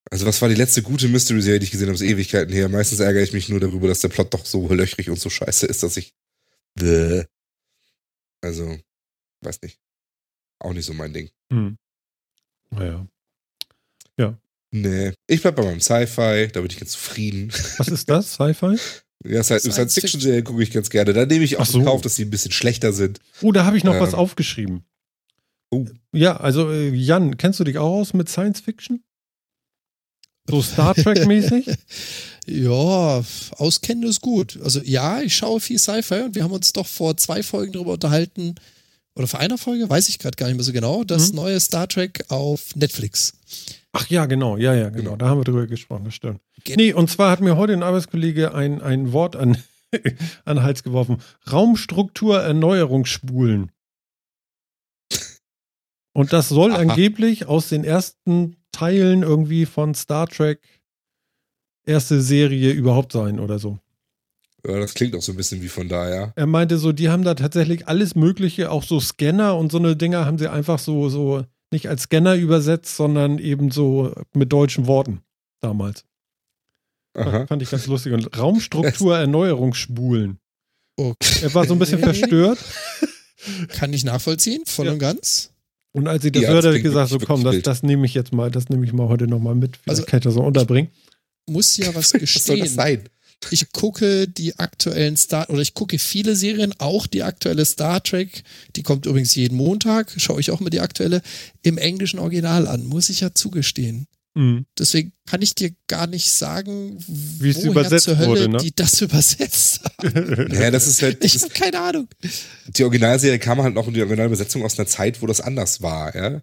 also, 0.09 0.25
was 0.25 0.41
war 0.41 0.49
die 0.49 0.55
letzte 0.55 0.81
gute 0.81 1.07
Mystery-Serie, 1.07 1.59
die 1.59 1.65
ich 1.65 1.71
gesehen 1.71 1.87
habe, 1.87 1.95
ist 1.95 2.01
Ewigkeiten 2.01 2.53
her. 2.53 2.69
Meistens 2.69 2.99
ärgere 2.99 3.21
ich 3.21 3.33
mich 3.33 3.49
nur 3.49 3.59
darüber, 3.59 3.87
dass 3.87 4.01
der 4.01 4.09
Plot 4.09 4.33
doch 4.33 4.45
so 4.45 4.67
löchrig 4.73 5.09
und 5.09 5.19
so 5.19 5.29
scheiße 5.29 5.67
ist, 5.67 5.83
dass 5.83 5.97
ich. 5.97 6.13
Bäh. 6.75 7.25
Also, 8.41 8.77
weiß 9.41 9.61
nicht. 9.61 9.79
Auch 10.59 10.73
nicht 10.73 10.85
so 10.85 10.93
mein 10.93 11.13
Ding. 11.13 11.29
Hm. 11.51 11.77
Naja. 12.71 13.07
Ja. 14.17 14.39
Nee. 14.71 15.13
Ich 15.27 15.41
bleib 15.41 15.55
bei 15.55 15.63
meinem 15.63 15.81
Sci-Fi, 15.81 16.49
da 16.51 16.61
bin 16.61 16.69
ich 16.69 16.79
ganz 16.79 16.91
zufrieden. 16.91 17.51
Was 17.77 17.87
ist 17.87 18.09
das? 18.09 18.33
Sci-Fi? 18.33 18.77
Ja, 19.23 19.43
Science-Fiction-Serien 19.43 20.43
gucke 20.43 20.61
ich 20.63 20.71
ganz 20.71 20.89
gerne. 20.89 21.13
Da 21.13 21.25
nehme 21.25 21.43
ich 21.43 21.57
auch 21.57 21.65
so. 21.65 21.79
in 21.79 21.85
Kauf, 21.85 22.01
dass 22.01 22.15
die 22.15 22.23
ein 22.25 22.29
bisschen 22.29 22.51
schlechter 22.51 22.93
sind. 22.93 23.19
Oh, 23.41 23.51
da 23.51 23.65
habe 23.65 23.77
ich 23.77 23.83
noch 23.83 23.99
was 23.99 24.13
Ähm. 24.13 24.19
aufgeschrieben. 24.19 24.83
Oh. 25.71 25.85
Ja, 26.13 26.37
also 26.37 26.69
äh, 26.71 26.89
Jan, 26.89 27.37
kennst 27.37 27.59
du 27.59 27.63
dich 27.63 27.77
auch 27.77 27.91
aus 28.01 28.13
mit 28.13 28.29
Science 28.29 28.59
Fiction? 28.61 29.03
So 30.47 30.61
Star 30.61 30.93
Trek-mäßig? 30.95 31.67
Ja, 32.47 33.23
auskennen 33.57 34.03
ist 34.07 34.21
gut. 34.21 34.59
Also 34.63 34.79
ja, 34.83 35.19
ich 35.23 35.35
schaue 35.35 35.59
viel 35.59 35.79
Sci-Fi 35.79 36.21
und 36.25 36.35
wir 36.35 36.43
haben 36.43 36.51
uns 36.51 36.73
doch 36.73 36.85
vor 36.85 37.17
zwei 37.17 37.41
Folgen 37.41 37.71
darüber 37.73 37.93
unterhalten, 37.93 38.53
oder 39.15 39.25
vor 39.27 39.39
einer 39.39 39.57
Folge, 39.57 39.89
weiß 39.89 40.09
ich 40.09 40.19
gerade 40.19 40.35
gar 40.35 40.45
nicht 40.45 40.57
mehr 40.57 40.63
so 40.63 40.71
genau, 40.71 41.03
das 41.03 41.29
Mhm. 41.31 41.37
neue 41.37 41.59
Star 41.59 41.87
Trek 41.87 42.23
auf 42.27 42.75
Netflix. 42.75 43.33
Ach 43.97 44.07
ja, 44.09 44.25
genau, 44.25 44.57
ja, 44.57 44.73
ja, 44.73 44.89
genau. 44.89 45.15
Da 45.15 45.29
haben 45.29 45.39
wir 45.39 45.43
drüber 45.45 45.67
gesprochen, 45.67 46.05
das 46.05 46.15
stimmt. 46.15 46.41
Gen- 46.63 46.75
Nee, 46.77 46.93
und 46.93 47.09
zwar 47.09 47.31
hat 47.31 47.39
mir 47.39 47.55
heute 47.55 47.73
ein 47.73 47.83
Arbeitskollege 47.83 48.53
ein, 48.53 48.81
ein 48.81 49.13
Wort 49.13 49.35
an, 49.35 49.57
an 50.45 50.57
den 50.57 50.63
Hals 50.63 50.83
geworfen. 50.83 51.17
Raumstruktur 51.51 52.41
Erneuerungsspulen. 52.41 53.71
Und 56.13 56.33
das 56.33 56.49
soll 56.49 56.71
Aha. 56.71 56.79
angeblich 56.79 57.45
aus 57.47 57.69
den 57.69 57.83
ersten 57.83 58.55
Teilen 58.71 59.23
irgendwie 59.23 59.65
von 59.65 59.93
Star 59.95 60.27
Trek 60.27 60.59
erste 61.85 62.21
Serie 62.21 62.71
überhaupt 62.71 63.11
sein 63.11 63.39
oder 63.39 63.59
so. 63.59 63.79
Ja, 64.67 64.79
das 64.79 64.93
klingt 64.93 65.15
auch 65.15 65.21
so 65.21 65.31
ein 65.31 65.37
bisschen 65.37 65.61
wie 65.61 65.67
von 65.67 65.87
da, 65.87 66.09
ja. 66.09 66.33
Er 66.35 66.47
meinte 66.47 66.77
so, 66.77 66.91
die 66.91 67.09
haben 67.09 67.23
da 67.23 67.35
tatsächlich 67.35 67.87
alles 67.87 68.15
Mögliche, 68.15 68.71
auch 68.71 68.83
so 68.83 68.99
Scanner 68.99 69.55
und 69.57 69.71
so 69.71 69.77
eine 69.77 69.95
Dinger 69.95 70.25
haben 70.25 70.37
sie 70.39 70.49
einfach 70.51 70.79
so, 70.79 71.07
so 71.09 71.45
nicht 71.71 71.87
als 71.89 72.03
Scanner 72.03 72.35
übersetzt, 72.35 72.95
sondern 72.95 73.39
eben 73.39 73.71
so 73.71 74.13
mit 74.33 74.51
deutschen 74.53 74.87
Worten 74.87 75.21
damals. 75.61 76.05
Aha. 77.17 77.47
Fand 77.47 77.61
ich 77.61 77.69
ganz 77.69 77.87
lustig. 77.87 78.13
Und 78.13 78.37
Raumstruktur 78.37 79.17
Erneuerungsspulen. 79.17 80.39
Okay. 80.97 81.39
Er 81.43 81.53
war 81.53 81.65
so 81.65 81.73
ein 81.73 81.79
bisschen 81.79 81.99
verstört. 81.99 82.59
Kann 83.69 83.93
ich 83.93 84.03
nachvollziehen, 84.03 84.63
voll 84.65 84.87
Ja. 84.87 84.93
und 84.93 84.99
ganz. 84.99 85.51
Und 85.93 86.07
als 86.07 86.23
ich 86.25 86.31
das 86.33 86.43
Ja, 86.43 86.49
hörte, 86.49 86.67
habe 86.67 86.77
ich 86.77 86.83
gesagt, 86.83 87.09
so 87.09 87.19
komm, 87.19 87.43
das, 87.43 87.61
das 87.61 87.83
nehme 87.83 88.05
ich 88.05 88.13
jetzt 88.13 88.33
mal, 88.33 88.51
das 88.51 88.69
nehme 88.69 88.85
ich 88.85 88.91
mal 88.93 89.07
heute 89.07 89.27
nochmal 89.27 89.55
mit. 89.55 89.77
Vielleicht 89.77 89.89
Also- 89.89 90.03
kann 90.05 90.17
ich 90.19 90.23
das 90.23 90.33
so 90.33 90.41
unterbringen. 90.43 90.89
Muss 91.49 91.77
ja 91.77 91.87
was 91.89 91.95
Was 91.95 92.09
soll 92.09 92.19
gestehen. 92.21 92.59
das 92.59 92.73
sein? 92.73 93.03
Ich 93.51 93.71
gucke 93.71 94.27
die 94.27 94.57
aktuellen 94.57 95.17
Star 95.17 95.49
oder 95.49 95.61
ich 95.61 95.73
gucke 95.73 95.99
viele 95.99 96.35
Serien, 96.35 96.73
auch 96.79 97.07
die 97.07 97.23
aktuelle 97.23 97.65
Star 97.65 98.01
Trek, 98.01 98.43
die 98.75 98.83
kommt 98.83 99.05
übrigens 99.05 99.35
jeden 99.35 99.57
Montag, 99.57 100.13
schaue 100.17 100.39
ich 100.39 100.51
auch 100.51 100.59
mal 100.59 100.69
die 100.69 100.79
aktuelle, 100.79 101.21
im 101.61 101.77
englischen 101.77 102.19
Original 102.19 102.67
an, 102.67 102.85
muss 102.85 103.09
ich 103.09 103.21
ja 103.21 103.33
zugestehen. 103.33 104.07
Mhm. 104.37 104.65
Deswegen 104.77 105.13
kann 105.25 105.41
ich 105.41 105.55
dir 105.55 105.71
gar 105.87 106.07
nicht 106.07 106.31
sagen, 106.31 106.97
Wie 107.07 107.49
es 107.49 107.57
woher 107.57 107.71
übersetzt 107.71 108.05
zur 108.05 108.17
Hölle 108.17 108.27
wurde, 108.27 108.49
ne? 108.49 108.57
die 108.57 108.75
das 108.75 108.99
übersetzt 109.01 109.81
haben. 109.83 110.51
Ja, 110.53 110.71
das 110.71 110.87
ist 110.87 111.01
halt, 111.01 111.23
Ich 111.23 111.41
habe 111.41 111.53
keine 111.53 111.79
Ahnung. 111.79 112.07
die 112.67 112.83
Originalserie 112.83 113.39
kam 113.39 113.61
halt 113.61 113.75
noch 113.75 113.87
in 113.87 113.93
die 113.93 114.01
Originalbesetzung 114.01 114.63
aus 114.63 114.77
einer 114.77 114.87
Zeit, 114.87 115.21
wo 115.21 115.27
das 115.27 115.39
anders 115.41 115.81
war, 115.81 116.15
ja. 116.15 116.41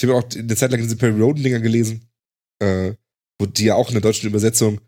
Ich 0.00 0.08
habe 0.08 0.14
auch 0.14 0.30
eine 0.32 0.54
Zeit 0.54 0.70
lang 0.70 0.80
diese 0.80 0.94
Perry 0.94 1.20
Roden-Dinger 1.20 1.58
gelesen, 1.58 2.08
äh, 2.60 2.92
wo 3.40 3.46
die 3.46 3.64
ja 3.64 3.74
auch 3.74 3.88
in 3.88 3.94
der 3.94 4.02
deutschen 4.02 4.28
Übersetzung 4.28 4.80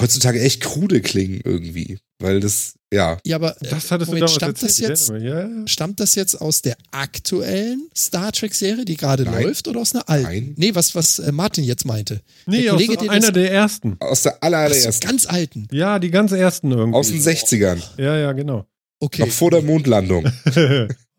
heutzutage 0.00 0.40
echt 0.40 0.60
krude 0.62 1.00
klingen 1.00 1.40
irgendwie. 1.44 1.98
Weil 2.18 2.38
das, 2.40 2.74
ja, 2.92 3.18
Ja, 3.26 3.34
aber 3.36 3.56
Das 3.60 3.90
hattest 3.90 4.08
Moment, 4.10 4.28
du 4.28 4.32
stammt 4.32 4.62
das 4.62 4.78
jetzt? 4.78 5.10
Ja. 5.20 5.48
Stammt 5.66 5.98
das 5.98 6.14
jetzt 6.14 6.40
aus 6.40 6.62
der 6.62 6.76
aktuellen 6.92 7.88
Star 7.96 8.30
Trek-Serie, 8.30 8.84
die 8.84 8.96
gerade 8.96 9.24
läuft, 9.24 9.66
oder 9.66 9.80
aus 9.80 9.92
einer 9.92 10.08
alten? 10.08 10.24
Nein. 10.26 10.54
Nee, 10.56 10.74
was, 10.76 10.94
was 10.94 11.18
äh, 11.18 11.32
Martin 11.32 11.64
jetzt 11.64 11.84
meinte. 11.84 12.20
Nee, 12.46 12.62
Der 12.62 12.74
aus 12.74 12.76
Kollege, 12.80 12.96
den 12.96 13.10
einer 13.10 13.32
das- 13.32 13.32
der 13.32 13.50
ersten. 13.52 13.96
aus 13.98 14.22
der 14.22 14.42
allerersten, 14.42 15.06
ganz 15.08 15.26
alten. 15.26 15.66
Ja, 15.72 15.98
die 15.98 16.10
ganz 16.10 16.30
ersten 16.30 16.70
irgendwie. 16.70 16.96
aus 16.96 17.08
den 17.08 17.20
60ern, 17.20 17.82
ja, 17.98 18.16
ja, 18.16 18.32
genau. 18.32 18.66
Okay. 19.00 19.22
noch 19.22 19.30
vor 19.32 19.50
der 19.50 19.62
Mondlandung. 19.62 20.24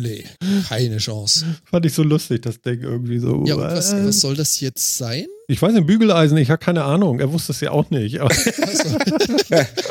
Nee, 0.00 0.24
keine 0.68 0.98
Chance. 0.98 1.44
Fand 1.64 1.84
ich 1.86 1.92
so 1.92 2.02
lustig, 2.02 2.42
das 2.42 2.60
Ding 2.60 2.80
irgendwie 2.82 3.18
so. 3.18 3.44
Ja, 3.46 3.54
und 3.56 3.62
was, 3.62 3.92
was 3.92 4.20
soll 4.20 4.36
das 4.36 4.60
jetzt 4.60 4.96
sein? 4.98 5.26
Ich 5.48 5.60
weiß 5.62 5.72
nicht, 5.72 5.86
Bügeleisen, 5.86 6.36
ich 6.36 6.50
habe 6.50 6.62
keine 6.62 6.84
Ahnung. 6.84 7.20
Er 7.20 7.32
wusste 7.32 7.52
es 7.52 7.60
ja 7.60 7.70
auch 7.70 7.88
nicht. 7.90 8.20
Aber, 8.20 8.30
Also, 8.62 8.98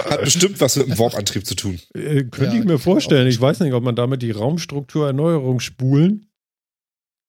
Hat 0.10 0.22
bestimmt 0.24 0.62
was 0.62 0.76
mit 0.76 0.88
dem 0.88 1.00
Warp-Antrieb 1.00 1.46
zu 1.46 1.56
tun. 1.56 1.80
äh, 1.96 2.24
könnte 2.26 2.44
Ja, 2.46 2.54
ich 2.54 2.60
mir 2.64 2.74
kann 2.74 2.80
vorstellen. 2.80 3.28
Ich 3.28 3.42
weiß 3.42 3.60
nicht, 3.62 3.74
ob 3.74 3.84
man 3.84 3.96
damit 3.96 4.22
die 4.22 4.32
Raumstrukturerneuerung 4.32 5.60
spulen. 5.60 6.28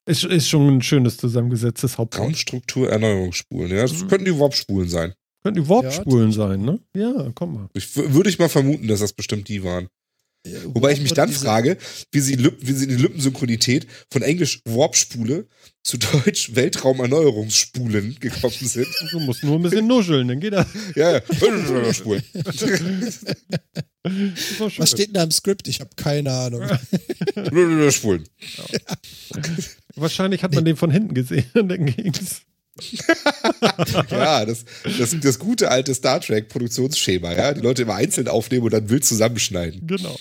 Ist, 0.07 0.24
ist 0.24 0.49
schon 0.49 0.68
ein 0.79 0.83
schönes 0.83 1.16
zusammengesetztes 1.18 1.99
Hauptwort. 1.99 2.26
Raumstruktur, 2.29 2.89
Erneuerungsspulen. 2.91 3.70
Ja, 3.70 3.83
das 3.83 3.93
Mhm. 3.93 4.09
könnten 4.09 4.24
die 4.26 4.39
Warp-Spulen 4.39 4.89
sein. 4.89 5.12
Könnten 5.43 5.62
die 5.62 5.68
Warp-Spulen 5.68 6.33
sein, 6.33 6.62
ne? 6.62 6.81
Ja, 6.97 7.31
komm 7.35 7.55
mal. 7.55 7.68
Ich, 7.74 7.95
würde 7.97 8.29
ich 8.31 8.39
mal 8.39 8.49
vermuten, 8.49 8.89
dass 8.89 9.01
das 9.01 9.12
bestimmt 9.12 9.49
die 9.49 9.62
waren. 9.64 9.89
Wobei 10.66 10.93
ich 10.93 11.01
mich 11.01 11.12
dann 11.12 11.28
diese- 11.28 11.45
frage, 11.45 11.76
wie 12.12 12.20
sie, 12.20 12.36
Lüpp- 12.36 12.59
wie 12.61 12.72
sie 12.72 12.86
die 12.86 12.97
Lippensynchronität 12.97 13.86
von 14.11 14.22
Englisch 14.22 14.62
Warp-Spule 14.64 15.47
zu 15.82 15.99
Deutsch 15.99 16.55
Weltraumerneuerungsspulen 16.55 18.16
gekommen 18.20 18.55
sind. 18.61 18.86
Du 19.11 19.20
musst 19.20 19.43
nur 19.45 19.57
ein 19.59 19.62
bisschen 19.62 19.86
nuscheln, 19.86 20.28
dann 20.28 20.41
geht 20.41 20.53
das. 20.55 20.66
Ja, 20.95 21.12
ja. 21.18 21.93
Spulen. 21.93 22.22
Was 24.78 24.91
steht 24.91 25.09
denn 25.09 25.14
da 25.14 25.22
im 25.24 25.30
Skript? 25.30 25.68
Ich 25.68 25.80
habe 25.80 25.91
keine 25.97 26.32
Ahnung. 26.32 26.62
Spulen. 27.91 28.24
Wahrscheinlich 29.97 30.43
hat 30.43 30.55
man 30.55 30.64
den 30.64 30.76
von 30.76 30.91
hinten 30.91 31.14
gesehen 31.14 31.45
und 31.55 31.68
dann 31.68 31.86
ging's. 31.86 32.43
Ja, 34.11 34.45
das, 34.45 34.64
das, 34.99 35.16
das 35.20 35.39
gute 35.39 35.70
alte 35.70 35.95
Star 35.95 36.20
Trek-Produktionsschema, 36.20 37.33
ja. 37.35 37.55
Die 37.55 37.61
Leute 37.61 37.83
immer 37.83 37.95
einzeln 37.95 38.29
aufnehmen 38.29 38.64
und 38.64 38.72
dann 38.72 38.89
wild 38.89 39.05
zusammenschneiden. 39.05 39.87
Genau. 39.87 40.16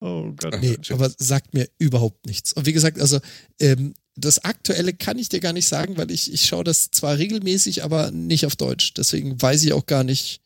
Oh 0.00 0.32
Gott. 0.36 0.60
Nee, 0.60 0.76
aber 0.90 1.10
sagt 1.18 1.54
mir 1.54 1.68
überhaupt 1.78 2.26
nichts. 2.26 2.52
Und 2.52 2.66
wie 2.66 2.72
gesagt, 2.72 3.00
also 3.00 3.18
ähm, 3.60 3.94
das 4.14 4.44
Aktuelle 4.44 4.92
kann 4.92 5.18
ich 5.18 5.28
dir 5.28 5.40
gar 5.40 5.52
nicht 5.52 5.66
sagen, 5.66 5.96
weil 5.96 6.10
ich, 6.10 6.32
ich 6.32 6.46
schaue 6.46 6.64
das 6.64 6.90
zwar 6.90 7.18
regelmäßig, 7.18 7.82
aber 7.84 8.10
nicht 8.10 8.46
auf 8.46 8.56
Deutsch. 8.56 8.94
Deswegen 8.94 9.40
weiß 9.40 9.64
ich 9.64 9.72
auch 9.72 9.86
gar 9.86 10.04
nicht, 10.04 10.40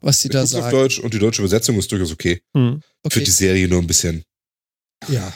was 0.00 0.20
sie 0.20 0.28
Ich 0.28 0.32
da 0.32 0.40
guck's 0.40 0.54
auf 0.54 0.62
sagen. 0.62 0.76
Deutsch 0.76 0.98
und 1.00 1.12
die 1.14 1.18
deutsche 1.18 1.42
Übersetzung 1.42 1.78
ist 1.78 1.90
durchaus 1.92 2.12
okay. 2.12 2.40
Hm. 2.56 2.80
Für 2.80 2.86
Okay, 3.06 3.24
die 3.24 3.30
Serie 3.30 3.68
nur 3.68 3.80
ein 3.80 3.86
bisschen. 3.86 4.24
ja. 5.08 5.32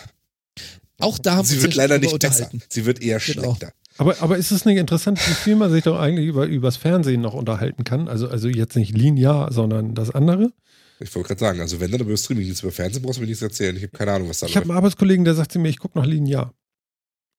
Auch 1.00 1.16
da 1.16 1.36
haben 1.36 1.48
wir 1.48 1.56
Sie 1.56 1.62
wird 1.62 1.76
leider 1.76 1.96
nicht 2.00 2.18
besser. 2.18 2.50
Sie 2.68 2.84
wird 2.84 3.00
eher 3.00 3.20
Genau. 3.20 3.54
schlechter. 3.54 3.72
Aber, 3.98 4.20
aber 4.22 4.36
ist 4.38 4.50
es 4.52 4.64
nicht 4.64 4.78
interessant, 4.78 5.18
wie 5.18 5.34
viel 5.34 5.56
man 5.56 5.70
sich 5.70 5.84
doch 5.84 5.98
eigentlich 5.98 6.26
über, 6.28 6.46
übers 6.46 6.76
Fernsehen 6.76 7.20
noch 7.20 7.34
unterhalten 7.34 7.84
kann? 7.84 8.08
Also, 8.08 8.28
also 8.28 8.48
jetzt 8.48 8.76
nicht 8.76 8.96
linear, 8.96 9.52
sondern 9.52 9.94
das 9.94 10.10
andere? 10.10 10.52
Ich 11.00 11.14
wollte 11.14 11.28
gerade 11.28 11.40
sagen, 11.40 11.60
also 11.60 11.78
wenn 11.80 11.90
dann 11.90 12.00
über 12.00 12.16
Streaming 12.16 12.44
nichts 12.46 12.62
über 12.62 12.72
Fernsehen 12.72 13.02
brauchst 13.02 13.18
du 13.18 13.22
mir 13.22 13.28
nichts 13.28 13.42
erzählen. 13.42 13.76
Ich 13.76 13.82
habe 13.82 13.92
keine 13.92 14.12
Ahnung, 14.12 14.28
was 14.28 14.40
da 14.40 14.46
Ich 14.46 14.56
habe 14.56 14.64
einen 14.64 14.76
Arbeitskollegen, 14.76 15.24
der 15.24 15.34
sagt 15.34 15.52
zu 15.52 15.58
mir, 15.58 15.68
ich 15.68 15.78
gucke 15.78 15.98
noch 15.98 16.06
linear. 16.06 16.54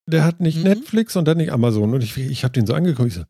Der 0.05 0.23
hat 0.23 0.39
nicht 0.39 0.57
Mhm. 0.57 0.63
Netflix 0.63 1.15
und 1.15 1.25
der 1.25 1.31
hat 1.33 1.37
nicht 1.37 1.51
Amazon. 1.51 1.93
Und 1.93 2.03
ich, 2.03 2.17
ich 2.17 2.43
habe 2.43 2.53
den 2.53 2.65
so 2.65 2.73
angeguckt. 2.73 3.09
Ich 3.09 3.15
so, 3.15 3.23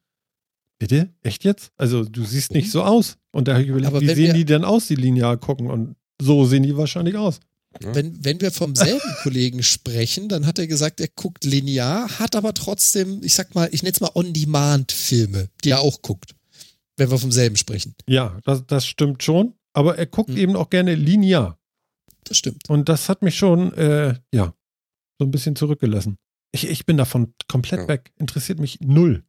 bitte? 0.79 1.09
Echt 1.23 1.43
jetzt? 1.43 1.71
Also 1.77 2.03
du 2.03 2.23
siehst 2.23 2.51
nicht 2.53 2.71
so 2.71 2.83
aus. 2.83 3.17
Und 3.31 3.47
da 3.47 3.53
habe 3.53 3.63
ich 3.63 3.69
überlegt, 3.69 3.87
Aber 3.87 4.01
wie 4.01 4.13
sehen 4.13 4.33
die 4.33 4.45
denn 4.45 4.63
aus, 4.63 4.87
die 4.87 4.95
linear 4.95 5.37
gucken? 5.37 5.69
Und 5.69 5.95
so 6.21 6.45
sehen 6.45 6.63
die 6.63 6.75
wahrscheinlich 6.77 7.15
aus. 7.15 7.39
Wenn, 7.79 8.23
wenn 8.25 8.41
wir 8.41 8.51
vom 8.51 8.75
selben 8.75 8.99
Kollegen 9.23 9.61
sprechen, 9.63 10.27
dann 10.27 10.45
hat 10.47 10.57
er 10.59 10.67
gesagt, 10.67 10.99
er 10.99 11.07
guckt 11.07 11.43
linear, 11.45 12.19
hat 12.19 12.35
aber 12.35 12.53
trotzdem, 12.53 13.21
ich 13.23 13.33
sag 13.35 13.53
mal, 13.55 13.69
ich 13.71 13.83
nenne 13.83 13.93
es 13.93 14.01
mal 14.01 14.11
On-Demand-Filme, 14.15 15.49
die 15.63 15.69
er 15.71 15.81
auch 15.81 16.01
guckt. 16.01 16.35
Wenn 16.97 17.11
wir 17.11 17.17
vom 17.19 17.31
selben 17.31 17.55
sprechen. 17.55 17.95
Ja, 18.07 18.39
das, 18.43 18.65
das 18.65 18.85
stimmt 18.85 19.23
schon. 19.23 19.53
Aber 19.73 19.97
er 19.97 20.05
guckt 20.07 20.31
Mhm. 20.31 20.37
eben 20.37 20.55
auch 20.55 20.69
gerne 20.69 20.95
linear. 20.95 21.57
Das 22.25 22.37
stimmt. 22.37 22.69
Und 22.69 22.89
das 22.89 23.07
hat 23.07 23.21
mich 23.21 23.35
schon, 23.37 23.71
äh, 23.73 24.15
ja, 24.33 24.53
so 25.19 25.25
ein 25.25 25.31
bisschen 25.31 25.55
zurückgelassen. 25.55 26.17
Ich, 26.51 26.67
ich 26.67 26.85
bin 26.85 26.97
davon 26.97 27.33
komplett 27.47 27.81
Ja. 27.81 27.87
weg. 27.87 28.11
Interessiert 28.17 28.59
mich 28.59 28.79
null. 28.81 29.23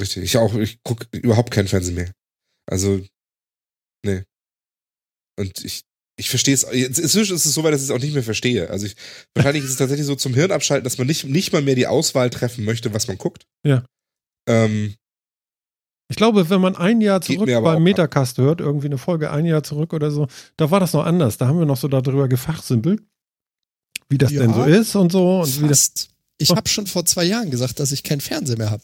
Richtig. 0.00 0.22
Ich 0.22 0.36
auch, 0.36 0.54
ich 0.54 0.80
gucke 0.84 1.08
überhaupt 1.18 1.50
keinen 1.50 1.66
Fernsehen 1.66 1.96
mehr. 1.96 2.12
Also, 2.66 3.00
nee. 4.04 4.22
Und 5.36 5.64
ich, 5.64 5.82
ich 6.18 6.28
verstehe 6.28 6.52
es, 6.52 6.64
inzwischen 6.64 7.34
ist 7.36 7.46
es 7.46 7.54
so 7.54 7.62
weit, 7.64 7.72
dass 7.72 7.80
ich 7.82 7.88
es 7.88 7.94
auch 7.94 8.00
nicht 8.02 8.12
mehr 8.12 8.22
verstehe. 8.22 8.68
Also 8.68 8.86
ich, 8.86 8.96
wahrscheinlich 9.34 9.64
ist 9.64 9.70
es 9.70 9.76
tatsächlich 9.76 10.06
so 10.06 10.14
zum 10.16 10.34
Hirnabschalten, 10.34 10.84
dass 10.84 10.98
man 10.98 11.06
nicht, 11.06 11.24
nicht 11.24 11.52
mal 11.52 11.62
mehr 11.62 11.76
die 11.76 11.86
Auswahl 11.86 12.28
treffen 12.28 12.64
möchte, 12.64 12.92
was 12.92 13.06
man 13.08 13.16
guckt. 13.18 13.46
Ja. 13.64 13.84
Ähm, 14.48 14.94
Ich 16.10 16.16
glaube, 16.16 16.50
wenn 16.50 16.60
man 16.60 16.74
ein 16.76 17.00
Jahr 17.00 17.20
zurück 17.20 17.46
beim 17.46 17.64
ab. 17.66 17.78
Metacast 17.80 18.38
hört, 18.38 18.60
irgendwie 18.60 18.86
eine 18.86 18.98
Folge 18.98 19.30
ein 19.30 19.44
Jahr 19.44 19.62
zurück 19.62 19.92
oder 19.92 20.10
so, 20.10 20.26
da 20.56 20.70
war 20.70 20.80
das 20.80 20.92
noch 20.92 21.04
anders. 21.06 21.38
Da 21.38 21.46
haben 21.46 21.58
wir 21.58 21.66
noch 21.66 21.76
so 21.76 21.86
darüber 21.88 22.28
gefachsimpelt, 22.28 23.00
wie 24.08 24.18
das 24.18 24.32
Ja. 24.32 24.40
denn 24.40 24.54
so 24.54 24.64
ist 24.64 24.96
und 24.96 25.12
so. 25.12 25.40
Und 25.42 25.62
wie 25.62 25.68
das, 25.68 25.86
Fast. 25.88 26.08
Ich 26.38 26.50
habe 26.50 26.68
schon 26.68 26.86
vor 26.86 27.04
zwei 27.04 27.24
Jahren 27.24 27.50
gesagt, 27.50 27.78
dass 27.80 27.92
ich 27.92 28.02
keinen 28.02 28.20
Fernseher 28.20 28.56
mehr 28.58 28.70
habe. 28.70 28.82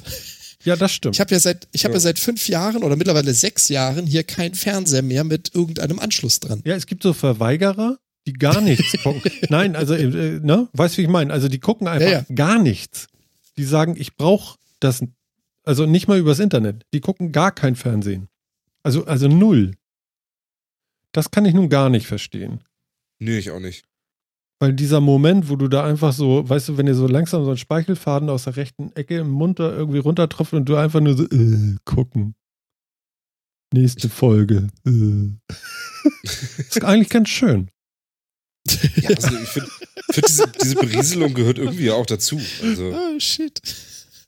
Ja, 0.65 0.77
das 0.77 0.93
stimmt. 0.93 1.15
Ich 1.16 1.20
habe 1.20 1.32
ja 1.35 1.41
seit, 1.41 1.69
ich 1.73 1.85
habe 1.85 1.93
Ja. 1.93 1.97
ja 1.97 2.01
seit 2.01 2.19
fünf 2.19 2.49
Jahren 2.49 2.82
oder 2.82 2.97
mittlerweile 2.97 3.32
sechs 3.35 3.69
Jahren 3.69 4.07
hier 4.07 4.23
keinen 4.24 4.55
Fernseher 4.55 5.03
mehr 5.03 5.24
mit 5.24 5.55
irgendeinem 5.55 5.99
Anschluss 5.99 6.41
dran. 6.41 6.62
ja, 6.65 6.74
es 6.74 6.86
gibt 6.86 7.03
so 7.03 7.12
Verweigerer, 7.12 7.99
die 8.27 8.32
gar 8.32 8.61
nichts 8.61 8.93
gucken. 9.03 9.31
Nein, 9.51 9.77
also, 9.77 9.95
äh, 9.95 10.41
ne? 10.41 10.69
Weißt 10.73 10.95
du, 10.95 10.99
wie 10.99 11.03
ich 11.03 11.09
meine? 11.11 11.32
Also, 11.32 11.49
die 11.49 11.61
gucken 11.61 11.86
einfach 11.89 12.11
Ja, 12.11 12.24
gar 12.35 12.59
nichts. 12.59 13.07
Die 13.57 13.65
sagen, 13.65 13.95
ich 13.99 14.16
brauche 14.16 14.57
das, 14.81 15.03
also 15.65 15.86
nicht 15.86 16.09
mal 16.09 16.19
übers 16.19 16.39
Internet. 16.41 16.85
Die 16.93 17.01
gucken 17.01 17.31
gar 17.32 17.53
kein 17.53 17.77
Fernsehen. 17.77 18.28
Also, 18.82 19.05
also 19.07 19.28
null. 19.28 19.73
Das 21.12 21.31
kann 21.31 21.45
ich 21.45 21.55
nun 21.55 21.69
gar 21.69 21.91
nicht 21.91 22.07
verstehen. 22.07 22.61
Nö, 23.20 23.39
ich 23.39 23.51
auch 23.51 23.61
nicht. 23.61 23.85
Weil 24.61 24.73
dieser 24.73 25.01
Moment, 25.01 25.49
wo 25.49 25.57
du 25.57 25.69
da 25.69 25.85
einfach 25.85 26.13
so, 26.13 26.49
weißt 26.49 26.69
du, 26.69 26.77
wenn 26.79 26.87
dir 26.87 26.95
so 26.95 27.07
langsam 27.07 27.45
so 27.45 27.51
ein 27.51 27.57
Speichelfaden 27.57 28.31
aus 28.31 28.45
der 28.45 28.57
rechten 28.57 28.93
Ecke 28.93 29.19
im 29.19 29.31
Mund 29.31 29.59
da 29.59 29.71
irgendwie 29.73 29.99
runtertropft 29.99 30.53
und 30.55 30.65
du 30.67 30.77
einfach 30.77 31.01
nur 31.01 31.17
so, 31.17 31.25
äh, 31.25 31.77
gucken. 31.85 32.35
Nächste 33.73 34.09
Folge. 34.09 34.69
Äh. 34.87 35.31
ist 36.59 36.85
eigentlich 36.85 37.09
ganz 37.09 37.29
schön. 37.29 37.69
Ja, 38.97 39.11
also 39.11 39.37
ich 39.37 39.49
finde, 39.49 39.71
find 40.13 40.29
diese, 40.29 40.49
diese 40.63 40.75
Berieselung 40.77 41.35
gehört 41.35 41.59
irgendwie 41.59 41.91
auch 41.91 42.07
dazu. 42.07 42.41
Also, 42.63 42.93
Oh, 42.95 43.19
shit. 43.19 43.61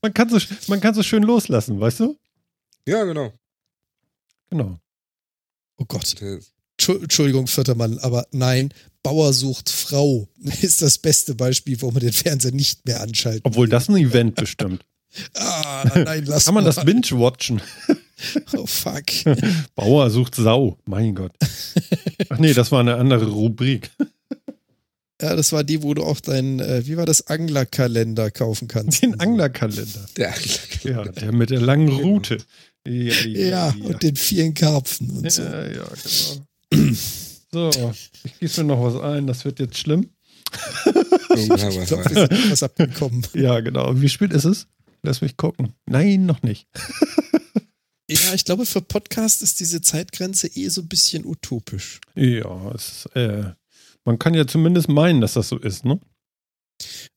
Man 0.02 0.12
kann 0.12 0.28
so, 0.28 0.38
man 0.68 0.80
kann 0.80 0.94
so 0.94 1.02
schön 1.02 1.22
loslassen, 1.22 1.80
weißt 1.80 2.00
du? 2.00 2.18
ja, 2.86 3.04
genau. 3.04 3.32
Genau. 4.50 4.78
Oh 5.78 5.84
Gott. 5.86 6.20
Das- 6.20 6.52
Entschuldigung, 6.78 7.46
vierter 7.46 7.74
Mann, 7.74 7.98
aber 7.98 8.26
nein, 8.32 8.72
Bauer 9.02 9.32
sucht 9.32 9.70
Frau 9.70 10.28
ist 10.62 10.82
das 10.82 10.98
beste 10.98 11.34
Beispiel, 11.34 11.80
wo 11.80 11.90
man 11.90 12.00
den 12.00 12.12
Fernseher 12.12 12.52
nicht 12.52 12.84
mehr 12.86 13.00
anschalten 13.00 13.42
Obwohl 13.44 13.68
das 13.68 13.88
ein 13.88 13.96
Event 13.96 14.34
bestimmt. 14.34 14.84
Ah, 15.34 15.90
nein, 15.94 16.24
lass 16.26 16.44
Kann 16.44 16.52
man 16.54 16.64
mal. 16.64 16.72
das 16.72 16.84
binge-watchen? 16.84 17.62
Oh, 18.54 18.66
fuck. 18.66 19.04
Bauer 19.74 20.10
sucht 20.10 20.34
Sau. 20.34 20.78
Mein 20.86 21.14
Gott. 21.14 21.32
Ach 22.30 22.38
nee, 22.38 22.54
das 22.54 22.72
war 22.72 22.80
eine 22.80 22.96
andere 22.96 23.26
Rubrik. 23.26 23.90
Ja, 25.20 25.36
das 25.36 25.52
war 25.52 25.64
die, 25.64 25.82
wo 25.82 25.92
du 25.94 26.02
auch 26.02 26.20
dein, 26.20 26.60
äh, 26.60 26.86
wie 26.86 26.96
war 26.96 27.04
das, 27.06 27.26
Anglerkalender 27.26 28.30
kaufen 28.30 28.68
kannst. 28.68 29.02
Den 29.02 29.20
Anglerkalender. 29.20 30.06
Der 30.16 30.34
Ja, 30.82 31.04
der 31.04 31.32
mit 31.32 31.50
der 31.50 31.60
langen 31.60 31.88
Route. 31.88 32.38
Ja, 32.86 33.14
Ja, 33.24 33.74
und 33.82 34.02
den 34.02 34.16
vielen 34.16 34.54
Karpfen 34.54 35.10
und 35.10 35.30
so. 35.30 35.42
Ja, 35.42 35.62
ja, 35.66 35.84
genau. 35.84 36.46
So, 37.52 37.70
ich 38.24 38.38
gieße 38.38 38.64
mir 38.64 38.74
noch 38.74 38.82
was 38.82 39.00
ein, 39.00 39.26
das 39.26 39.44
wird 39.44 39.60
jetzt 39.60 39.78
schlimm. 39.78 40.10
Ich 41.36 41.48
glaube, 41.48 41.74
wir 41.74 41.86
sind 41.86 42.30
etwas 42.30 42.62
abgekommen. 42.62 43.26
Ja, 43.34 43.60
genau. 43.60 44.00
Wie 44.00 44.08
spät 44.08 44.32
ist 44.32 44.44
es? 44.44 44.66
Lass 45.02 45.20
mich 45.20 45.36
gucken. 45.36 45.74
Nein, 45.86 46.26
noch 46.26 46.42
nicht. 46.42 46.66
Ja, 48.08 48.34
ich 48.34 48.44
glaube, 48.44 48.66
für 48.66 48.80
Podcast 48.80 49.42
ist 49.42 49.58
diese 49.58 49.80
Zeitgrenze 49.80 50.46
eh 50.46 50.68
so 50.68 50.82
ein 50.82 50.86
bisschen 50.86 51.26
utopisch. 51.26 52.00
Ja, 52.14 52.70
es, 52.72 53.06
äh, 53.14 53.50
man 54.04 54.20
kann 54.20 54.32
ja 54.32 54.46
zumindest 54.46 54.88
meinen, 54.88 55.20
dass 55.20 55.34
das 55.34 55.48
so 55.48 55.58
ist, 55.58 55.84
ne? 55.84 55.98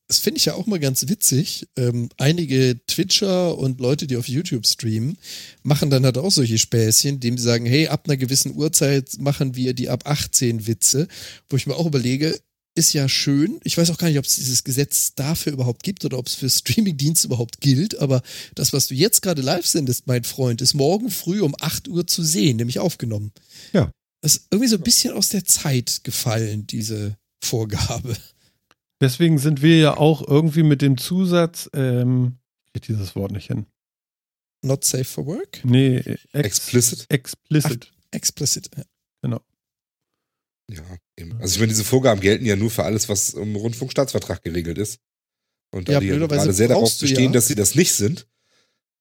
Das 0.08 0.18
finde 0.18 0.38
ich 0.38 0.46
ja 0.46 0.54
auch 0.54 0.66
mal 0.66 0.80
ganz 0.80 1.08
witzig. 1.08 1.68
Ähm, 1.76 2.08
einige 2.16 2.80
Twitcher 2.86 3.56
und 3.56 3.80
Leute, 3.80 4.06
die 4.06 4.16
auf 4.16 4.28
YouTube 4.28 4.66
streamen, 4.66 5.16
machen 5.62 5.90
dann 5.90 6.04
halt 6.04 6.18
auch 6.18 6.32
solche 6.32 6.58
Späßchen, 6.58 7.14
indem 7.14 7.38
sie 7.38 7.44
sagen, 7.44 7.64
hey, 7.66 7.86
ab 7.86 8.06
einer 8.06 8.16
gewissen 8.16 8.56
Uhrzeit 8.56 9.18
machen 9.18 9.54
wir 9.54 9.72
die 9.72 9.88
ab 9.88 10.02
18 10.06 10.66
Witze, 10.66 11.06
wo 11.48 11.56
ich 11.56 11.66
mir 11.66 11.76
auch 11.76 11.86
überlege, 11.86 12.36
ist 12.74 12.92
ja 12.92 13.08
schön. 13.08 13.60
Ich 13.64 13.76
weiß 13.76 13.90
auch 13.90 13.98
gar 13.98 14.08
nicht, 14.08 14.18
ob 14.18 14.24
es 14.24 14.36
dieses 14.36 14.64
Gesetz 14.64 15.14
dafür 15.14 15.52
überhaupt 15.52 15.82
gibt 15.82 16.04
oder 16.04 16.18
ob 16.18 16.26
es 16.26 16.34
für 16.34 16.48
Streamingdienste 16.48 17.26
überhaupt 17.26 17.60
gilt, 17.60 17.98
aber 17.98 18.22
das, 18.54 18.72
was 18.72 18.88
du 18.88 18.94
jetzt 18.94 19.22
gerade 19.22 19.42
live 19.42 19.66
sendest, 19.66 20.06
mein 20.06 20.24
Freund, 20.24 20.60
ist 20.60 20.74
morgen 20.74 21.10
früh 21.10 21.40
um 21.40 21.54
8 21.60 21.88
Uhr 21.88 22.06
zu 22.06 22.22
sehen, 22.22 22.56
nämlich 22.56 22.78
aufgenommen. 22.78 23.32
Ja. 23.72 23.90
Das 24.22 24.36
ist 24.36 24.46
irgendwie 24.50 24.68
so 24.68 24.76
ein 24.76 24.82
bisschen 24.82 25.12
aus 25.12 25.30
der 25.30 25.44
Zeit 25.44 26.04
gefallen, 26.04 26.66
diese 26.66 27.16
Vorgabe. 27.42 28.16
Deswegen 29.00 29.38
sind 29.38 29.62
wir 29.62 29.78
ja 29.78 29.96
auch 29.96 30.26
irgendwie 30.26 30.62
mit 30.62 30.82
dem 30.82 30.98
Zusatz, 30.98 31.70
ähm, 31.74 32.38
ich 32.66 32.72
krieg 32.74 32.82
dieses 32.82 33.16
Wort 33.16 33.32
nicht 33.32 33.46
hin. 33.46 33.66
Not 34.62 34.84
safe 34.84 35.04
for 35.04 35.24
work? 35.26 35.60
Nee, 35.64 35.96
ex 35.96 36.24
Explicit? 36.32 37.06
explicit. 37.08 37.92
Explicit. 38.10 38.70
ja. 39.24 39.40
Ja, 40.72 40.84
eben. 41.16 41.32
Also 41.40 41.54
ich 41.54 41.58
meine, 41.60 41.70
diese 41.72 41.82
Vorgaben 41.84 42.20
gelten 42.20 42.44
ja 42.44 42.54
nur 42.56 42.70
für 42.70 42.84
alles, 42.84 43.08
was 43.08 43.30
im 43.34 43.56
Rundfunkstaatsvertrag 43.56 44.42
geregelt 44.44 44.78
ist. 44.78 45.00
Und 45.72 45.88
da 45.88 45.94
Ja, 45.94 46.00
die 46.00 46.06
ja 46.06 46.16
gerade 46.26 46.52
sehr 46.52 46.68
darauf 46.68 46.96
bestehen, 46.98 47.24
ja- 47.26 47.32
dass 47.32 47.46
sie 47.48 47.54
das 47.56 47.74
nicht 47.74 47.92
sind. 47.92 48.28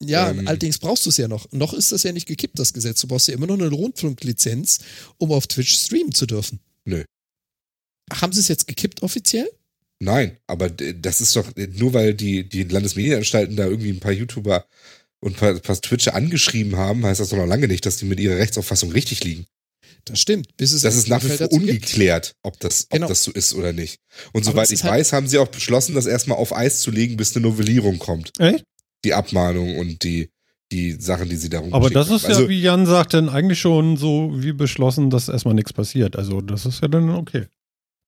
Ja, 0.01 0.29
Ähm. 0.31 0.47
allerdings 0.47 0.79
brauchst 0.79 1.05
du 1.05 1.09
es 1.09 1.17
ja 1.17 1.27
noch. 1.27 1.51
Noch 1.51 1.73
ist 1.73 1.91
das 1.91 2.03
ja 2.03 2.11
nicht 2.11 2.25
gekippt, 2.27 2.57
das 2.57 2.73
Gesetz. 2.73 3.01
Du 3.01 3.07
brauchst 3.07 3.27
ja 3.27 3.33
immer 3.33 3.47
noch 3.47 3.55
eine 3.59 3.67
Rundfunklizenz, 3.69 4.79
um 5.17 5.31
auf 5.31 5.45
Twitch 5.47 5.73
streamen 5.77 6.13
zu 6.13 6.25
dürfen. 6.25 6.59
Nö. 6.85 7.03
Haben 8.13 8.31
sie 8.33 8.39
es 8.39 8.47
jetzt 8.47 8.65
gekippt 8.67 9.03
offiziell? 9.03 9.49
Nein, 9.99 10.37
aber 10.47 10.69
das 10.69 11.19
ist 11.21 11.35
doch 11.35 11.45
nur, 11.73 11.93
weil 11.93 12.13
die, 12.13 12.47
die 12.47 12.63
Landesmedienanstalten 12.63 13.55
da 13.55 13.65
irgendwie 13.67 13.89
ein 13.89 13.99
paar 13.99 14.13
YouTuber 14.13 14.65
und 15.21 15.33
ein 15.33 15.35
paar, 15.35 15.49
ein 15.49 15.61
paar 15.61 15.79
Twitcher 15.81 16.15
angeschrieben 16.15 16.77
haben, 16.77 17.05
heißt 17.05 17.19
das 17.19 17.29
doch 17.29 17.37
noch 17.37 17.45
lange 17.45 17.67
nicht, 17.67 17.85
dass 17.85 17.97
die 17.97 18.05
mit 18.05 18.19
ihrer 18.19 18.37
Rechtsauffassung 18.37 18.91
richtig 18.91 19.23
liegen. 19.25 19.45
Das 20.05 20.19
stimmt. 20.21 20.55
Bis 20.55 20.71
es 20.71 20.81
Das 20.83 20.95
ist 20.95 21.09
nach 21.09 21.21
wie 21.23 21.27
vor 21.29 21.51
ungeklärt, 21.51 22.33
ob 22.43 22.57
das, 22.61 22.83
ob 22.85 22.91
Genau. 22.91 23.07
das 23.09 23.23
so 23.25 23.31
ist 23.31 23.53
oder 23.53 23.73
nicht. 23.73 23.99
Und 24.31 24.43
Aber 24.47 24.51
soweit 24.53 24.71
ich 24.71 24.83
halt- 24.83 24.93
weiß, 24.93 25.11
haben 25.13 25.27
sie 25.27 25.37
auch 25.37 25.49
beschlossen, 25.49 25.93
das 25.95 26.05
erstmal 26.05 26.37
auf 26.37 26.55
Eis 26.55 26.79
zu 26.79 26.91
legen, 26.91 27.17
bis 27.17 27.35
eine 27.35 27.45
Novellierung 27.45 27.99
kommt. 27.99 28.31
Echt? 28.39 28.63
Die 29.03 29.13
Abmahnung 29.13 29.77
und 29.77 30.03
die, 30.03 30.29
die 30.71 30.93
Sachen, 30.93 31.27
die 31.27 31.35
sie 31.35 31.49
darum 31.49 31.73
Aber 31.73 31.89
das 31.89 32.09
ist 32.09 32.25
also, 32.25 32.43
ja, 32.43 32.49
wie 32.49 32.61
Jan 32.61 32.85
sagt, 32.85 33.13
dann 33.13 33.27
eigentlich 33.27 33.59
schon 33.59 33.97
so 33.97 34.31
wie 34.35 34.53
beschlossen, 34.53 35.09
dass 35.09 35.27
erstmal 35.27 35.53
nichts 35.53 35.73
passiert. 35.73 36.15
Also 36.15 36.39
das 36.39 36.65
ist 36.65 36.81
ja 36.81 36.87
dann 36.87 37.09
okay. 37.09 37.47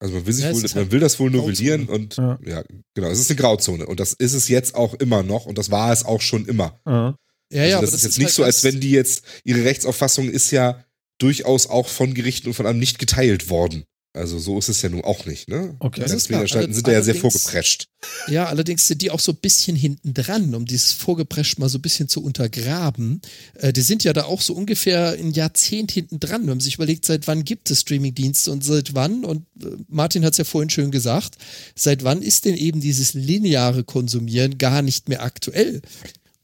Also 0.01 0.15
man 0.15 0.25
will, 0.25 0.33
sich 0.33 0.43
Ja, 0.45 0.51
wohl, 0.53 0.61
man 0.61 0.71
halt 0.73 0.91
will 0.91 0.99
das 0.99 1.19
wohl 1.19 1.29
novellieren 1.29 1.87
und 1.87 2.17
Ja. 2.17 2.39
ja. 2.43 2.63
genau, 2.95 3.07
es 3.09 3.19
ist 3.19 3.29
eine 3.29 3.37
Grauzone 3.39 3.85
und 3.85 3.99
das 3.99 4.13
ist 4.13 4.33
es 4.33 4.47
jetzt 4.47 4.73
auch 4.73 4.95
immer 4.95 5.21
noch 5.21 5.45
und 5.45 5.57
das 5.59 5.69
war 5.69 5.93
es 5.93 6.03
auch 6.03 6.21
schon 6.21 6.45
immer. 6.47 6.79
Ja. 6.87 7.15
Ja, 7.53 7.57
ja, 7.57 7.63
also 7.63 7.77
aber 7.77 7.85
das 7.85 7.95
ist 7.95 8.03
jetzt 8.03 8.17
nicht 8.17 8.27
halt 8.27 8.35
so, 8.35 8.43
als 8.43 8.61
das- 8.61 8.63
wenn 8.73 8.79
die 8.81 8.91
jetzt, 8.91 9.23
ihre 9.43 9.63
Rechtsauffassung 9.63 10.29
ist 10.29 10.49
ja 10.51 10.83
durchaus 11.19 11.67
auch 11.67 11.87
von 11.87 12.13
Gerichten 12.15 12.47
und 12.47 12.53
von 12.55 12.65
allem 12.65 12.79
nicht 12.79 12.97
geteilt 12.97 13.49
worden. 13.49 13.83
Also 14.13 14.39
so 14.39 14.59
ist 14.59 14.67
es 14.67 14.81
ja 14.81 14.89
nun 14.89 15.05
auch 15.05 15.25
nicht, 15.25 15.47
ne? 15.47 15.73
Okay. 15.79 15.95
Die 15.95 16.01
Das 16.01 16.11
ist 16.11 16.27
klar. 16.27 16.39
Landesmedienanstalten 16.41 16.73
sind 16.73 16.87
da 16.87 16.91
ja 16.91 17.01
sehr 17.01 17.13
Allerdings- 17.13 17.33
vorgeprescht. 17.43 17.87
Ja, 18.27 18.45
allerdings 18.47 18.87
sind 18.87 19.01
die 19.01 19.09
auch 19.11 19.21
so 19.21 19.31
ein 19.31 19.37
bisschen 19.37 19.75
hinten 19.77 20.13
dran, 20.13 20.53
um 20.53 20.65
dieses 20.65 20.91
Vorgeprescht 20.91 21.59
mal 21.59 21.69
so 21.69 21.77
ein 21.77 21.81
bisschen 21.81 22.09
zu 22.09 22.21
untergraben. 22.21 23.21
Äh, 23.55 23.71
die 23.71 23.81
sind 23.81 24.03
ja 24.03 24.11
da 24.11 24.25
auch 24.25 24.41
so 24.41 24.53
ungefähr 24.53 25.11
ein 25.11 25.31
Jahrzehnt 25.31 25.91
hinten 25.91 26.19
dran. 26.19 26.43
Wir 26.43 26.51
haben 26.51 26.59
sich 26.59 26.75
überlegt, 26.75 27.05
seit 27.05 27.27
wann 27.27 27.45
gibt 27.45 27.71
es 27.71 27.81
Streamingdienste 27.81 28.51
und 28.51 28.65
seit 28.65 28.95
wann, 28.95 29.23
und 29.23 29.45
äh, 29.63 29.67
Martin 29.87 30.25
hat 30.25 30.33
es 30.33 30.37
ja 30.39 30.43
vorhin 30.43 30.69
schön 30.69 30.91
gesagt, 30.91 31.35
seit 31.75 32.03
wann 32.03 32.21
ist 32.21 32.43
denn 32.45 32.57
eben 32.57 32.81
dieses 32.81 33.13
lineare 33.13 33.83
Konsumieren 33.85 34.57
gar 34.57 34.81
nicht 34.81 35.07
mehr 35.07 35.23
aktuell? 35.23 35.81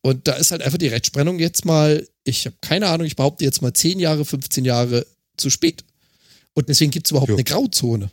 Und 0.02 0.28
da 0.30 0.34
ist 0.34 0.52
halt 0.52 0.62
einfach 0.62 0.78
die 0.78 0.88
Rechtsprennung 0.88 1.38
jetzt 1.40 1.66
mal, 1.66 2.08
ich 2.24 2.46
habe 2.46 2.56
keine 2.62 2.88
Ahnung, 2.88 3.06
ich 3.08 3.18
behaupte 3.18 3.44
jetzt 3.44 3.62
mal 3.62 3.74
10 3.74 4.00
Jahre, 4.00 4.24
15 4.24 4.64
Jahre 4.64 5.06
zu 5.36 5.50
spät. 5.50 5.84
Und 6.58 6.70
deswegen 6.70 6.90
gibt 6.90 7.06
es 7.06 7.12
überhaupt 7.12 7.30
Ja. 7.30 7.36
eine 7.36 7.44
Grauzone, 7.44 8.10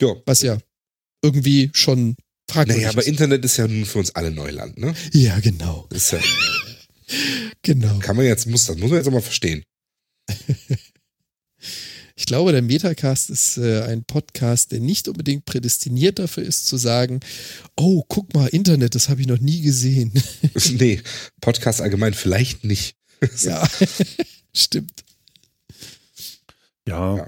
Ja. 0.00 0.14
was 0.24 0.40
ja 0.42 0.56
irgendwie 1.20 1.68
schon 1.72 2.14
fragwürdig 2.48 2.82
Naja, 2.84 2.90
aber 2.90 3.00
ist. 3.02 3.08
Internet 3.08 3.44
ist 3.44 3.56
ja 3.56 3.66
nun 3.66 3.84
für 3.86 3.98
uns 3.98 4.14
alle 4.14 4.30
Neuland, 4.30 4.78
ne? 4.78 4.94
Ja, 5.12 5.40
genau. 5.40 5.88
Ist 5.90 6.12
ja, 6.12 6.20
Genau. 7.62 7.98
kann 7.98 8.14
man 8.14 8.24
jetzt, 8.24 8.46
muss, 8.46 8.66
das 8.66 8.76
muss 8.78 8.90
man 8.90 8.98
jetzt 8.98 9.08
auch 9.08 9.12
mal 9.12 9.20
verstehen. 9.20 9.64
Ich 12.14 12.26
glaube, 12.26 12.50
der 12.50 12.62
Metacast 12.62 13.30
ist 13.30 13.58
äh, 13.58 13.82
ein 13.82 14.02
Podcast, 14.04 14.72
der 14.72 14.80
nicht 14.80 15.06
unbedingt 15.06 15.44
prädestiniert 15.44 16.18
dafür 16.18 16.42
ist, 16.42 16.66
zu 16.66 16.76
sagen, 16.76 17.20
oh, 17.76 18.02
guck 18.08 18.34
mal, 18.34 18.48
Internet, 18.48 18.96
das 18.96 19.08
habe 19.08 19.20
ich 19.20 19.28
noch 19.28 19.38
nie 19.38 19.60
gesehen. 19.60 20.12
nee, 20.72 21.00
Podcast 21.40 21.80
allgemein 21.80 22.14
vielleicht 22.14 22.64
nicht. 22.64 22.96
ja, 23.42 23.68
stimmt. 24.52 25.04
Ja. 26.88 27.16
Ja. 27.18 27.26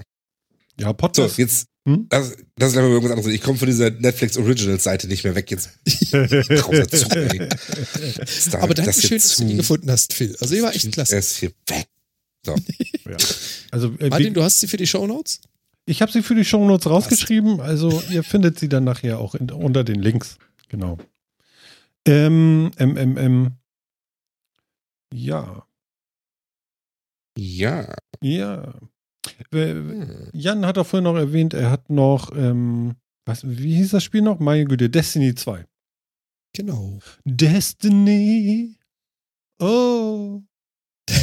Ja, 0.79 0.87
So, 0.87 0.93
Podcast. 0.93 1.37
jetzt, 1.37 1.67
Hm? 1.87 2.05
das, 2.09 2.35
das 2.57 2.71
ist 2.73 2.77
aber 2.77 2.87
irgendwas 2.87 3.11
anderes. 3.11 3.31
Ich 3.33 3.41
komme 3.41 3.57
von 3.57 3.67
dieser 3.67 3.89
Netflix 3.89 4.37
Originals 4.37 4.83
Seite 4.83 5.07
nicht 5.07 5.23
mehr 5.23 5.33
weg. 5.35 5.49
Jetzt 5.51 5.69
da- 6.13 6.19
Aber 8.59 8.73
das 8.73 8.85
danke 8.85 9.01
schön, 9.01 9.17
jetzt 9.17 9.31
dass 9.31 9.37
du 9.37 9.45
die 9.45 9.55
gefunden 9.57 9.89
hast, 9.91 10.13
Phil. 10.13 10.35
Also, 10.39 10.55
die 10.55 10.61
war 10.61 10.73
echt 10.75 10.91
klasse. 10.91 11.13
Er 11.15 11.19
ist 11.19 11.37
hier 11.37 11.51
weg. 11.67 11.87
So. 12.45 12.55
ja. 13.09 13.17
Also 13.71 13.93
äh, 13.99 14.09
Martin, 14.09 14.33
du 14.33 14.43
hast 14.43 14.59
sie 14.59 14.67
für 14.67 14.77
die 14.77 14.87
Shownotes? 14.87 15.41
ich 15.85 16.01
habe 16.01 16.11
sie 16.11 16.21
für 16.21 16.35
die 16.35 16.45
Shownotes 16.45 16.89
rausgeschrieben, 16.89 17.59
also 17.59 18.01
ihr 18.09 18.23
findet 18.23 18.59
sie 18.59 18.69
dann 18.69 18.83
nachher 18.83 19.19
auch 19.19 19.35
in, 19.35 19.49
unter 19.51 19.83
den 19.83 20.01
Links. 20.01 20.37
Genau. 20.69 20.97
Ähm, 22.07 22.71
MMM. 22.79 23.51
Ja, 25.13 25.65
Ja. 27.37 27.93
ja. 28.21 28.73
Hm. 29.53 30.29
Jan 30.33 30.65
hat 30.65 30.77
auch 30.77 30.85
vorhin 30.87 31.03
noch 31.03 31.15
erwähnt, 31.15 31.53
er 31.53 31.69
hat 31.69 31.89
noch, 31.89 32.31
ähm, 32.35 32.95
was, 33.25 33.47
wie 33.47 33.75
hieß 33.75 33.91
das 33.91 34.03
Spiel 34.03 34.21
noch? 34.21 34.39
Meine 34.39 34.65
Güte, 34.65 34.89
Destiny 34.89 35.35
2. 35.35 35.65
Genau. 36.53 36.99
Destiny. 37.25 38.75
Oh. 39.59 40.41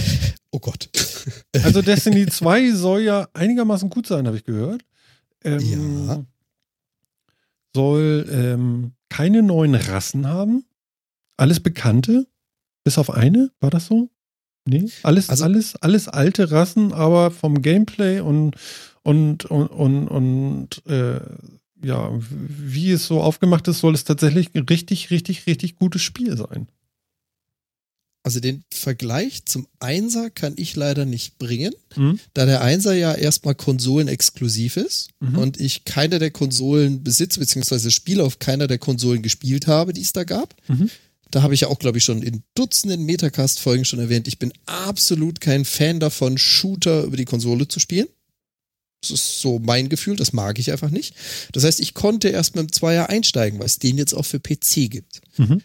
Oh 0.51 0.61
Gott. 0.61 0.89
Also 1.63 1.83
Destiny 1.83 2.25
2 2.27 2.71
soll 2.73 3.03
ja 3.03 3.29
einigermaßen 3.35 3.91
gut 3.91 4.07
sein, 4.07 4.27
habe 4.27 4.39
ich 4.39 4.45
gehört. 4.45 4.83
ähm, 5.45 5.61
Ja. 5.61 6.25
soll 7.77 8.27
ähm, 8.31 8.93
keine 9.11 9.43
neuen 9.43 9.75
Rassen 9.75 10.27
haben. 10.27 10.65
Alles 11.37 11.61
Bekannte. 11.61 12.27
Bis 12.85 12.97
auf 12.97 13.11
eine, 13.11 13.51
war 13.61 13.69
das 13.71 13.87
so? 13.87 14.09
Nee, 14.69 14.91
alles, 15.03 15.29
Also- 15.31 15.45
alles, 15.45 15.77
alles 15.77 16.09
alte 16.09 16.51
Rassen, 16.51 16.93
aber 16.93 17.31
vom 17.31 17.63
Gameplay 17.63 18.21
und 18.21 18.55
und 19.03 19.47
und 19.47 19.69
und, 19.69 20.09
und 20.09 20.87
äh, 20.87 21.21
ja, 21.83 22.11
wie 22.31 22.91
es 22.91 23.07
so 23.07 23.21
aufgemacht 23.23 23.67
ist, 23.69 23.79
soll 23.81 23.95
es 23.95 24.05
tatsächlich 24.05 24.55
ein 24.55 24.65
richtig, 24.65 25.11
richtig, 25.11 25.47
richtig 25.47 25.77
gutes 25.77 26.03
Spiel 26.03 26.37
sein. 26.37 26.67
Also 28.25 28.41
den 28.41 28.65
Vergleich 28.75 29.45
zum 29.47 29.69
Einser 29.81 30.29
kann 30.29 30.53
ich 30.57 30.77
leider 30.77 31.07
nicht 31.07 31.39
bringen, 31.39 31.73
Mhm. 31.97 32.19
da 32.35 32.45
der 32.45 32.61
Einser 32.61 32.95
ja 32.95 33.15
erstmal 33.15 33.55
konsolenexklusiv 33.55 34.77
ist 34.77 35.11
Mhm. 35.21 35.39
und 35.39 35.61
ich 35.61 35.85
keine 35.85 36.19
der 36.19 36.31
Konsolen 36.33 37.03
besitze, 37.05 37.41
beziehungsweise 37.41 37.91
Spiele 37.91 38.25
auf 38.25 38.39
keiner 38.39 38.67
der 38.67 38.79
Konsolen 38.79 39.23
gespielt 39.23 39.67
habe, 39.67 39.93
die 39.95 40.03
es 40.03 40.13
da 40.13 40.25
gab. 40.25 40.55
Mhm. 40.69 40.91
Da 41.31 41.43
habe 41.43 41.55
ich 41.55 41.61
ja 41.61 41.69
auch, 41.69 41.79
glaube 41.79 41.99
ich, 41.99 42.05
schon 42.05 42.23
in 42.23 42.43
Dutzenden 42.55 43.05
Metacast-Folgen 43.05 43.85
schon 43.85 43.99
erwähnt, 43.99 44.29
ich 44.29 44.39
bin 44.39 44.53
absolut 44.67 45.41
kein 45.41 45.65
Fan 45.65 46.01
davon, 46.01 46.39
Shooter 46.39 47.05
über 47.05 47.17
die 47.17 47.25
Konsole 47.25 47.69
zu 47.69 47.81
spielen. 47.81 48.09
Das 49.01 49.11
ist 49.11 49.41
so 49.41 49.59
mein 49.61 49.89
Gefühl, 49.89 50.17
das 50.17 50.33
mag 50.33 50.59
ich 50.59 50.73
einfach 50.73 50.91
nicht. 50.91 51.15
Das 51.53 51.65
heißt, 51.65 51.81
ich 51.81 51.95
konnte 51.95 52.29
erst 52.29 52.57
mit 52.57 52.69
dem 52.69 52.73
Zweier 52.73 53.09
einsteigen, 53.09 53.59
weil 53.59 53.67
es 53.67 53.79
den 53.79 53.97
jetzt 53.97 54.15
auch 54.15 54.25
für 54.25 54.41
PC 54.41 54.91
gibt. 54.91 55.21
Mhm. 55.37 55.63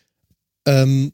Ähm, 0.68 1.14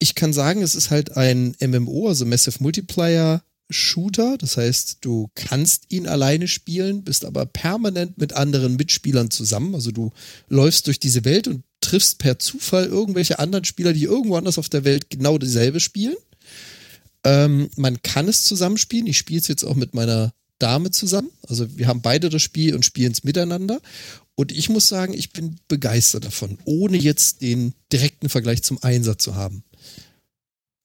ich 0.00 0.16
kann 0.16 0.32
sagen, 0.32 0.62
es 0.62 0.74
ist 0.74 0.90
halt 0.90 1.16
ein 1.16 1.54
MMO, 1.60 2.08
also 2.08 2.26
Massive 2.26 2.60
Multiplayer 2.60 3.44
Shooter. 3.70 4.36
Das 4.38 4.56
heißt, 4.56 4.98
du 5.02 5.30
kannst 5.34 5.86
ihn 5.90 6.08
alleine 6.08 6.48
spielen, 6.48 7.04
bist 7.04 7.24
aber 7.24 7.46
permanent 7.46 8.18
mit 8.18 8.32
anderen 8.32 8.76
Mitspielern 8.76 9.30
zusammen. 9.30 9.74
Also 9.74 9.92
du 9.92 10.10
läufst 10.48 10.88
durch 10.88 10.98
diese 10.98 11.24
Welt 11.24 11.46
und 11.46 11.62
triffst 11.82 12.18
per 12.18 12.38
Zufall 12.38 12.86
irgendwelche 12.86 13.38
anderen 13.38 13.64
Spieler, 13.64 13.92
die 13.92 14.04
irgendwo 14.04 14.36
anders 14.36 14.58
auf 14.58 14.70
der 14.70 14.84
Welt 14.84 15.10
genau 15.10 15.36
dieselbe 15.36 15.80
spielen. 15.80 16.16
Ähm, 17.24 17.68
man 17.76 18.00
kann 18.02 18.28
es 18.28 18.44
zusammenspielen. 18.44 19.06
Ich 19.06 19.18
spiele 19.18 19.40
es 19.40 19.48
jetzt 19.48 19.64
auch 19.64 19.76
mit 19.76 19.94
meiner 19.94 20.32
Dame 20.58 20.90
zusammen. 20.90 21.30
Also 21.48 21.76
wir 21.76 21.88
haben 21.88 22.02
beide 22.02 22.30
das 22.30 22.42
Spiel 22.42 22.74
und 22.74 22.84
spielen 22.84 23.12
es 23.12 23.24
miteinander. 23.24 23.80
Und 24.34 24.52
ich 24.52 24.70
muss 24.70 24.88
sagen, 24.88 25.12
ich 25.12 25.32
bin 25.32 25.56
begeistert 25.68 26.24
davon, 26.24 26.58
ohne 26.64 26.96
jetzt 26.96 27.42
den 27.42 27.74
direkten 27.92 28.28
Vergleich 28.28 28.62
zum 28.62 28.82
Einser 28.82 29.18
zu 29.18 29.34
haben. 29.34 29.62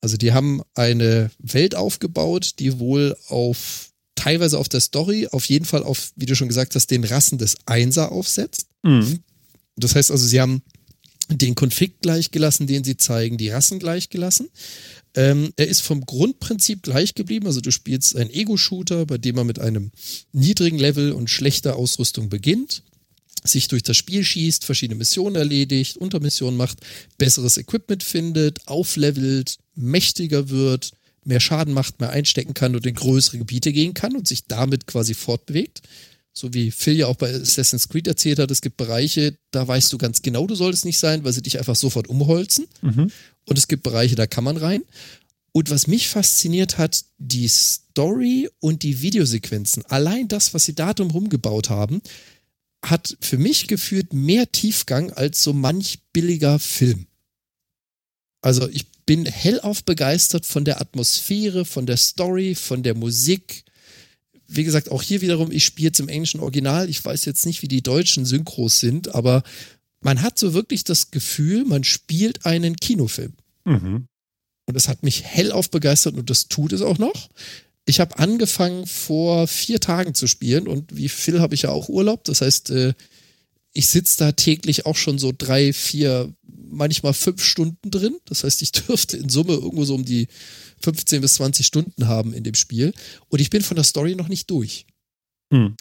Also 0.02 0.18
die 0.18 0.34
haben 0.34 0.61
eine 0.76 1.32
Welt 1.40 1.76
aufgebaut, 1.76 2.56
die 2.60 2.80
wohl 2.80 3.15
auf 3.30 3.91
teilweise 4.15 4.57
auf 4.60 4.68
der 4.68 4.82
Story, 4.82 5.28
auf 5.32 5.45
jeden 5.45 5.65
Fall 5.65 5.84
auf, 5.84 6.11
wie 6.15 6.26
du 6.26 6.36
schon 6.36 6.48
gesagt 6.48 6.76
hast, 6.76 6.91
den 6.91 7.03
Rassen 7.03 7.38
des 7.38 7.56
Einser 7.65 8.11
aufsetzt. 8.11 8.68
Mhm. 8.84 9.19
Das 9.76 9.95
heißt 9.95 10.11
also, 10.11 10.26
sie 10.26 10.41
haben 10.41 10.61
den 11.29 11.55
Konflikt 11.55 12.01
gleich 12.01 12.31
gelassen, 12.31 12.67
den 12.67 12.83
sie 12.83 12.97
zeigen, 12.97 13.37
die 13.37 13.49
Rassen 13.49 13.79
gleich 13.79 14.09
gelassen. 14.09 14.49
Ähm, 15.15 15.51
er 15.57 15.67
ist 15.67 15.81
vom 15.81 16.05
Grundprinzip 16.05 16.83
gleich 16.83 17.15
geblieben. 17.15 17.47
Also 17.47 17.61
du 17.61 17.71
spielst 17.71 18.15
einen 18.15 18.29
Ego-Shooter, 18.29 19.05
bei 19.05 19.17
dem 19.17 19.35
man 19.35 19.47
mit 19.47 19.59
einem 19.59 19.91
niedrigen 20.31 20.77
Level 20.77 21.11
und 21.11 21.29
schlechter 21.29 21.75
Ausrüstung 21.75 22.29
beginnt, 22.29 22.83
sich 23.43 23.67
durch 23.67 23.83
das 23.83 23.97
Spiel 23.97 24.23
schießt, 24.23 24.63
verschiedene 24.63 24.97
Missionen 24.97 25.35
erledigt, 25.35 25.97
Untermissionen 25.97 26.57
macht, 26.57 26.79
besseres 27.17 27.57
Equipment 27.57 28.03
findet, 28.03 28.67
auflevelt, 28.67 29.57
mächtiger 29.75 30.49
wird, 30.49 30.91
mehr 31.23 31.39
Schaden 31.39 31.73
macht, 31.73 31.99
mehr 31.99 32.09
einstecken 32.09 32.53
kann 32.53 32.75
und 32.75 32.85
in 32.85 32.95
größere 32.95 33.39
Gebiete 33.39 33.73
gehen 33.73 33.93
kann 33.93 34.15
und 34.15 34.27
sich 34.27 34.45
damit 34.45 34.87
quasi 34.87 35.13
fortbewegt 35.13 35.81
so 36.38 36.53
wie 36.53 36.72
Phil 36.72 36.97
ja 36.97 37.07
auch 37.07 37.15
bei 37.15 37.34
Assassin's 37.34 37.89
Creed 37.89 38.07
erzählt 38.07 38.39
hat, 38.39 38.51
es 38.51 38.61
gibt 38.61 38.77
Bereiche, 38.77 39.38
da 39.51 39.68
weißt 39.68 39.91
du 39.91 39.97
ganz 39.97 40.22
genau, 40.22 40.45
du 40.45 40.55
solltest 40.55 40.85
nicht 40.85 40.99
sein, 40.99 41.23
weil 41.23 41.34
sie 41.34 41.41
dich 41.41 41.57
einfach 41.57 41.76
sofort 41.76 42.07
umholzen. 42.07 42.68
Mhm. 42.81 43.11
Und 43.45 43.57
es 43.57 43.68
gibt 43.68 43.84
Bereiche, 43.84 44.15
da 44.15 44.27
kann 44.27 44.43
man 44.43 44.57
rein. 44.57 44.84
Und 45.51 45.72
was 45.72 45.88
mich 45.88 46.07
fasziniert 46.07 46.77
hat, 46.77 47.05
die 47.18 47.47
Story 47.47 48.49
und 48.59 48.84
die 48.84 49.01
Videosequenzen, 49.01 49.84
allein 49.88 50.27
das, 50.27 50.53
was 50.53 50.65
sie 50.65 50.76
da 50.76 50.93
drum 50.93 51.09
rumgebaut 51.09 51.69
haben, 51.69 52.01
hat 52.85 53.18
für 53.19 53.39
mich 53.39 53.68
gefühlt 53.68 54.14
mehr 54.14 54.51
Tiefgang 54.51 55.11
als 55.11 55.43
so 55.43 55.53
manch 55.53 55.99
billiger 56.14 56.59
Film. 56.59 57.07
Also 58.41 58.69
ich 58.69 58.85
bin 59.07 59.26
hellauf 59.26 59.84
begeistert 59.84 60.45
von 60.45 60.65
der 60.65 60.80
Atmosphäre, 60.80 61.65
von 61.65 61.88
der 61.88 61.97
Story, 61.97 62.53
von 62.53 62.84
der 62.84 62.93
Musik. 62.93 63.64
Wie 64.48 64.64
gesagt, 64.64 64.91
auch 64.91 65.02
hier 65.02 65.22
wiederum, 65.22 65.52
ich 65.52 65.65
spiele 65.65 65.88
jetzt 65.88 65.99
im 65.99 66.10
englischen 66.10 66.40
Original. 66.40 66.90
Ich 66.90 67.03
weiß 67.03 67.26
jetzt 67.26 67.45
nicht, 67.45 67.61
wie 67.61 67.68
die 67.68 67.82
deutschen 67.82 68.26
Synchros 68.26 68.80
sind, 68.80 69.14
aber 69.14 69.44
man 70.02 70.22
hat 70.22 70.38
so 70.38 70.53
wirklich 70.53 70.84
das 70.84 71.11
Gefühl, 71.11 71.65
man 71.65 71.84
spielt 71.84 72.45
einen 72.45 72.76
Kinofilm. 72.78 73.34
Mhm. 73.65 74.07
Und 74.65 74.74
das 74.74 74.88
hat 74.88 75.03
mich 75.03 75.24
hellauf 75.24 75.69
begeistert 75.69 76.15
und 76.15 76.30
das 76.30 76.48
tut 76.48 76.74
es 76.74 76.82
auch 76.82 76.98
noch. 76.98 77.30
Ich 77.86 77.99
habe 78.02 78.19
angefangen 78.19 78.86
vor 78.86 79.48
vier 79.48 79.80
Tagen 79.80 80.14
zu 80.14 80.28
spielen 80.28 80.68
und 80.68 80.95
wie 80.95 81.07
Phil 81.07 81.40
habe 81.40 81.56
ich 81.56 81.64
ja 81.64 81.69
auch 81.69 81.88
Urlaub. 81.88 82.26
Das 82.26 82.41
heißt, 82.41 82.69
äh, 82.72 82.94
ich 83.72 83.88
sitze 83.88 84.18
da 84.18 84.32
täglich 84.34 84.86
auch 84.86 84.98
schon 84.98 85.18
so 85.18 85.32
drei, 85.38 85.72
vier, 85.72 86.34
manchmal 86.69 87.14
fünf 87.14 87.44
Stunden 87.44 87.90
drin. 87.90 88.18
Das 88.26 88.44
heißt, 88.44 88.61
ich 88.61 88.72
dürfte 88.88 89.18
in 89.18 89.30
Summe 89.30 89.53
irgendwo 89.53 89.86
so 89.86 89.95
um 89.95 90.03
die 90.03 90.28
15 90.81 91.21
bis 91.21 91.35
20 91.35 91.65
Stunden 91.65 92.07
haben 92.07 92.33
in 92.33 92.43
dem 92.43 92.55
Spiel. 92.55 92.93
Und 93.29 93.39
ich 93.39 93.49
bin 93.49 93.61
von 93.61 93.75
der 93.75 93.83
Story 93.83 94.15
noch 94.15 94.27
nicht 94.27 94.49
durch. 94.49 94.85
Hm. 95.51 95.75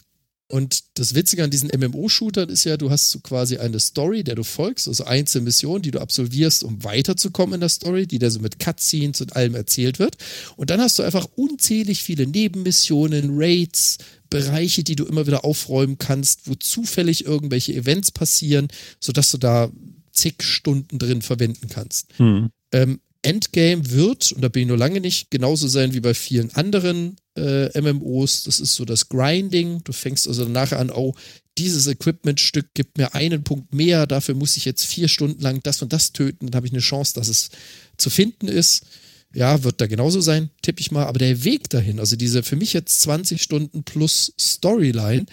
Und 0.49 0.83
das 0.93 1.13
Witzige 1.13 1.43
an 1.43 1.51
diesen 1.51 1.69
MMO-Shootern 1.77 2.47
ist 2.47 2.63
ja, 2.63 2.77
du 2.77 2.89
hast 2.89 3.11
so 3.11 3.19
quasi 3.19 3.57
eine 3.57 3.81
Story, 3.81 4.23
der 4.23 4.35
du 4.35 4.43
folgst, 4.43 4.87
also 4.87 5.03
einzelne 5.03 5.43
Missionen, 5.43 5.81
die 5.81 5.91
du 5.91 5.99
absolvierst, 5.99 6.63
um 6.63 6.85
weiterzukommen 6.85 7.55
in 7.55 7.59
der 7.59 7.69
Story, 7.69 8.07
die 8.07 8.17
da 8.17 8.29
so 8.29 8.39
mit 8.39 8.57
Cutscenes 8.57 9.19
und 9.19 9.35
allem 9.35 9.55
erzählt 9.55 9.99
wird. 9.99 10.15
Und 10.55 10.69
dann 10.69 10.79
hast 10.79 10.99
du 10.99 11.03
einfach 11.03 11.27
unzählig 11.35 12.01
viele 12.01 12.27
Nebenmissionen, 12.27 13.31
Raids, 13.33 13.97
Bereiche, 14.29 14.85
die 14.85 14.95
du 14.95 15.03
immer 15.03 15.27
wieder 15.27 15.43
aufräumen 15.43 15.97
kannst, 15.97 16.47
wo 16.47 16.55
zufällig 16.55 17.25
irgendwelche 17.25 17.73
Events 17.73 18.11
passieren, 18.11 18.69
sodass 19.01 19.31
du 19.31 19.37
da 19.37 19.69
zig 20.13 20.41
Stunden 20.41 20.97
drin 20.97 21.21
verwenden 21.21 21.67
kannst. 21.67 22.07
Hm. 22.17 22.51
Ähm, 22.71 23.01
Endgame 23.21 23.91
wird, 23.91 24.31
und 24.31 24.41
da 24.41 24.49
bin 24.49 24.63
ich 24.63 24.67
nur 24.67 24.77
lange 24.77 25.01
nicht, 25.01 25.31
genauso 25.31 25.67
sein 25.67 25.93
wie 25.93 25.99
bei 25.99 26.13
vielen 26.13 26.53
anderen 26.55 27.17
äh, 27.37 27.79
MMOs. 27.79 28.43
Das 28.43 28.59
ist 28.59 28.75
so 28.75 28.85
das 28.85 29.09
Grinding. 29.09 29.83
Du 29.83 29.93
fängst 29.93 30.27
also 30.27 30.45
nachher 30.45 30.79
an, 30.79 30.91
oh, 30.91 31.15
dieses 31.57 31.87
Equipmentstück 31.87 32.73
gibt 32.73 32.97
mir 32.97 33.15
einen 33.15 33.43
Punkt 33.43 33.73
mehr, 33.73 34.05
dafür 34.05 34.35
muss 34.35 34.57
ich 34.57 34.65
jetzt 34.65 34.85
vier 34.85 35.07
Stunden 35.07 35.41
lang 35.41 35.61
das 35.63 35.81
und 35.81 35.91
das 35.91 36.13
töten, 36.13 36.47
dann 36.47 36.55
habe 36.55 36.67
ich 36.67 36.73
eine 36.73 36.81
Chance, 36.81 37.15
dass 37.15 37.27
es 37.27 37.49
zu 37.97 38.09
finden 38.09 38.47
ist. 38.47 38.85
Ja, 39.33 39.63
wird 39.63 39.81
da 39.81 39.87
genauso 39.87 40.21
sein, 40.21 40.49
tippe 40.61 40.79
ich 40.79 40.91
mal. 40.91 41.05
Aber 41.05 41.19
der 41.19 41.43
Weg 41.43 41.69
dahin, 41.69 41.99
also 41.99 42.15
diese 42.15 42.43
für 42.43 42.55
mich 42.55 42.73
jetzt 42.73 43.01
20 43.01 43.41
Stunden 43.41 43.83
plus 43.83 44.33
Storyline, 44.39 45.25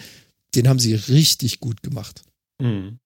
den 0.53 0.67
haben 0.67 0.79
sie 0.79 0.95
richtig 0.95 1.59
gut 1.59 1.81
gemacht. 1.81 2.23
Hm. 2.61 2.99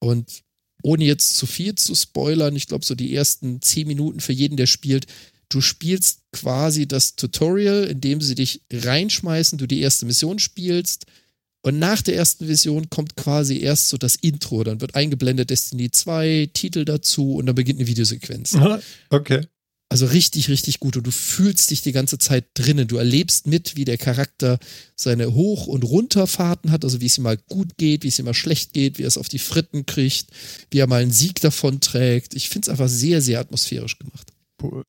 Und 0.00 0.42
ohne 0.82 1.04
jetzt 1.04 1.36
zu 1.36 1.46
viel 1.46 1.74
zu 1.74 1.94
spoilern, 1.94 2.56
ich 2.56 2.66
glaube, 2.66 2.84
so 2.84 2.94
die 2.94 3.14
ersten 3.14 3.62
zehn 3.62 3.86
Minuten 3.86 4.20
für 4.20 4.32
jeden, 4.32 4.56
der 4.56 4.66
spielt, 4.66 5.06
du 5.48 5.60
spielst 5.60 6.20
quasi 6.32 6.86
das 6.86 7.16
Tutorial, 7.16 7.84
in 7.84 8.00
dem 8.00 8.20
sie 8.20 8.34
dich 8.34 8.62
reinschmeißen, 8.72 9.58
du 9.58 9.66
die 9.66 9.80
erste 9.80 10.06
Mission 10.06 10.38
spielst. 10.38 11.06
Und 11.64 11.78
nach 11.78 12.02
der 12.02 12.16
ersten 12.16 12.46
Mission 12.46 12.90
kommt 12.90 13.14
quasi 13.14 13.60
erst 13.60 13.88
so 13.88 13.96
das 13.96 14.16
Intro. 14.16 14.64
Dann 14.64 14.80
wird 14.80 14.96
eingeblendet 14.96 15.50
Destiny 15.50 15.92
2, 15.92 16.50
Titel 16.52 16.84
dazu 16.84 17.36
und 17.36 17.46
dann 17.46 17.54
beginnt 17.54 17.78
eine 17.78 17.88
Videosequenz. 17.88 18.54
Okay. 19.10 19.46
Also 19.92 20.06
richtig, 20.06 20.48
richtig 20.48 20.80
gut. 20.80 20.96
Und 20.96 21.06
du 21.06 21.10
fühlst 21.10 21.70
dich 21.70 21.82
die 21.82 21.92
ganze 21.92 22.16
Zeit 22.16 22.46
drinnen. 22.54 22.88
Du 22.88 22.96
erlebst 22.96 23.46
mit, 23.46 23.76
wie 23.76 23.84
der 23.84 23.98
Charakter 23.98 24.58
seine 24.96 25.34
Hoch- 25.34 25.66
und 25.66 25.84
Runterfahrten 25.84 26.70
hat, 26.70 26.82
also 26.84 27.02
wie 27.02 27.06
es 27.06 27.18
ihm 27.18 27.24
mal 27.24 27.36
gut 27.36 27.76
geht, 27.76 28.02
wie 28.02 28.08
es 28.08 28.18
ihm 28.18 28.24
mal 28.24 28.32
schlecht 28.32 28.72
geht, 28.72 28.96
wie 28.96 29.02
er 29.02 29.08
es 29.08 29.18
auf 29.18 29.28
die 29.28 29.38
Fritten 29.38 29.84
kriegt, 29.84 30.28
wie 30.70 30.78
er 30.78 30.86
mal 30.86 31.02
einen 31.02 31.10
Sieg 31.10 31.42
davon 31.42 31.80
trägt. 31.80 32.32
Ich 32.32 32.48
finde 32.48 32.64
es 32.64 32.68
einfach 32.70 32.88
sehr, 32.88 33.20
sehr 33.20 33.38
atmosphärisch 33.38 33.98
gemacht. 33.98 34.32
Cool. 34.62 34.82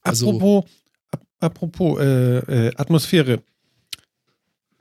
Also- 0.00 0.30
apropos 0.30 0.64
ap 1.12 1.24
apropos 1.38 2.00
äh, 2.00 2.38
äh, 2.38 2.74
Atmosphäre. 2.74 3.40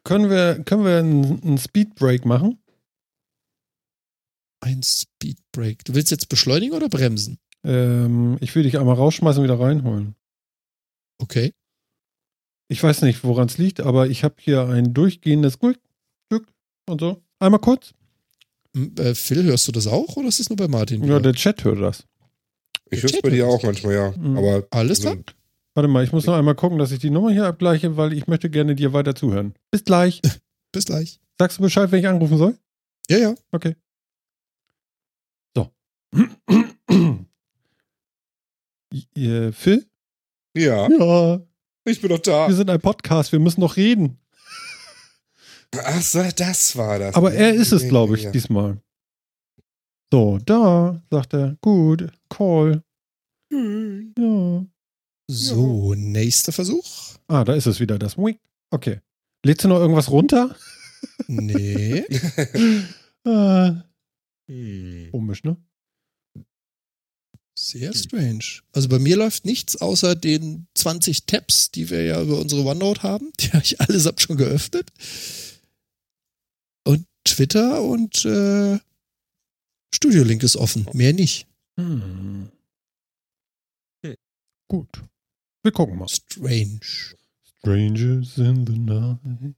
Können 0.04 0.32
wir, 0.32 0.64
können 0.64 0.84
wir 0.84 0.98
einen, 0.98 1.44
einen 1.44 1.58
Speedbreak 1.60 2.26
machen? 2.26 2.58
Ein 4.62 4.82
Speedbreak. 4.82 5.86
Du 5.86 5.94
willst 5.94 6.10
jetzt 6.10 6.28
beschleunigen 6.28 6.74
oder 6.76 6.90
bremsen? 6.90 7.38
Ähm, 7.64 8.38
ich 8.42 8.56
will 8.56 8.64
dich 8.64 8.80
einmal 8.80 8.96
rausschmeißen 8.96 9.42
und 9.42 9.50
wieder 9.50 9.60
reinholen. 9.60 10.16
Okay. 11.22 11.54
Ich 12.70 12.82
weiß 12.84 13.02
nicht, 13.02 13.24
woran 13.24 13.48
es 13.48 13.58
liegt, 13.58 13.80
aber 13.82 14.08
ich 14.08 14.24
habe 14.24 14.36
hier 14.40 14.68
ein 14.68 14.94
durchgehendes 14.94 15.60
Glück, 15.60 15.80
und 16.88 17.02
so. 17.02 17.22
Einmal 17.40 17.60
kurz. 17.60 17.94
M- 18.76 18.94
Äh, 18.98 19.14
Phil, 19.16 19.44
hörst 19.44 19.68
du 19.68 19.72
das 19.72 19.88
auch 19.88 20.16
oder 20.16 20.28
ist 20.28 20.40
es 20.40 20.50
nur 20.50 20.58
bei 20.58 20.68
Martin? 20.68 21.02
Ja, 21.02 21.08
wieder? 21.08 21.20
der 21.22 21.34
Chat 21.34 21.64
hört 21.64 21.80
das. 21.82 22.04
Ich 22.92 23.04
höre 23.04 23.12
es 23.14 23.22
bei 23.22 23.30
dir 23.30 23.48
auch 23.48 23.62
manchmal, 23.62 23.94
ja. 23.94 24.12
Mhm. 24.18 24.38
Aber 24.38 24.68
Alles 24.72 25.00
also, 25.06 25.12
klar. 25.22 25.36
Warte 25.76 25.88
mal, 25.88 26.04
ich 26.04 26.12
muss 26.12 26.26
noch 26.26 26.34
einmal 26.36 26.56
gucken, 26.56 26.80
dass 26.80 26.92
ich 26.92 27.00
die 27.00 27.12
Nummer 27.12 27.32
hier 27.32 27.46
abgleiche, 27.46 27.96
weil 27.98 28.14
ich 28.14 28.26
möchte 28.28 28.50
gerne 28.50 28.74
dir 28.76 28.92
weiter 28.94 29.14
zuhören. 29.16 29.54
Bis 29.72 29.84
gleich. 29.84 30.22
Bis 30.72 30.86
gleich. 30.86 31.20
Sagst 31.40 31.58
du 31.60 31.62
Bescheid, 31.64 31.92
wenn 31.92 32.00
ich 32.00 32.08
anrufen 32.08 32.38
soll? 32.38 32.58
Ja, 33.10 33.18
ja. 33.18 33.36
Okay. 33.52 33.76
So. 35.56 35.72
Ihr, 39.16 39.54
Phil? 39.54 39.88
Ja, 40.58 40.88
Ja, 40.90 41.40
ich 41.86 42.02
bin 42.02 42.10
doch 42.10 42.20
da. 42.20 42.48
wir 42.48 42.56
sind 42.56 42.70
ein 42.70 42.82
Podcast, 42.82 43.32
wir 43.32 43.40
müssen 43.40 43.62
noch 43.62 43.78
reden. 43.78 44.18
Ach 45.76 46.02
so, 46.02 46.24
das 46.36 46.76
war 46.76 46.98
das. 46.98 47.14
Aber 47.16 47.32
er 47.34 47.54
ist 47.54 47.72
es, 47.72 47.88
glaube 47.88 48.16
ich, 48.18 48.24
ja. 48.24 48.32
diesmal. 48.32 48.82
So, 50.12 50.40
da, 50.44 51.04
sagt 51.12 51.34
er. 51.36 51.58
Gut, 51.62 52.12
call. 52.30 52.84
Ja. 53.52 54.66
So, 55.30 55.94
nächster 55.94 56.52
Versuch. 56.52 57.16
Ah, 57.28 57.44
da 57.44 57.54
ist 57.54 57.68
es 57.68 57.80
wieder, 57.80 58.00
das 58.00 58.18
Wink. 58.18 58.40
Okay. 58.72 59.02
Lädst 59.46 59.64
du 59.64 59.68
noch 59.68 59.80
irgendwas 59.80 60.10
runter? 60.10 60.56
Nee. 61.28 62.06
Äh, 63.26 63.72
Hm. 64.50 65.10
komisch, 65.12 65.44
ne? 65.44 65.58
Sehr 67.62 67.94
strange. 67.94 68.62
Also 68.72 68.88
bei 68.88 69.00
mir 69.00 69.18
läuft 69.18 69.44
nichts 69.44 69.76
außer 69.76 70.16
den 70.16 70.68
20 70.76 71.26
Tabs, 71.26 71.72
die 71.72 71.90
wir 71.90 72.04
ja 72.06 72.22
über 72.22 72.40
unsere 72.40 72.64
OneNote 72.64 73.04
haben. 73.04 73.34
Die 73.42 73.50
habe 73.50 73.64
ich 73.64 73.82
allesamt 73.82 74.22
schon 74.22 74.38
geöffnet. 74.38 74.90
Und 76.86 77.06
Twitter 77.26 77.84
und 77.84 78.24
äh, 78.24 78.80
Studio 79.94 80.24
Link 80.24 80.42
ist 80.42 80.56
offen. 80.56 80.88
Mehr 80.94 81.12
nicht. 81.12 81.48
Hm. 81.78 82.50
Hm. 84.06 84.16
Gut. 84.70 85.04
Wir 85.62 85.74
gucken 85.74 85.98
mal. 85.98 86.08
Strange. 86.08 86.80
Strangers 87.60 88.38
in 88.38 88.66
the 88.66 88.78
night. 88.78 89.20
Mhm. 89.26 89.56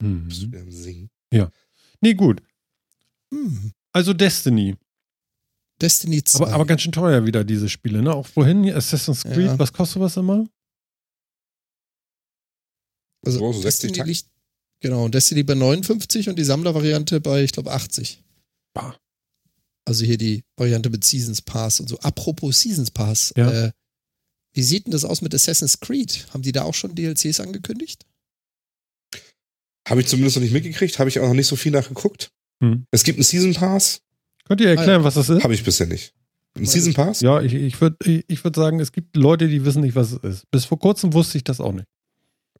Mhm. 0.00 0.28
Am 0.54 0.70
Singen? 0.70 1.10
Nee, 2.00 2.14
gut. 2.14 2.40
Hm. 3.34 3.72
Also 3.92 4.12
Destiny. 4.12 4.76
Destiny 5.80 6.22
2. 6.22 6.44
Aber, 6.44 6.52
aber 6.54 6.66
ganz 6.66 6.82
schön 6.82 6.92
teuer 6.92 7.26
wieder, 7.26 7.42
diese 7.44 7.68
Spiele, 7.68 8.00
ne? 8.02 8.14
Auch 8.14 8.26
vorhin 8.26 8.62
hier 8.62 8.76
Assassin's 8.76 9.22
Creed, 9.24 9.46
Ja. 9.46 9.58
was 9.58 9.72
kostet 9.72 10.00
was 10.00 10.16
immer? 10.16 10.46
also 13.26 13.38
so 13.52 13.60
60 13.60 13.90
Destiny 13.92 14.08
liegt, 14.08 14.26
genau, 14.80 15.08
Destiny 15.08 15.42
bei 15.44 15.54
59 15.54 16.28
und 16.28 16.38
die 16.38 16.44
Sammlervariante 16.44 17.20
bei, 17.20 17.42
ich 17.42 17.52
glaube, 17.52 17.72
80. 17.72 18.22
Bah. 18.74 18.96
Also 19.86 20.04
hier 20.04 20.18
die 20.18 20.44
Variante 20.56 20.90
mit 20.90 21.04
Seasons 21.04 21.40
Pass 21.42 21.80
und 21.80 21.88
so. 21.88 21.98
Apropos 22.00 22.60
Seasons 22.60 22.90
Pass, 22.90 23.32
Ja. 23.36 23.50
äh, 23.66 23.72
wie 24.54 24.62
sieht 24.62 24.84
denn 24.86 24.92
das 24.92 25.04
aus 25.04 25.22
mit 25.22 25.34
Assassin's 25.34 25.80
Creed? 25.80 26.26
Haben 26.32 26.42
die 26.42 26.52
da 26.52 26.62
auch 26.62 26.74
schon 26.74 26.94
DLCs 26.94 27.40
angekündigt? 27.40 28.06
Habe 29.88 30.00
ich 30.02 30.06
zumindest 30.06 30.36
noch 30.36 30.42
nicht 30.42 30.52
mitgekriegt, 30.52 30.98
habe 30.98 31.08
ich 31.08 31.18
auch 31.18 31.26
noch 31.26 31.34
nicht 31.34 31.46
so 31.48 31.56
viel 31.56 31.72
nachgeguckt. 31.72 32.30
Hm. 32.72 32.86
Es 32.90 33.02
gibt 33.04 33.18
einen 33.18 33.24
Season 33.24 33.54
Pass, 33.54 34.00
Könnt 34.46 34.60
ihr 34.60 34.68
erklären, 34.68 35.04
was 35.04 35.14
das 35.14 35.28
ist? 35.30 35.42
habe 35.42 35.54
ich 35.54 35.64
bisher 35.64 35.86
nicht. 35.86 36.12
Ein 36.56 36.66
Season 36.66 36.92
Pass? 36.94 37.20
Ja, 37.20 37.40
ich, 37.40 37.54
ich 37.54 37.80
würde 37.80 37.96
ich, 38.04 38.24
ich 38.28 38.44
würd 38.44 38.54
sagen, 38.56 38.78
es 38.80 38.92
gibt 38.92 39.16
Leute, 39.16 39.48
die 39.48 39.64
wissen 39.64 39.80
nicht, 39.82 39.94
was 39.96 40.12
es 40.12 40.18
ist. 40.22 40.50
Bis 40.50 40.64
vor 40.66 40.78
kurzem 40.78 41.12
wusste 41.12 41.38
ich 41.38 41.44
das 41.44 41.60
auch 41.60 41.72
nicht. 41.72 41.86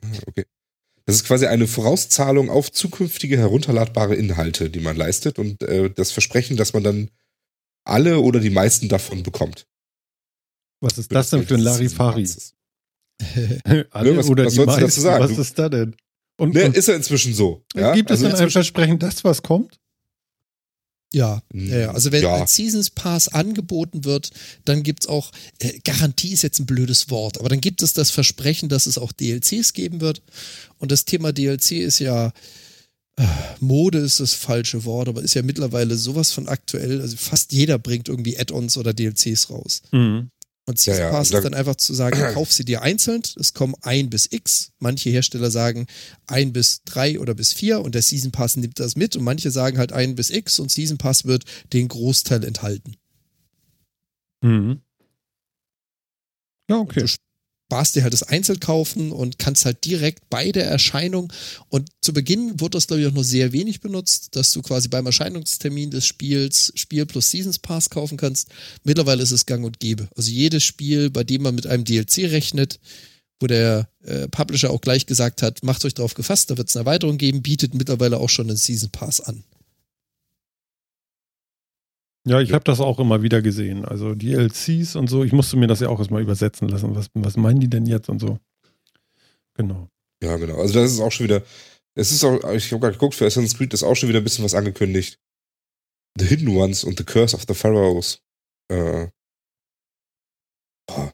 Ah, 0.02 0.08
Okay. 0.28 0.44
Das 1.06 1.16
ist 1.16 1.24
quasi 1.26 1.44
eine 1.46 1.66
Vorauszahlung 1.66 2.48
auf 2.48 2.72
zukünftige 2.72 3.36
herunterladbare 3.36 4.14
Inhalte, 4.14 4.70
die 4.70 4.80
man 4.80 4.96
leistet 4.96 5.38
und 5.38 5.62
äh, 5.62 5.90
das 5.90 6.12
Versprechen, 6.12 6.56
dass 6.56 6.72
man 6.72 6.82
dann 6.82 7.10
alle 7.84 8.20
oder 8.20 8.40
die 8.40 8.48
meisten 8.48 8.88
davon 8.88 9.22
bekommt. 9.22 9.66
Was 10.80 10.96
ist 10.96 11.12
das 11.12 11.28
denn 11.28 11.46
für 11.46 11.54
ein 11.56 11.60
Larifari? 11.60 12.26
Alle 13.90 14.12
Ne, 14.12 14.16
was- 14.16 14.28
oder 14.30 14.46
was 14.46 14.54
die 14.54 14.58
du 14.60 14.64
dazu 14.66 14.80
meisten? 14.80 15.00
sagen? 15.02 15.24
Was 15.24 15.38
ist 15.38 15.58
da 15.58 15.68
denn? 15.68 15.94
Und, 16.38 16.54
Ne, 16.54 16.64
und 16.64 16.76
ist 16.76 16.88
ja 16.88 16.94
inzwischen 16.96 17.34
so. 17.34 17.62
Ja? 17.76 17.92
gibt 17.94 18.10
es 18.10 18.14
also 18.14 18.24
denn 18.24 18.30
ein 18.30 18.32
inzwischen- 18.36 18.52
Versprechen, 18.52 18.98
das 18.98 19.22
was 19.24 19.42
kommt? 19.42 19.78
Ja, 21.14 21.42
ja, 21.54 21.78
ja. 21.78 21.90
also 21.92 22.12
wenn 22.12 22.22
Ja. 22.22 22.34
ein 22.34 22.46
Seasons 22.46 22.90
Pass 22.90 23.28
angeboten 23.28 24.04
wird, 24.04 24.30
dann 24.64 24.82
gibt's 24.82 25.06
auch, 25.06 25.30
äh, 25.60 25.78
Garantie 25.84 26.32
ist 26.32 26.42
jetzt 26.42 26.58
ein 26.58 26.66
blödes 26.66 27.08
Wort, 27.08 27.38
aber 27.38 27.48
dann 27.48 27.60
gibt 27.60 27.82
es 27.82 27.92
das 27.92 28.10
Versprechen, 28.10 28.68
dass 28.68 28.86
es 28.86 28.98
auch 28.98 29.12
DLCs 29.12 29.72
geben 29.72 30.00
wird. 30.00 30.22
Und 30.78 30.90
das 30.90 31.04
Thema 31.04 31.32
DLC 31.32 31.72
ist 31.82 32.00
ja, 32.00 32.32
äh, 33.16 33.26
Mode 33.60 33.98
ist 33.98 34.18
das 34.18 34.34
falsche 34.34 34.84
Wort, 34.84 35.08
aber 35.08 35.22
ist 35.22 35.34
ja 35.34 35.42
mittlerweile 35.42 35.96
sowas 35.96 36.32
von 36.32 36.48
aktuell. 36.48 37.00
Also 37.00 37.16
fast 37.16 37.52
jeder 37.52 37.78
bringt 37.78 38.08
irgendwie 38.08 38.36
Add-ons 38.38 38.76
oder 38.76 38.92
DLCs 38.92 39.50
raus. 39.50 39.82
Mhm. 39.92 40.30
Und 40.66 40.78
Season 40.78 41.00
Ja, 41.00 41.06
ja, 41.06 41.10
Pass 41.10 41.30
und 41.30 41.36
ist 41.36 41.44
dann 41.44 41.54
einfach 41.54 41.76
zu 41.76 41.92
sagen, 41.92 42.18
kauf 42.34 42.52
sie 42.52 42.64
dir 42.64 42.82
einzeln, 42.82 43.22
es 43.38 43.52
kommen 43.52 43.74
ein 43.82 44.08
bis 44.08 44.28
x. 44.30 44.72
Manche 44.78 45.10
Hersteller 45.10 45.50
sagen 45.50 45.86
ein 46.26 46.52
bis 46.52 46.82
drei 46.84 47.18
oder 47.20 47.34
bis 47.34 47.52
vier 47.52 47.80
und 47.82 47.94
der 47.94 48.02
Season 48.02 48.32
Pass 48.32 48.56
nimmt 48.56 48.80
das 48.80 48.96
mit 48.96 49.14
und 49.16 49.24
manche 49.24 49.50
sagen 49.50 49.78
halt 49.78 49.92
ein 49.92 50.14
bis 50.14 50.30
x 50.30 50.58
und 50.58 50.70
Season 50.70 50.96
Pass 50.96 51.26
wird 51.26 51.44
den 51.72 51.88
Großteil 51.88 52.44
enthalten. 52.44 52.96
Mhm. 54.42 54.80
Ja, 56.70 56.76
okay. 56.78 57.00
Du 57.00 57.08
sparst 57.66 57.96
dir 57.96 58.02
halt 58.02 58.12
das 58.12 58.22
Einzelkaufen 58.22 59.10
und 59.10 59.38
kannst 59.38 59.64
halt 59.64 59.84
direkt 59.84 60.28
bei 60.30 60.52
der 60.52 60.66
Erscheinung 60.66 61.32
und 61.68 61.88
zu 62.02 62.12
Beginn 62.12 62.60
wurde 62.60 62.76
das 62.76 62.86
glaube 62.86 63.02
ich 63.02 63.08
auch 63.08 63.12
nur 63.12 63.24
sehr 63.24 63.52
wenig 63.52 63.80
benutzt, 63.80 64.36
dass 64.36 64.52
du 64.52 64.62
quasi 64.62 64.88
beim 64.88 65.06
Erscheinungstermin 65.06 65.90
des 65.90 66.06
Spiels 66.06 66.72
Spiel 66.76 67.06
plus 67.06 67.30
Seasons 67.30 67.58
Pass 67.58 67.90
kaufen 67.90 68.16
kannst. 68.16 68.48
Mittlerweile 68.84 69.22
ist 69.22 69.30
es 69.30 69.46
gang 69.46 69.64
und 69.64 69.80
gäbe. 69.80 70.08
Also 70.16 70.30
jedes 70.30 70.62
Spiel, 70.62 71.10
bei 71.10 71.24
dem 71.24 71.42
man 71.42 71.54
mit 71.54 71.66
einem 71.66 71.84
DLC 71.84 72.30
rechnet, 72.30 72.78
wo 73.40 73.46
der 73.46 73.88
äh, 74.04 74.28
Publisher 74.28 74.70
auch 74.70 74.80
gleich 74.80 75.06
gesagt 75.06 75.42
hat, 75.42 75.64
macht 75.64 75.84
euch 75.84 75.94
darauf 75.94 76.14
gefasst, 76.14 76.50
da 76.50 76.56
wird 76.56 76.68
es 76.68 76.76
eine 76.76 76.82
Erweiterung 76.86 77.18
geben, 77.18 77.42
bietet 77.42 77.74
mittlerweile 77.74 78.18
auch 78.18 78.28
schon 78.28 78.48
einen 78.48 78.56
Season 78.56 78.90
Pass 78.90 79.20
an. 79.20 79.42
Ja, 82.26 82.40
ich 82.40 82.52
habe 82.52 82.64
das 82.64 82.80
auch 82.80 82.98
immer 82.98 83.22
wieder 83.22 83.42
gesehen. 83.42 83.84
Also 83.84 84.14
DLCs 84.14 84.96
und 84.96 85.08
so. 85.08 85.24
Ich 85.24 85.32
musste 85.32 85.56
mir 85.56 85.66
das 85.66 85.80
ja 85.80 85.88
auch 85.88 85.98
erstmal 85.98 86.22
übersetzen 86.22 86.68
lassen. 86.68 86.94
Was, 86.94 87.08
was 87.14 87.36
meinen 87.36 87.60
die 87.60 87.68
denn 87.68 87.86
jetzt 87.86 88.08
und 88.08 88.18
so? 88.18 88.38
Genau. 89.54 89.88
Ja, 90.22 90.36
genau. 90.36 90.58
Also 90.58 90.74
das 90.74 90.92
ist 90.92 91.00
auch 91.00 91.12
schon 91.12 91.24
wieder. 91.24 91.42
Es 91.94 92.12
ist 92.12 92.24
auch, 92.24 92.36
ich 92.52 92.72
habe 92.72 92.80
gerade 92.80 92.94
geguckt, 92.94 93.14
für 93.14 93.26
Assassin's 93.26 93.56
Creed 93.56 93.74
ist 93.74 93.82
auch 93.82 93.94
schon 93.94 94.08
wieder 94.08 94.20
ein 94.20 94.24
bisschen 94.24 94.44
was 94.44 94.54
angekündigt. 94.54 95.20
The 96.18 96.26
Hidden 96.26 96.48
Ones 96.48 96.82
und 96.82 96.98
The 96.98 97.04
Curse 97.04 97.36
of 97.36 97.44
the 97.46 97.54
Pharaohs. 97.54 98.20
Äh, 98.68 99.08
boah. 100.86 101.12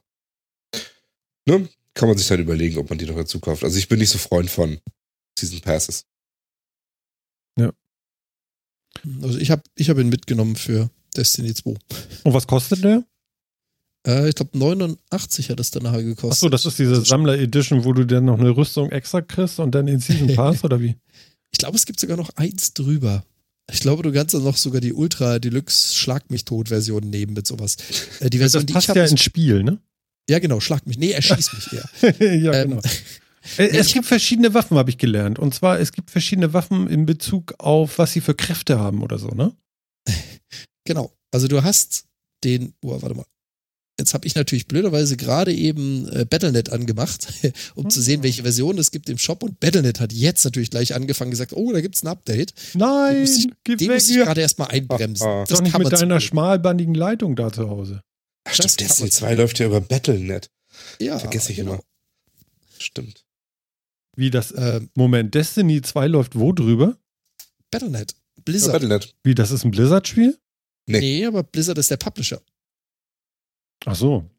Ne? 1.45 1.67
Kann 1.93 2.07
man 2.07 2.17
sich 2.17 2.27
dann 2.27 2.39
überlegen, 2.39 2.77
ob 2.77 2.89
man 2.89 2.97
die 2.97 3.05
noch 3.05 3.15
dazu 3.15 3.39
kauft. 3.39 3.63
Also 3.63 3.77
ich 3.77 3.89
bin 3.89 3.99
nicht 3.99 4.09
so 4.09 4.17
Freund 4.17 4.49
von 4.49 4.79
Season 5.37 5.59
Passes. 5.59 6.05
Also 9.21 9.39
ich 9.39 9.51
habe 9.51 9.63
ich 9.75 9.89
hab 9.89 9.97
ihn 9.97 10.09
mitgenommen 10.09 10.55
für 10.55 10.89
Destiny 11.15 11.53
2. 11.53 11.71
Und 12.23 12.33
was 12.33 12.47
kostet 12.47 12.83
der? 12.83 13.03
Äh, 14.07 14.29
ich 14.29 14.35
glaube 14.35 14.57
89 14.57 15.49
hat 15.49 15.59
es 15.59 15.71
dann 15.71 15.83
nachher 15.83 16.03
gekostet. 16.03 16.31
Achso, 16.31 16.49
das 16.49 16.65
ist 16.65 16.79
diese 16.79 16.91
Also 16.91 17.03
Sammler-Edition, 17.03 17.83
wo 17.83 17.93
du 17.93 18.05
dann 18.05 18.25
noch 18.25 18.39
eine 18.39 18.49
Rüstung 18.55 18.89
extra 18.91 19.21
kriegst 19.21 19.59
und 19.59 19.73
dann 19.75 19.85
den 19.85 19.99
Season 19.99 20.27
Pass 20.35 20.63
oder 20.63 20.79
wie? 20.81 20.95
Ich 21.51 21.59
glaube, 21.59 21.75
es 21.77 21.85
gibt 21.85 21.99
sogar 21.99 22.17
noch 22.17 22.29
eins 22.35 22.73
drüber. 22.73 23.23
Ich 23.71 23.81
glaube, 23.81 24.03
du 24.03 24.11
kannst 24.11 24.33
dann 24.33 24.43
noch 24.43 24.57
sogar 24.57 24.81
die 24.81 24.93
Ultra 24.93 25.39
Deluxe 25.39 25.95
Schlag 25.95 26.29
mich 26.31 26.45
tot 26.45 26.69
Version 26.69 27.09
nehmen 27.09 27.33
mit 27.33 27.45
sowas. 27.47 27.77
Äh, 28.19 28.29
die 28.29 28.37
Version, 28.39 28.61
Das 28.63 28.67
die 28.67 28.73
passt 28.73 28.85
ich 28.85 28.89
habe, 28.89 28.99
ja 28.99 29.05
ins 29.05 29.21
Spiel, 29.21 29.63
ne? 29.63 29.77
ja 30.29 30.39
genau, 30.39 30.59
schlag 30.59 30.85
mich. 30.87 30.97
Nee, 30.97 31.11
erschieß 31.11 31.51
mich 31.53 31.73
eher. 31.73 32.35
ja, 32.37 32.53
Ähm, 32.53 32.69
genau. 32.71 32.81
Äh, 33.57 33.69
Es 33.69 33.87
ich 33.87 33.93
gibt 33.95 34.05
verschiedene 34.05 34.53
Waffen, 34.53 34.77
habe 34.77 34.91
ich 34.91 34.99
gelernt. 34.99 35.39
Und 35.39 35.55
zwar, 35.55 35.79
es 35.79 35.93
gibt 35.93 36.11
verschiedene 36.11 36.53
Waffen 36.53 36.87
in 36.87 37.07
Bezug 37.07 37.55
auf, 37.57 37.97
was 37.97 38.13
sie 38.13 38.21
für 38.21 38.35
Kräfte 38.35 38.77
haben 38.77 39.01
oder 39.01 39.17
so, 39.17 39.29
ne? 39.29 39.51
Genau. 40.93 41.11
Also 41.31 41.47
du 41.47 41.63
hast 41.63 42.05
den, 42.43 42.73
oh, 42.83 43.01
warte 43.01 43.15
mal. 43.15 43.25
Jetzt 43.99 44.13
habe 44.13 44.25
ich 44.25 44.35
natürlich 44.35 44.67
blöderweise 44.67 45.15
gerade 45.15 45.53
eben 45.53 46.07
äh, 46.09 46.25
Battlenet 46.25 46.69
angemacht, 46.69 47.27
um 47.75 47.89
zu 47.89 48.01
sehen, 48.01 48.23
welche 48.23 48.41
Version 48.41 48.77
es 48.77 48.91
gibt 48.91 49.09
im 49.09 49.17
Shop. 49.17 49.43
Und 49.43 49.59
Battlenet 49.59 49.99
hat 49.99 50.11
jetzt 50.11 50.43
natürlich 50.43 50.71
gleich 50.71 50.95
angefangen 50.95 51.31
gesagt, 51.31 51.53
oh, 51.53 51.71
da 51.71 51.81
gibt's 51.81 52.03
ein 52.03 52.07
Update. 52.07 52.53
Nein, 52.73 53.13
Den 53.13 53.21
muss 53.21 53.37
ich, 53.37 53.77
den 53.77 53.91
muss 53.91 54.09
ich 54.09 54.17
gerade 54.17 54.41
erstmal 54.41 54.69
einbremsen. 54.69 55.27
Ah, 55.27 55.41
ah. 55.41 55.45
Das 55.47 55.59
Doch 55.59 55.63
nicht 55.63 55.77
mit 55.77 55.91
deiner 55.91 56.19
schmalbandigen 56.19 56.95
Leitung 56.95 57.35
da 57.35 57.53
zu 57.53 57.69
Hause. 57.69 58.01
Ach, 58.43 58.55
Das 58.55 58.73
stimmt, 58.73 58.89
Destiny 58.89 59.05
man 59.05 59.11
2 59.11 59.35
läuft 59.35 59.59
ja 59.59 59.65
über 59.67 59.81
Battlenet. 59.81 60.49
Ja, 60.99 61.19
Vergesse 61.19 61.51
ich 61.51 61.57
genau. 61.57 61.73
immer. 61.73 61.83
Stimmt. 62.79 63.23
Wie 64.15 64.31
das, 64.31 64.51
Ähm, 64.57 64.89
Moment, 64.95 65.35
Destiny 65.35 65.81
2 65.81 66.07
läuft 66.07 66.37
wo 66.37 66.51
drüber? 66.53 66.97
Battlenet. 67.69 68.13
Ja, 68.13 68.41
Blizzard. 68.43 68.73
Battlenet. 68.73 69.13
Wie, 69.23 69.35
das 69.35 69.51
ist 69.51 69.63
ein 69.63 69.71
Blizzard-Spiel? 69.71 70.37
Nee. 70.87 70.99
Nee, 70.99 71.25
aber 71.25 71.43
Blizzard 71.43 71.77
ist 71.77 71.91
der 71.91 71.97
Publisher. 71.97 72.41
Ach 73.85 73.95
so. 73.95 74.29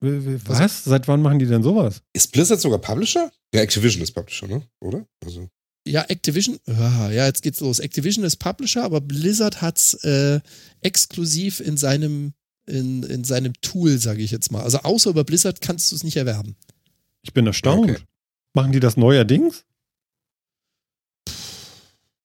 W- 0.00 0.24
w- 0.24 0.38
Was? 0.46 0.84
Seit 0.84 1.08
wann 1.08 1.22
machen 1.22 1.38
die 1.38 1.46
denn 1.46 1.62
sowas? 1.62 2.02
Ist 2.12 2.32
Blizzard 2.32 2.60
sogar 2.60 2.78
Publisher? 2.78 3.32
Ja, 3.54 3.60
Activision 3.62 4.02
ist 4.02 4.12
Publisher, 4.12 4.46
ne? 4.46 4.62
Oder? 4.80 5.06
Also. 5.24 5.48
Ja, 5.86 6.02
Activision, 6.08 6.58
ah, 6.66 7.10
ja, 7.10 7.26
jetzt 7.26 7.42
geht's 7.42 7.60
los. 7.60 7.78
Activision 7.78 8.24
ist 8.24 8.36
Publisher, 8.36 8.84
aber 8.84 9.00
Blizzard 9.00 9.60
hat's 9.60 9.94
äh, 10.04 10.40
exklusiv 10.80 11.60
in 11.60 11.76
seinem, 11.76 12.32
in, 12.66 13.02
in 13.02 13.24
seinem 13.24 13.52
Tool, 13.60 13.98
sage 13.98 14.22
ich 14.22 14.30
jetzt 14.30 14.50
mal. 14.50 14.62
Also 14.62 14.78
außer 14.78 15.10
über 15.10 15.24
Blizzard 15.24 15.60
kannst 15.60 15.90
du 15.92 15.96
es 15.96 16.04
nicht 16.04 16.16
erwerben. 16.16 16.56
Ich 17.22 17.32
bin 17.34 17.46
erstaunt. 17.46 17.90
Okay. 17.90 18.02
Machen 18.54 18.72
die 18.72 18.80
das 18.80 18.96
neuerdings? 18.96 19.64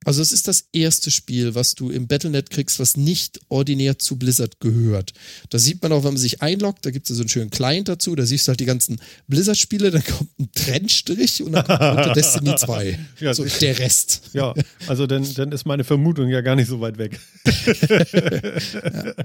Also 0.09 0.23
es 0.23 0.31
ist 0.31 0.47
das 0.47 0.63
erste 0.73 1.11
Spiel, 1.11 1.53
was 1.53 1.75
du 1.75 1.91
im 1.91 2.07
Battlenet 2.07 2.49
kriegst, 2.49 2.79
was 2.79 2.97
nicht 2.97 3.39
ordinär 3.47 3.99
zu 3.99 4.17
Blizzard 4.17 4.59
gehört. 4.59 5.13
Das 5.51 5.61
sieht 5.61 5.83
man 5.83 5.91
auch, 5.91 6.03
wenn 6.03 6.13
man 6.13 6.17
sich 6.17 6.41
einloggt, 6.41 6.83
da 6.83 6.89
gibt 6.89 7.05
es 7.05 7.11
ja 7.11 7.15
so 7.15 7.21
einen 7.21 7.29
schönen 7.29 7.51
Client 7.51 7.89
dazu, 7.89 8.15
da 8.15 8.25
siehst 8.25 8.47
du 8.47 8.49
halt 8.49 8.59
die 8.59 8.65
ganzen 8.65 8.99
Blizzard-Spiele, 9.27 9.91
dann 9.91 10.03
kommt 10.03 10.31
ein 10.39 10.49
Trennstrich 10.51 11.43
und 11.43 11.51
dann 11.51 11.63
kommt 11.63 11.79
unter 11.79 12.13
Destiny 12.13 12.55
2. 12.55 12.99
Ja, 13.19 13.35
so 13.35 13.45
der 13.45 13.77
Rest. 13.77 14.21
Ja, 14.33 14.55
also 14.87 15.05
dann, 15.05 15.31
dann 15.35 15.51
ist 15.51 15.65
meine 15.65 15.83
Vermutung 15.83 16.29
ja 16.29 16.41
gar 16.41 16.55
nicht 16.55 16.69
so 16.69 16.81
weit 16.81 16.97
weg. 16.97 17.19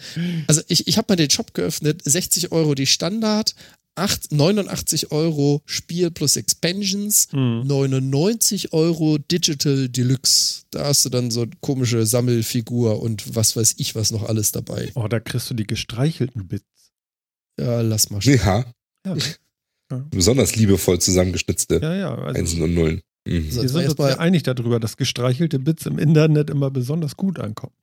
Also 0.46 0.60
ich, 0.68 0.86
ich 0.86 0.98
habe 0.98 1.06
mal 1.08 1.16
den 1.16 1.30
Shop 1.30 1.54
geöffnet, 1.54 2.02
60 2.04 2.52
Euro 2.52 2.74
die 2.74 2.86
Standard, 2.86 3.54
8, 3.96 4.32
89 4.32 5.12
Euro 5.12 5.62
Spiel 5.66 6.10
plus 6.10 6.36
Expansions, 6.36 7.28
Hm. 7.30 7.66
99 7.66 8.72
Euro 8.72 9.18
Digital 9.18 9.88
Deluxe. 9.88 10.62
Da 10.70 10.86
hast 10.86 11.04
du 11.04 11.10
dann 11.10 11.30
so 11.30 11.42
eine 11.42 11.52
komische 11.60 12.04
Sammelfigur 12.06 13.00
und 13.00 13.34
was 13.36 13.54
weiß 13.56 13.74
ich 13.78 13.94
was 13.94 14.10
noch 14.10 14.24
alles 14.24 14.50
dabei. 14.52 14.90
Oh, 14.94 15.06
da 15.06 15.20
kriegst 15.20 15.48
du 15.50 15.54
die 15.54 15.66
gestreichelten 15.66 16.48
Bits. 16.48 16.64
Ja, 17.58 17.82
lass 17.82 18.10
mal 18.10 18.20
stehen. 18.20 18.40
Ja, 18.44 18.64
Ja, 19.92 19.98
besonders 20.10 20.56
liebevoll 20.56 20.98
zusammengeschnitzte 20.98 21.78
ja, 21.82 21.94
ja. 21.94 22.14
Also, 22.14 22.38
Einsen 22.40 22.62
und 22.62 22.72
Nullen. 22.74 23.02
Mhm. 23.28 23.44
Wir 23.54 23.68
sind 23.68 23.86
uns 23.86 23.98
ja 23.98 24.18
einig 24.18 24.42
darüber, 24.42 24.80
dass 24.80 24.96
gestreichelte 24.96 25.58
Bits 25.58 25.84
im 25.84 25.98
Internet 25.98 26.48
immer 26.48 26.70
besonders 26.70 27.16
gut 27.18 27.38
ankommen. 27.38 27.74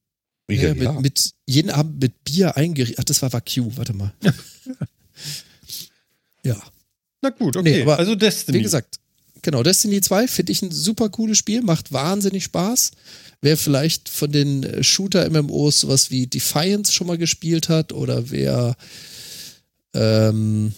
Ja, 0.50 0.70
Ja, 0.70 0.74
mit, 0.74 0.84
ja. 0.84 0.92
mit 1.00 1.32
jeden 1.48 1.70
Abend 1.70 2.02
mit 2.02 2.24
Bier 2.24 2.58
eingerichtet. 2.58 2.98
Ach, 3.00 3.04
das 3.04 3.22
war 3.22 3.32
Vacu, 3.32 3.72
warte 3.78 3.94
mal. 3.94 4.14
ja, 6.46 6.62
Na 7.22 7.30
gut, 7.30 7.56
okay. 7.58 7.78
Nee, 7.78 7.82
aber 7.84 8.00
also 8.00 8.16
Destiny. 8.16 8.60
wie 8.60 8.64
gesagt, 8.64 9.00
genau, 9.42 9.64
Destiny 9.64 10.02
2 10.02 10.28
finde 10.28 10.52
ich 10.52 10.62
ein 10.62 10.72
super 10.72 11.10
cooles 11.10 11.38
Spiel, 11.38 11.62
macht 11.62 11.92
wahnsinnig 11.92 12.44
Spaß. 12.46 12.92
Wer 13.42 13.58
vielleicht 13.58 14.10
von 14.10 14.32
den 14.32 14.64
äh, 14.64 14.84
Shooter-MMOs 14.84 15.82
sowas 15.82 16.12
wie 16.12 16.28
Defiance 16.28 16.94
schon 16.94 17.08
mal 17.08 17.18
gespielt 17.18 17.70
hat 17.70 17.92
oder 17.92 18.30
wer, 18.30 18.76
ähm, 19.94 20.74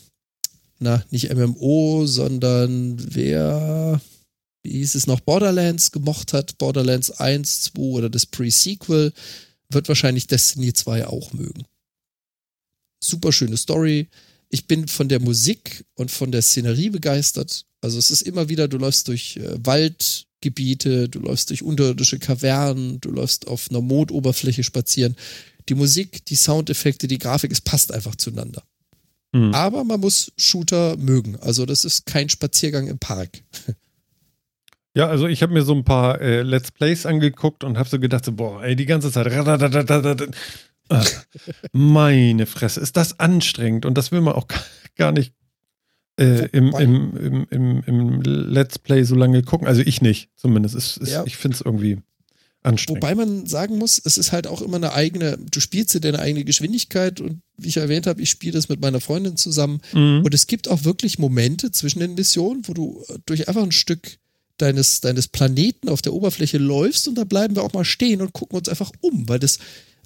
na, 0.80 1.04
nicht 1.12 1.34
MMO, 1.34 2.06
sondern 2.06 2.96
wer, 3.14 4.00
wie 4.64 4.72
hieß 4.72 4.96
es 4.96 5.08
noch, 5.08 5.20
Borderlands 5.20 5.92
gemocht 5.92 6.34
hat, 6.34 6.58
Borderlands 6.58 7.12
1, 7.12 7.64
2 7.64 7.80
oder 7.82 8.10
das 8.10 8.26
Pre-Sequel, 8.26 9.12
wird 9.70 9.88
wahrscheinlich 9.88 10.28
Destiny 10.28 10.72
2 10.74 11.08
auch 11.08 11.34
mögen. 11.34 11.66
Super 13.02 13.34
schöne 13.34 13.58
Story. 13.58 14.08
Ich 14.54 14.68
bin 14.68 14.88
von 14.88 15.10
der 15.10 15.20
Musik 15.20 15.84
und 15.96 16.12
von 16.12 16.32
der 16.32 16.44
Szenerie 16.44 16.92
begeistert. 16.92 17.66
Also 17.82 17.98
es 17.98 18.12
ist 18.12 18.22
immer 18.22 18.50
wieder, 18.50 18.68
du 18.68 18.78
läufst 18.78 19.08
durch 19.08 19.38
äh, 19.38 19.56
Waldgebiete, 19.66 21.10
du 21.10 21.22
läufst 21.22 21.50
durch 21.50 21.64
unterirdische 21.64 22.20
Kavernen, 22.20 23.02
du 23.02 23.10
läufst 23.10 23.48
auf 23.48 23.72
einer 23.72 23.82
Mondoberfläche 23.82 24.64
spazieren. 24.64 25.16
Die 25.70 25.74
Musik, 25.74 26.24
die 26.28 26.36
Soundeffekte, 26.36 27.08
die 27.08 27.18
Grafik, 27.18 27.52
es 27.52 27.62
passt 27.62 27.92
einfach 27.92 28.16
zueinander. 28.16 28.62
Hm. 29.36 29.56
Aber 29.56 29.84
man 29.84 30.00
muss 30.00 30.32
Shooter 30.38 30.98
mögen. 30.98 31.36
Also 31.38 31.66
das 31.66 31.84
ist 31.84 32.06
kein 32.06 32.30
Spaziergang 32.30 32.86
im 32.88 33.00
Park. 33.00 33.42
Ja, 34.96 35.08
also 35.08 35.28
ich 35.28 35.42
habe 35.42 35.54
mir 35.54 35.64
so 35.64 35.74
ein 35.74 35.84
paar 35.84 36.22
äh, 36.22 36.44
Let's 36.44 36.70
Plays 36.70 37.08
angeguckt 37.08 37.64
und 37.64 37.80
habe 37.80 37.90
so 37.90 38.00
gedacht, 38.00 38.26
so, 38.26 38.32
boah, 38.32 38.64
ey, 38.64 38.76
die 38.76 38.86
ganze 38.86 39.12
Zeit. 39.12 39.26
Meine 41.72 42.46
Fresse, 42.46 42.80
ist 42.80 42.98
das 42.98 43.20
anstrengend 43.20 43.86
und 43.86 43.98
das 43.98 44.12
will 44.12 44.22
man 44.22 44.34
auch 44.34 44.48
gar 44.96 45.12
nicht 45.12 45.34
äh, 46.20 46.48
im, 46.52 46.74
im, 46.76 47.18
im, 47.18 47.48
im, 47.50 47.84
im 47.86 48.22
Let's 48.22 48.78
Play 48.80 49.04
so 49.04 49.16
lange 49.16 49.42
gucken. 49.44 49.68
Also 49.68 49.82
ich 49.82 50.02
nicht, 50.02 50.30
zumindest. 50.36 50.76
Es, 50.76 50.98
es, 50.98 51.10
Ja. 51.10 51.24
Ich 51.26 51.38
finde 51.38 51.56
es 51.56 51.62
irgendwie 51.62 51.98
anstrengend. 52.62 53.04
Wobei 53.04 53.16
man 53.16 53.46
sagen 53.46 53.78
muss, 53.78 54.02
es 54.04 54.18
ist 54.18 54.32
halt 54.32 54.48
auch 54.48 54.62
immer 54.62 54.78
eine 54.78 54.94
eigene, 54.94 55.38
du 55.38 55.60
spielst 55.60 55.94
dir 55.94 56.02
deine 56.02 56.20
eigene 56.20 56.46
Geschwindigkeit 56.46 57.20
und 57.20 57.42
wie 57.58 57.70
ich 57.70 57.78
erwähnt 57.78 58.08
habe, 58.08 58.22
ich 58.22 58.30
spiele 58.30 58.54
das 58.54 58.70
mit 58.70 58.82
meiner 58.82 59.02
Freundin 59.02 59.38
zusammen. 59.38 59.82
Mhm. 59.94 60.22
Und 60.24 60.34
es 60.34 60.48
gibt 60.48 60.68
auch 60.68 60.84
wirklich 60.84 61.20
Momente 61.20 61.72
zwischen 61.72 62.00
den 62.00 62.16
Missionen, 62.16 62.68
wo 62.68 62.74
du 62.74 63.04
äh, 63.10 63.18
durch 63.26 63.48
einfach 63.48 63.64
ein 63.64 63.72
Stück 63.72 64.18
deines, 64.58 65.02
deines 65.02 65.28
Planeten 65.28 65.90
auf 65.90 66.02
der 66.02 66.14
Oberfläche 66.14 66.58
läufst 66.58 67.08
und 67.08 67.16
da 67.16 67.24
bleiben 67.24 67.56
wir 67.56 67.64
auch 67.64 67.74
mal 67.74 67.86
stehen 67.86 68.22
und 68.22 68.34
gucken 68.34 68.58
uns 68.58 68.70
einfach 68.70 68.92
um, 69.02 69.28
weil 69.28 69.40
das, 69.40 69.58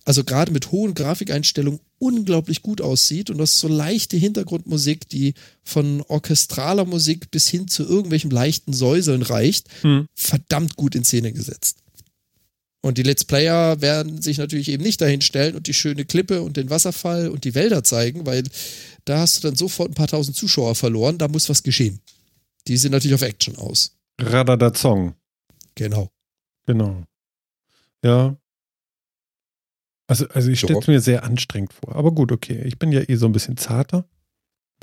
also 0.08 0.24
gerade 0.24 0.54
mit 0.54 0.72
hohen 0.72 0.94
Grafikeinstellungen 0.94 1.82
unglaublich 2.00 2.62
gut 2.62 2.80
aussieht 2.80 3.30
und 3.30 3.40
das 3.40 3.60
so 3.60 3.68
leichte 3.68 4.16
Hintergrundmusik, 4.16 5.10
die 5.10 5.34
von 5.66 6.02
orchestraler 6.08 6.86
Musik 6.86 7.30
bis 7.30 7.50
hin 7.50 7.68
zu 7.68 7.84
irgendwelchen 7.84 8.32
leichten 8.32 8.72
Säuseln 8.72 9.22
reicht, 9.22 9.68
Hm. 9.82 10.06
verdammt 10.16 10.78
gut 10.78 10.96
in 10.96 11.04
Szene 11.04 11.34
gesetzt. 11.34 11.80
Und 12.82 12.98
die 12.98 13.04
Let's 13.04 13.26
Player 13.26 13.82
werden 13.82 14.22
sich 14.22 14.38
natürlich 14.38 14.70
eben 14.70 14.82
nicht 14.82 15.02
dahin 15.02 15.20
stellen 15.20 15.56
und 15.58 15.68
die 15.68 15.74
schöne 15.74 16.06
Klippe 16.06 16.42
und 16.42 16.56
den 16.56 16.70
Wasserfall 16.70 17.28
und 17.28 17.44
die 17.44 17.54
Wälder 17.54 17.84
zeigen, 17.84 18.26
weil 18.26 18.44
da 19.04 19.20
hast 19.20 19.38
du 19.44 19.48
dann 19.50 19.58
sofort 19.58 19.92
ein 19.92 19.96
paar 19.96 20.08
tausend 20.08 20.38
Zuschauer 20.38 20.76
verloren, 20.76 21.18
da 21.18 21.28
muss 21.28 21.50
was 21.50 21.64
geschehen. 21.64 22.00
Die 22.70 22.78
sind 22.78 22.94
natürlich 22.94 23.16
auf 23.16 23.24
Action 23.24 23.58
aus. 23.58 23.92
Radadazong. 24.22 25.16
Genau. 25.76 26.10
Genau. 26.66 27.04
Ja. 28.06 28.38
Also, 30.08 30.28
also 30.30 30.50
ich 30.50 30.60
stelle 30.60 30.80
es 30.80 30.88
mir 30.88 31.02
sehr 31.02 31.24
anstrengend 31.24 31.74
vor. 31.74 31.96
Aber 31.96 32.12
gut, 32.12 32.32
okay. 32.32 32.64
Ich 32.66 32.80
bin 32.80 32.92
ja 32.92 33.02
eh 33.02 33.16
so 33.16 33.26
ein 33.26 33.34
bisschen 33.34 33.58
zarter. 33.58 34.08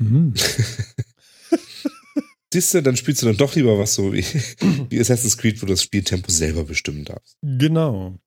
Mhm. 0.01 0.33
Siehst 2.53 2.73
du, 2.73 2.81
dann 2.81 2.95
spielst 2.95 3.21
du 3.21 3.25
dann 3.25 3.37
doch 3.37 3.55
lieber 3.55 3.77
was 3.77 3.95
so 3.95 4.13
wie, 4.13 4.23
wie 4.89 4.99
Assassin's 4.99 5.37
Creed, 5.37 5.61
wo 5.61 5.65
du 5.65 5.73
das 5.73 5.83
Spieltempo 5.83 6.31
selber 6.31 6.63
bestimmen 6.63 7.03
darfst. 7.03 7.37
Genau. 7.41 8.17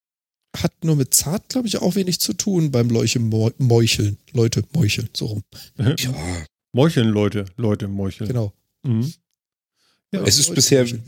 Hat 0.56 0.72
nur 0.84 0.96
mit 0.96 1.14
Zart, 1.14 1.48
glaube 1.48 1.68
ich, 1.68 1.78
auch 1.78 1.94
wenig 1.94 2.20
zu 2.20 2.32
tun 2.32 2.70
beim 2.70 2.90
Leuche 2.90 3.20
Meucheln. 3.20 4.18
Leute, 4.32 4.64
Meucheln, 4.74 5.08
so 5.16 5.26
rum. 5.26 5.42
Ja, 5.78 5.94
Meucheln, 6.72 7.08
Leute. 7.08 7.44
Leute, 7.56 7.86
Meucheln. 7.88 8.28
Genau. 8.28 8.52
Mhm. 8.82 9.12
Ja, 10.12 10.22
es 10.24 10.38
ist 10.38 10.48
Leute, 10.48 10.56
bisher 10.56 10.82
Meucheln. 10.82 11.04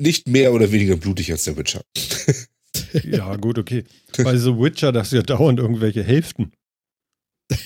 nicht 0.00 0.26
mehr 0.26 0.52
oder 0.52 0.72
weniger 0.72 0.96
blutig 0.96 1.30
als 1.30 1.44
der 1.44 1.56
Witcher. 1.56 1.82
ja, 3.02 3.36
gut, 3.36 3.58
okay. 3.58 3.84
Bei 4.22 4.36
The 4.36 4.56
Witcher, 4.56 4.92
das 4.92 5.08
ist 5.08 5.12
ja 5.14 5.22
dauernd 5.22 5.58
irgendwelche 5.58 6.02
Hälften. 6.02 6.52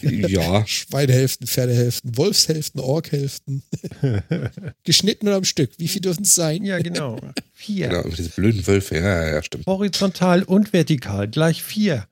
Ja, 0.02 0.66
Schweinehälften, 0.66 1.46
Pferdehälften, 1.46 2.16
Wolfshälften, 2.16 2.80
Orkhälften. 2.80 3.62
Geschnitten 4.84 5.28
oder 5.28 5.36
am 5.36 5.44
Stück. 5.44 5.70
Wie 5.78 5.88
viel 5.88 6.00
dürfen 6.00 6.24
es 6.24 6.34
sein? 6.34 6.64
ja, 6.64 6.78
genau. 6.78 7.20
Vier. 7.52 7.88
genau, 7.88 8.08
diese 8.08 8.30
blöden 8.30 8.66
Wölfe, 8.66 8.96
ja, 8.96 9.24
ja, 9.24 9.34
ja, 9.34 9.42
stimmt. 9.42 9.66
Horizontal 9.66 10.42
und 10.42 10.72
vertikal, 10.72 11.28
gleich 11.28 11.62
vier. 11.62 12.08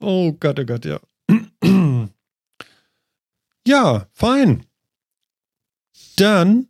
oh 0.00 0.32
Gott, 0.32 0.58
oh 0.58 0.64
Gott, 0.64 0.84
ja. 0.84 1.00
ja, 3.66 4.08
fein. 4.14 4.64
Dann, 6.16 6.68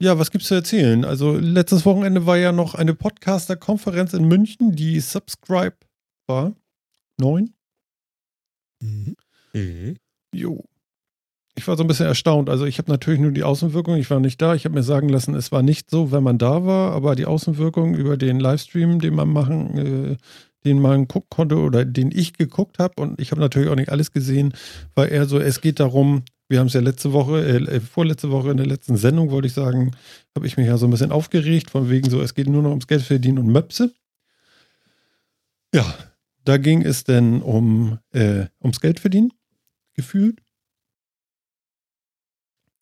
ja, 0.00 0.18
was 0.18 0.30
gibt's 0.30 0.48
zu 0.48 0.54
erzählen? 0.54 1.04
Also, 1.04 1.36
letztes 1.36 1.84
Wochenende 1.86 2.26
war 2.26 2.36
ja 2.36 2.52
noch 2.52 2.74
eine 2.74 2.94
Podcaster-Konferenz 2.94 4.12
in 4.12 4.26
München, 4.26 4.72
die 4.72 5.00
Subscribe 5.00 5.76
war. 6.26 6.52
Neun? 7.18 7.54
Mhm. 8.80 9.16
Mhm. 9.52 9.96
Jo. 10.34 10.64
Ich 11.56 11.68
war 11.68 11.76
so 11.76 11.84
ein 11.84 11.86
bisschen 11.86 12.06
erstaunt. 12.06 12.50
Also 12.50 12.66
ich 12.66 12.78
habe 12.78 12.90
natürlich 12.90 13.20
nur 13.20 13.30
die 13.30 13.44
Außenwirkung, 13.44 13.96
ich 13.96 14.10
war 14.10 14.18
nicht 14.18 14.42
da. 14.42 14.54
Ich 14.56 14.64
habe 14.64 14.74
mir 14.74 14.82
sagen 14.82 15.08
lassen, 15.08 15.34
es 15.36 15.52
war 15.52 15.62
nicht 15.62 15.88
so, 15.88 16.10
wenn 16.10 16.24
man 16.24 16.36
da 16.36 16.66
war, 16.66 16.92
aber 16.92 17.14
die 17.14 17.26
Außenwirkung 17.26 17.94
über 17.94 18.16
den 18.16 18.40
Livestream, 18.40 18.98
den 18.98 19.14
man 19.14 19.28
machen, 19.28 19.78
äh, 19.78 20.16
den 20.64 20.80
man 20.80 21.06
gucken 21.06 21.28
konnte 21.30 21.58
oder 21.58 21.84
den 21.84 22.10
ich 22.10 22.32
geguckt 22.32 22.80
habe 22.80 23.00
und 23.00 23.20
ich 23.20 23.30
habe 23.30 23.40
natürlich 23.40 23.68
auch 23.68 23.76
nicht 23.76 23.90
alles 23.90 24.10
gesehen, 24.10 24.52
war 24.94 25.08
eher 25.08 25.26
so, 25.26 25.38
es 25.38 25.60
geht 25.60 25.78
darum, 25.78 26.24
wir 26.48 26.58
haben 26.60 26.66
es 26.66 26.74
ja 26.74 26.80
letzte 26.80 27.12
Woche, 27.12 27.42
äh, 27.42 27.80
vorletzte 27.80 28.30
Woche 28.30 28.50
in 28.50 28.56
der 28.56 28.66
letzten 28.66 28.96
Sendung, 28.96 29.30
wollte 29.30 29.46
ich 29.46 29.54
sagen, 29.54 29.92
habe 30.34 30.46
ich 30.46 30.56
mich 30.56 30.66
ja 30.66 30.76
so 30.76 30.86
ein 30.86 30.90
bisschen 30.90 31.12
aufgeregt, 31.12 31.70
von 31.70 31.88
wegen 31.90 32.10
so, 32.10 32.20
es 32.20 32.34
geht 32.34 32.48
nur 32.48 32.62
noch 32.62 32.70
ums 32.70 32.86
Geld 32.86 33.02
verdienen 33.02 33.38
und 33.38 33.46
Möpse. 33.46 33.94
Ja, 35.74 35.84
da 36.44 36.58
ging 36.58 36.82
es 36.82 37.04
denn 37.04 37.42
um, 37.42 37.98
äh, 38.12 38.46
ums 38.60 38.80
Geld 38.80 39.00
verdienen, 39.00 39.32
gefühlt. 39.94 40.40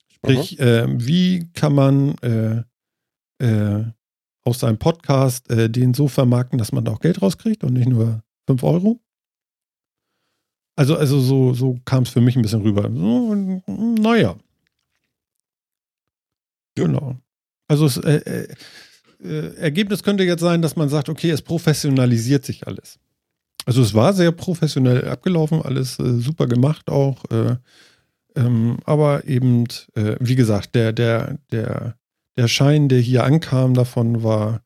Sprich, 0.09 0.59
äh, 0.60 0.86
wie 0.89 1.51
kann 1.52 1.74
man 1.74 2.16
äh, 2.18 2.62
äh, 3.39 3.84
aus 4.44 4.60
seinem 4.60 4.78
Podcast 4.78 5.51
äh, 5.51 5.70
den 5.70 5.94
so 5.94 6.09
vermarkten, 6.09 6.59
dass 6.59 6.72
man 6.72 6.84
da 6.84 6.93
auch 6.93 7.01
Geld 7.01 7.22
rauskriegt 7.22 7.64
und 7.64 7.74
nicht 7.74 7.89
nur 7.89 8.22
5 8.47 8.62
Euro? 8.64 9.01
Also, 10.77 10.97
also 10.97 11.20
so, 11.20 11.55
so 11.55 11.78
kam 11.85 12.05
es 12.05 12.11
für 12.11 12.20
mich 12.20 12.36
ein 12.36 12.43
bisschen 12.43 12.62
rüber. 12.62 12.90
So, 12.93 13.35
naja. 13.66 14.36
Genau. 16.74 17.16
Also 17.69 17.85
das 17.85 17.99
äh, 17.99 18.16
äh, 18.16 18.49
äh, 19.23 19.55
Ergebnis 19.57 20.03
könnte 20.03 20.24
jetzt 20.24 20.40
sein, 20.40 20.62
dass 20.62 20.77
man 20.77 20.89
sagt, 20.89 21.09
okay, 21.09 21.31
es 21.31 21.43
professionalisiert 21.43 22.44
sich 22.44 22.66
alles. 22.66 22.99
Also 23.66 23.82
es 23.82 23.94
war 23.94 24.12
sehr 24.12 24.32
professionell 24.32 25.07
abgelaufen, 25.09 25.62
alles 25.62 25.99
äh, 25.99 26.19
super 26.19 26.47
gemacht 26.47 26.89
auch. 26.90 27.24
Äh, 27.31 27.57
Ähm, 28.35 28.78
aber 28.86 29.27
eben, 29.28 29.66
äh, 29.94 30.16
wie 30.19 30.36
gesagt, 30.36 30.74
der, 30.74 30.94
der, 30.94 31.39
der, 31.51 31.97
der 32.39 32.49
Schein, 32.49 32.89
der 32.89 32.99
hier 33.01 33.24
ankam 33.24 33.74
davon, 33.74 34.23
war, 34.23 34.62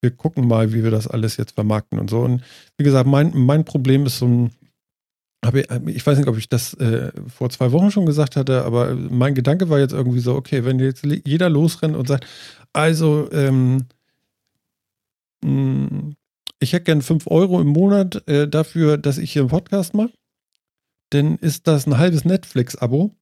wir 0.00 0.12
gucken 0.12 0.46
mal, 0.46 0.72
wie 0.72 0.84
wir 0.84 0.92
das 0.92 1.08
alles 1.08 1.36
jetzt 1.36 1.54
vermarkten 1.56 1.98
und 1.98 2.10
so. 2.10 2.20
Und 2.20 2.42
wie 2.76 2.84
gesagt, 2.84 3.08
mein, 3.08 3.32
mein 3.34 3.64
Problem 3.64 4.06
ist 4.06 4.18
so 4.20 4.26
ein, 4.28 4.50
ich, 5.42 6.06
weiß 6.06 6.18
nicht, 6.18 6.28
ob 6.28 6.36
ich 6.36 6.48
das 6.48 6.74
äh, 6.74 7.12
vor 7.28 7.50
zwei 7.50 7.72
Wochen 7.72 7.90
schon 7.90 8.06
gesagt 8.06 8.36
hatte, 8.36 8.64
aber 8.64 8.94
mein 8.94 9.34
Gedanke 9.34 9.68
war 9.70 9.78
jetzt 9.78 9.92
irgendwie 9.92 10.18
so, 10.20 10.34
okay, 10.34 10.64
wenn 10.64 10.78
jetzt 10.80 11.04
jeder 11.04 11.48
losrennt 11.48 11.96
und 11.96 12.08
sagt, 12.08 12.26
also, 12.72 13.30
ähm, 13.32 13.86
mh, 15.44 16.14
ich 16.60 16.72
hätte 16.72 16.84
gern 16.84 17.02
5 17.02 17.26
Euro 17.28 17.60
im 17.60 17.68
Monat 17.68 18.26
äh, 18.28 18.48
dafür, 18.48 18.98
dass 18.98 19.18
ich 19.18 19.32
hier 19.32 19.42
einen 19.42 19.50
Podcast 19.50 19.94
mache, 19.94 20.12
dann 21.10 21.36
ist 21.36 21.66
das 21.66 21.86
ein 21.86 21.98
halbes 21.98 22.24
Netflix-Abo. 22.24 23.14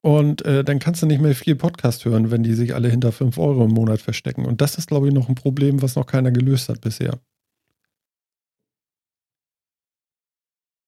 Und 0.00 0.44
äh, 0.44 0.62
dann 0.64 0.78
kannst 0.78 1.02
du 1.02 1.06
nicht 1.06 1.20
mehr 1.20 1.34
viel 1.34 1.56
Podcast 1.56 2.04
hören, 2.04 2.30
wenn 2.30 2.44
die 2.44 2.54
sich 2.54 2.74
alle 2.74 2.88
hinter 2.88 3.10
5 3.10 3.36
Euro 3.38 3.64
im 3.64 3.72
Monat 3.72 4.00
verstecken. 4.00 4.46
Und 4.46 4.60
das 4.60 4.78
ist, 4.78 4.86
glaube 4.88 5.08
ich, 5.08 5.14
noch 5.14 5.28
ein 5.28 5.34
Problem, 5.34 5.82
was 5.82 5.96
noch 5.96 6.06
keiner 6.06 6.30
gelöst 6.30 6.68
hat 6.68 6.80
bisher. 6.80 7.18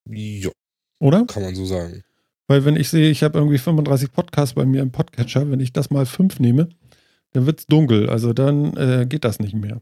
Ja, 0.07 0.51
Oder? 1.01 1.25
kann 1.27 1.43
man 1.43 1.55
so 1.55 1.65
sagen. 1.65 2.05
Weil 2.47 2.65
wenn 2.65 2.77
ich 2.77 2.89
sehe, 2.89 3.11
ich 3.11 3.23
habe 3.23 3.39
irgendwie 3.39 3.59
35 3.59 4.13
Podcasts 4.13 4.55
bei 4.55 4.65
mir 4.65 4.83
im 4.83 4.93
Podcatcher, 4.93 5.51
wenn 5.51 5.61
ich 5.61 5.73
das 5.73 5.91
mal 5.91 6.05
5 6.05 6.41
nehme, 6.41 6.69
dann 7.33 7.47
wird 7.47 7.61
es 7.61 7.67
dunkel. 7.67 8.11
Also 8.11 8.33
dann 8.33 8.77
äh, 8.77 9.07
geht 9.09 9.25
das 9.25 9.39
nicht 9.39 9.55
mehr. 9.55 9.81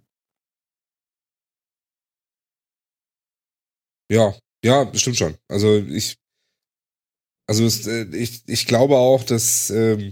Ja, 4.11 4.35
ja, 4.65 4.85
bestimmt 4.85 5.17
schon. 5.17 5.35
Also 5.49 5.77
ich, 5.77 6.19
also 7.47 7.65
es, 7.65 7.87
äh, 7.87 8.05
ich, 8.15 8.43
ich 8.47 8.67
glaube 8.67 8.97
auch, 8.97 9.25
dass 9.25 9.71
ähm, 9.71 10.11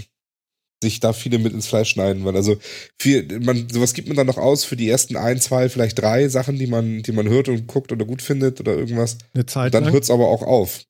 sich 0.83 1.01
da 1.01 1.13
viele 1.13 1.39
mit 1.39 1.53
ins 1.53 1.67
Fleisch 1.67 1.91
schneiden, 1.91 2.25
weil 2.25 2.37
also 2.37 2.57
viel, 2.99 3.41
man, 3.41 3.69
sowas 3.69 3.95
gibt 3.95 4.09
man 4.09 4.17
dann 4.17 4.27
noch 4.27 4.39
aus 4.39 4.65
für 4.65 4.77
die 4.77 4.89
ersten 4.89 5.17
ein, 5.17 5.41
zwei, 5.41 5.69
vielleicht 5.69 5.99
drei 5.99 6.29
Sachen, 6.29 6.59
die 6.59 6.67
man, 6.67 7.03
die 7.03 7.13
man 7.13 7.29
hört 7.29 7.49
und 7.49 7.67
guckt 7.67 7.93
oder 7.93 8.05
gut 8.05 8.23
findet 8.23 8.61
oder 8.61 8.75
irgendwas. 8.75 9.19
Eine 9.35 9.47
Zeit 9.47 9.75
Dann 9.75 9.85
lang. 9.85 9.93
hört 9.93 10.05
es 10.05 10.11
aber 10.11 10.29
auch 10.29 10.43
auf. 10.43 10.85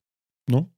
Ne? 0.49 0.69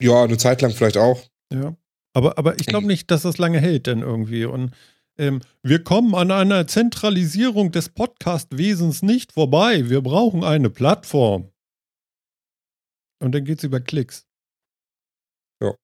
Ja, 0.00 0.24
eine 0.24 0.36
Zeit 0.38 0.62
lang 0.62 0.72
vielleicht 0.72 0.96
auch. 0.96 1.22
Ja. 1.52 1.76
Aber, 2.14 2.38
aber 2.38 2.60
ich 2.60 2.66
glaube 2.66 2.86
nicht, 2.86 3.10
dass 3.10 3.22
das 3.22 3.38
lange 3.38 3.60
hält, 3.60 3.86
denn 3.86 4.00
irgendwie. 4.00 4.44
Und 4.44 4.72
ähm, 5.18 5.40
wir 5.62 5.82
kommen 5.82 6.14
an 6.14 6.30
einer 6.30 6.66
Zentralisierung 6.66 7.70
des 7.72 7.88
Podcast-Wesens 7.88 9.02
nicht 9.02 9.32
vorbei. 9.32 9.88
Wir 9.88 10.02
brauchen 10.02 10.44
eine 10.44 10.70
Plattform. 10.70 11.50
Und 13.20 13.32
dann 13.32 13.44
geht 13.44 13.58
es 13.58 13.64
über 13.64 13.80
Klicks. 13.80 14.26
Ja. 15.62 15.74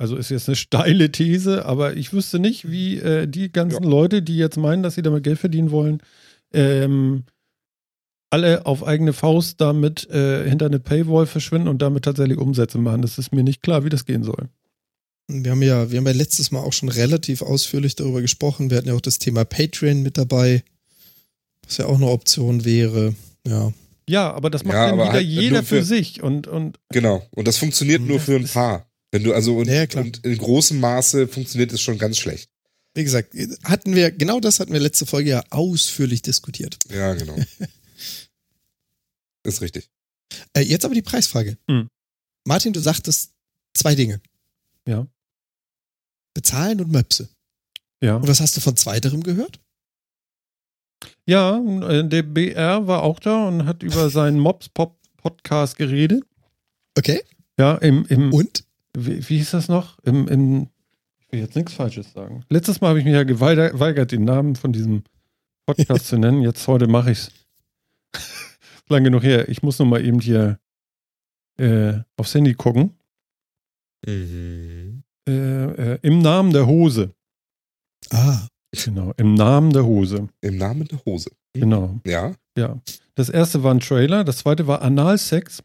Also 0.00 0.16
ist 0.16 0.30
jetzt 0.30 0.48
eine 0.48 0.56
steile 0.56 1.12
These, 1.12 1.64
aber 1.64 1.96
ich 1.96 2.12
wüsste 2.12 2.38
nicht, 2.38 2.70
wie 2.70 2.98
äh, 2.98 3.26
die 3.26 3.52
ganzen 3.52 3.84
Leute, 3.84 4.22
die 4.22 4.36
jetzt 4.36 4.56
meinen, 4.56 4.82
dass 4.82 4.96
sie 4.96 5.02
damit 5.02 5.24
Geld 5.24 5.38
verdienen 5.38 5.70
wollen, 5.70 6.02
ähm, 6.52 7.24
alle 8.30 8.66
auf 8.66 8.86
eigene 8.86 9.12
Faust 9.12 9.60
damit 9.60 10.08
äh, 10.10 10.48
hinter 10.48 10.66
eine 10.66 10.78
Paywall 10.80 11.26
verschwinden 11.26 11.68
und 11.68 11.80
damit 11.80 12.04
tatsächlich 12.04 12.38
Umsätze 12.38 12.78
machen. 12.78 13.02
Das 13.02 13.18
ist 13.18 13.32
mir 13.32 13.42
nicht 13.42 13.62
klar, 13.62 13.84
wie 13.84 13.88
das 13.88 14.04
gehen 14.04 14.22
soll. 14.22 14.48
Wir 15.28 15.50
haben 15.50 15.62
ja, 15.62 15.90
wir 15.90 15.98
haben 15.98 16.06
ja 16.06 16.12
letztes 16.12 16.50
Mal 16.50 16.60
auch 16.60 16.72
schon 16.72 16.88
relativ 16.88 17.42
ausführlich 17.42 17.96
darüber 17.96 18.20
gesprochen. 18.22 18.70
Wir 18.70 18.78
hatten 18.78 18.88
ja 18.88 18.94
auch 18.94 19.00
das 19.00 19.18
Thema 19.18 19.44
Patreon 19.44 20.02
mit 20.02 20.16
dabei, 20.18 20.62
was 21.66 21.76
ja 21.76 21.86
auch 21.86 21.96
eine 21.96 22.06
Option 22.08 22.64
wäre. 22.64 23.14
Ja. 23.46 23.72
Ja, 24.08 24.32
aber 24.32 24.48
das 24.48 24.64
macht 24.64 24.74
Ja, 24.74 24.86
dann 24.88 24.98
wieder 24.98 25.12
halt 25.12 25.26
jeder 25.26 25.62
für, 25.62 25.76
für- 25.80 25.84
sich 25.84 26.22
und, 26.22 26.46
und 26.46 26.78
Genau. 26.90 27.26
Und 27.32 27.46
das 27.46 27.58
funktioniert 27.58 28.00
nur 28.02 28.20
für 28.20 28.36
ein 28.36 28.46
paar. 28.48 28.86
Wenn 29.10 29.22
du 29.22 29.34
also 29.34 29.56
und, 29.56 29.68
Ja, 29.68 29.86
klar. 29.86 30.04
und 30.04 30.24
in 30.24 30.36
großem 30.38 30.80
Maße 30.80 31.28
funktioniert 31.28 31.72
es 31.72 31.80
schon 31.82 31.98
ganz 31.98 32.16
schlecht. 32.18 32.48
Wie 32.94 33.04
gesagt, 33.04 33.34
hatten 33.64 33.94
wir, 33.94 34.10
genau 34.10 34.40
das 34.40 34.60
hatten 34.60 34.72
wir 34.72 34.80
letzte 34.80 35.04
Folge 35.06 35.30
ja 35.30 35.44
ausführlich 35.50 36.22
diskutiert. 36.22 36.78
Ja, 36.90 37.12
genau. 37.14 37.36
Ist 39.48 39.62
richtig. 39.62 39.88
Äh, 40.52 40.60
jetzt 40.60 40.84
aber 40.84 40.94
die 40.94 41.02
Preisfrage. 41.02 41.56
Hm. 41.68 41.88
Martin, 42.44 42.72
du 42.72 42.80
sagtest 42.80 43.32
zwei 43.74 43.94
Dinge. 43.94 44.20
Ja. 44.86 45.06
Bezahlen 46.34 46.80
und 46.80 46.92
Möpse. 46.92 47.28
ja. 48.02 48.16
Und 48.16 48.28
was 48.28 48.40
hast 48.40 48.56
du 48.56 48.60
von 48.60 48.76
zweiterem 48.76 49.22
gehört? 49.22 49.58
Ja, 51.26 51.58
äh, 51.58 52.06
der 52.08 52.22
BR 52.22 52.86
war 52.86 53.02
auch 53.02 53.20
da 53.20 53.48
und 53.48 53.66
hat 53.66 53.82
über 53.82 54.10
seinen 54.18 54.38
Mops-Pop-Podcast 54.38 55.76
geredet. 55.76 56.24
Okay. 56.96 57.22
Ja, 57.58 57.74
im, 57.76 58.04
im 58.06 58.32
Und? 58.32 58.64
wie, 58.96 59.28
wie 59.28 59.38
hieß 59.38 59.50
das 59.52 59.68
noch? 59.68 59.98
Im, 60.04 60.28
im, 60.28 60.68
ich 61.20 61.32
will 61.32 61.40
jetzt 61.40 61.56
nichts 61.56 61.72
Falsches 61.72 62.12
sagen. 62.12 62.44
Letztes 62.48 62.80
Mal 62.80 62.88
habe 62.88 62.98
ich 62.98 63.04
mich 63.04 63.14
ja 63.14 63.24
geweigert, 63.24 63.72
geweigert, 63.72 64.12
den 64.12 64.24
Namen 64.24 64.56
von 64.56 64.72
diesem 64.72 65.04
Podcast 65.66 66.06
zu 66.08 66.18
nennen. 66.18 66.42
Jetzt 66.42 66.66
heute 66.66 66.86
mache 66.86 67.12
ich 67.12 67.18
es. 67.18 67.30
Lang 68.88 69.04
genug 69.04 69.22
her. 69.22 69.48
Ich 69.48 69.62
muss 69.62 69.78
noch 69.78 69.86
mal 69.86 70.04
eben 70.04 70.20
hier 70.20 70.58
äh, 71.58 71.94
aufs 72.16 72.34
Handy 72.34 72.54
gucken. 72.54 72.96
Mhm. 74.06 75.02
Äh, 75.28 75.92
äh, 75.92 75.98
Im 76.02 76.20
Namen 76.20 76.52
der 76.52 76.66
Hose. 76.66 77.14
Ah. 78.10 78.46
Genau, 78.72 79.14
im 79.16 79.34
Namen 79.34 79.72
der 79.72 79.84
Hose. 79.84 80.28
Im 80.42 80.58
Namen 80.58 80.86
der 80.86 81.04
Hose. 81.04 81.30
Genau. 81.54 81.98
Ja. 82.06 82.34
Ja. 82.56 82.80
Das 83.14 83.30
erste 83.30 83.62
war 83.62 83.72
ein 83.72 83.80
Trailer, 83.80 84.24
das 84.24 84.38
zweite 84.38 84.66
war 84.66 84.82
Analsex. 84.82 85.62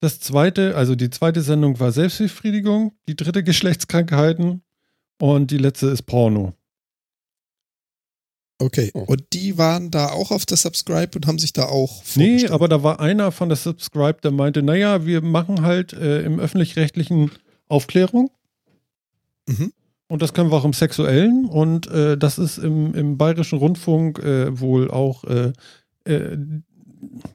Das 0.00 0.20
zweite, 0.20 0.76
also 0.76 0.94
die 0.94 1.10
zweite 1.10 1.40
Sendung 1.40 1.80
war 1.80 1.90
Selbstbefriedigung, 1.90 2.92
die 3.08 3.16
dritte 3.16 3.42
Geschlechtskrankheiten 3.44 4.62
und 5.20 5.50
die 5.50 5.58
letzte 5.58 5.88
ist 5.88 6.02
Porno. 6.02 6.54
Okay. 8.60 8.90
Oh. 8.94 9.00
Und 9.06 9.22
die 9.32 9.56
waren 9.56 9.90
da 9.92 10.08
auch 10.10 10.30
auf 10.32 10.44
der 10.44 10.56
Subscribe 10.56 11.10
und 11.16 11.26
haben 11.26 11.38
sich 11.38 11.52
da 11.52 11.66
auch 11.66 12.02
Nee, 12.16 12.48
aber 12.48 12.66
da 12.68 12.82
war 12.82 12.98
einer 12.98 13.30
von 13.30 13.48
der 13.48 13.56
Subscribe, 13.56 14.18
der 14.22 14.32
meinte, 14.32 14.62
naja, 14.62 15.06
wir 15.06 15.22
machen 15.22 15.62
halt 15.62 15.92
äh, 15.92 16.22
im 16.22 16.40
öffentlich-rechtlichen 16.40 17.30
Aufklärung 17.68 18.30
Mhm. 19.48 19.72
und 20.08 20.20
das 20.20 20.34
können 20.34 20.50
wir 20.50 20.56
auch 20.56 20.64
im 20.64 20.72
sexuellen 20.74 21.46
und 21.46 21.86
äh, 21.86 22.18
das 22.18 22.38
ist 22.38 22.58
im, 22.58 22.94
im 22.94 23.16
bayerischen 23.16 23.58
Rundfunk 23.58 24.18
äh, 24.18 24.58
wohl 24.60 24.90
auch 24.90 25.24
äh, 25.24 25.52
äh, 26.04 26.36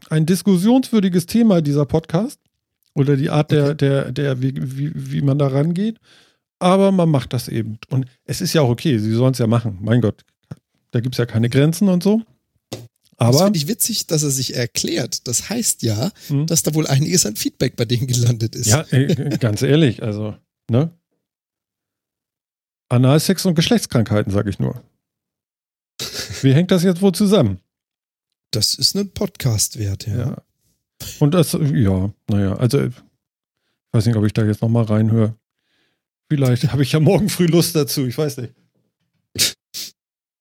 ein 0.10 0.26
diskussionswürdiges 0.26 1.26
Thema, 1.26 1.62
dieser 1.62 1.86
Podcast 1.86 2.40
oder 2.94 3.16
die 3.18 3.30
Art 3.32 3.50
der, 3.52 3.64
Okay. 3.70 3.78
der, 3.78 4.12
der 4.12 4.42
wie, 4.42 4.54
wie, 4.78 4.92
wie 4.94 5.22
man 5.22 5.40
da 5.40 5.48
rangeht. 5.48 5.98
Aber 6.60 6.92
man 6.92 7.10
macht 7.10 7.34
das 7.34 7.48
eben. 7.48 7.78
Und 7.90 8.06
es 8.26 8.42
ist 8.42 8.54
ja 8.54 8.62
auch 8.62 8.70
okay, 8.70 8.98
sie 9.00 9.12
sollen 9.14 9.32
es 9.34 9.40
ja 9.40 9.48
machen. 9.48 9.80
Mein 9.82 10.02
Gott, 10.02 10.22
da 10.94 11.00
gibt 11.00 11.16
es 11.16 11.18
ja 11.18 11.26
keine 11.26 11.50
Grenzen 11.50 11.90
und 11.90 12.04
so. 12.04 12.22
das 12.70 12.80
Aber 13.18 13.44
finde 13.46 13.58
ich 13.58 13.68
witzig, 13.68 14.06
dass 14.08 14.22
er 14.22 14.30
sich 14.30 14.56
erklärt. 14.56 15.28
Das 15.28 15.50
heißt 15.50 15.82
ja, 15.82 16.12
Hm. 16.28 16.46
dass 16.46 16.62
da 16.62 16.74
wohl 16.76 16.86
einiges 16.88 17.26
an 17.26 17.36
Feedback 17.36 17.76
bei 17.76 17.86
denen 17.86 18.06
gelandet 18.08 18.56
ist. 18.56 18.68
Ja, 18.68 18.82
äh, 18.92 19.38
ganz 19.40 19.64
ehrlich, 19.64 20.04
also, 20.04 20.36
ne? 20.70 20.92
Analsex 22.90 23.46
und 23.48 23.56
Geschlechtskrankheiten, 23.56 24.32
sage 24.32 24.52
ich 24.52 24.60
nur. 24.60 24.84
Wie 26.44 26.54
hängt 26.54 26.70
das 26.70 26.84
jetzt 26.84 27.02
wohl 27.02 27.12
zusammen? 27.14 27.60
Das 28.52 28.76
ist 28.76 28.96
ein 28.96 29.12
Podcast 29.14 29.80
wert, 29.80 30.06
ja. 30.06 30.16
Ja. 30.16 30.44
Und 31.20 31.34
das, 31.34 31.54
ja, 31.54 32.14
naja, 32.30 32.56
also, 32.58 32.84
ich 32.84 32.94
weiß 33.94 34.06
nicht, 34.06 34.16
ob 34.16 34.26
ich 34.26 34.34
da 34.34 34.46
jetzt 34.46 34.62
nochmal 34.62 34.84
reinhöre. 34.84 35.36
Vielleicht 36.30 36.72
habe 36.72 36.84
ich 36.84 36.92
ja 36.92 37.00
morgen 37.00 37.30
früh 37.30 37.48
Lust 37.48 37.76
dazu, 37.76 38.06
ich 38.06 38.18
weiß 38.18 38.38
nicht. 38.38 38.54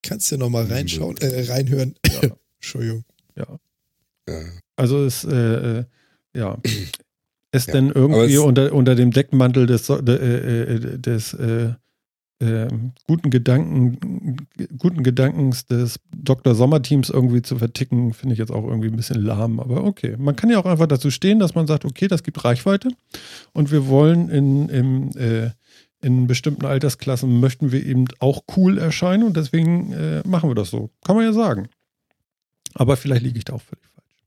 Kannst 0.02 0.30
du 0.32 0.36
noch 0.36 0.48
mal 0.50 0.64
reinschauen, 0.64 1.16
äh, 1.18 1.44
reinhören. 1.50 1.94
Ja. 2.06 2.30
Entschuldigung. 2.60 3.04
ja. 3.36 3.46
Also, 4.76 5.04
es, 5.04 5.24
äh, 5.24 5.80
äh, 5.80 5.84
ja. 6.34 6.58
Es 7.50 7.66
Ja, 7.66 7.72
denn 7.74 7.90
irgendwie 7.90 8.34
es- 8.34 8.38
unter, 8.40 8.72
unter 8.72 8.94
dem 8.94 9.10
Deckmantel 9.10 9.66
des, 9.66 9.86
de, 9.86 10.16
äh, 10.16 10.74
äh, 10.74 10.98
des 10.98 11.34
äh, 11.34 11.72
äh, 12.40 12.68
guten 13.06 13.30
Gedanken, 13.30 14.36
guten 14.78 15.02
Gedankens 15.04 15.66
des 15.66 16.00
Dr. 16.16 16.54
Sommerteams 16.54 17.10
irgendwie 17.10 17.42
zu 17.42 17.58
verticken, 17.58 18.14
finde 18.14 18.32
ich 18.32 18.38
jetzt 18.38 18.50
auch 18.50 18.64
irgendwie 18.66 18.88
ein 18.88 18.96
bisschen 18.96 19.22
lahm. 19.22 19.60
Aber 19.60 19.84
okay. 19.84 20.16
Man 20.18 20.34
kann 20.34 20.50
ja 20.50 20.58
auch 20.58 20.66
einfach 20.66 20.86
dazu 20.88 21.10
stehen, 21.10 21.38
dass 21.38 21.54
man 21.54 21.66
sagt, 21.66 21.84
okay, 21.84 22.08
das 22.08 22.22
gibt 22.22 22.44
Reichweite 22.44 22.88
und 23.52 23.70
wir 23.70 23.86
wollen 23.86 24.28
in, 24.30 24.68
im, 24.70 25.10
äh, 25.16 25.50
in 26.02 26.26
bestimmten 26.26 26.66
Altersklassen 26.66 27.40
möchten 27.40 27.72
wir 27.72 27.84
eben 27.84 28.06
auch 28.18 28.42
cool 28.56 28.78
erscheinen 28.78 29.24
und 29.24 29.36
deswegen 29.36 29.92
äh, 29.92 30.22
machen 30.26 30.50
wir 30.50 30.54
das 30.54 30.70
so. 30.70 30.90
Kann 31.04 31.16
man 31.16 31.24
ja 31.24 31.32
sagen. 31.32 31.68
Aber 32.74 32.96
vielleicht 32.96 33.22
liege 33.22 33.38
ich 33.38 33.44
da 33.44 33.54
auch 33.54 33.62
völlig 33.62 33.84
falsch. 33.94 34.26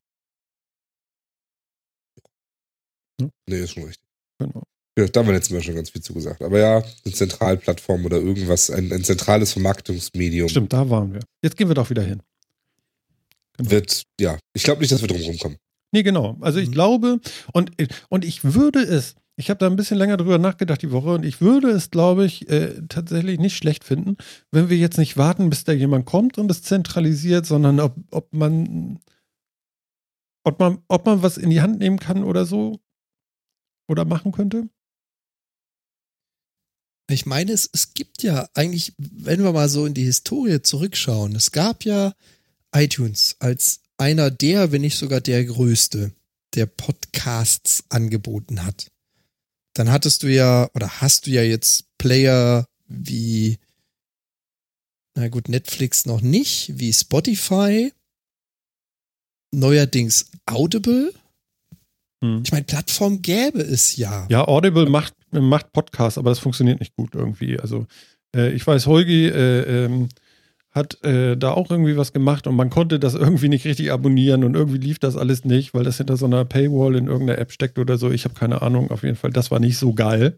Nee, 3.47 3.59
ist 3.59 3.71
schon 3.71 3.83
richtig. 3.83 4.07
Genau. 4.39 4.63
Ja, 4.97 5.05
da 5.07 5.19
haben 5.19 5.27
wir 5.27 5.33
letztes 5.33 5.53
Mal 5.53 5.61
schon 5.61 5.75
ganz 5.75 5.89
viel 5.89 6.01
zugesagt. 6.01 6.41
Aber 6.41 6.57
ja, 6.59 6.77
eine 6.77 7.13
Zentralplattform 7.13 8.05
oder 8.05 8.17
irgendwas, 8.17 8.69
ein, 8.69 8.91
ein 8.93 9.03
zentrales 9.03 9.51
Vermarktungsmedium 9.53 10.47
Stimmt, 10.47 10.71
da 10.71 10.89
waren 10.89 11.13
wir. 11.13 11.19
Jetzt 11.43 11.57
gehen 11.57 11.67
wir 11.67 11.75
doch 11.75 11.89
wieder 11.89 12.03
hin. 12.03 12.21
Genau. 13.57 13.71
wird, 13.71 14.03
ja, 14.19 14.37
ich 14.53 14.63
glaube 14.63 14.81
nicht, 14.81 14.91
dass 14.91 15.01
wir 15.01 15.07
drum 15.07 15.21
rumkommen. 15.21 15.57
Nee, 15.91 16.03
genau. 16.03 16.37
Also 16.41 16.59
ich 16.59 16.67
Mhm. 16.69 16.73
glaube, 16.73 17.19
und, 17.53 17.71
und 18.09 18.25
ich 18.25 18.43
würde 18.43 18.79
es, 18.79 19.15
ich 19.37 19.49
habe 19.49 19.57
da 19.57 19.67
ein 19.67 19.75
bisschen 19.75 19.97
länger 19.97 20.17
drüber 20.17 20.37
nachgedacht 20.37 20.81
die 20.81 20.91
Woche 20.91 21.13
und 21.13 21.25
ich 21.25 21.41
würde 21.41 21.69
es, 21.69 21.91
glaube 21.91 22.25
ich, 22.25 22.49
äh, 22.49 22.81
tatsächlich 22.87 23.39
nicht 23.39 23.57
schlecht 23.57 23.83
finden, 23.83 24.17
wenn 24.51 24.69
wir 24.69 24.77
jetzt 24.77 24.97
nicht 24.97 25.17
warten, 25.17 25.49
bis 25.49 25.63
da 25.63 25.73
jemand 25.73 26.05
kommt 26.05 26.37
und 26.37 26.49
es 26.49 26.63
zentralisiert, 26.63 27.45
sondern 27.45 27.79
ob, 27.79 27.95
ob 28.11 28.33
man 28.33 28.99
ob 30.45 30.59
man, 30.59 30.83
ob 30.87 31.05
man 31.05 31.23
was 31.23 31.37
in 31.37 31.49
die 31.49 31.61
Hand 31.61 31.79
nehmen 31.79 31.99
kann 31.99 32.23
oder 32.23 32.45
so 32.45 32.79
oder 33.89 34.05
machen 34.05 34.31
könnte. 34.31 34.69
Ich 37.09 37.25
meine, 37.25 37.51
es, 37.51 37.69
es 37.71 37.93
gibt 37.93 38.23
ja 38.23 38.47
eigentlich, 38.53 38.93
wenn 38.97 39.43
wir 39.43 39.51
mal 39.51 39.69
so 39.69 39.85
in 39.85 39.93
die 39.93 40.05
Historie 40.05 40.61
zurückschauen, 40.61 41.35
es 41.35 41.51
gab 41.51 41.83
ja 41.83 42.13
iTunes 42.73 43.35
als 43.39 43.81
einer 43.97 44.31
der, 44.31 44.71
wenn 44.71 44.81
nicht 44.81 44.97
sogar 44.97 45.21
der 45.21 45.43
größte, 45.45 46.13
der 46.55 46.65
Podcasts 46.65 47.83
angeboten 47.89 48.65
hat. 48.65 48.91
Dann 49.75 49.91
hattest 49.91 50.23
du 50.23 50.27
ja, 50.27 50.69
oder 50.73 51.01
hast 51.01 51.27
du 51.27 51.31
ja 51.31 51.43
jetzt 51.43 51.85
Player 51.97 52.65
wie, 52.87 53.59
na 55.15 55.27
gut, 55.27 55.49
Netflix 55.49 56.05
noch 56.05 56.21
nicht, 56.21 56.71
wie 56.79 56.93
Spotify, 56.93 57.91
neuerdings 59.51 60.31
Audible. 60.45 61.13
Hm. 62.23 62.41
Ich 62.45 62.53
meine, 62.53 62.63
Plattform 62.63 63.21
gäbe 63.21 63.61
es 63.61 63.97
ja. 63.97 64.25
Ja, 64.29 64.47
Audible 64.47 64.89
macht, 64.89 65.13
macht 65.31 65.73
Podcasts, 65.73 66.17
aber 66.17 66.29
das 66.29 66.39
funktioniert 66.39 66.79
nicht 66.79 66.95
gut 66.95 67.13
irgendwie. 67.13 67.59
Also 67.59 67.85
äh, 68.33 68.53
ich 68.53 68.65
weiß, 68.65 68.85
Holgi 68.85 69.27
äh, 69.27 69.85
ähm, 69.85 70.07
hat 70.75 71.01
äh, 71.05 71.37
da 71.37 71.51
auch 71.51 71.71
irgendwie 71.71 71.95
was 71.95 72.11
gemacht 72.11 72.45
und 72.47 72.55
man 72.55 72.69
konnte 72.69 72.99
das 72.99 73.13
irgendwie 73.15 73.47
nicht 73.47 73.63
richtig 73.65 73.91
abonnieren 73.93 74.43
und 74.43 74.55
irgendwie 74.55 74.77
lief 74.77 74.99
das 74.99 75.15
alles 75.15 75.45
nicht, 75.45 75.73
weil 75.73 75.85
das 75.85 75.97
hinter 75.97 76.17
so 76.17 76.25
einer 76.25 76.43
Paywall 76.43 76.95
in 76.95 77.07
irgendeiner 77.07 77.39
App 77.39 77.53
steckt 77.53 77.79
oder 77.79 77.97
so. 77.97 78.11
Ich 78.11 78.25
habe 78.25 78.35
keine 78.35 78.61
Ahnung. 78.61 78.91
Auf 78.91 79.03
jeden 79.03 79.15
Fall, 79.15 79.31
das 79.31 79.49
war 79.51 79.59
nicht 79.61 79.77
so 79.77 79.93
geil. 79.93 80.37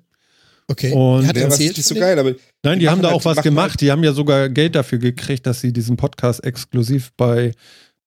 Okay. 0.67 0.91
Und- 0.93 1.25
hat 1.27 1.35
Ja, 1.37 1.47
was 1.47 1.57
nicht 1.59 1.75
so 1.83 1.95
geil, 1.95 2.19
aber 2.19 2.35
Nein, 2.63 2.77
die, 2.79 2.85
Die 2.85 2.89
haben 2.89 3.01
da 3.01 3.07
halt- 3.09 3.17
auch 3.17 3.25
was 3.25 3.37
machen 3.37 3.45
gemacht. 3.45 3.69
halt- 3.71 3.81
Die 3.81 3.91
haben 3.91 4.03
ja 4.03 4.13
sogar 4.13 4.47
Geld 4.49 4.75
dafür 4.75 4.99
gekriegt, 4.99 5.47
dass 5.47 5.59
sie 5.61 5.73
diesen 5.73 5.97
Podcast 5.97 6.43
exklusiv 6.43 7.11
bei, 7.17 7.53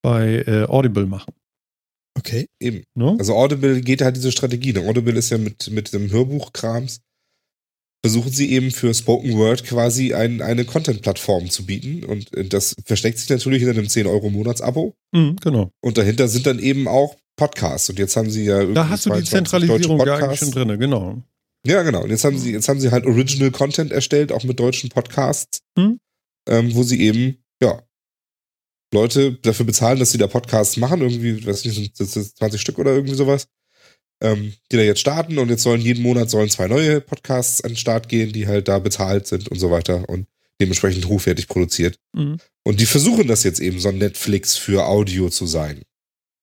bei 0.00 0.44
äh, 0.46 0.64
Audible 0.68 1.06
machen. 1.06 1.34
Okay. 2.16 2.46
eben. 2.60 2.82
Ne? 2.94 3.16
Also 3.18 3.34
Audible 3.34 3.80
geht 3.80 4.02
halt 4.02 4.14
diese 4.16 4.30
Strategie. 4.30 4.72
Ne? 4.72 4.80
Audible 4.86 5.14
ist 5.14 5.30
ja 5.30 5.38
mit, 5.38 5.70
mit 5.70 5.92
dem 5.92 6.10
Hörbuchkrams, 6.10 7.00
versuchen 8.02 8.32
sie 8.32 8.50
eben 8.52 8.70
für 8.70 8.94
Spoken 8.94 9.36
Word 9.36 9.64
quasi 9.64 10.14
ein, 10.14 10.40
eine 10.42 10.64
Content-Plattform 10.64 11.50
zu 11.50 11.66
bieten. 11.66 12.04
Und 12.04 12.34
äh, 12.36 12.44
das 12.44 12.74
versteckt 12.84 13.18
sich 13.18 13.28
natürlich 13.28 13.62
hinter 13.62 13.78
einem 13.78 13.88
10-Euro-Monats-Abo. 13.88 14.94
Mhm, 15.12 15.36
genau. 15.42 15.70
Und 15.82 15.98
dahinter 15.98 16.28
sind 16.28 16.46
dann 16.46 16.58
eben 16.58 16.88
auch 16.88 17.16
Podcasts. 17.36 17.90
Und 17.90 17.98
jetzt 17.98 18.16
haben 18.16 18.30
sie 18.30 18.44
ja 18.44 18.56
irgendwie 18.56 18.74
Da 18.74 18.88
hast 18.88 19.06
du 19.06 19.10
die 19.10 19.24
22 19.24 19.30
Zentralisierung 19.30 19.98
ja 19.98 20.14
eigentlich 20.14 20.20
Podcasts. 20.20 20.38
schon 20.54 20.68
drin, 20.68 20.78
genau. 20.80 21.22
Ja, 21.66 21.82
genau. 21.82 22.02
Und 22.04 22.10
jetzt 22.10 22.24
haben 22.24 22.38
sie, 22.38 22.52
jetzt 22.52 22.68
haben 22.68 22.80
sie 22.80 22.90
halt 22.90 23.04
Original 23.06 23.50
Content 23.50 23.92
erstellt, 23.92 24.32
auch 24.32 24.44
mit 24.44 24.58
deutschen 24.58 24.88
Podcasts, 24.88 25.60
Hm. 25.78 25.98
ähm, 26.48 26.74
wo 26.74 26.82
sie 26.82 27.00
eben, 27.02 27.36
ja, 27.62 27.82
Leute 28.92 29.34
dafür 29.34 29.66
bezahlen, 29.66 29.98
dass 29.98 30.10
sie 30.10 30.18
da 30.18 30.26
Podcasts 30.26 30.76
machen, 30.76 31.00
irgendwie, 31.02 31.46
weiß 31.46 31.64
nicht, 31.64 31.74
sind 31.76 32.00
das 32.00 32.12
sind 32.12 32.36
20 32.36 32.60
Stück 32.60 32.78
oder 32.78 32.92
irgendwie 32.94 33.14
sowas, 33.14 33.46
ähm, 34.22 34.54
die 34.70 34.76
da 34.76 34.82
jetzt 34.82 35.00
starten 35.00 35.38
und 35.38 35.48
jetzt 35.48 35.62
sollen 35.62 35.80
jeden 35.80 36.02
Monat 36.02 36.30
sollen 36.30 36.50
zwei 36.50 36.68
neue 36.68 37.00
Podcasts 37.00 37.62
an 37.62 37.70
den 37.72 37.76
Start 37.76 38.08
gehen, 38.08 38.32
die 38.32 38.46
halt 38.46 38.68
da 38.68 38.78
bezahlt 38.78 39.26
sind 39.26 39.48
und 39.48 39.58
so 39.58 39.70
weiter 39.70 40.08
und 40.08 40.26
dementsprechend 40.60 41.06
hochwertig 41.08 41.48
produziert. 41.48 41.98
Mhm. 42.12 42.36
Und 42.64 42.80
die 42.80 42.86
versuchen 42.86 43.26
das 43.28 43.44
jetzt 43.44 43.60
eben 43.60 43.80
so 43.80 43.88
ein 43.88 43.98
Netflix 43.98 44.56
für 44.56 44.84
Audio 44.86 45.30
zu 45.30 45.46
sein. 45.46 45.82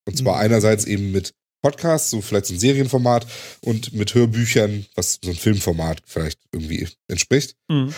Und 0.08 0.18
zwar 0.18 0.36
Mhm. 0.38 0.42
einerseits 0.42 0.86
eben 0.86 1.12
mit 1.12 1.34
Podcasts, 1.62 2.10
so 2.12 2.22
vielleicht 2.22 2.46
so 2.48 2.54
ein 2.54 2.60
Serienformat 2.60 3.28
und 3.62 3.94
mit 3.94 4.14
Hörbüchern, 4.16 4.86
was 4.96 5.20
so 5.24 5.30
ein 5.32 5.36
Filmformat 5.36 6.02
vielleicht 6.06 6.40
irgendwie 6.52 6.88
entspricht. 7.08 7.56
Mhm. 7.68 7.94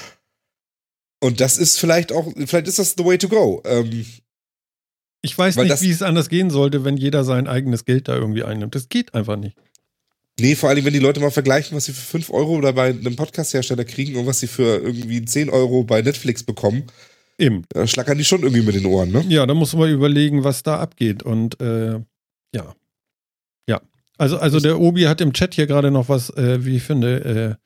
Und 1.21 1.39
das 1.41 1.57
ist 1.57 1.77
vielleicht 1.79 2.11
auch, 2.11 2.31
vielleicht 2.45 2.67
ist 2.67 2.79
das 2.79 2.95
the 2.97 3.05
way 3.05 3.17
to 3.17 3.27
go. 3.29 3.61
Ähm, 3.65 4.05
Ich 5.21 5.37
weiß 5.37 5.57
nicht, 5.57 5.69
das- 5.69 5.81
wie 5.81 5.91
es 5.91 6.01
anders 6.01 6.29
gehen 6.29 6.49
sollte, 6.49 6.85
wenn 6.85 6.95
jeder 6.95 7.25
sein 7.25 7.47
eigenes 7.49 7.83
Geld 7.83 8.07
da 8.07 8.15
irgendwie 8.15 8.43
einnimmt. 8.45 8.73
Das 8.75 8.87
geht 8.87 9.13
einfach 9.13 9.35
nicht. 9.35 9.57
Nee, 10.39 10.55
vor 10.55 10.69
allem, 10.69 10.85
wenn 10.85 10.93
die 10.93 10.99
Leute 10.99 11.19
mal 11.19 11.31
vergleichen, 11.31 11.75
was 11.75 11.85
sie 11.85 11.93
für 11.93 12.01
5 12.01 12.29
Euro 12.31 12.55
oder 12.55 12.73
bei 12.73 12.89
einem 12.89 13.15
Podcast-Hersteller 13.15 13.85
kriegen 13.85 14.15
und 14.17 14.25
was 14.25 14.39
sie 14.39 14.47
für 14.47 14.77
irgendwie 14.77 15.23
10 15.23 15.49
Euro 15.49 15.83
bei 15.83 16.01
Netflix 16.01 16.43
bekommen, 16.43 16.83
Eben. 17.37 17.63
da 17.69 17.87
schlackern 17.87 18.17
die 18.17 18.25
schon 18.25 18.41
irgendwie 18.43 18.63
mit 18.63 18.75
den 18.75 18.85
Ohren, 18.85 19.11
ne? 19.11 19.23
Ja, 19.29 19.45
da 19.45 19.53
muss 19.53 19.73
man 19.73 19.89
überlegen, 19.89 20.43
was 20.43 20.63
da 20.63 20.79
abgeht. 20.79 21.23
Und 21.23 21.59
äh, 21.61 21.99
ja. 22.53 22.75
Ja. 23.67 23.81
Also, 24.17 24.37
also 24.37 24.59
der 24.59 24.79
Obi 24.79 25.03
hat 25.03 25.21
im 25.21 25.33
Chat 25.33 25.55
hier 25.55 25.67
gerade 25.67 25.91
noch 25.91 26.09
was, 26.09 26.29
äh, 26.31 26.65
wie 26.65 26.77
ich 26.77 26.83
finde, 26.83 27.57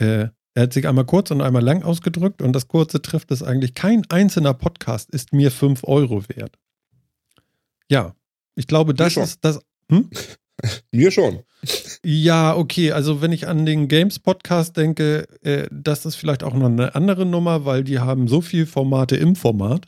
äh, 0.00 0.04
äh, 0.04 0.28
er 0.54 0.62
hat 0.64 0.72
sich 0.72 0.86
einmal 0.86 1.06
kurz 1.06 1.30
und 1.30 1.40
einmal 1.40 1.62
lang 1.62 1.82
ausgedrückt 1.82 2.42
und 2.42 2.52
das 2.52 2.68
kurze 2.68 3.00
trifft 3.00 3.30
es 3.30 3.42
eigentlich. 3.42 3.74
Kein 3.74 4.02
einzelner 4.10 4.52
Podcast 4.52 5.10
ist 5.10 5.32
mir 5.32 5.50
5 5.50 5.84
Euro 5.84 6.24
wert. 6.28 6.58
Ja, 7.88 8.14
ich 8.54 8.66
glaube, 8.66 8.94
das 8.94 9.16
ist 9.16 9.44
das. 9.44 9.60
Mir 10.92 11.10
schon. 11.10 11.40
Ja, 12.04 12.56
okay, 12.56 12.92
also 12.92 13.22
wenn 13.22 13.32
ich 13.32 13.46
an 13.46 13.66
den 13.66 13.88
Games 13.88 14.18
Podcast 14.18 14.76
denke, 14.76 15.26
äh, 15.42 15.68
das 15.70 16.06
ist 16.06 16.16
vielleicht 16.16 16.42
auch 16.42 16.54
noch 16.54 16.66
eine 16.66 16.94
andere 16.94 17.24
Nummer, 17.24 17.64
weil 17.64 17.84
die 17.84 18.00
haben 18.00 18.26
so 18.28 18.40
viel 18.40 18.66
Formate 18.66 19.16
im 19.16 19.36
Format. 19.36 19.86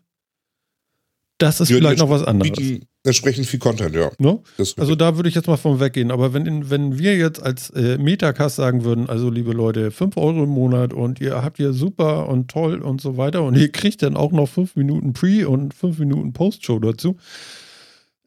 Das 1.38 1.60
ist 1.60 1.68
Ja, 1.70 1.76
vielleicht 1.76 1.98
noch 1.98 2.10
was 2.10 2.22
anderes. 2.22 2.52
Bieten 2.52 2.86
entsprechend 3.04 3.46
viel 3.46 3.60
Content, 3.60 3.94
ja. 3.94 4.10
Ne? 4.18 4.40
Also 4.58 4.94
da 4.94 5.16
würde 5.16 5.28
ich 5.28 5.34
jetzt 5.34 5.46
mal 5.46 5.58
von 5.58 5.78
weggehen. 5.78 6.10
Aber 6.10 6.32
wenn, 6.32 6.70
wenn 6.70 6.98
wir 6.98 7.16
jetzt 7.16 7.42
als 7.42 7.70
äh, 7.70 7.98
Metacast 7.98 8.56
sagen 8.56 8.82
würden, 8.84 9.08
also 9.08 9.30
liebe 9.30 9.52
Leute, 9.52 9.90
5 9.90 10.16
Euro 10.16 10.44
im 10.44 10.50
Monat 10.50 10.92
und 10.94 11.20
ihr 11.20 11.42
habt 11.42 11.58
hier 11.58 11.72
super 11.74 12.28
und 12.28 12.50
toll 12.50 12.80
und 12.80 13.00
so 13.00 13.16
weiter 13.16 13.42
und 13.42 13.56
ihr 13.56 13.70
kriegt 13.70 14.02
dann 14.02 14.16
auch 14.16 14.32
noch 14.32 14.48
5 14.48 14.76
Minuten 14.76 15.12
Pre- 15.12 15.48
und 15.48 15.74
5 15.74 15.98
Minuten 15.98 16.32
Post-Show 16.32 16.78
dazu, 16.78 17.16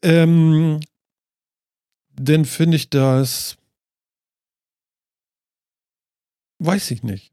ähm, 0.02 0.78
dann 2.20 2.44
finde 2.44 2.76
ich 2.76 2.90
das, 2.90 3.56
weiß 6.58 6.90
ich 6.90 7.02
nicht. 7.02 7.32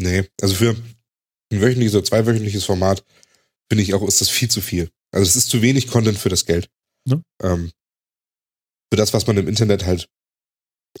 Nee, 0.00 0.28
also 0.40 0.54
für 0.54 0.76
ein 1.52 1.60
wöchentliches 1.60 1.94
oder 1.94 2.04
zweiwöchentliches 2.04 2.64
Format 2.64 3.04
finde 3.70 3.82
ich 3.82 3.94
auch, 3.94 4.06
ist 4.06 4.20
das 4.20 4.28
viel 4.28 4.50
zu 4.50 4.60
viel. 4.60 4.90
Also 5.12 5.28
es 5.28 5.36
ist 5.36 5.48
zu 5.48 5.62
wenig 5.62 5.88
Content 5.88 6.18
für 6.18 6.28
das 6.28 6.44
Geld. 6.44 6.68
Ja. 7.08 7.20
Ähm, 7.42 7.72
für 8.92 8.96
das, 8.96 9.14
was 9.14 9.26
man 9.26 9.36
im 9.36 9.48
Internet 9.48 9.84
halt 9.84 10.08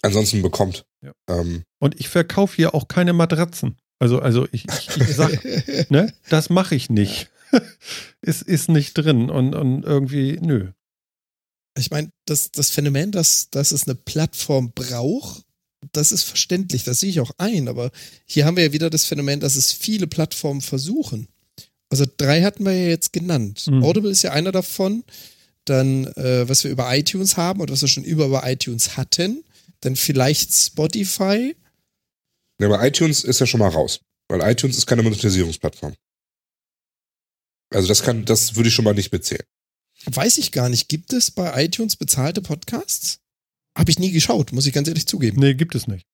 ansonsten 0.02 0.42
bekommt. 0.42 0.86
Ja. 1.02 1.12
Ähm, 1.28 1.64
Und 1.78 1.98
ich 2.00 2.08
verkaufe 2.08 2.56
hier 2.56 2.74
auch 2.74 2.88
keine 2.88 3.12
Matratzen. 3.12 3.76
Also, 3.98 4.20
also 4.20 4.46
ich, 4.52 4.66
ich, 4.68 4.96
ich 4.96 5.14
sag, 5.14 5.44
ne, 5.90 6.12
das 6.28 6.50
mache 6.50 6.74
ich 6.74 6.90
nicht. 6.90 7.30
ist, 8.20 8.42
ist 8.42 8.68
nicht 8.68 8.94
drin 8.94 9.30
und, 9.30 9.54
und 9.54 9.84
irgendwie, 9.84 10.38
nö. 10.40 10.72
Ich 11.76 11.90
meine, 11.90 12.10
das, 12.24 12.50
das 12.52 12.70
Phänomen, 12.70 13.12
dass, 13.12 13.50
dass 13.50 13.70
es 13.70 13.86
eine 13.86 13.94
Plattform 13.94 14.72
braucht, 14.72 15.42
das 15.92 16.12
ist 16.12 16.24
verständlich, 16.24 16.84
das 16.84 17.00
sehe 17.00 17.10
ich 17.10 17.20
auch 17.20 17.32
ein, 17.38 17.68
aber 17.68 17.90
hier 18.24 18.44
haben 18.44 18.56
wir 18.56 18.64
ja 18.64 18.72
wieder 18.72 18.90
das 18.90 19.04
Phänomen, 19.04 19.40
dass 19.40 19.56
es 19.56 19.72
viele 19.72 20.06
Plattformen 20.06 20.60
versuchen. 20.60 21.28
Also 21.88 22.04
drei 22.16 22.42
hatten 22.42 22.64
wir 22.64 22.72
ja 22.72 22.88
jetzt 22.88 23.12
genannt. 23.12 23.66
Mhm. 23.68 23.84
Audible 23.84 24.10
ist 24.10 24.22
ja 24.22 24.32
einer 24.32 24.52
davon. 24.52 25.04
Dann, 25.64 26.06
äh, 26.14 26.48
was 26.48 26.62
wir 26.62 26.70
über 26.70 26.94
iTunes 26.96 27.36
haben 27.36 27.60
und 27.60 27.70
was 27.70 27.80
wir 27.82 27.88
schon 27.88 28.04
über, 28.04 28.26
über 28.26 28.48
iTunes 28.48 28.96
hatten. 28.96 29.44
Dann 29.80 29.96
vielleicht 29.96 30.52
Spotify. 30.52 31.56
ja, 32.60 32.66
aber 32.66 32.84
iTunes 32.86 33.24
ist 33.24 33.40
ja 33.40 33.46
schon 33.46 33.60
mal 33.60 33.68
raus. 33.68 34.00
Weil 34.28 34.40
iTunes 34.50 34.78
ist 34.78 34.86
keine 34.86 35.02
Monetarisierungsplattform. 35.02 35.94
Also 37.70 37.88
das 37.88 38.02
kann, 38.02 38.24
das 38.24 38.54
würde 38.54 38.68
ich 38.68 38.74
schon 38.74 38.84
mal 38.84 38.94
nicht 38.94 39.12
mitzählen. 39.12 39.44
Weiß 40.06 40.38
ich 40.38 40.52
gar 40.52 40.68
nicht. 40.68 40.88
Gibt 40.88 41.12
es 41.12 41.30
bei 41.30 41.64
iTunes 41.64 41.96
bezahlte 41.96 42.42
Podcasts? 42.42 43.18
Habe 43.76 43.90
ich 43.90 43.98
nie 43.98 44.10
geschaut, 44.10 44.52
muss 44.52 44.66
ich 44.66 44.72
ganz 44.72 44.88
ehrlich 44.88 45.06
zugeben. 45.06 45.38
Nee, 45.40 45.54
gibt 45.54 45.74
es 45.74 45.86
nicht. 45.86 46.06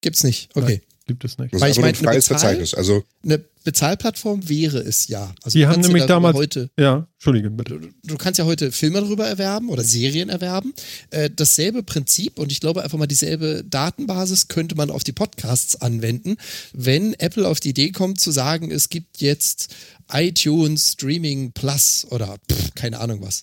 Gibt's 0.00 0.24
nicht. 0.24 0.56
Okay. 0.56 0.80
Gibt 1.10 1.24
es 1.24 1.38
nicht. 1.38 1.52
Das 1.52 1.60
Weil 1.60 1.70
ist 1.72 1.76
ich 1.76 1.80
meine, 1.82 1.92
ein 1.98 2.04
freies 2.04 2.06
eine 2.30 2.36
Bezahl- 2.38 2.38
Verzeichnis. 2.38 2.74
Also 2.74 3.02
Eine 3.24 3.38
Bezahlplattform 3.64 4.48
wäre 4.48 4.78
es 4.78 5.08
ja. 5.08 5.34
Also 5.42 5.58
Die 5.58 5.62
du 5.62 5.66
haben 5.66 5.74
kannst 5.74 5.88
nämlich 5.88 6.02
ja 6.02 6.06
damals- 6.06 6.36
heute 6.36 6.70
Ja, 6.78 7.08
Entschuldige 7.14 7.50
bitte. 7.50 7.80
du, 7.80 7.88
du 8.04 8.16
kannst 8.16 8.38
ja 8.38 8.44
heute 8.44 8.70
Filme 8.70 9.00
darüber 9.00 9.26
erwerben 9.26 9.70
oder 9.70 9.82
Serien 9.82 10.28
erwerben. 10.28 10.72
Äh, 11.10 11.28
dasselbe 11.34 11.82
Prinzip 11.82 12.38
und 12.38 12.52
ich 12.52 12.60
glaube 12.60 12.84
einfach 12.84 12.96
mal 12.96 13.08
dieselbe 13.08 13.64
Datenbasis 13.68 14.46
könnte 14.46 14.76
man 14.76 14.88
auf 14.88 15.02
die 15.02 15.10
Podcasts 15.12 15.74
anwenden, 15.80 16.36
wenn 16.72 17.14
Apple 17.14 17.48
auf 17.48 17.58
die 17.58 17.70
Idee 17.70 17.90
kommt 17.90 18.20
zu 18.20 18.30
sagen, 18.30 18.70
es 18.70 18.88
gibt 18.88 19.20
jetzt 19.20 19.74
iTunes 20.12 20.92
Streaming 20.92 21.50
Plus 21.50 22.06
oder 22.10 22.36
pff, 22.48 22.74
keine 22.76 23.00
Ahnung 23.00 23.20
was. 23.20 23.42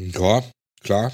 Ja, 0.00 0.42
klar. 0.80 1.12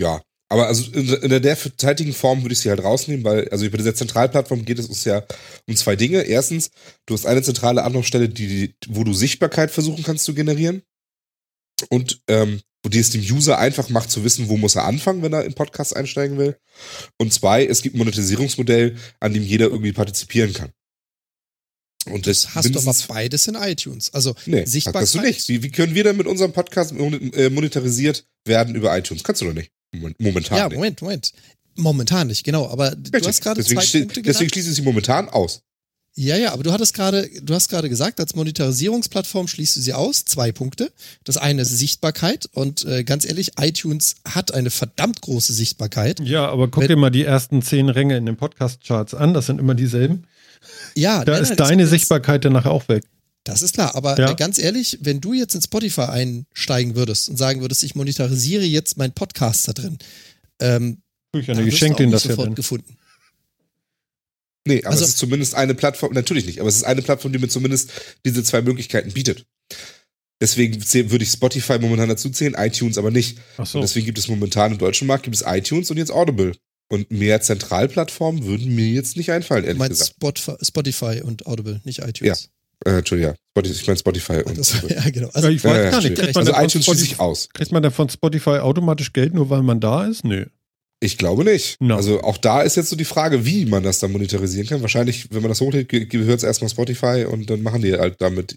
Ja. 0.00 0.20
Aber 0.48 0.68
also 0.68 0.90
in, 0.92 1.28
der 1.28 1.40
derzeitigen 1.40 2.12
Form 2.12 2.42
würde 2.42 2.52
ich 2.52 2.60
sie 2.60 2.70
halt 2.70 2.82
rausnehmen, 2.82 3.24
weil, 3.24 3.48
also 3.48 3.68
bei 3.68 3.78
dieser 3.78 3.94
Zentralplattform 3.94 4.64
geht 4.64 4.78
es 4.78 4.86
uns 4.86 5.04
ja 5.04 5.24
um 5.66 5.74
zwei 5.74 5.96
Dinge. 5.96 6.22
Erstens, 6.22 6.70
du 7.06 7.14
hast 7.14 7.26
eine 7.26 7.42
zentrale 7.42 7.82
Anlaufstelle, 7.82 8.28
die, 8.28 8.74
wo 8.86 9.02
du 9.02 9.12
Sichtbarkeit 9.12 9.70
versuchen 9.70 10.04
kannst 10.04 10.24
zu 10.24 10.34
generieren. 10.34 10.82
Und 11.90 12.22
ähm, 12.28 12.60
wo 12.82 12.88
die 12.88 13.00
es 13.00 13.10
dem 13.10 13.20
User 13.20 13.58
einfach 13.58 13.88
macht 13.88 14.12
zu 14.12 14.22
wissen, 14.22 14.48
wo 14.48 14.56
muss 14.56 14.76
er 14.76 14.84
anfangen, 14.84 15.20
wenn 15.22 15.32
er 15.32 15.44
in 15.44 15.54
Podcasts 15.54 15.92
einsteigen 15.92 16.38
will. 16.38 16.56
Und 17.18 17.32
zwei, 17.32 17.66
es 17.66 17.82
gibt 17.82 17.96
ein 17.96 17.98
Monetisierungsmodell, 17.98 18.96
an 19.18 19.34
dem 19.34 19.42
jeder 19.42 19.66
irgendwie 19.66 19.92
partizipieren 19.92 20.52
kann. 20.52 20.70
Und 22.08 22.28
das, 22.28 22.54
hast 22.54 22.72
du 22.72 22.78
aber 22.78 22.94
beides 23.08 23.48
in 23.48 23.56
iTunes. 23.56 24.14
Also 24.14 24.36
Nee, 24.46 24.64
Sichtbarkeit. 24.64 25.02
hast 25.02 25.14
du 25.16 25.20
nicht. 25.20 25.48
Wie, 25.48 25.64
wie 25.64 25.70
können 25.70 25.96
wir 25.96 26.04
denn 26.04 26.16
mit 26.16 26.28
unserem 26.28 26.52
Podcast 26.52 26.92
äh, 26.92 27.50
monetarisiert 27.50 28.24
werden 28.44 28.76
über 28.76 28.96
iTunes? 28.96 29.24
Kannst 29.24 29.42
du 29.42 29.46
doch 29.46 29.54
nicht. 29.54 29.72
Moment- 29.92 30.20
Momentan 30.20 30.58
Ja, 30.58 30.68
nicht. 30.68 30.74
Moment, 30.76 31.02
Moment. 31.02 31.32
Momentan 31.76 32.26
nicht, 32.28 32.42
genau. 32.44 32.68
Aber 32.68 32.90
du 32.92 33.10
Richtig. 33.12 33.26
hast 33.28 33.40
gerade 33.42 33.60
deswegen, 33.62 33.80
zwei 33.80 33.98
Punkte 34.00 34.22
deswegen 34.22 34.38
genannt. 34.38 34.52
schließe 34.52 34.70
ich 34.70 34.76
sie 34.76 34.82
momentan 34.82 35.28
aus. 35.28 35.60
Ja, 36.18 36.36
ja, 36.38 36.54
aber 36.54 36.62
du 36.62 36.72
hattest 36.72 36.94
gerade, 36.94 37.28
du 37.42 37.52
hast 37.54 37.68
gerade 37.68 37.90
gesagt, 37.90 38.18
als 38.20 38.34
Monetarisierungsplattform 38.34 39.48
schließt 39.48 39.76
du 39.76 39.80
sie 39.82 39.92
aus. 39.92 40.24
Zwei 40.24 40.50
Punkte. 40.50 40.90
Das 41.24 41.36
eine 41.36 41.60
ist 41.60 41.76
Sichtbarkeit 41.76 42.48
und 42.52 42.86
äh, 42.86 43.04
ganz 43.04 43.26
ehrlich, 43.26 43.52
iTunes 43.60 44.14
hat 44.26 44.54
eine 44.54 44.70
verdammt 44.70 45.20
große 45.20 45.52
Sichtbarkeit. 45.52 46.20
Ja, 46.20 46.48
aber 46.48 46.68
guck 46.68 46.84
Wenn- 46.84 46.88
dir 46.88 46.96
mal 46.96 47.10
die 47.10 47.24
ersten 47.24 47.60
zehn 47.60 47.90
Ränge 47.90 48.16
in 48.16 48.24
den 48.24 48.36
Podcast-Charts 48.38 49.12
an. 49.12 49.34
Das 49.34 49.44
sind 49.44 49.60
immer 49.60 49.74
dieselben. 49.74 50.24
Ja, 50.94 51.22
Da 51.22 51.32
nein, 51.32 51.42
ist 51.42 51.48
nein, 51.50 51.58
deine 51.58 51.86
Sichtbarkeit 51.86 52.46
dann 52.46 52.54
nachher 52.54 52.70
auch 52.72 52.88
weg. 52.88 53.04
Das 53.46 53.62
ist 53.62 53.74
klar, 53.74 53.94
aber 53.94 54.18
Ja. 54.18 54.32
äh, 54.32 54.34
ganz 54.34 54.58
ehrlich, 54.58 54.98
wenn 55.02 55.20
du 55.20 55.32
jetzt 55.32 55.54
in 55.54 55.62
Spotify 55.62 56.02
einsteigen 56.02 56.96
würdest 56.96 57.28
und 57.28 57.36
sagen 57.36 57.60
würdest, 57.60 57.84
ich 57.84 57.94
monetarisiere 57.94 58.64
jetzt 58.64 58.96
meinen 58.98 59.12
Podcast 59.12 59.68
da 59.68 59.72
drin, 59.72 59.98
ähm, 60.60 60.98
Ich 61.32 61.46
ja 61.46 61.54
nicht 61.54 61.80
das 61.80 62.24
ja 62.24 62.30
sofort 62.30 62.48
dann. 62.48 62.54
gefunden. 62.56 62.96
Nee, 64.66 64.80
aber 64.82 64.90
Also- 64.90 65.04
es 65.04 65.10
ist 65.10 65.18
zumindest 65.18 65.54
eine 65.54 65.74
Plattform, 65.74 66.12
natürlich 66.12 66.44
nicht, 66.46 66.58
aber 66.60 66.68
es 66.68 66.76
ist 66.76 66.82
eine 66.84 67.02
Plattform, 67.02 67.32
die 67.32 67.38
mir 67.38 67.48
zumindest 67.48 67.92
diese 68.24 68.42
zwei 68.42 68.62
Möglichkeiten 68.62 69.12
bietet. 69.12 69.46
Deswegen 70.40 70.82
würde 71.10 71.24
ich 71.24 71.30
Spotify 71.30 71.78
momentan 71.78 72.08
dazu 72.08 72.28
zählen, 72.30 72.54
iTunes 72.58 72.98
aber 72.98 73.10
nicht. 73.10 73.38
Ach 73.56 73.66
so. 73.66 73.78
Und 73.78 73.82
deswegen 73.82 74.06
gibt 74.06 74.18
es 74.18 74.28
momentan 74.28 74.72
im 74.72 74.78
deutschen 74.78 75.06
Markt 75.06 75.22
gibt 75.22 75.36
es 75.36 75.44
iTunes 75.46 75.90
und 75.90 75.96
jetzt 75.96 76.10
Audible. 76.10 76.52
Und 76.88 77.10
mehr 77.10 77.40
Zentralplattformen 77.40 78.44
würden 78.44 78.74
mir 78.74 78.86
jetzt 78.88 79.16
nicht 79.16 79.30
einfallen, 79.30 79.62
Du 79.62 79.68
ehrlich 79.68 79.78
meinst 79.78 80.00
gesagt. 80.00 80.16
Spotify, 80.16 80.64
Spotify 80.64 81.20
und 81.22 81.46
Audible, 81.46 81.80
nicht 81.84 82.00
iTunes. 82.00 82.50
Äh, 82.84 82.98
Entschuldigung, 82.98 83.34
ich 83.62 83.86
meine 83.86 83.98
Spotify 83.98 84.42
und 84.44 84.58
Das, 84.58 84.74
ja, 84.88 85.10
genau. 85.10 85.28
Also, 85.32 85.48
ich 85.48 85.64
weiß 85.64 85.76
ja, 85.76 85.90
gar 85.90 86.02
nicht. 86.02 86.14
Kriegt 86.16 86.34
man, 86.34 86.46
Also 86.46 86.52
iTunes 86.52 86.72
schließe 86.72 86.82
Spotify, 87.06 87.12
ich 87.14 87.20
aus. 87.20 87.48
kriegt 87.54 87.72
man 87.72 87.82
denn 87.82 87.92
von 87.92 88.08
Spotify 88.08 88.58
automatisch 88.58 89.12
Geld, 89.12 89.34
nur 89.34 89.48
weil 89.50 89.62
man 89.62 89.80
da 89.80 90.06
ist? 90.06 90.24
Nö. 90.24 90.46
Ich 91.00 91.18
glaube 91.18 91.44
nicht. 91.44 91.80
No. 91.80 91.96
Also 91.96 92.22
auch 92.22 92.36
da 92.38 92.62
ist 92.62 92.76
jetzt 92.76 92.88
so 92.90 92.96
die 92.96 93.04
Frage, 93.04 93.44
wie 93.44 93.66
man 93.66 93.82
das 93.82 93.98
dann 93.98 94.12
monetarisieren 94.12 94.66
kann. 94.68 94.82
Wahrscheinlich, 94.82 95.28
wenn 95.32 95.42
man 95.42 95.50
das 95.50 95.60
hochlädt, 95.60 95.88
ge- 95.88 96.06
gehört 96.06 96.38
es 96.38 96.42
erstmal 96.44 96.70
Spotify 96.70 97.26
und 97.30 97.48
dann 97.50 97.62
machen 97.62 97.82
die 97.82 97.92
halt 97.94 98.20
damit, 98.20 98.56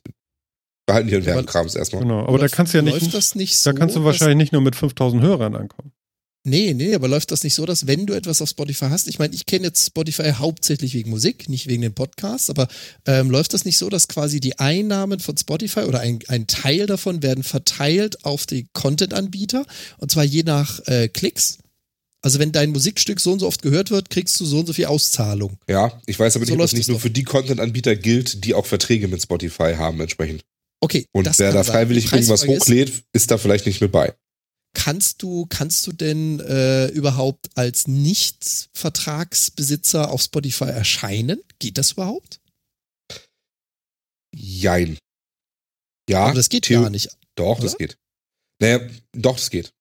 behalten 0.86 1.08
die 1.10 1.14
ihren 1.16 1.26
Werbekrams 1.26 1.76
erstmal. 1.76 2.02
Genau. 2.04 2.22
Aber 2.26 2.38
da 2.38 2.44
läuft- 2.44 2.56
kannst 2.56 2.74
du 2.74 2.78
ja 2.78 2.84
läuft 2.84 3.02
nicht. 3.02 3.14
das 3.14 3.36
nicht 3.36 3.58
so, 3.58 3.72
Da 3.72 3.78
kannst 3.78 3.96
du 3.96 4.04
wahrscheinlich 4.06 4.38
nicht 4.38 4.54
nur 4.54 4.62
mit 4.62 4.76
5000 4.76 5.22
Hörern 5.22 5.56
ankommen. 5.56 5.92
Nee, 6.46 6.74
nee, 6.74 6.96
aber 6.96 7.10
läuft 7.10 7.32
das 7.32 7.44
nicht 7.44 7.54
so, 7.54 7.66
dass 7.66 7.86
wenn 7.86 8.06
du 8.06 8.14
etwas 8.14 8.42
auf 8.42 8.50
Spotify 8.50 8.86
hast, 8.90 9.08
ich 9.08 9.20
meine, 9.20 9.36
ich 9.36 9.46
kenne 9.46 9.66
jetzt 9.68 9.86
Spotify 9.88 10.32
hauptsächlich 10.38 10.94
wegen 10.94 11.10
Musik, 11.10 11.50
nicht 11.50 11.68
wegen 11.68 11.82
den 11.82 11.94
Podcasts, 11.94 12.50
aber 12.50 12.70
ähm, 13.06 13.30
läuft 13.30 13.54
das 13.54 13.66
nicht 13.66 13.78
so, 13.78 13.90
dass 13.90 14.08
quasi 14.08 14.40
die 14.40 14.58
Einnahmen 14.58 15.20
von 15.20 15.36
Spotify 15.36 15.82
oder 15.82 16.00
ein, 16.00 16.20
ein 16.28 16.48
Teil 16.48 16.86
davon 16.86 17.22
werden 17.22 17.44
verteilt 17.44 18.24
auf 18.24 18.46
die 18.46 18.68
Content-Anbieter 18.72 19.66
und 19.98 20.12
zwar 20.12 20.24
je 20.24 20.44
nach 20.44 20.80
äh, 20.88 21.10
Klicks? 21.10 21.58
Also 22.22 22.40
wenn 22.40 22.52
dein 22.52 22.72
Musikstück 22.72 23.20
so 23.20 23.32
und 23.34 23.40
so 23.40 23.48
oft 23.48 23.62
gehört 23.62 23.92
wird, 23.92 24.10
kriegst 24.10 24.40
du 24.40 24.46
so 24.46 24.60
und 24.60 24.66
so 24.66 24.74
viel 24.74 24.86
Auszahlung. 24.86 25.58
Ja, 25.70 26.02
ich 26.06 26.20
weiß 26.20 26.36
aber 26.36 26.46
So 26.46 26.52
nicht, 26.54 26.60
ob 26.60 26.64
das 26.64 26.74
nicht 26.74 26.88
nur 26.88 26.98
doch. 26.98 27.02
für 27.02 27.10
die 27.10 27.24
Content-Anbieter 27.24 27.96
gilt, 27.96 28.44
die 28.46 28.54
auch 28.54 28.66
Verträge 28.66 29.08
mit 29.08 29.22
Spotify 29.22 29.76
haben 29.78 30.00
entsprechend. 30.02 30.42
Okay, 30.82 31.06
Und 31.12 31.28
das 31.28 31.40
wer 31.40 31.52
da 31.52 31.64
freiwillig 31.64 32.12
irgendwas 32.12 32.46
hochlädt, 32.48 33.04
ist 33.14 33.32
da 33.32 33.38
vielleicht 33.38 33.66
nicht 33.66 33.82
mit 33.82 33.92
bei. 33.92 34.14
Kannst 34.74 35.22
du, 35.24 35.46
kannst 35.48 35.86
du 35.88 35.92
denn 35.92 36.40
äh, 36.42 36.88
überhaupt 36.90 37.50
als 37.56 37.88
Nicht-Vertragsbesitzer 37.88 40.12
auf 40.12 40.22
Spotify 40.22 40.66
erscheinen? 40.66 41.42
Geht 41.60 41.78
das 41.78 41.94
überhaupt? 41.94 42.40
Jein. 44.36 44.98
Ja, 46.10 46.26
Aber 46.26 46.34
das 46.36 46.50
geht 46.50 46.66
Theo- 46.66 46.82
gar 46.84 46.90
nicht. 46.90 47.10
Doch, 47.36 47.60
das 47.60 47.76
oder? 47.76 47.86
geht. 47.88 47.98
Naja, 48.62 48.80
doch, 49.14 49.36
das 49.38 49.50
geht. 49.50 49.72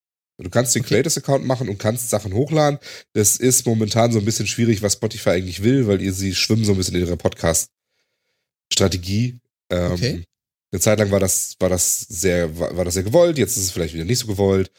Du 0.40 0.48
kannst 0.50 0.72
den 0.74 0.82
Okay. 0.82 0.94
Creators-Account 0.94 1.44
machen 1.44 1.68
und 1.68 1.78
kannst 1.78 2.10
Sachen 2.10 2.32
hochladen. 2.32 2.78
Das 3.12 3.36
ist 3.36 3.66
momentan 3.66 4.12
so 4.12 4.20
ein 4.20 4.24
bisschen 4.24 4.46
schwierig, 4.46 4.82
was 4.82 4.92
Spotify 4.94 5.30
eigentlich 5.30 5.62
will, 5.64 5.86
weil 5.88 6.00
ihr 6.00 6.12
sie 6.12 6.32
schwimmen 6.34 6.64
so 6.64 6.70
ein 6.72 6.78
bisschen 6.78 6.94
in 6.94 7.00
ihrer 7.02 7.16
Podcast-Strategie. 7.16 9.38
Ähm, 9.70 9.92
Okay. 9.92 10.24
Eine 10.70 10.80
Zeit 10.80 10.98
lang 10.98 11.10
war 11.10 11.20
das, 11.20 11.56
war 11.60 11.68
das 11.70 12.00
sehr, 12.00 12.58
war, 12.58 12.76
war 12.76 12.84
das 12.84 12.94
sehr 12.94 13.02
gewollt, 13.02 13.38
jetzt 13.38 13.56
ist 13.56 13.64
es 13.64 13.70
vielleicht 13.70 13.94
wieder 13.94 14.04
nicht 14.04 14.18
so 14.18 14.26
gewollt. 14.26 14.70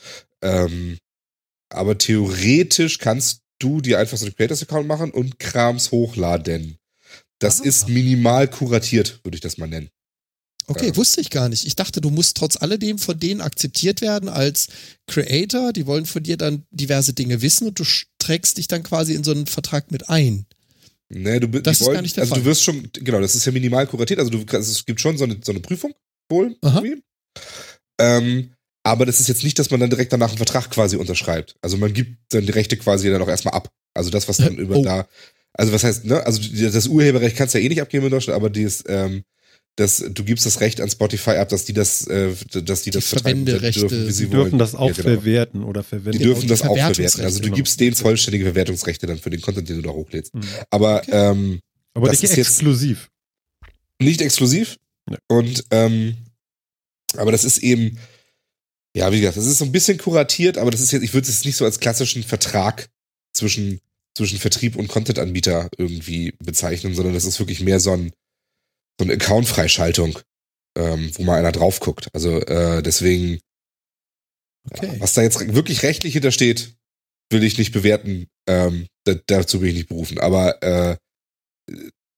Ähm, 0.41 0.97
aber 1.69 1.97
theoretisch 1.97 2.99
kannst 2.99 3.41
du 3.59 3.81
dir 3.81 3.99
einfach 3.99 4.17
so 4.17 4.25
einen 4.25 4.35
Creators-Account 4.35 4.87
machen 4.87 5.11
und 5.11 5.39
Krams 5.39 5.91
hochladen. 5.91 6.77
Das 7.39 7.61
Ah. 7.61 7.63
ist 7.65 7.89
minimal 7.89 8.47
kuratiert, 8.49 9.19
würde 9.23 9.35
ich 9.35 9.41
das 9.41 9.57
mal 9.57 9.67
nennen. 9.67 9.89
Okay, 10.67 10.87
Ja. 10.89 10.95
wusste 10.97 11.19
ich 11.21 11.31
gar 11.31 11.49
nicht. 11.49 11.65
Ich 11.65 11.75
dachte, 11.75 11.99
du 11.99 12.11
musst 12.11 12.37
trotz 12.37 12.55
alledem 12.57 12.99
von 12.99 13.19
denen 13.19 13.41
akzeptiert 13.41 14.01
werden 14.01 14.29
als 14.29 14.67
Creator. 15.07 15.73
Die 15.73 15.87
wollen 15.87 16.05
von 16.05 16.21
dir 16.21 16.37
dann 16.37 16.65
diverse 16.69 17.13
Dinge 17.13 17.41
wissen 17.41 17.67
und 17.67 17.79
du 17.79 17.83
trägst 18.19 18.57
dich 18.59 18.67
dann 18.67 18.83
quasi 18.83 19.15
in 19.15 19.23
so 19.23 19.31
einen 19.31 19.47
Vertrag 19.47 19.89
mit 19.91 20.09
ein. 20.09 20.45
Nee, 21.11 21.39
du, 21.39 21.47
Das 21.47 21.81
ist 21.81 21.87
wollen, 21.87 21.95
gar 21.95 22.01
nicht 22.01 22.15
der 22.17 22.23
also 22.23 22.35
Fall. 22.35 22.43
du 22.43 22.49
wirst 22.49 22.63
schon, 22.63 22.89
genau, 22.93 23.19
das 23.19 23.35
ist 23.35 23.45
ja 23.45 23.51
minimal 23.51 23.87
kuratiert, 23.87 24.19
also 24.19 24.31
du, 24.31 24.45
es 24.57 24.85
gibt 24.85 25.01
schon 25.01 25.17
so 25.17 25.23
eine, 25.25 25.37
so 25.43 25.51
eine 25.51 25.59
Prüfung, 25.59 25.93
wohl. 26.29 26.55
Ähm, 27.99 28.51
aber 28.83 29.05
das 29.05 29.19
ist 29.19 29.27
jetzt 29.27 29.43
nicht, 29.43 29.59
dass 29.59 29.71
man 29.71 29.79
dann 29.79 29.89
direkt 29.89 30.13
danach 30.13 30.29
einen 30.29 30.37
Vertrag 30.37 30.69
quasi 30.71 30.95
unterschreibt. 30.95 31.55
Also 31.61 31.77
man 31.77 31.93
gibt 31.93 32.17
dann 32.33 32.45
die 32.45 32.51
Rechte 32.51 32.77
quasi 32.77 33.09
dann 33.09 33.21
auch 33.21 33.27
erstmal 33.27 33.53
ab. 33.55 33.69
Also 33.93 34.09
das, 34.09 34.27
was 34.29 34.37
dann 34.37 34.55
über 34.57 34.77
Oh. 34.77 34.83
da, 34.83 35.07
also 35.53 35.73
was 35.73 35.83
heißt, 35.83 36.05
ne, 36.05 36.25
also 36.25 36.39
das 36.69 36.87
Urheberrecht 36.87 37.35
kannst 37.35 37.53
du 37.53 37.59
ja 37.59 37.65
eh 37.65 37.69
nicht 37.69 37.81
abgeben 37.81 38.05
in 38.05 38.11
Deutschland, 38.11 38.35
aber 38.35 38.49
dieses, 38.49 38.83
ähm, 38.87 39.23
das, 39.79 40.03
du 40.09 40.23
gibst 40.23 40.45
das 40.45 40.59
Recht 40.61 40.81
an 40.81 40.89
Spotify 40.89 41.31
ab, 41.31 41.49
dass 41.49 41.65
die 41.65 41.73
das, 41.73 42.05
äh, 42.07 42.33
dass 42.63 42.81
die, 42.83 42.91
Die 42.91 42.95
das 42.97 43.07
vertreiben 43.07 43.45
dürfen, 43.45 43.63
wie 44.07 44.11
sie 44.11 44.25
Die 44.25 44.29
dürfen 44.31 44.51
wollen. 44.51 44.59
das 44.59 44.75
auch 44.75 44.87
Ja, 44.89 44.93
genau. 44.93 45.09
verwerten 45.09 45.63
oder 45.63 45.81
Die 45.81 45.87
verwenden. 45.87 46.19
Genau, 46.19 46.25
dürfen 46.33 46.41
die 46.41 46.47
das 46.47 46.61
auch 46.63 46.75
verwerten. 46.77 47.21
Also 47.23 47.37
du 47.39 47.43
genau. 47.45 47.55
gibst 47.55 47.79
denen 47.79 47.95
vollständige 47.95 48.45
Verwertungsrechte 48.45 49.07
dann 49.07 49.17
für 49.19 49.29
den 49.29 49.41
Content, 49.41 49.69
den 49.69 49.77
du 49.77 49.81
da 49.83 49.89
hochlädst. 49.91 50.33
Mhm. 50.35 50.41
Aber 50.69 50.97
Okay. 51.01 51.11
ähm, 51.11 51.59
Aber 51.93 52.07
das 52.09 52.21
nicht 52.21 52.31
ist 52.31 52.37
jetzt- 52.37 52.47
exklusiv. 52.49 53.09
nicht 54.01 54.21
exklusiv. 54.21 54.77
Nee. 55.09 55.17
Und 55.27 55.63
ähm, 55.71 56.15
aber 57.17 57.31
das 57.31 57.43
ist 57.43 57.57
eben, 57.59 57.97
ja, 58.95 59.11
wie 59.11 59.19
gesagt, 59.19 59.37
das 59.37 59.45
ist 59.45 59.57
so 59.57 59.65
ein 59.65 59.71
bisschen 59.71 59.97
kuratiert, 59.97 60.57
aber 60.57 60.71
das 60.71 60.81
ist 60.81 60.91
jetzt, 60.91 61.03
ich 61.03 61.13
würde 61.13 61.27
es 61.29 61.43
nicht 61.45 61.55
so 61.55 61.65
als 61.65 61.79
klassischen 61.79 62.23
Vertrag 62.23 62.89
zwischen, 63.33 63.79
zwischen 64.15 64.37
Vertrieb 64.39 64.75
und 64.75 64.87
Content-Anbieter 64.87 65.69
irgendwie 65.77 66.33
bezeichnen, 66.43 66.93
sondern 66.93 67.13
das 67.13 67.25
ist 67.25 67.39
wirklich 67.39 67.61
mehr 67.61 67.79
so 67.79 67.91
ein, 67.93 68.11
so 68.99 69.05
eine 69.05 69.13
Account-Freischaltung, 69.13 70.19
ähm, 70.77 71.11
wo 71.15 71.23
mal 71.23 71.39
einer 71.39 71.51
drauf 71.51 71.79
guckt. 71.79 72.09
Also 72.13 72.39
äh, 72.41 72.83
deswegen, 72.83 73.39
Okay. 74.71 74.97
was 74.99 75.13
da 75.13 75.21
jetzt 75.23 75.53
wirklich 75.55 75.83
rechtlich 75.83 76.13
hintersteht, 76.13 76.75
will 77.31 77.43
ich 77.43 77.57
nicht 77.57 77.71
bewerten. 77.71 78.27
Ähm, 78.47 78.87
da, 79.05 79.15
dazu 79.25 79.61
bin 79.61 79.69
ich 79.69 79.75
nicht 79.75 79.89
berufen. 79.89 80.19
Aber 80.19 80.61
äh, 80.61 80.97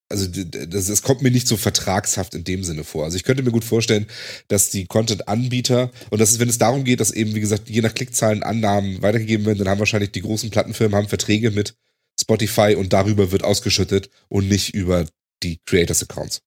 also 0.09 0.27
das, 0.27 0.87
das 0.87 1.01
kommt 1.03 1.21
mir 1.21 1.31
nicht 1.31 1.47
so 1.47 1.55
vertragshaft 1.55 2.33
in 2.33 2.43
dem 2.43 2.63
Sinne 2.63 2.83
vor. 2.83 3.05
Also 3.05 3.15
ich 3.15 3.23
könnte 3.23 3.43
mir 3.43 3.51
gut 3.51 3.63
vorstellen, 3.63 4.07
dass 4.49 4.69
die 4.69 4.85
Content-Anbieter, 4.85 5.91
und 6.09 6.19
das 6.19 6.31
ist, 6.31 6.39
wenn 6.39 6.49
es 6.49 6.57
darum 6.57 6.83
geht, 6.83 6.99
dass 6.99 7.11
eben, 7.11 7.33
wie 7.33 7.39
gesagt, 7.39 7.69
je 7.69 7.81
nach 7.81 7.93
Klickzahlen 7.93 8.43
Annahmen 8.43 9.01
weitergegeben 9.01 9.45
werden, 9.45 9.59
dann 9.59 9.69
haben 9.69 9.79
wahrscheinlich 9.79 10.11
die 10.11 10.21
großen 10.21 10.49
Plattenfirmen 10.49 10.95
haben 10.97 11.07
Verträge 11.07 11.51
mit 11.51 11.75
Spotify 12.19 12.75
und 12.75 12.91
darüber 12.91 13.31
wird 13.31 13.43
ausgeschüttet 13.43 14.09
und 14.27 14.49
nicht 14.49 14.73
über 14.73 15.05
die 15.43 15.59
Creators-Accounts. 15.65 16.41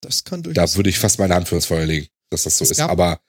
Das 0.00 0.24
kann 0.24 0.42
Da 0.42 0.52
durchaus. 0.52 0.76
würde 0.76 0.90
ich 0.90 0.98
fast 0.98 1.18
meine 1.18 1.34
Hand 1.34 1.48
für 1.48 1.56
ins 1.56 1.66
Feuer 1.66 1.86
legen, 1.86 2.08
dass 2.30 2.44
das 2.44 2.56
so 2.58 2.64
Es 2.64 2.70
ist. 2.72 2.80
Aber 2.80 3.20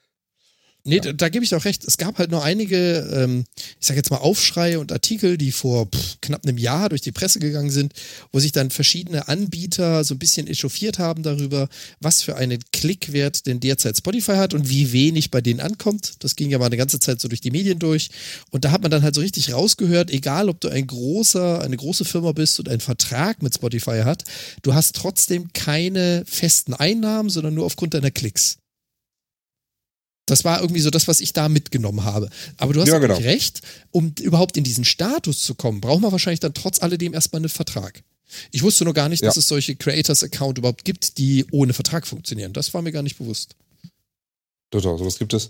Nee, 0.83 0.99
da, 0.99 1.13
da 1.13 1.29
gebe 1.29 1.45
ich 1.45 1.53
auch 1.53 1.65
recht. 1.65 1.83
Es 1.83 1.97
gab 1.97 2.17
halt 2.17 2.31
nur 2.31 2.43
einige, 2.43 3.07
ähm, 3.13 3.45
ich 3.79 3.85
sage 3.85 3.99
jetzt 3.99 4.09
mal 4.09 4.17
Aufschreie 4.17 4.79
und 4.79 4.91
Artikel, 4.91 5.37
die 5.37 5.51
vor 5.51 5.85
pff, 5.85 6.17
knapp 6.21 6.43
einem 6.43 6.57
Jahr 6.57 6.89
durch 6.89 7.01
die 7.01 7.11
Presse 7.11 7.39
gegangen 7.39 7.69
sind, 7.69 7.93
wo 8.31 8.39
sich 8.39 8.51
dann 8.51 8.71
verschiedene 8.71 9.27
Anbieter 9.27 10.03
so 10.03 10.15
ein 10.15 10.19
bisschen 10.19 10.47
echauffiert 10.47 10.97
haben 10.97 11.21
darüber, 11.21 11.69
was 11.99 12.23
für 12.23 12.35
einen 12.35 12.59
Klickwert 12.71 13.45
denn 13.45 13.59
derzeit 13.59 13.97
Spotify 13.97 14.33
hat 14.33 14.55
und 14.55 14.69
wie 14.69 14.91
wenig 14.91 15.29
bei 15.29 15.41
denen 15.41 15.59
ankommt. 15.59 16.13
Das 16.19 16.35
ging 16.35 16.49
ja 16.49 16.57
mal 16.57 16.65
eine 16.65 16.77
ganze 16.77 16.99
Zeit 16.99 17.21
so 17.21 17.27
durch 17.27 17.41
die 17.41 17.51
Medien 17.51 17.77
durch. 17.77 18.09
Und 18.49 18.65
da 18.65 18.71
hat 18.71 18.81
man 18.81 18.89
dann 18.89 19.03
halt 19.03 19.13
so 19.13 19.21
richtig 19.21 19.53
rausgehört, 19.53 20.09
egal 20.09 20.49
ob 20.49 20.59
du 20.61 20.69
ein 20.69 20.87
großer, 20.87 21.61
eine 21.61 21.77
große 21.77 22.05
Firma 22.05 22.31
bist 22.31 22.57
und 22.59 22.69
einen 22.69 22.81
Vertrag 22.81 23.43
mit 23.43 23.53
Spotify 23.53 24.01
hat, 24.03 24.23
du 24.63 24.73
hast 24.73 24.95
trotzdem 24.95 25.53
keine 25.53 26.23
festen 26.25 26.73
Einnahmen, 26.73 27.29
sondern 27.29 27.53
nur 27.53 27.65
aufgrund 27.65 27.93
deiner 27.93 28.11
Klicks. 28.11 28.60
Das 30.27 30.43
war 30.43 30.61
irgendwie 30.61 30.81
so 30.81 30.89
das, 30.91 31.07
was 31.07 31.19
ich 31.19 31.34
da 31.34 31.49
mitgenommen 31.49 32.03
habe. 32.03 32.30
Aber 32.57 32.73
du 32.73 32.81
hast 32.81 32.88
Ja, 32.89 32.99
genau. 32.99 33.15
recht, 33.18 33.61
um 33.91 34.14
überhaupt 34.22 34.56
in 34.56 34.64
diesen 34.64 34.85
Status 34.85 35.39
zu 35.41 35.56
kommen, 35.56 35.81
braucht 35.81 36.02
man 36.02 36.11
wahrscheinlich 36.11 36.39
dann 36.39 36.53
trotz 36.53 36.81
alledem 36.81 37.14
erstmal 37.14 37.39
einen 37.41 37.49
Vertrag. 37.49 38.03
Ich 38.52 38.61
wusste 38.64 38.85
nur 38.85 38.93
gar 38.93 39.10
nicht, 39.10 39.22
Ja. 39.23 39.27
dass 39.27 39.38
es 39.38 39.48
solche 39.48 39.76
Creators-Account 39.76 40.57
überhaupt 40.57 40.85
gibt, 40.85 41.18
die 41.18 41.45
ohne 41.52 41.73
Vertrag 41.73 42.07
funktionieren. 42.07 42.53
Das 42.53 42.73
war 42.73 42.81
mir 42.81 42.91
gar 42.91 43.03
nicht 43.03 43.18
bewusst. 43.18 43.56
Doch, 44.69 44.81
doch, 44.81 44.98
sowas 44.98 45.18
gibt 45.19 45.34
es. 45.34 45.49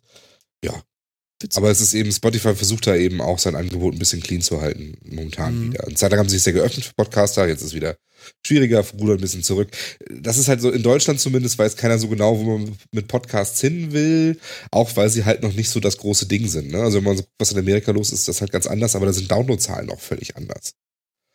Ja. 0.64 0.82
Witzig. 1.42 1.58
Aber 1.58 1.70
es 1.70 1.82
ist 1.82 1.94
eben, 1.94 2.12
Spotify 2.12 2.56
versucht 2.56 2.88
da 2.88 2.96
eben 2.96 3.20
auch 3.22 3.40
sein 3.40 3.56
Angebot 3.56 3.94
ein 3.94 4.00
bisschen 4.00 4.22
clean 4.22 4.42
zu 4.42 4.62
halten, 4.62 4.98
momentan 5.04 5.58
Mhm. 5.68 5.74
wieder. 5.74 5.84
Eine 5.86 5.96
Zeit 5.96 6.12
lang 6.12 6.20
haben 6.22 6.30
sie 6.30 6.38
sich 6.38 6.44
sehr 6.44 6.54
geöffnet 6.54 6.86
für 6.86 6.94
Podcaster, 6.96 7.48
jetzt 7.48 7.62
ist 7.62 7.74
wieder 7.74 7.98
schwieriger, 8.46 8.84
rudern 9.00 9.18
ein 9.18 9.22
bisschen 9.22 9.44
zurück. 9.44 9.70
Das 10.10 10.38
ist 10.38 10.48
halt 10.48 10.62
so, 10.62 10.72
in 10.72 10.84
Deutschland 10.84 11.20
zumindest 11.20 11.58
weiß 11.58 11.76
keiner 11.76 12.00
so 12.00 12.08
genau, 12.08 12.38
wo 12.40 12.58
man 12.58 12.78
mit 12.92 13.08
Podcasts 13.08 13.62
hin 13.62 13.92
will, 13.92 14.40
auch 14.72 14.96
weil 14.96 15.10
sie 15.10 15.26
halt 15.26 15.44
noch 15.44 15.54
nicht 15.54 15.70
so 15.70 15.80
das 15.80 15.98
große 15.98 16.28
Ding 16.28 16.48
sind. 16.48 16.72
Ne? 16.72 16.82
Also 16.82 16.98
wenn 16.98 17.06
man 17.06 17.18
so 17.18 17.24
was 17.40 17.52
in 17.52 17.60
Amerika 17.60 17.92
los 17.92 18.12
ist, 18.12 18.20
ist 18.20 18.28
das 18.28 18.42
halt 18.42 18.52
ganz 18.52 18.68
anders, 18.68 18.96
aber 18.96 19.06
da 19.06 19.14
sind 19.14 19.30
Downloadzahlen 19.32 19.90
auch 19.90 20.00
völlig 20.00 20.36
anders. 20.36 20.74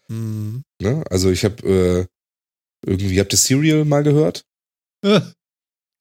Mhm. 0.08 0.62
Ne? 0.80 1.04
Also 1.10 1.30
ich 1.30 1.44
habe 1.44 2.08
äh, 2.84 2.88
irgendwie, 2.88 3.18
habt 3.20 3.32
ihr 3.32 3.38
Serial 3.38 3.84
mal 3.84 4.02
gehört? 4.02 4.44
Äh, 5.02 5.20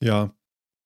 ja. 0.02 0.36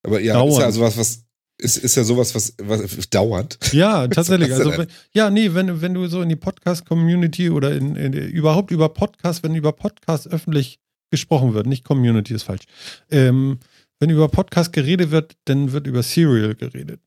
Aber 0.04 0.20
ja, 0.22 0.34
Dauernd. 0.34 0.54
ist 0.54 0.60
ja 0.60 0.66
also 0.66 0.82
was, 0.82 0.98
was 0.98 1.24
ist, 1.60 1.78
ist 1.78 1.96
ja 1.96 2.04
sowas, 2.04 2.34
was, 2.34 2.54
was 2.58 3.10
dauernd. 3.10 3.60
Ja, 3.72 4.08
tatsächlich. 4.08 4.50
Also, 4.60 4.78
wenn, 4.78 4.88
ja, 5.14 5.30
nee, 5.30 5.54
wenn, 5.54 5.82
wenn 5.82 5.94
du 5.94 6.08
so 6.08 6.22
in 6.22 6.30
die 6.30 6.36
Podcast-Community 6.36 7.50
oder 7.50 7.76
in, 7.76 7.96
in, 7.96 8.14
überhaupt 8.14 8.72
über 8.72 8.90
Podcast, 8.90 9.44
wenn 9.44 9.56
über 9.56 9.74
Podcast 9.74 10.28
öffentlich 10.28 10.80
gesprochen 11.12 11.54
wird, 11.54 11.68
nicht 11.68 11.84
Community 11.84 12.34
ist 12.34 12.44
falsch. 12.44 12.64
Ähm, 13.12 13.60
wenn 14.00 14.10
über 14.10 14.30
Podcast 14.30 14.74
geredet 14.74 15.12
wird, 15.12 15.36
dann 15.46 15.72
wird 15.72 15.88
über 15.88 16.04
Serial 16.04 16.56
geredet. 16.56 17.02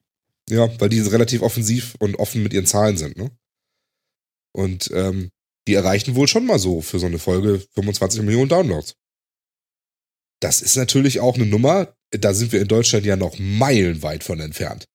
Ja, 0.49 0.69
weil 0.81 0.89
die 0.89 1.01
relativ 1.01 1.43
offensiv 1.43 1.95
und 1.99 2.17
offen 2.17 2.43
mit 2.43 2.53
ihren 2.53 2.67
Zahlen 2.67 2.97
sind, 2.97 3.17
ne? 3.17 3.31
Und 4.53 4.91
ähm, 4.93 5.31
die 5.67 5.75
erreichen 5.75 6.15
wohl 6.15 6.29
schon 6.29 6.45
mal 6.45 6.59
so 6.59 6.83
für 6.83 6.99
so 6.99 7.07
eine 7.07 7.19
Folge 7.19 7.63
25 7.75 8.23
Millionen 8.23 8.49
Downloads. 8.49 8.97
Das 10.41 10.61
ist 10.61 10.77
natürlich 10.77 11.21
auch 11.21 11.37
eine 11.37 11.47
Nummer, 11.47 11.95
da 12.13 12.35
sind 12.35 12.53
wir 12.53 12.61
in 12.61 12.69
Deutschland 12.69 13.07
ja 13.07 13.17
noch 13.17 13.39
meilenweit 13.39 14.25
von 14.25 14.41
entfernt. 14.41 14.87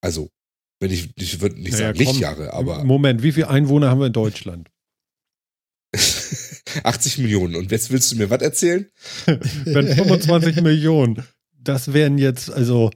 Also, 0.00 0.30
wenn 0.80 0.90
ich, 0.90 1.10
ich 1.16 1.40
würde 1.40 1.56
nicht 1.60 1.72
Naja, 1.72 1.86
sagen 1.86 1.98
komm. 1.98 2.06
Lichtjahre, 2.06 2.52
aber 2.52 2.84
Moment, 2.84 3.22
wie 3.22 3.32
viele 3.32 3.48
Einwohner 3.48 3.90
haben 3.90 4.00
wir 4.00 4.06
in 4.08 4.12
Deutschland? 4.12 4.70
80 6.82 7.18
Millionen. 7.18 7.56
Und 7.56 7.70
jetzt 7.70 7.90
willst 7.90 8.12
du 8.12 8.16
mir 8.16 8.30
was 8.30 8.42
erzählen? 8.42 8.90
Wenn 9.26 9.94
25 9.94 10.56
Millionen, 10.62 11.24
das 11.58 11.92
wären 11.92 12.18
jetzt, 12.18 12.50
also, 12.50 12.90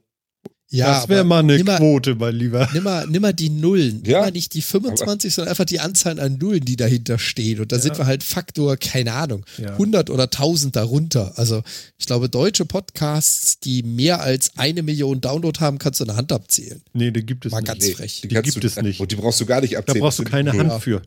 Ja, 0.71 1.01
das 1.01 1.09
wäre 1.09 1.25
mal 1.25 1.39
eine 1.39 1.57
nimm 1.57 1.65
mal- 1.65 1.79
Quote, 1.79 2.15
mein 2.15 2.35
Lieber. 2.35 2.69
Nimm 2.75 2.83
mal, 2.85 3.07
nimm 3.09 3.23
mal 3.23 3.33
die 3.33 3.49
Nullen. 3.49 4.03
Ja, 4.05 4.19
nimm 4.19 4.21
mal 4.27 4.31
nicht 4.33 4.53
die 4.53 4.61
25, 4.61 5.33
sondern 5.33 5.51
einfach 5.51 5.65
die 5.65 5.81
Anzahl 5.81 6.21
an 6.21 6.37
Nullen, 6.37 6.63
die 6.65 6.77
dahinter 6.77 7.19
stehen. 7.19 7.61
Und 7.61 7.73
da 7.73 7.77
Ja. 7.77 7.83
sind 7.83 7.97
wir 7.97 8.05
halt 8.05 8.23
Faktor, 8.23 8.77
keine 8.77 9.15
Ahnung, 9.15 9.47
Ja. 9.57 9.79
100 9.79 10.11
oder 10.11 10.31
1000 10.31 10.77
darunter. 10.77 11.33
Also 11.39 11.63
ich 11.97 12.05
glaube, 12.05 12.29
deutsche 12.29 12.67
Podcasts, 12.67 13.61
die 13.61 13.83
mehr 13.83 14.21
als 14.21 14.53
eine 14.59 14.83
Million 14.83 15.23
Download 15.23 15.59
haben, 15.61 15.79
kannst 15.79 16.01
du 16.01 16.05
eine 16.05 16.17
Hand 16.17 16.33
abzählen. 16.33 16.83
Nee, 16.93 17.13
die 17.13 17.25
gibt 17.25 17.47
es 17.47 17.53
Mal 17.53 17.61
nicht. 17.63 17.67
ganz 17.69 17.89
frech. 17.91 18.21
Die 18.23 18.29
kannst 18.29 18.53
gibt 18.53 18.63
du, 18.63 18.67
es 18.69 18.77
nicht. 18.83 19.01
Und 19.01 19.11
die 19.11 19.17
brauchst 19.17 19.41
du 19.41 19.47
gar 19.47 19.63
nicht 19.63 19.73
Da 19.75 19.79
abzählen. 19.79 20.01
brauchst 20.01 20.19
du 20.19 20.25
keine. 20.25 20.53
Hand 20.53 20.83
für. 20.83 21.01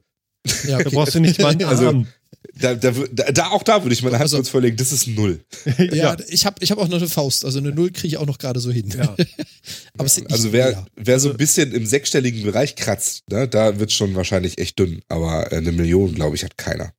Ja, 0.67 0.81
Da 0.81 0.89
brauchst 0.89 1.13
du 1.13 1.19
nicht 1.19 1.39
mal 1.39 1.49
einen 1.51 1.63
Also- 1.65 1.85
Arm. 1.87 2.07
Da, 2.55 2.73
da, 2.73 2.91
da, 2.91 3.49
auch 3.49 3.63
da 3.63 3.83
würde 3.83 3.93
ich 3.93 4.01
meine 4.01 4.15
Hand 4.15 4.23
Also- 4.23 4.37
kurz 4.37 4.49
vorlegen, 4.49 4.75
das 4.75 4.91
ist 4.91 5.07
null. 5.07 5.43
ja, 5.77 6.17
ich 6.27 6.45
habe 6.45 6.63
ich 6.63 6.71
hab 6.71 6.79
auch 6.79 6.87
noch 6.87 6.97
eine 6.97 7.07
Faust. 7.07 7.45
Also 7.45 7.59
eine 7.59 7.71
Null 7.71 7.91
kriege 7.91 8.07
ich 8.07 8.17
auch 8.17 8.25
noch 8.25 8.39
gerade 8.39 8.59
so 8.59 8.71
hin. 8.71 8.89
Ja. 8.89 9.15
Aber 9.97 10.03
nicht 10.03 10.31
Also 10.31 10.51
wer, 10.51 10.85
wer 10.95 11.19
so 11.19 11.29
ein 11.29 11.37
bisschen 11.37 11.71
im 11.71 11.85
sechsstelligen 11.85 12.43
Bereich 12.43 12.75
kratzt, 12.75 13.23
ne, 13.29 13.47
da 13.47 13.79
wird 13.79 13.91
schon 13.91 14.15
wahrscheinlich 14.15 14.57
echt 14.57 14.79
dünn. 14.79 15.01
Aber 15.07 15.51
äh, 15.51 15.57
eine 15.57 15.71
Million, 15.71 16.15
glaube 16.15 16.35
ich, 16.35 16.43
hat 16.43 16.57
keiner. 16.57 16.93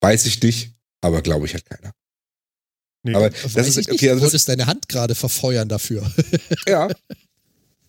Weiß 0.00 0.26
ich 0.26 0.40
nicht, 0.42 0.72
aber 1.00 1.22
glaube 1.22 1.46
ich, 1.46 1.54
hat 1.54 1.64
keiner. 1.66 1.92
Nee. 3.02 3.14
Aber 3.14 3.30
das 3.30 3.68
ist, 3.68 3.76
nicht. 3.76 3.90
okay, 3.90 4.10
also 4.10 4.20
du 4.20 4.24
das, 4.26 4.32
wolltest 4.32 4.48
deine 4.48 4.66
Hand 4.66 4.88
gerade 4.88 5.14
verfeuern 5.16 5.68
dafür. 5.68 6.10
ja. 6.68 6.88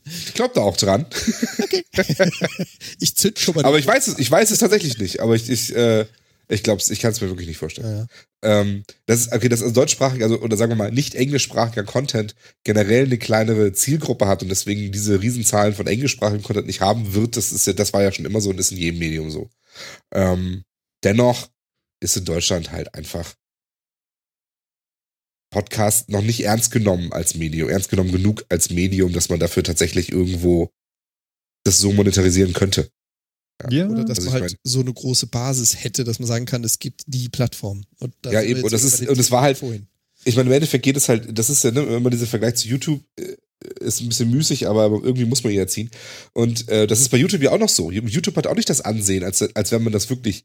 Ich 0.05 0.33
glaube 0.33 0.53
da 0.55 0.61
auch 0.61 0.75
dran. 0.75 1.05
Ich 2.99 3.15
zünd 3.15 3.39
schon 3.39 3.55
mal. 3.55 3.63
Aber 3.63 3.77
ich 3.77 3.85
weiß 3.87 4.07
es, 4.07 4.19
ich 4.19 4.29
weiß 4.29 4.51
es 4.51 4.59
tatsächlich 4.59 4.97
nicht. 4.97 5.21
Aber 5.21 5.35
ich, 5.35 5.49
ich, 5.49 5.73
äh, 5.75 6.05
ich 6.47 6.63
glaube 6.63 6.81
ich 6.87 6.99
kann 6.99 7.11
es 7.11 7.21
mir 7.21 7.29
wirklich 7.29 7.47
nicht 7.47 7.57
vorstellen. 7.57 7.87
Ja, 7.87 7.97
ja. 7.97 8.07
Ähm, 8.61 8.83
das 9.05 9.21
ist, 9.21 9.33
okay, 9.33 9.49
das 9.49 9.61
ist 9.61 9.75
deutschsprachig, 9.75 10.21
also, 10.23 10.39
oder 10.39 10.57
sagen 10.57 10.71
wir 10.71 10.75
mal, 10.75 10.91
nicht 10.91 11.15
englischsprachiger 11.15 11.83
Content 11.83 12.35
generell 12.63 13.05
eine 13.05 13.17
kleinere 13.17 13.71
Zielgruppe 13.71 14.27
hat 14.27 14.43
und 14.43 14.49
deswegen 14.49 14.91
diese 14.91 15.21
Riesenzahlen 15.21 15.73
von 15.73 15.87
englischsprachigem 15.87 16.43
Content 16.43 16.67
nicht 16.67 16.81
haben 16.81 17.13
wird, 17.13 17.37
das 17.37 17.51
ist 17.51 17.67
ja, 17.67 17.73
das 17.73 17.93
war 17.93 18.03
ja 18.03 18.11
schon 18.11 18.25
immer 18.25 18.41
so 18.41 18.49
und 18.49 18.59
ist 18.59 18.71
in 18.71 18.77
jedem 18.77 18.99
Medium 18.99 19.31
so. 19.31 19.49
Ähm, 20.13 20.63
dennoch 21.03 21.49
ist 22.01 22.17
in 22.17 22.25
Deutschland 22.25 22.71
halt 22.71 22.93
einfach 22.95 23.33
Podcast 25.53 26.09
noch 26.09 26.21
nicht 26.21 26.43
ernst 26.43 26.71
genommen 26.71 27.13
als 27.13 27.35
Medium, 27.35 27.69
ernst 27.69 27.89
genommen 27.89 28.11
genug 28.11 28.43
als 28.49 28.71
Medium, 28.71 29.13
dass 29.13 29.29
man 29.29 29.39
dafür 29.39 29.63
tatsächlich 29.63 30.11
irgendwo 30.11 30.71
das 31.63 31.79
so 31.79 31.93
monetarisieren 31.93 32.53
könnte. 32.53 32.89
Ja, 33.69 33.88
Oder 33.88 34.03
dass 34.03 34.17
Also 34.19 34.31
man 34.31 34.41
halt 34.41 34.51
mein- 34.51 34.59
so 34.63 34.80
eine 34.81 34.93
große 34.93 35.27
Basis 35.27 35.84
hätte, 35.84 36.03
dass 36.03 36.19
man 36.19 36.27
sagen 36.27 36.45
kann, 36.45 36.63
es 36.63 36.80
gibt 36.80 37.01
die 37.07 37.30
Plattform. 37.30 37.84
Und 37.99 38.13
Ja, 38.25 38.41
eben. 38.41 38.63
Und 38.63 38.73
das 38.73 38.84
ist- 38.84 39.07
und 39.07 39.17
es 39.19 39.31
war 39.31 39.41
halt- 39.41 39.57
vorhin. 39.57 39.88
ich 40.25 40.35
meine, 40.35 40.49
im 40.49 40.53
Endeffekt 40.53 40.84
geht 40.84 40.97
es 40.97 41.07
halt, 41.09 41.38
das 41.38 41.49
ist 41.49 41.63
ja, 41.63 41.71
ne, 41.71 41.81
immer 41.81 42.09
dieser 42.09 42.27
Vergleich 42.27 42.55
zu 42.55 42.67
YouTube 42.67 43.01
äh, 43.19 43.35
ist 43.80 44.01
ein 44.01 44.09
bisschen 44.09 44.30
müßig, 44.30 44.67
aber 44.67 44.88
irgendwie 45.03 45.23
muss 45.25 45.43
man 45.43 45.53
ihn 45.53 45.59
ja 45.59 45.67
ziehen. 45.67 45.89
Und 46.34 46.67
äh, 46.67 46.85
das 46.88 46.99
ist 46.99 47.09
bei 47.09 47.17
YouTube 47.17 47.41
ja 47.41 47.51
auch 47.51 47.59
noch 47.59 47.69
so. 47.69 47.91
YouTube 47.91 48.35
hat 48.35 48.47
auch 48.47 48.55
nicht 48.55 48.69
das 48.69 48.81
Ansehen, 48.81 49.23
als, 49.23 49.41
als 49.55 49.71
wenn 49.71 49.84
man 49.84 49.93
das 49.93 50.09
wirklich 50.09 50.43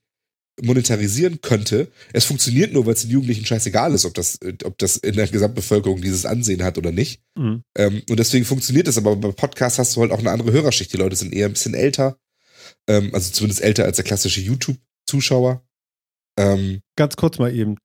monetarisieren 0.63 1.41
könnte. 1.41 1.89
Es 2.13 2.25
funktioniert 2.25 2.73
nur, 2.73 2.87
weil 2.87 2.95
es 2.95 3.03
den 3.03 3.11
Jugendlichen 3.11 3.45
scheißegal 3.47 3.95
ist, 3.95 4.05
ob 4.05 4.15
das, 4.15 4.39
ob 4.65 4.77
das 4.79 4.97
in 4.97 5.15
der 5.15 5.29
Gesamtbevölkerung 5.29 6.01
dieses 6.03 6.27
Ansehen 6.27 6.63
hat 6.63 6.79
oder 6.79 6.91
nicht. 6.93 7.21
Mhm. 7.37 7.63
Ähm, 7.77 8.03
und 8.11 8.19
deswegen 8.19 8.45
funktioniert 8.45 8.87
das, 8.89 8.99
aber 8.99 9.15
bei 9.17 9.31
Podcasts 9.33 9.79
hast 9.79 9.97
du 9.97 10.01
halt 10.01 10.11
auch 10.11 10.19
eine 10.19 10.31
andere 10.31 10.53
Hörerschicht. 10.53 10.93
Die 10.93 10.97
Leute 10.97 11.17
sind 11.17 11.33
eher 11.33 11.47
ein 11.47 11.53
bisschen 11.53 11.75
älter. 11.75 12.19
Ähm, 12.89 13.11
also 13.15 13.31
zumindest 13.33 13.61
älter 13.63 13.85
als 13.85 13.97
der 13.97 14.05
klassische 14.05 14.41
YouTube-Zuschauer. 14.41 15.63
Ähm, 16.39 16.81
ganz 16.97 17.17
kurz 17.17 17.39
mal 17.39 17.55
eben. 17.55 17.77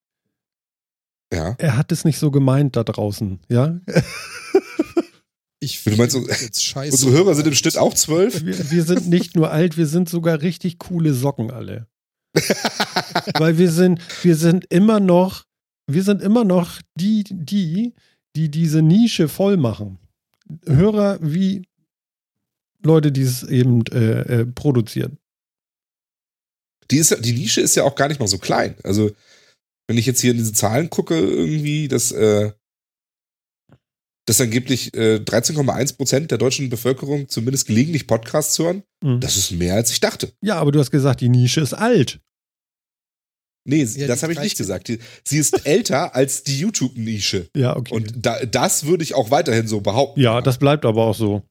ja. 1.34 1.56
Er 1.58 1.78
hat 1.78 1.92
es 1.92 2.06
nicht 2.06 2.18
so 2.20 2.32
gemeint 2.32 2.76
da 2.76 2.84
draußen, 2.84 3.40
ja? 3.50 3.80
Ich 5.60 5.84
Du 5.84 5.96
meinst, 5.96 6.16
finde 6.16 6.30
jetzt 6.30 6.64
scheiße. 6.64 6.92
Unsere 6.94 7.12
Hörer 7.12 7.36
sind 7.36 7.48
im 7.48 7.54
Schnitt 7.54 7.78
auch 7.78 7.94
zwölf. 7.94 8.44
Wir, 8.44 8.72
wir 8.72 8.84
sind 8.84 9.08
nicht 9.08 9.36
nur 9.36 9.50
alt, 9.52 9.78
wir 9.78 9.88
sind 9.88 10.10
sogar 10.10 10.42
richtig 10.42 10.78
coole 10.78 11.14
Socken 11.14 11.52
alle. 11.52 11.88
Weil 13.38 13.58
wir 13.58 13.72
sind, 13.72 14.02
wir 14.24 14.36
sind 14.36 14.66
immer 14.70 15.00
noch, 15.00 15.46
wir 15.90 16.04
sind 16.04 16.22
immer 16.22 16.44
noch 16.44 16.82
die, 16.96 17.24
die, 17.30 17.94
die 18.36 18.50
diese 18.50 18.82
Nische 18.82 19.30
voll 19.30 19.56
machen. 19.56 20.00
Hörer 20.66 21.20
wie 21.22 21.66
Leute, 22.84 23.12
die 23.12 23.22
es 23.22 23.44
eben 23.44 23.86
äh, 23.88 24.42
äh, 24.42 24.46
produzieren. 24.46 25.18
Die, 26.92 26.98
ist, 26.98 27.16
die 27.26 27.34
Nische 27.34 27.62
ist 27.62 27.76
ja 27.76 27.84
auch 27.84 27.96
gar 27.96 28.08
nicht 28.10 28.20
mal 28.20 28.28
so 28.28 28.38
klein. 28.38 28.76
Also, 28.84 29.12
wenn 29.88 29.98
ich 29.98 30.06
jetzt 30.06 30.22
hier 30.22 30.32
in 30.32 30.38
diese 30.38 30.54
Zahlen 30.54 30.90
gucke, 30.90 31.18
irgendwie, 31.18 31.88
dass, 31.88 32.12
äh, 32.12 32.52
dass 34.28 34.40
angeblich 34.42 34.94
äh, 34.94 35.16
13,1 35.18 35.98
Prozent 35.98 36.32
der 36.32 36.38
deutschen 36.38 36.70
Bevölkerung 36.70 37.28
zumindest 37.30 37.68
gelegentlich 37.68 38.08
Podcasts 38.08 38.58
hören, 38.60 38.84
Mhm. 39.04 39.20
das 39.20 39.36
ist 39.38 39.52
mehr, 39.52 39.76
als 39.76 39.92
ich 39.92 40.00
dachte. 40.00 40.32
Ja, 40.42 40.56
aber 40.60 40.72
du 40.72 40.80
hast 40.80 40.92
gesagt, 40.92 41.20
die 41.22 41.30
Nische 41.30 41.62
ist 41.62 41.74
alt. 41.74 42.22
Nee, 43.66 43.84
Ja, 43.84 44.08
das 44.08 44.24
habe 44.24 44.34
ich 44.34 44.40
nicht 44.40 44.58
13. 44.60 44.64
gesagt. 44.66 44.92
Sie 45.26 45.38
ist 45.38 45.54
älter 45.66 46.16
als 46.16 46.44
die 46.44 46.60
YouTube-Nische. 46.60 47.50
Ja, 47.56 47.76
okay. 47.78 47.94
Und 47.94 48.14
da, 48.26 48.46
das 48.46 48.86
würde 48.86 49.04
ich 49.04 49.14
auch 49.14 49.32
weiterhin 49.32 49.68
so 49.68 49.80
behaupten. 49.82 50.20
ja, 50.20 50.42
das 50.42 50.58
bleibt 50.58 50.86
aber 50.86 51.06
auch 51.06 51.16
so. 51.16 51.44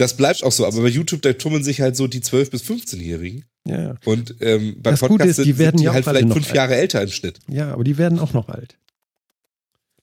Das 0.00 0.16
bleibt 0.16 0.42
auch 0.42 0.52
so. 0.52 0.66
Aber 0.66 0.82
bei 0.82 0.88
YouTube, 0.88 1.22
da 1.22 1.32
tummeln 1.32 1.62
sich 1.62 1.80
halt 1.80 1.96
so 1.96 2.06
die 2.06 2.20
12- 2.20 2.50
bis 2.50 2.62
15-Jährigen. 2.62 3.44
Ja, 3.66 3.82
ja. 3.82 3.94
Und 4.04 4.36
ähm, 4.40 4.76
bei 4.80 4.92
Das 4.92 5.00
Gute 5.00 5.10
Podcasts 5.10 5.38
ist, 5.38 5.44
die 5.44 5.50
sind, 5.50 5.58
werden 5.58 5.70
sind 5.78 5.80
die 5.80 5.84
ja 5.84 5.92
halt 5.92 6.04
vielleicht 6.04 6.32
fünf 6.32 6.46
alt. 6.48 6.56
Jahre 6.56 6.76
älter 6.76 7.02
im 7.02 7.10
Schnitt. 7.10 7.38
ja, 7.48 7.72
aber 7.72 7.84
die 7.84 7.98
werden 7.98 8.18
auch 8.18 8.32
noch 8.32 8.48
alt. 8.48 8.76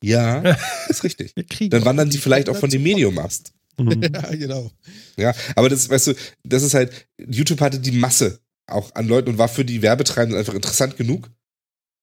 Ja, 0.03 0.55
ist 0.89 1.03
richtig. 1.03 1.33
Dann 1.69 1.83
wandern 1.85 2.09
die 2.09 2.19
vielleicht 2.19 2.49
auch 2.49 2.57
von 2.57 2.69
dem 2.69 2.83
Medium 2.83 3.17
ab. 3.17 3.31
Mhm. 3.79 4.01
Ja, 4.13 4.35
genau. 4.35 4.71
Ja, 5.17 5.33
aber 5.55 5.69
das, 5.69 5.89
weißt 5.89 6.07
du, 6.07 6.13
das 6.43 6.63
ist 6.63 6.73
halt, 6.73 7.07
YouTube 7.17 7.61
hatte 7.61 7.79
die 7.79 7.91
Masse 7.91 8.39
auch 8.67 8.93
an 8.95 9.07
Leuten 9.07 9.29
und 9.29 9.37
war 9.37 9.47
für 9.47 9.65
die 9.65 9.81
Werbetreibenden 9.81 10.37
einfach 10.39 10.53
interessant 10.53 10.97
genug, 10.97 11.29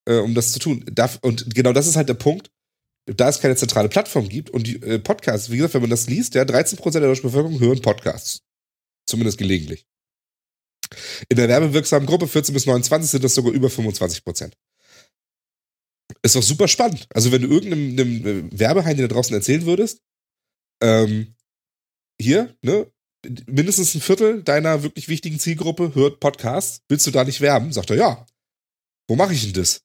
äh, 0.06 0.18
um 0.18 0.34
das 0.34 0.52
zu 0.52 0.58
tun. 0.58 0.84
Darf, 0.92 1.18
und 1.22 1.54
genau 1.54 1.72
das 1.72 1.86
ist 1.86 1.96
halt 1.96 2.08
der 2.08 2.14
Punkt, 2.14 2.50
da 3.06 3.28
es 3.28 3.40
keine 3.40 3.56
zentrale 3.56 3.88
Plattform 3.88 4.28
gibt 4.28 4.50
und 4.50 4.66
die 4.66 4.82
äh, 4.82 4.98
Podcasts, 4.98 5.50
wie 5.50 5.56
gesagt, 5.56 5.74
wenn 5.74 5.82
man 5.82 5.90
das 5.90 6.08
liest, 6.08 6.34
ja, 6.34 6.42
13% 6.42 6.92
der 6.92 7.02
deutschen 7.02 7.22
Bevölkerung 7.22 7.60
hören 7.60 7.82
Podcasts. 7.82 8.42
Zumindest 9.06 9.38
gelegentlich. 9.38 9.86
In 11.28 11.36
der 11.36 11.48
werbewirksamen 11.48 12.06
Gruppe 12.06 12.28
14 12.28 12.54
bis 12.54 12.66
29 12.66 13.10
sind 13.10 13.24
das 13.24 13.34
sogar 13.34 13.52
über 13.52 13.68
25%. 13.68 14.52
Ist 16.22 16.36
doch 16.36 16.42
super 16.42 16.68
spannend. 16.68 17.06
Also, 17.12 17.32
wenn 17.32 17.42
du 17.42 17.48
irgendeinem 17.48 17.98
einem 17.98 18.26
äh, 18.52 18.58
Werbeheini 18.58 19.02
da 19.02 19.08
draußen 19.08 19.34
erzählen 19.34 19.66
würdest, 19.66 20.00
ähm, 20.82 21.34
hier, 22.20 22.56
ne, 22.62 22.90
mindestens 23.46 23.94
ein 23.94 24.00
Viertel 24.00 24.42
deiner 24.42 24.82
wirklich 24.82 25.08
wichtigen 25.08 25.38
Zielgruppe 25.38 25.94
hört 25.94 26.20
Podcasts. 26.20 26.82
Willst 26.88 27.06
du 27.06 27.10
da 27.10 27.24
nicht 27.24 27.40
werben? 27.40 27.72
Sagt 27.72 27.90
er, 27.90 27.96
ja. 27.96 28.26
Wo 29.08 29.16
mache 29.16 29.34
ich 29.34 29.42
denn 29.42 29.52
das? 29.52 29.82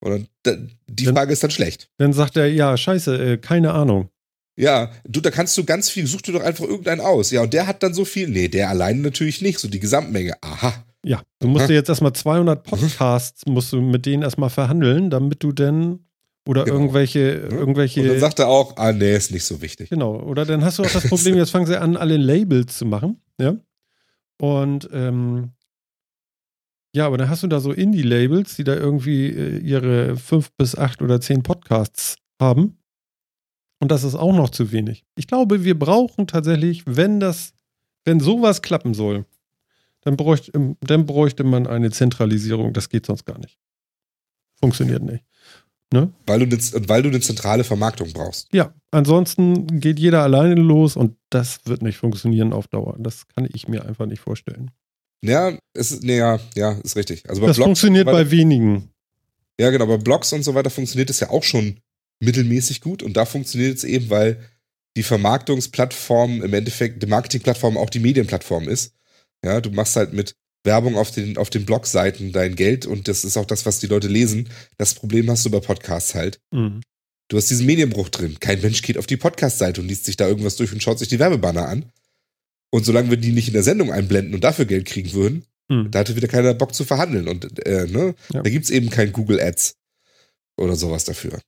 Und 0.00 0.28
dann, 0.42 0.70
die 0.86 1.04
Dann- 1.04 1.14
Frage 1.14 1.32
ist 1.32 1.42
dann 1.42 1.50
schlecht. 1.50 1.88
Dann 1.98 2.12
sagt 2.12 2.36
er, 2.36 2.46
ja, 2.52 2.76
scheiße, 2.76 3.32
äh, 3.32 3.36
keine 3.38 3.72
Ahnung. 3.72 4.10
Ja, 4.58 4.90
du, 5.06 5.20
da 5.20 5.30
kannst 5.30 5.56
du 5.58 5.64
ganz 5.64 5.90
viel, 5.90 6.06
such 6.06 6.22
dir 6.22 6.32
doch 6.32 6.42
einfach 6.42 6.64
irgendeinen 6.64 7.00
aus. 7.02 7.30
Ja, 7.30 7.42
und 7.42 7.52
der 7.52 7.66
hat 7.66 7.82
dann 7.82 7.92
so 7.92 8.04
viel. 8.06 8.28
Nee, 8.28 8.48
der 8.48 8.70
alleine 8.70 9.00
natürlich 9.00 9.42
nicht, 9.42 9.58
so 9.58 9.68
die 9.68 9.80
Gesamtmenge. 9.80 10.34
Aha. 10.40 10.84
Ja, 11.04 11.22
du 11.40 11.48
musst 11.48 11.68
dir 11.68 11.74
jetzt 11.74 11.88
erstmal 11.88 12.14
200 12.14 12.62
Podcasts, 12.64 13.44
musst 13.46 13.72
du 13.72 13.80
mit 13.80 14.06
denen 14.06 14.22
erstmal 14.22 14.50
verhandeln, 14.50 15.10
damit 15.10 15.42
du 15.42 15.52
denn, 15.52 16.00
oder 16.48 16.64
Genau. 16.64 16.76
irgendwelche, 16.78 17.42
Und 17.44 17.50
dann 17.52 17.58
irgendwelche, 17.58 18.18
sagt 18.18 18.38
er 18.38 18.48
auch, 18.48 18.76
ah, 18.76 18.92
nee, 18.92 19.14
ist 19.14 19.30
nicht 19.30 19.44
so 19.44 19.60
wichtig. 19.62 19.90
genau, 19.90 20.16
oder 20.20 20.44
dann 20.46 20.64
hast 20.64 20.78
du 20.78 20.84
auch 20.84 20.90
das 20.90 21.06
Problem, 21.06 21.36
jetzt 21.36 21.50
fangen 21.50 21.66
sie 21.66 21.78
an, 21.80 21.96
alle 21.96 22.16
Labels 22.16 22.78
zu 22.78 22.86
machen, 22.86 23.20
ja. 23.40 23.56
Und, 24.40 24.88
ähm, 24.92 25.52
ja, 26.94 27.06
aber 27.06 27.18
dann 27.18 27.28
hast 27.28 27.42
du 27.42 27.46
da 27.46 27.60
so 27.60 27.72
Indie-Labels, 27.72 28.56
die 28.56 28.64
da 28.64 28.74
irgendwie 28.74 29.26
äh, 29.26 29.58
ihre 29.58 30.16
fünf 30.16 30.50
bis 30.52 30.76
acht 30.76 31.02
oder 31.02 31.20
zehn 31.20 31.42
Podcasts 31.42 32.16
haben. 32.40 32.78
Und 33.80 33.90
das 33.90 34.04
ist 34.04 34.14
auch 34.14 34.34
noch 34.34 34.50
zu 34.50 34.72
wenig. 34.72 35.04
Ich 35.16 35.26
glaube, 35.26 35.64
wir 35.64 35.78
brauchen 35.78 36.26
tatsächlich, 36.26 36.82
wenn 36.86 37.20
das, 37.20 37.52
wenn 38.04 38.20
sowas 38.20 38.62
klappen 38.62 38.94
soll, 38.94 39.26
dann 40.00 40.16
bräuchte, 40.16 40.52
dann 40.80 41.04
bräuchte 41.04 41.44
man 41.44 41.66
eine 41.66 41.90
Zentralisierung. 41.90 42.72
Das 42.72 42.88
geht 42.88 43.04
sonst 43.04 43.26
gar 43.26 43.38
nicht. 43.38 43.58
Funktioniert 44.58 45.02
nicht. 45.02 45.24
Weil 46.26 46.46
du, 46.46 46.56
eine, 46.56 46.88
weil 46.88 47.02
du 47.02 47.08
eine 47.10 47.20
zentrale 47.20 47.64
Vermarktung 47.64 48.12
brauchst. 48.12 48.52
Ja, 48.52 48.72
ansonsten 48.90 49.80
geht 49.80 49.98
jeder 49.98 50.22
alleine 50.22 50.54
los 50.54 50.96
und 50.96 51.16
das 51.30 51.60
wird 51.66 51.82
nicht 51.82 51.98
funktionieren 51.98 52.52
auf 52.52 52.66
Dauer. 52.68 52.96
Das 52.98 53.28
kann 53.28 53.46
ich 53.52 53.68
mir 53.68 53.84
einfach 53.84 54.06
nicht 54.06 54.20
vorstellen. 54.20 54.70
Ja, 55.22 55.56
es 55.74 55.92
ist, 55.92 56.02
nee, 56.02 56.18
ja, 56.18 56.38
ja, 56.54 56.72
ist 56.84 56.96
richtig. 56.96 57.28
Also 57.28 57.40
bei 57.40 57.48
Das 57.48 57.56
Blogs 57.56 57.66
funktioniert 57.66 58.06
weiter- 58.06 58.24
bei 58.24 58.30
wenigen. 58.30 58.90
Ja, 59.58 59.70
genau, 59.70 59.86
bei 59.86 59.96
Blogs 59.96 60.32
und 60.32 60.42
so 60.42 60.54
weiter 60.54 60.70
funktioniert 60.70 61.08
es 61.10 61.20
ja 61.20 61.30
auch 61.30 61.42
schon 61.42 61.80
mittelmäßig 62.20 62.80
gut. 62.80 63.02
Und 63.02 63.16
da 63.16 63.24
funktioniert 63.24 63.76
es 63.78 63.84
eben, 63.84 64.10
weil 64.10 64.38
die 64.96 65.02
Vermarktungsplattform 65.02 66.42
im 66.42 66.52
Endeffekt, 66.54 67.02
die 67.02 67.06
Marketingplattform 67.06 67.76
auch 67.76 67.90
die 67.90 67.98
Medienplattform 68.00 68.68
ist. 68.68 68.92
Ja, 69.44 69.60
du 69.60 69.70
machst 69.70 69.96
halt 69.96 70.12
mit 70.12 70.34
Werbung 70.64 70.96
auf 70.96 71.10
den, 71.10 71.36
auf 71.38 71.48
den 71.50 71.64
Blogseiten 71.64 72.32
dein 72.32 72.56
Geld 72.56 72.86
und 72.86 73.06
das 73.08 73.24
ist 73.24 73.36
auch 73.36 73.44
das, 73.46 73.64
was 73.66 73.78
die 73.78 73.86
Leute 73.86 74.08
lesen. 74.08 74.48
Das 74.78 74.94
Problem 74.94 75.30
hast 75.30 75.44
du 75.46 75.50
bei 75.50 75.60
Podcasts 75.60 76.14
halt. 76.14 76.38
Mhm. 76.50 76.80
Du 77.28 77.36
hast 77.36 77.50
diesen 77.50 77.66
Medienbruch 77.66 78.08
drin. 78.08 78.36
Kein 78.40 78.60
Mensch 78.60 78.82
geht 78.82 78.98
auf 78.98 79.06
die 79.06 79.16
Podcast-Seite 79.16 79.80
und 79.80 79.88
liest 79.88 80.04
sich 80.04 80.16
da 80.16 80.26
irgendwas 80.28 80.56
durch 80.56 80.72
und 80.72 80.82
schaut 80.82 80.98
sich 80.98 81.08
die 81.08 81.18
Werbebanner 81.18 81.68
an. 81.68 81.86
Und 82.76 82.84
solange 82.84 83.08
wir 83.08 83.16
die 83.16 83.32
nicht 83.32 83.48
in 83.48 83.54
der 83.54 83.62
Sendung 83.62 83.90
einblenden 83.90 84.34
und 84.34 84.44
dafür 84.44 84.66
Geld 84.66 84.84
kriegen 84.84 85.12
würden, 85.14 85.46
Mhm. 85.68 85.90
da 85.90 86.00
hatte 86.00 86.14
wieder 86.14 86.28
keiner 86.28 86.52
Bock 86.52 86.74
zu 86.74 86.84
verhandeln. 86.84 87.26
Und 87.26 87.66
äh, 87.66 87.86
ne? 87.86 88.14
Ja. 88.32 88.42
da 88.42 88.50
gibt's 88.50 88.68
eben 88.70 88.90
kein 88.90 89.12
Google 89.12 89.40
Ads 89.40 89.76
oder 90.58 90.76
sowas 90.76 91.04
dafür. 91.04 91.40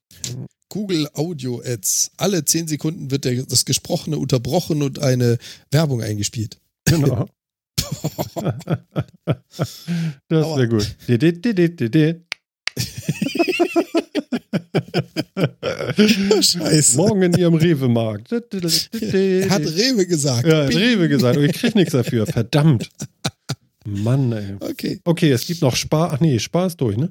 Google 0.71 1.07
Audio 1.13 1.63
Ads. 1.65 2.13
Alle 2.17 2.45
zehn 2.47 2.67
Sekunden 2.67 3.11
wird 3.11 3.27
der, 3.27 3.45
das 3.45 3.67
Gesprochene 3.67 4.17
unterbrochen 4.19 4.83
und 4.83 5.01
eine 5.01 5.37
Werbung 5.71 6.03
eingespielt. 6.03 6.59
Genau. 6.87 7.29
das 9.25 9.87
wäre 10.29 10.69
gut. 10.69 10.97
Scheiße. 16.41 16.97
Morgen 16.97 17.23
in 17.23 17.33
ihrem 17.35 17.55
Rewe-Markt. 17.55 18.33
Hat 18.33 18.53
Rewe 18.55 20.07
gesagt. 20.07 20.47
Ja, 20.47 20.65
hat. 20.65 20.75
Rewe 20.75 21.09
gesagt, 21.09 21.37
aber 21.37 21.47
ich 21.47 21.53
krieg 21.53 21.75
nichts 21.75 21.93
dafür. 21.93 22.27
Verdammt. 22.27 22.89
Mann, 23.85 24.33
ey. 24.33 24.57
Okay. 24.61 25.01
Okay, 25.05 25.31
es 25.33 25.47
gibt 25.47 25.63
noch 25.63 25.77
Spar. 25.77 26.13
Ach 26.13 26.21
nee, 26.21 26.37
ist 26.37 26.51
durch, 26.79 26.97
ne? 26.97 27.11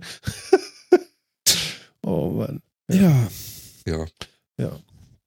oh 2.05 2.29
Mann. 2.31 2.61
Ja. 2.91 3.27
Ja. 3.87 4.05
Ja. 4.59 4.79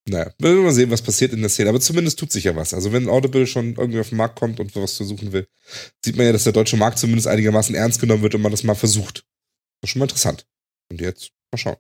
Naja, 0.08 0.32
wir 0.38 0.50
werden 0.50 0.64
mal 0.64 0.72
sehen, 0.72 0.90
was 0.90 1.02
passiert 1.02 1.32
in 1.32 1.40
der 1.40 1.50
Szene. 1.50 1.68
Aber 1.70 1.80
zumindest 1.80 2.18
tut 2.18 2.32
sich 2.32 2.44
ja 2.44 2.56
was. 2.56 2.74
Also 2.74 2.92
wenn 2.92 3.08
Audible 3.08 3.46
schon 3.46 3.74
irgendwie 3.76 4.00
auf 4.00 4.08
den 4.08 4.18
Markt 4.18 4.38
kommt 4.38 4.58
und 4.58 4.74
was 4.74 4.94
versuchen 4.94 5.32
will, 5.32 5.46
sieht 6.04 6.16
man 6.16 6.26
ja, 6.26 6.32
dass 6.32 6.44
der 6.44 6.52
deutsche 6.52 6.76
Markt 6.76 6.98
zumindest 6.98 7.28
einigermaßen 7.28 7.74
ernst 7.74 8.00
genommen 8.00 8.22
wird 8.22 8.34
und 8.34 8.42
man 8.42 8.50
das 8.50 8.64
mal 8.64 8.74
versucht. 8.74 9.24
Das 9.80 9.88
ist 9.88 9.90
schon 9.92 10.00
mal 10.00 10.04
interessant. 10.06 10.46
Und 10.90 11.00
jetzt 11.00 11.30
mal 11.52 11.58
schauen. 11.58 11.76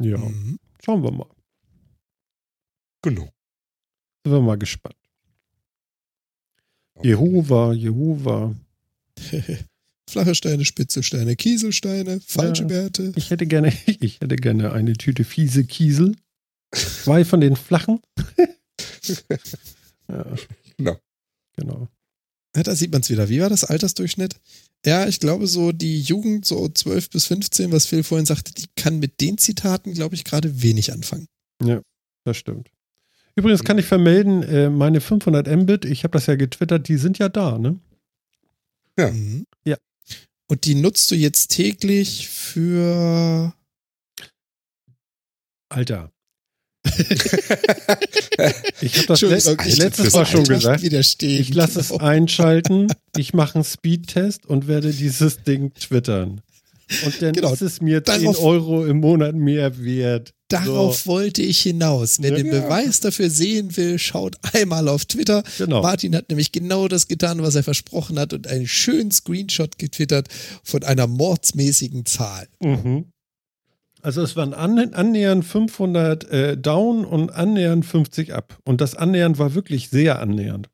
Ja, 0.00 0.18
Mhm. 0.18 0.58
schauen 0.84 1.02
wir 1.02 1.10
mal. 1.10 1.28
Genau. 3.02 3.24
Sind 4.24 4.32
wir 4.32 4.40
mal 4.40 4.58
gespannt. 4.58 4.96
Jehova, 7.02 7.72
Jehova. 7.72 8.54
Flache 10.10 10.34
Steine, 10.34 10.64
spitze 10.64 11.02
Steine, 11.02 11.36
Kieselsteine, 11.36 12.20
falsche 12.20 12.62
Ja. 12.62 12.68
Bärte. 12.68 13.12
Ich 13.16 13.30
hätte 13.30 13.46
gerne, 13.46 13.68
ich 13.86 14.20
hätte 14.20 14.36
gerne 14.36 14.72
eine 14.72 14.94
Tüte 14.94 15.24
fiese 15.24 15.64
Kiesel. 15.64 16.16
Zwei 16.72 17.24
von 17.24 17.40
den 17.40 17.56
flachen. 17.56 18.00
ja, 20.08 20.36
Genau. 20.76 20.96
genau. 21.56 21.88
Ja, 22.56 22.62
da 22.62 22.74
sieht 22.74 22.92
man 22.92 23.00
es 23.02 23.10
wieder. 23.10 23.28
Wie 23.28 23.40
war 23.40 23.48
das 23.50 23.64
Altersdurchschnitt? 23.64 24.40
Ja, 24.86 25.06
ich 25.08 25.20
glaube 25.20 25.46
so 25.46 25.72
die 25.72 26.00
Jugend, 26.00 26.46
so 26.46 26.68
12 26.68 27.10
bis 27.10 27.26
15, 27.26 27.72
was 27.72 27.86
Phil 27.86 28.02
vorhin 28.02 28.26
sagte, 28.26 28.52
die 28.54 28.66
kann 28.76 28.98
mit 28.98 29.20
den 29.20 29.36
Zitaten, 29.38 29.92
glaube 29.92 30.14
ich, 30.14 30.24
gerade 30.24 30.62
wenig 30.62 30.92
anfangen. 30.92 31.26
Das 32.24 32.36
stimmt. 32.36 32.70
Übrigens 33.34 33.64
kann 33.64 33.78
ich 33.78 33.86
vermelden, 33.86 34.42
äh, 34.42 34.70
meine 34.70 35.00
500 35.00 35.46
Mbit, 35.46 35.84
ich 35.84 36.04
habe 36.04 36.12
das 36.12 36.26
ja 36.26 36.34
getwittert, 36.36 36.88
die 36.88 36.96
sind 36.96 37.18
ja 37.18 37.28
da, 37.28 37.58
ne? 37.58 37.78
Ja. 38.98 39.10
Mhm. 39.10 39.46
Ja. 39.64 39.76
Und 40.48 40.64
die 40.64 40.74
nutzt 40.74 41.10
du 41.10 41.14
jetzt 41.14 41.48
täglich 41.48 42.28
für 42.28 43.52
Alter. 45.68 46.10
Ich 48.80 48.96
habe 48.98 49.06
das 49.08 49.22
Entschuldigung, 49.22 49.56
let 49.58 49.66
ich- 49.66 49.76
letztes 49.78 50.12
Mal 50.12 50.26
schon 50.26 50.44
gesagt. 50.44 50.82
Ich 51.22 51.54
lasse 51.54 51.80
es 51.80 51.92
einschalten, 51.92 52.88
ich 53.16 53.34
mache 53.34 53.56
einen 53.56 53.64
Speedtest 53.64 54.46
und 54.46 54.68
werde 54.68 54.92
dieses 54.92 55.42
Ding 55.42 55.72
twittern. 55.74 56.40
Und 57.04 57.20
dann 57.20 57.32
Genau. 57.34 57.52
ist 57.52 57.60
es 57.60 57.80
mir 57.82 58.02
10 58.02 58.22
Darauf- 58.22 58.42
Euro 58.42 58.86
im 58.86 58.98
Monat 59.00 59.34
mehr 59.34 59.78
wert. 59.84 60.32
Darauf 60.48 61.00
So, 61.02 61.10
wollte 61.10 61.42
ich 61.42 61.58
hinaus. 61.60 62.16
Wer 62.20 62.30
Ja. 62.30 62.36
den 62.38 62.50
Beweis 62.50 63.00
dafür 63.00 63.28
sehen 63.28 63.76
will, 63.76 63.98
schaut 63.98 64.36
einmal 64.54 64.88
auf 64.88 65.04
Twitter. 65.04 65.42
genau. 65.58 65.82
Martin 65.82 66.16
hat 66.16 66.30
nämlich 66.30 66.52
genau 66.52 66.88
das 66.88 67.06
getan, 67.06 67.42
was 67.42 67.54
er 67.56 67.62
versprochen 67.62 68.18
hat 68.18 68.32
und 68.32 68.46
einen 68.46 68.66
schönen 68.66 69.10
Screenshot 69.10 69.76
getwittert 69.78 70.28
von 70.64 70.82
einer 70.84 71.06
mordsmäßigen 71.06 72.06
Zahl. 72.06 72.48
Mhm. 72.62 73.06
Also 74.02 74.22
es 74.22 74.36
waren 74.36 74.54
an, 74.54 74.78
annähernd 74.94 75.44
500 75.44 76.24
äh, 76.30 76.56
down 76.56 77.04
und 77.04 77.30
annähernd 77.30 77.84
50 77.84 78.34
up. 78.34 78.58
Und 78.64 78.80
das 78.80 78.94
annähernd 78.94 79.38
war 79.38 79.54
wirklich 79.54 79.90
sehr 79.90 80.20
annähernd. 80.20 80.68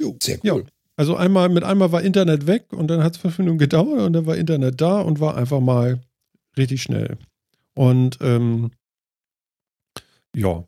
Jo. 0.00 0.16
Sehr 0.22 0.38
Ja. 0.42 0.54
cool. 0.54 0.66
Also 0.96 1.16
einmal 1.16 1.48
mit 1.48 1.64
einmal 1.64 1.90
war 1.90 2.02
Internet 2.02 2.46
weg 2.46 2.72
und 2.72 2.86
dann 2.88 3.02
hat 3.02 3.14
es 3.14 3.18
fünf 3.18 3.38
Minuten 3.38 3.58
gedauert 3.58 4.00
und 4.00 4.12
dann 4.12 4.26
war 4.26 4.36
Internet 4.36 4.80
da 4.80 5.00
und 5.00 5.18
war 5.18 5.36
einfach 5.36 5.60
mal 5.60 6.00
richtig 6.56 6.82
schnell. 6.82 7.18
Und 7.74 8.18
ähm, 8.20 8.70
ja, 10.36 10.64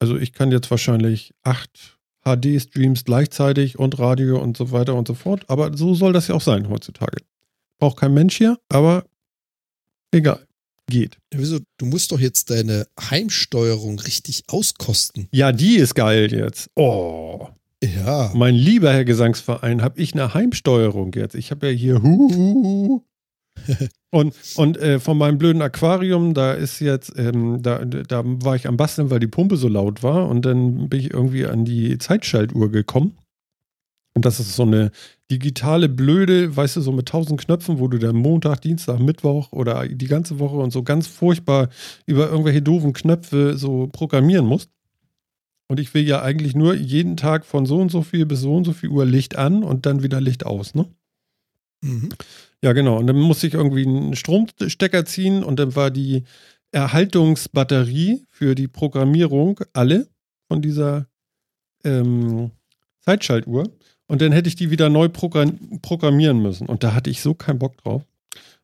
also 0.00 0.16
ich 0.16 0.32
kann 0.32 0.50
jetzt 0.50 0.70
wahrscheinlich 0.70 1.32
acht 1.44 1.96
HD-Streams 2.24 3.04
gleichzeitig 3.04 3.78
und 3.78 3.98
Radio 4.00 4.40
und 4.42 4.56
so 4.56 4.72
weiter 4.72 4.96
und 4.96 5.06
so 5.06 5.14
fort. 5.14 5.44
Aber 5.48 5.76
so 5.76 5.94
soll 5.94 6.12
das 6.12 6.26
ja 6.26 6.34
auch 6.34 6.40
sein 6.40 6.68
heutzutage. 6.68 7.18
Braucht 7.78 7.98
kein 7.98 8.14
Mensch 8.14 8.36
hier, 8.36 8.58
aber 8.68 9.04
egal. 10.12 10.46
Geht. 10.88 11.16
Ja, 11.32 11.38
Wieso? 11.38 11.58
Du 11.78 11.86
musst 11.86 12.12
doch 12.12 12.20
jetzt 12.20 12.50
deine 12.50 12.86
Heimsteuerung 13.00 13.98
richtig 14.00 14.44
auskosten. 14.48 15.28
Ja, 15.30 15.52
die 15.52 15.76
ist 15.76 15.94
geil 15.94 16.32
jetzt. 16.32 16.70
Oh. 16.76 17.48
Ja. 17.82 18.30
Mein 18.34 18.54
lieber 18.54 18.92
Herr 18.92 19.04
Gesangsverein, 19.04 19.82
habe 19.82 20.00
ich 20.00 20.12
eine 20.14 20.34
Heimsteuerung 20.34 21.12
jetzt. 21.14 21.34
Ich 21.34 21.50
habe 21.50 21.68
ja 21.68 21.72
hier 21.72 22.02
Huhuhu. 22.02 23.02
und 24.10 24.34
und 24.56 24.76
äh, 24.78 24.98
von 24.98 25.18
meinem 25.18 25.38
blöden 25.38 25.62
Aquarium, 25.62 26.34
da 26.34 26.52
ist 26.52 26.80
jetzt, 26.80 27.12
ähm, 27.16 27.62
da, 27.62 27.84
da 27.84 28.22
war 28.24 28.56
ich 28.56 28.66
am 28.66 28.76
Basteln, 28.76 29.10
weil 29.10 29.20
die 29.20 29.26
Pumpe 29.26 29.56
so 29.56 29.68
laut 29.68 30.02
war 30.02 30.28
und 30.28 30.42
dann 30.44 30.88
bin 30.88 31.00
ich 31.00 31.12
irgendwie 31.12 31.46
an 31.46 31.64
die 31.64 31.98
Zeitschaltuhr 31.98 32.70
gekommen. 32.70 33.16
Und 34.14 34.24
das 34.24 34.40
ist 34.40 34.54
so 34.54 34.64
eine 34.64 34.90
digitale 35.30 35.88
blöde, 35.88 36.54
weißt 36.54 36.76
du, 36.76 36.80
so 36.82 36.92
mit 36.92 37.08
tausend 37.08 37.40
Knöpfen, 37.40 37.78
wo 37.78 37.88
du 37.88 37.98
dann 37.98 38.16
Montag, 38.16 38.60
Dienstag, 38.60 39.00
Mittwoch 39.00 39.52
oder 39.52 39.88
die 39.88 40.06
ganze 40.06 40.38
Woche 40.38 40.56
und 40.56 40.70
so 40.70 40.82
ganz 40.82 41.06
furchtbar 41.06 41.68
über 42.04 42.28
irgendwelche 42.28 42.60
doofen 42.60 42.92
Knöpfe 42.92 43.56
so 43.56 43.88
programmieren 43.90 44.44
musst. 44.44 44.70
Und 45.68 45.80
ich 45.80 45.94
will 45.94 46.06
ja 46.06 46.20
eigentlich 46.20 46.54
nur 46.54 46.74
jeden 46.74 47.16
Tag 47.16 47.46
von 47.46 47.64
so 47.64 47.78
und 47.78 47.90
so 47.90 48.02
viel 48.02 48.26
bis 48.26 48.40
so 48.40 48.54
und 48.54 48.64
so 48.64 48.72
viel 48.72 48.90
Uhr 48.90 49.06
Licht 49.06 49.36
an 49.36 49.64
und 49.64 49.86
dann 49.86 50.02
wieder 50.02 50.20
Licht 50.20 50.44
aus, 50.44 50.74
ne? 50.74 50.86
Mhm. 51.82 52.10
Ja, 52.62 52.74
genau. 52.74 52.98
Und 52.98 53.06
dann 53.06 53.16
musste 53.16 53.46
ich 53.46 53.54
irgendwie 53.54 53.86
einen 53.86 54.14
Stromstecker 54.14 55.04
ziehen 55.06 55.42
und 55.42 55.58
dann 55.58 55.74
war 55.74 55.90
die 55.90 56.24
Erhaltungsbatterie 56.72 58.26
für 58.30 58.54
die 58.54 58.68
Programmierung 58.68 59.60
alle 59.72 60.08
von 60.48 60.62
dieser 60.62 61.06
ähm, 61.84 62.50
Zeitschaltuhr. 63.00 63.64
Und 64.12 64.20
dann 64.20 64.30
hätte 64.32 64.46
ich 64.46 64.56
die 64.56 64.70
wieder 64.70 64.90
neu 64.90 65.08
program 65.08 65.58
programmieren 65.80 66.42
müssen. 66.42 66.66
Und 66.66 66.84
da 66.84 66.92
hatte 66.92 67.08
ich 67.08 67.22
so 67.22 67.32
keinen 67.32 67.58
Bock 67.58 67.78
drauf. 67.78 68.02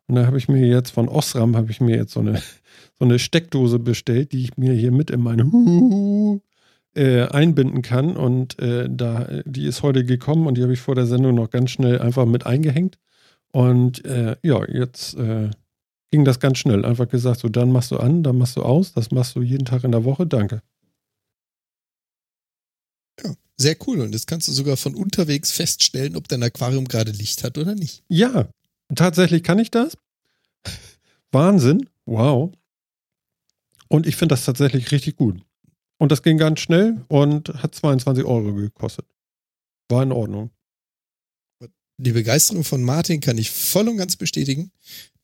Und 0.07 0.17
da 0.17 0.27
habe 0.27 0.37
ich 0.37 0.47
mir 0.47 0.67
jetzt 0.67 0.91
von 0.91 1.09
Osram 1.09 1.57
habe 1.57 1.71
ich 1.71 1.81
mir 1.81 1.97
jetzt 1.97 2.13
so 2.13 2.21
eine, 2.21 2.43
so 2.99 3.07
eine 3.07 3.19
Steckdose 3.19 3.79
bestellt, 3.79 4.33
die 4.33 4.43
ich 4.43 4.59
mir 4.59 4.75
hier 4.75 4.93
mit 4.93 5.11
in 5.11 5.23
meine 5.23 5.45
Huhuhu, 5.51 6.41
äh, 6.95 7.23
einbinden 7.29 7.81
kann. 7.81 8.15
Und 8.15 8.59
äh, 8.59 8.91
da, 8.91 9.27
die 9.47 9.65
ist 9.65 9.83
heute 9.83 10.05
gekommen 10.05 10.47
und 10.47 10.59
die 10.59 10.63
habe 10.63 10.75
ich 10.75 10.81
vor 10.81 10.95
der 10.95 11.07
Sendung 11.07 11.37
noch 11.37 11.49
ganz 11.49 11.71
schnell 11.71 11.99
einfach 11.99 12.27
mit 12.27 12.45
eingehängt. 12.45 12.99
Und 13.51 14.05
äh, 14.05 14.37
ja, 14.43 14.69
jetzt 14.69 15.15
äh, 15.15 15.49
ging 16.11 16.27
das 16.27 16.41
ganz 16.41 16.59
schnell. 16.59 16.85
Einfach 16.85 17.09
gesagt, 17.09 17.41
so 17.41 17.49
dann 17.49 17.73
machst 17.73 17.91
du 17.91 17.97
an, 17.97 18.23
dann 18.23 18.37
machst 18.37 18.59
du 18.59 18.63
aus, 18.65 18.93
das 18.93 19.13
machst 19.13 19.35
du 19.35 19.41
jeden 19.41 19.65
Tag 19.65 19.83
in 19.85 19.93
der 19.93 20.05
Woche. 20.05 20.27
Danke. 20.27 20.61
Ja, 23.23 23.35
sehr 23.57 23.77
cool. 23.87 24.01
Und 24.01 24.13
jetzt 24.13 24.27
kannst 24.27 24.49
du 24.49 24.53
sogar 24.53 24.77
von 24.77 24.95
unterwegs 24.95 25.53
feststellen, 25.53 26.17
ob 26.17 26.29
dein 26.29 26.43
Aquarium 26.43 26.87
gerade 26.87 27.11
Licht 27.11 27.45
hat 27.45 27.59
oder 27.59 27.75
nicht. 27.75 28.03
Ja, 28.09 28.49
tatsächlich 28.95 29.43
kann 29.43 29.59
ich 29.59 29.71
das. 29.71 29.95
Wahnsinn. 31.33 31.89
Wow. 32.07 32.53
Und 33.89 34.07
ich 34.07 34.17
finde 34.17 34.35
das 34.35 34.45
tatsächlich 34.45 34.91
richtig 34.93 35.17
gut. 35.17 35.41
Und 35.99 36.13
das 36.13 36.23
ging 36.23 36.39
ganz 36.39 36.61
schnell 36.61 37.05
und 37.09 37.49
hat 37.63 37.75
22 37.75 38.25
Euro 38.25 38.55
gekostet. 38.55 39.07
War 39.89 40.03
in 40.03 40.13
Ordnung. 40.13 40.51
Die 42.01 42.13
Begeisterung 42.13 42.63
von 42.63 42.85
Martin 42.85 43.21
kann 43.21 43.39
ich 43.39 43.51
voll 43.51 43.89
und 43.89 43.97
ganz 43.97 44.15
bestätigen. 44.15 44.71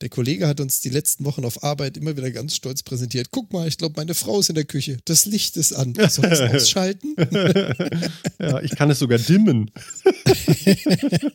Der 0.01 0.09
Kollege 0.09 0.45
hat 0.45 0.59
uns 0.59 0.81
die 0.81 0.89
letzten 0.89 1.23
Wochen 1.23 1.45
auf 1.45 1.63
Arbeit 1.63 1.95
immer 1.95 2.17
wieder 2.17 2.29
ganz 2.31 2.53
stolz 2.53 2.83
präsentiert. 2.83 3.29
Guck 3.31 3.53
mal, 3.53 3.65
ich 3.65 3.77
glaube, 3.77 3.93
meine 3.95 4.13
Frau 4.13 4.41
ist 4.41 4.49
in 4.49 4.55
der 4.55 4.65
Küche. 4.65 4.97
Das 5.05 5.25
Licht 5.25 5.55
ist 5.55 5.71
an. 5.71 5.93
Soll 6.09 6.25
ich 6.25 6.33
es 6.33 6.41
ausschalten? 6.53 7.15
ja, 8.41 8.59
ich 8.59 8.71
kann 8.75 8.89
es 8.89 8.99
sogar 8.99 9.19
dimmen. 9.19 9.71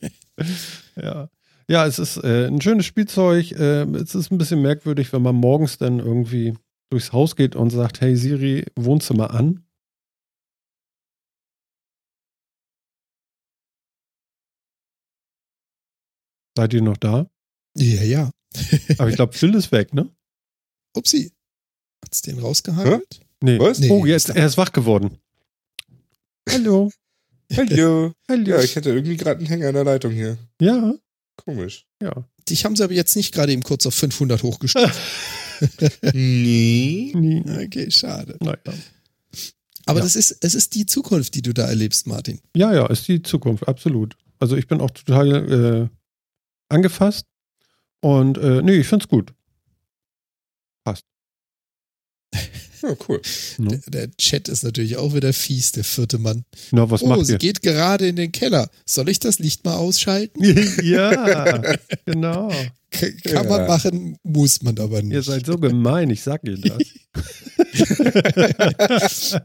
ja. 0.95 1.27
Ja, 1.67 1.87
es 1.87 1.97
ist 1.97 2.17
äh, 2.17 2.45
ein 2.45 2.61
schönes 2.61 2.85
Spielzeug. 2.85 3.51
Äh, 3.53 3.85
es 3.95 4.13
ist 4.13 4.31
ein 4.31 4.37
bisschen 4.37 4.61
merkwürdig, 4.61 5.11
wenn 5.11 5.23
man 5.23 5.35
morgens 5.35 5.79
dann 5.79 5.97
irgendwie 5.97 6.53
durchs 6.91 7.13
Haus 7.13 7.35
geht 7.35 7.55
und 7.55 7.71
sagt, 7.71 8.01
hey 8.01 8.15
Siri, 8.15 8.65
Wohnzimmer 8.75 9.31
an. 9.31 9.63
Seid 16.61 16.75
ihr 16.75 16.83
noch 16.83 16.97
da? 16.97 17.27
Ja, 17.75 18.03
ja. 18.03 18.29
Aber 18.99 19.09
ich 19.09 19.15
glaube, 19.15 19.33
Phil 19.33 19.55
ist 19.55 19.71
weg, 19.71 19.95
ne? 19.95 20.07
Upsi. 20.95 21.31
Hat's 22.05 22.21
den 22.21 22.37
rausgehagelt? 22.37 23.19
Nee. 23.41 23.57
Was? 23.57 23.79
Nee, 23.79 23.89
oh, 23.89 24.05
jetzt, 24.05 24.29
er 24.29 24.45
ist 24.45 24.57
wach 24.59 24.71
geworden. 24.71 25.17
Hallo. 26.47 26.91
Hallo. 27.57 28.13
Hallo. 28.29 28.43
Ja, 28.47 28.61
ich 28.61 28.75
hatte 28.75 28.91
irgendwie 28.91 29.17
gerade 29.17 29.39
einen 29.39 29.47
Hänger 29.47 29.69
in 29.69 29.73
der 29.73 29.85
Leitung 29.85 30.11
hier. 30.11 30.37
Ja, 30.61 30.93
Komisch. 31.35 31.87
ja. 31.99 32.27
Dich 32.47 32.63
haben 32.63 32.75
sie 32.75 32.83
aber 32.83 32.93
jetzt 32.93 33.15
nicht 33.15 33.33
gerade 33.33 33.51
eben 33.53 33.63
kurz 33.63 33.87
auf 33.87 33.95
500 33.95 34.43
hochgestuft. 34.43 34.95
Nee. 36.13 37.11
Nee. 37.15 37.43
okay, 37.65 37.89
schade. 37.89 38.37
Naja. 38.39 38.57
Aber 39.87 39.99
Ja. 39.99 40.03
das 40.05 40.15
ist, 40.15 40.37
es 40.41 40.53
ist 40.53 40.75
die 40.75 40.85
Zukunft, 40.85 41.33
die 41.33 41.41
du 41.41 41.53
da 41.55 41.65
erlebst, 41.67 42.05
Martin. 42.05 42.39
Ja, 42.55 42.71
ja, 42.71 42.85
ist 42.85 43.07
die 43.07 43.23
Zukunft, 43.23 43.67
absolut. 43.67 44.15
Also 44.39 44.57
ich 44.57 44.67
bin 44.67 44.79
auch 44.79 44.91
total 44.91 45.89
äh, 45.89 46.00
angefasst 46.71 47.25
und 48.01 48.37
äh, 48.37 48.61
nee, 48.61 48.77
ich 48.77 48.87
find's 48.87 49.07
gut. 49.07 49.33
Ja, 52.81 52.95
cool. 53.07 53.21
Ne? 53.59 53.79
Der, 53.87 54.07
der 54.07 54.17
Chat 54.17 54.47
ist 54.47 54.63
natürlich 54.63 54.97
auch 54.97 55.13
wieder 55.13 55.33
fies, 55.33 55.71
der 55.71 55.83
vierte 55.83 56.17
Mann. 56.17 56.45
Na, 56.71 56.89
was 56.89 57.03
oh, 57.03 57.07
macht 57.07 57.25
sie 57.25 57.33
ihr? 57.33 57.37
geht 57.37 57.61
gerade 57.61 58.07
in 58.07 58.15
den 58.15 58.31
Keller. 58.31 58.69
Soll 58.85 59.09
ich 59.09 59.19
das 59.19 59.39
Licht 59.39 59.65
mal 59.65 59.75
ausschalten? 59.75 60.43
ja, 60.83 61.61
genau. 62.05 62.51
Kann 62.91 63.47
man 63.47 63.61
Ja. 63.61 63.67
machen, 63.67 64.17
muss 64.23 64.61
man 64.63 64.77
aber 64.77 65.01
nicht. 65.01 65.13
Ihr 65.13 65.23
seid 65.23 65.45
so 65.45 65.57
gemein, 65.57 66.09
ich 66.09 66.21
sag 66.21 66.41
ihr 66.43 66.57
das. 66.57 66.81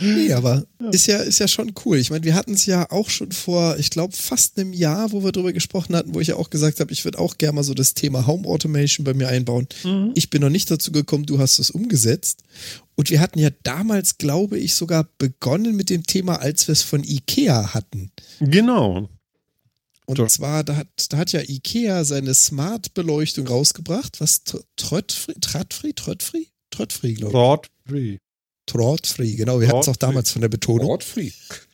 Nee, 0.00 0.32
aber 0.32 0.64
ist 0.92 1.06
ja, 1.06 1.18
ist 1.18 1.40
ja 1.40 1.48
schon 1.48 1.72
cool. 1.84 1.98
Ich 1.98 2.10
meine, 2.10 2.24
wir 2.24 2.34
hatten 2.34 2.52
es 2.54 2.66
ja 2.66 2.88
auch 2.90 3.10
schon 3.10 3.32
vor, 3.32 3.76
ich 3.78 3.90
glaube, 3.90 4.14
fast 4.16 4.58
einem 4.58 4.72
Jahr, 4.72 5.10
wo 5.12 5.24
wir 5.24 5.32
drüber 5.32 5.52
gesprochen 5.52 5.96
hatten, 5.96 6.14
wo 6.14 6.20
ich 6.20 6.28
ja 6.28 6.36
auch 6.36 6.50
gesagt 6.50 6.78
habe, 6.80 6.92
ich 6.92 7.04
würde 7.04 7.18
auch 7.18 7.36
gerne 7.38 7.56
mal 7.56 7.62
so 7.64 7.74
das 7.74 7.94
Thema 7.94 8.26
Home 8.26 8.46
Automation 8.46 9.04
bei 9.04 9.14
mir 9.14 9.28
einbauen. 9.28 9.66
Mhm. 9.82 10.12
Ich 10.14 10.30
bin 10.30 10.40
noch 10.42 10.50
nicht 10.50 10.70
dazu 10.70 10.92
gekommen, 10.92 11.26
du 11.26 11.38
hast 11.38 11.58
es 11.58 11.70
umgesetzt. 11.70 12.42
Und 12.94 13.10
wir 13.10 13.20
hatten 13.20 13.38
ja 13.38 13.50
damals, 13.64 14.18
glaube 14.18 14.58
ich, 14.58 14.74
sogar 14.74 15.08
begonnen 15.18 15.74
mit 15.74 15.90
dem 15.90 16.04
Thema, 16.04 16.36
als 16.40 16.68
wir 16.68 16.72
es 16.72 16.82
von 16.82 17.02
IKEA 17.02 17.74
hatten. 17.74 18.10
Genau. 18.40 19.08
Und 20.08 20.16
So. 20.16 20.26
zwar, 20.26 20.64
da 20.64 20.76
hat, 20.76 20.88
da 21.10 21.18
hat 21.18 21.32
ja 21.32 21.40
IKEA 21.42 22.02
seine 22.04 22.32
Smart-Beleuchtung 22.34 23.46
rausgebracht. 23.46 24.20
Was? 24.20 24.40
Tr- 24.46 24.64
Tröttfri? 24.76 25.34
Trattfri? 25.40 25.92
Tröttfri? 25.92 26.48
Tröttfri, 26.70 27.14
glaube 27.14 27.32
ich. 27.32 27.32
Thought 27.34 27.66
free. 27.86 28.18
Trottfri, 28.66 29.34
genau. 29.36 29.60
Wir 29.60 29.68
hatten 29.68 29.80
es 29.80 29.88
auch 29.88 29.96
damals 29.96 30.30
von 30.30 30.40
der 30.42 30.48
Betonung. 30.48 30.88
Wortfree. 30.88 31.30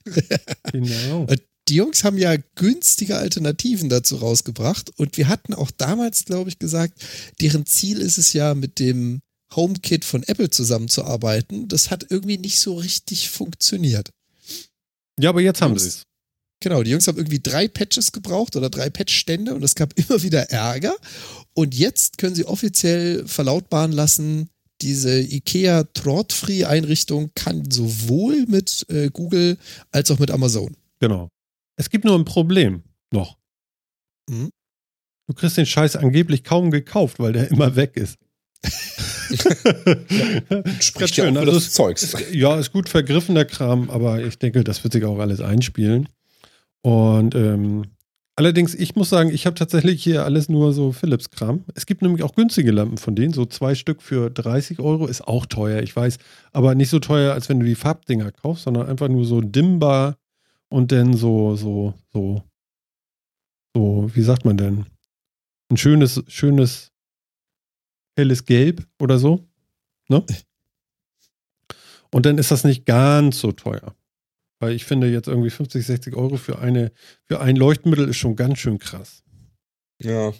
Genau. 0.73 1.27
Die 1.69 1.77
Jungs 1.77 2.05
haben 2.05 2.19
ja 2.19 2.36
günstige 2.56 3.16
Alternativen 3.16 3.89
dazu 3.89 4.16
rausgebracht. 4.16 4.90
Und 4.98 5.16
wir 5.16 5.28
hatten 5.28 5.55
auch 5.55 5.70
damals, 5.70 6.24
glaube 6.24 6.51
ich, 6.51 6.59
gesagt, 6.59 7.02
deren 7.40 7.65
Ziel 7.66 8.01
ist 8.01 8.19
es 8.19 8.32
ja, 8.32 8.55
mit 8.55 8.78
dem 8.81 9.20
HomeKit 9.55 10.05
von 10.05 10.23
Apple 10.24 10.51
zusammenzuarbeiten. 10.51 11.69
Das 11.69 11.90
hat 11.90 12.06
irgendwie 12.11 12.36
nicht 12.39 12.59
so 12.61 12.74
richtig 12.74 13.31
funktioniert. 13.31 14.11
Ja, 15.19 15.31
aber 15.31 15.40
jetzt 15.40 15.62
haben 15.62 15.78
sie 15.78 15.89
es. 15.89 16.02
Genau, 16.65 16.82
die 16.82 16.91
Jungs 16.93 17.07
haben 17.07 17.19
irgendwie 17.19 17.41
drei 17.41 17.69
Patches 17.69 18.11
gebraucht 18.11 18.57
oder 18.57 18.70
drei 18.70 18.89
Patchstände 18.89 19.55
und 19.55 19.62
es 19.62 19.74
gab 19.74 19.93
immer 19.99 20.23
wieder 20.23 20.51
Ärger. 20.51 20.97
Und 21.53 21.74
jetzt 21.74 22.16
können 22.16 22.35
sie 22.35 22.47
offiziell 22.47 23.27
verlautbaren 23.28 23.93
lassen, 23.93 24.49
diese 24.81 25.20
IKEA 25.20 25.85
Thought-Free 25.85 26.65
Einrichtung 26.65 27.31
kann 27.35 27.70
sowohl 27.70 28.47
mit 28.49 28.86
äh, 28.89 29.11
Google 29.11 29.59
als 29.93 30.11
auch 30.11 30.19
mit 30.19 30.31
Amazon. 30.31 30.74
Genau. 31.01 31.28
Es 31.77 31.91
gibt 31.91 32.05
nur 32.07 32.19
ein 32.19 32.24
Problem 32.24 32.82
noch. 33.12 33.36
Mhm. 34.31 34.49
Du 35.28 35.35
kriegst 35.35 35.57
den 35.59 35.66
Scheiß 35.66 35.97
angeblich 35.97 36.45
kaum 36.45 36.70
gekauft, 36.70 37.19
weil 37.19 37.32
der 37.35 37.51
immer 37.51 37.77
weg 37.77 37.97
ist. 37.97 38.16
Spricht 40.81 40.95
Ganz 40.99 41.16
ja 41.16 41.31
auch 41.31 41.36
Also 41.36 41.53
das 41.53 41.70
Zeugs. 41.73 42.03
es- 42.03 42.16
Ja, 42.32 42.59
ist 42.59 42.73
gut 42.73 42.89
vergriffener 42.89 43.45
Kram, 43.45 43.91
aber 43.91 44.23
ich 44.24 44.39
denke, 44.39 44.65
das 44.65 44.82
wird 44.82 44.93
sich 44.95 45.05
auch 45.05 45.19
alles 45.19 45.41
einspielen. 45.41 46.09
Und 46.85 47.35
ähm, 47.35 47.86
allerdings, 48.36 48.74
ich 48.74 48.94
muss 48.94 49.09
sagen, 49.09 49.31
ich 49.31 49.47
habe 49.47 49.55
tatsächlich 49.55 50.05
hier 50.05 50.24
alles 50.24 50.51
nur 50.51 50.74
so 50.74 50.93
Philips-Kram. 50.93 51.65
Es 51.74 51.86
gibt 51.86 52.02
nämlich 52.02 52.23
auch 52.23 52.35
günstige 52.35 52.73
Lampen 52.73 52.98
von 52.98 53.16
denen, 53.16 53.32
so 53.32 53.47
zwei 53.47 53.74
Stück 53.74 54.02
für 54.02 54.28
30 54.28 54.81
Euro, 54.81 55.06
ist 55.06 55.27
auch 55.27 55.47
teuer, 55.47 55.82
ich 55.82 55.97
weiß, 55.97 56.19
aber 56.52 56.74
nicht 56.74 56.90
so 56.90 56.98
teuer, 56.98 57.32
als 57.32 57.48
wenn 57.48 57.59
du 57.59 57.65
die 57.65 57.74
Farbdinger 57.74 58.32
kaufst, 58.32 58.65
sondern 58.65 58.86
einfach 58.86 59.09
nur 59.09 59.24
so 59.24 59.40
dimmbar 59.40 60.19
und 60.69 60.93
dann 60.93 61.15
so, 61.15 61.56
so, 61.56 61.94
so, 62.12 62.43
so, 63.74 64.11
wie 64.12 64.23
sagt 64.23 64.44
man 64.44 64.59
denn? 64.59 64.85
Ein 65.70 65.78
schönes, 65.78 66.23
schönes, 66.28 66.93
helles 68.15 68.44
Gelb 68.44 68.86
oder 69.01 69.19
so. 69.19 69.48
Ne? 70.09 70.23
Und 72.12 72.27
dann 72.27 72.39
ist 72.39 72.52
das 72.52 72.62
nicht 72.62 72.86
ganz 72.86 73.40
so 73.40 73.51
teuer. 73.51 73.97
Weil 74.65 74.73
ich 74.73 74.86
finde 74.86 75.11
jetzt 75.11 75.28
irgendwie 75.28 75.51
50, 75.51 75.85
60 75.85 76.16
Euro 76.16 76.39
für 76.39 76.59
eine, 76.59 76.91
für 77.27 77.39
ein 77.43 77.55
Leuchtmittel 77.55 78.09
ist 78.09 78.16
schon 78.16 78.35
ganz 78.35 78.59
schön 78.59 78.78
krass. 78.78 79.23
Ja. 80.03 80.32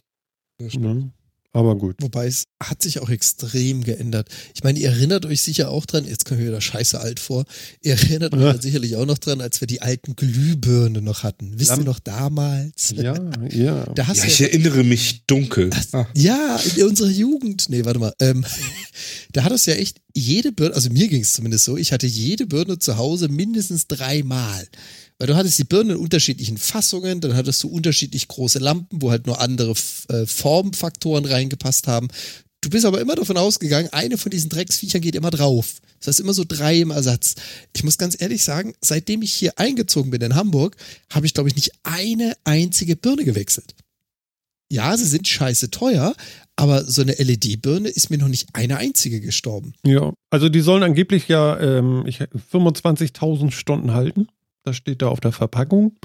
das 0.59 0.73
stimmt. 0.73 1.13
Aber 1.55 1.77
gut. 1.79 1.97
Wobei 2.03 2.27
es 2.27 2.45
hat 2.63 2.83
sich 2.83 2.99
auch 2.99 3.09
extrem 3.09 3.85
geändert. 3.85 4.29
Ich 4.55 4.65
meine, 4.65 4.79
ihr 4.79 4.89
erinnert 4.91 5.25
euch 5.25 5.41
sicher 5.41 5.71
auch 5.71 5.87
dran, 5.87 6.05
jetzt 6.05 6.25
kommen 6.27 6.41
wir 6.41 6.49
wieder 6.49 6.61
scheiße 6.61 7.01
alt 7.01 7.21
vor, 7.21 7.45
ihr 7.81 7.93
erinnert 7.95 8.35
euch 8.35 8.41
Ja. 8.41 8.53
dann 8.53 8.61
sicherlich 8.61 8.97
auch 8.97 9.07
noch 9.07 9.19
dran, 9.19 9.41
als 9.41 9.61
wir 9.61 9.67
die 9.69 9.81
alten 9.81 10.17
Glühbirnen 10.17 11.05
noch 11.05 11.23
hatten. 11.23 11.53
Wisst 11.59 11.71
ihr 11.71 11.77
Lamp- 11.77 11.87
noch 11.87 12.01
damals? 12.01 12.93
Ja, 12.97 13.15
ja. 13.51 13.85
Da 13.95 14.07
hast 14.09 14.19
Ja, 14.19 14.25
ich 14.27 14.39
ja 14.41 14.47
erinnere 14.49 14.83
mich 14.85 15.23
dunkel. 15.27 15.71
Ah, 15.93 16.07
Ja, 16.15 16.61
in 16.77 16.85
unserer 16.85 17.09
Jugend. 17.11 17.69
Nee, 17.69 17.85
warte 17.85 18.01
mal. 18.01 18.13
Ähm, 18.21 18.45
da 19.33 19.45
hat 19.45 19.53
es 19.53 19.67
ja 19.67 19.75
echt 19.75 20.01
jede 20.13 20.53
Birne, 20.53 20.75
also 20.75 20.91
mir 20.91 21.09
ging 21.09 21.23
es 21.23 21.35
zumindest 21.35 21.65
so, 21.65 21.77
ich 21.77 21.93
hatte 21.93 22.07
jede 22.07 22.47
Birne 22.47 22.79
zu 22.79 22.97
Hause 22.97 23.29
mindestens 23.29 23.87
dreimal. 23.87 24.67
Weil 25.19 25.29
du 25.29 25.37
hattest 25.37 25.59
die 25.59 25.65
Birnen 25.65 25.91
in 25.91 25.97
unterschiedlichen 25.97 26.59
Fassungen, 26.59 27.21
dann 27.21 27.37
hattest 27.37 27.63
du 27.63 27.69
unterschiedlich 27.69 28.27
große 28.29 28.59
Lampen, 28.59 29.01
wo 29.01 29.11
halt 29.11 29.27
nur 29.27 29.41
andere 29.41 29.75
äh, 30.09 30.27
Formfaktoren 30.27 31.25
reingepasst 31.25 31.87
haben. 31.87 32.09
Du 32.61 32.71
bist 32.71 32.85
aber 32.85 33.01
immer 33.01 33.15
davon 33.15 33.37
ausgegangen, 33.37 33.91
eine 33.93 34.19
von 34.19 34.31
diesen 34.31 34.51
Drecksviechern 34.51 35.03
geht 35.03 35.15
immer 35.15 35.31
drauf. 35.31 35.77
Das 36.01 36.09
heißt 36.09 36.21
immer 36.21 36.35
so 36.35 36.45
drei 36.47 36.81
im 36.81 36.91
Ersatz. 36.91 37.35
Ich 37.75 37.85
muss 37.85 37.99
ganz 37.99 38.21
ehrlich 38.21 38.43
sagen, 38.43 38.75
seitdem 38.81 39.23
ich 39.23 39.33
hier 39.33 39.59
eingezogen 39.59 40.11
bin 40.11 40.23
in 40.23 40.35
Hamburg, 40.35 40.77
habe 41.11 41.27
ich, 41.27 41.35
glaube 41.35 41.49
ich, 41.49 41.55
nicht 41.57 41.73
eine 41.83 42.35
einzige 42.45 42.97
Birne 42.97 43.25
gewechselt 43.25 43.75
ja, 44.75 44.97
sie 44.97 45.07
sind 45.07 45.29
scheiße 45.29 45.71
teuer, 45.71 46.15
aber 46.57 46.85
so 46.85 47.03
eine 47.03 47.13
LED-Birne 47.13 47.89
ist 47.89 48.11
mir 48.11 48.19
noch 48.19 48.29
nicht 48.29 48.49
eine 48.55 48.77
einzige 48.77 49.21
gestorben. 49.21 49.75
Ja, 49.85 50.13
also 50.31 50.49
die 50.49 50.61
sollen 50.61 50.83
angeblich 50.83 51.29
ja 51.29 51.59
ähm, 51.61 52.05
ich- 52.07 52.21
25.000 52.21 53.53
Stunden 53.53 53.93
halten. 53.93 54.27
Das 54.65 54.77
steht 54.77 55.03
da 55.03 55.09
auf 55.09 55.21
der 55.21 55.33
Verpackung. 55.33 55.97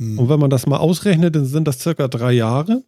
Hm. 0.00 0.18
Und 0.18 0.28
wenn 0.28 0.40
man 0.40 0.50
das 0.50 0.66
mal 0.66 0.78
ausrechnet, 0.78 1.36
dann 1.36 1.44
sind 1.44 1.68
das 1.68 1.78
circa 1.80 2.08
drei 2.08 2.32
Jahre. 2.32 2.82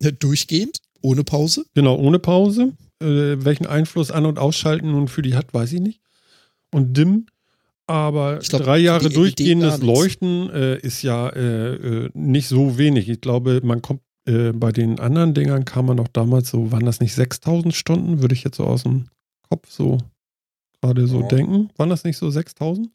Äh, 0.00 0.12
Durchgehend, 0.12 0.78
ohne 1.00 1.24
Pause. 1.24 1.64
Genau, 1.74 1.96
ohne 1.96 2.18
Pause. 2.18 2.74
Äh, 3.00 3.44
welchen 3.44 3.66
Einfluss 3.66 4.10
an- 4.10 4.26
und 4.26 4.38
ausschalten 4.38 4.92
nun 4.92 5.08
für 5.08 5.22
die 5.22 5.34
hat, 5.34 5.52
weiß 5.52 5.72
ich 5.72 5.80
nicht. 5.80 6.00
Und 6.70 6.96
dimm. 6.96 7.26
Aber 7.86 8.38
glaub, 8.38 8.62
drei 8.62 8.78
Jahre 8.78 9.10
durchgehendes. 9.10 9.82
Leuchten 9.82 10.48
äh, 10.50 10.78
ist 10.78 11.02
ja 11.02 11.28
äh, 11.30 11.74
äh, 11.74 12.10
nicht 12.14 12.48
so 12.48 12.78
wenig. 12.78 13.08
Ich 13.08 13.20
glaube, 13.20 13.60
man 13.64 13.82
kommt 13.82 14.00
äh, 14.24 14.52
bei 14.52 14.70
den 14.70 15.00
anderen 15.00 15.34
Dingern 15.34 15.64
kam 15.64 15.86
man 15.86 15.96
noch 15.96 16.08
damals 16.08 16.50
so, 16.50 16.70
waren 16.70 16.86
das 16.86 17.00
nicht 17.00 17.12
6000 17.14 17.74
Stunden? 17.74 18.20
Würde 18.20 18.34
ich 18.34 18.44
jetzt 18.44 18.56
so 18.56 18.64
aus 18.64 18.84
dem 18.84 19.06
Kopf 19.48 19.68
so 19.70 19.98
gerade 20.80 21.06
so 21.06 21.20
Ja. 21.22 21.28
denken. 21.28 21.70
Waren 21.76 21.90
das 21.90 22.04
nicht 22.04 22.16
so 22.16 22.30
6000? 22.30 22.88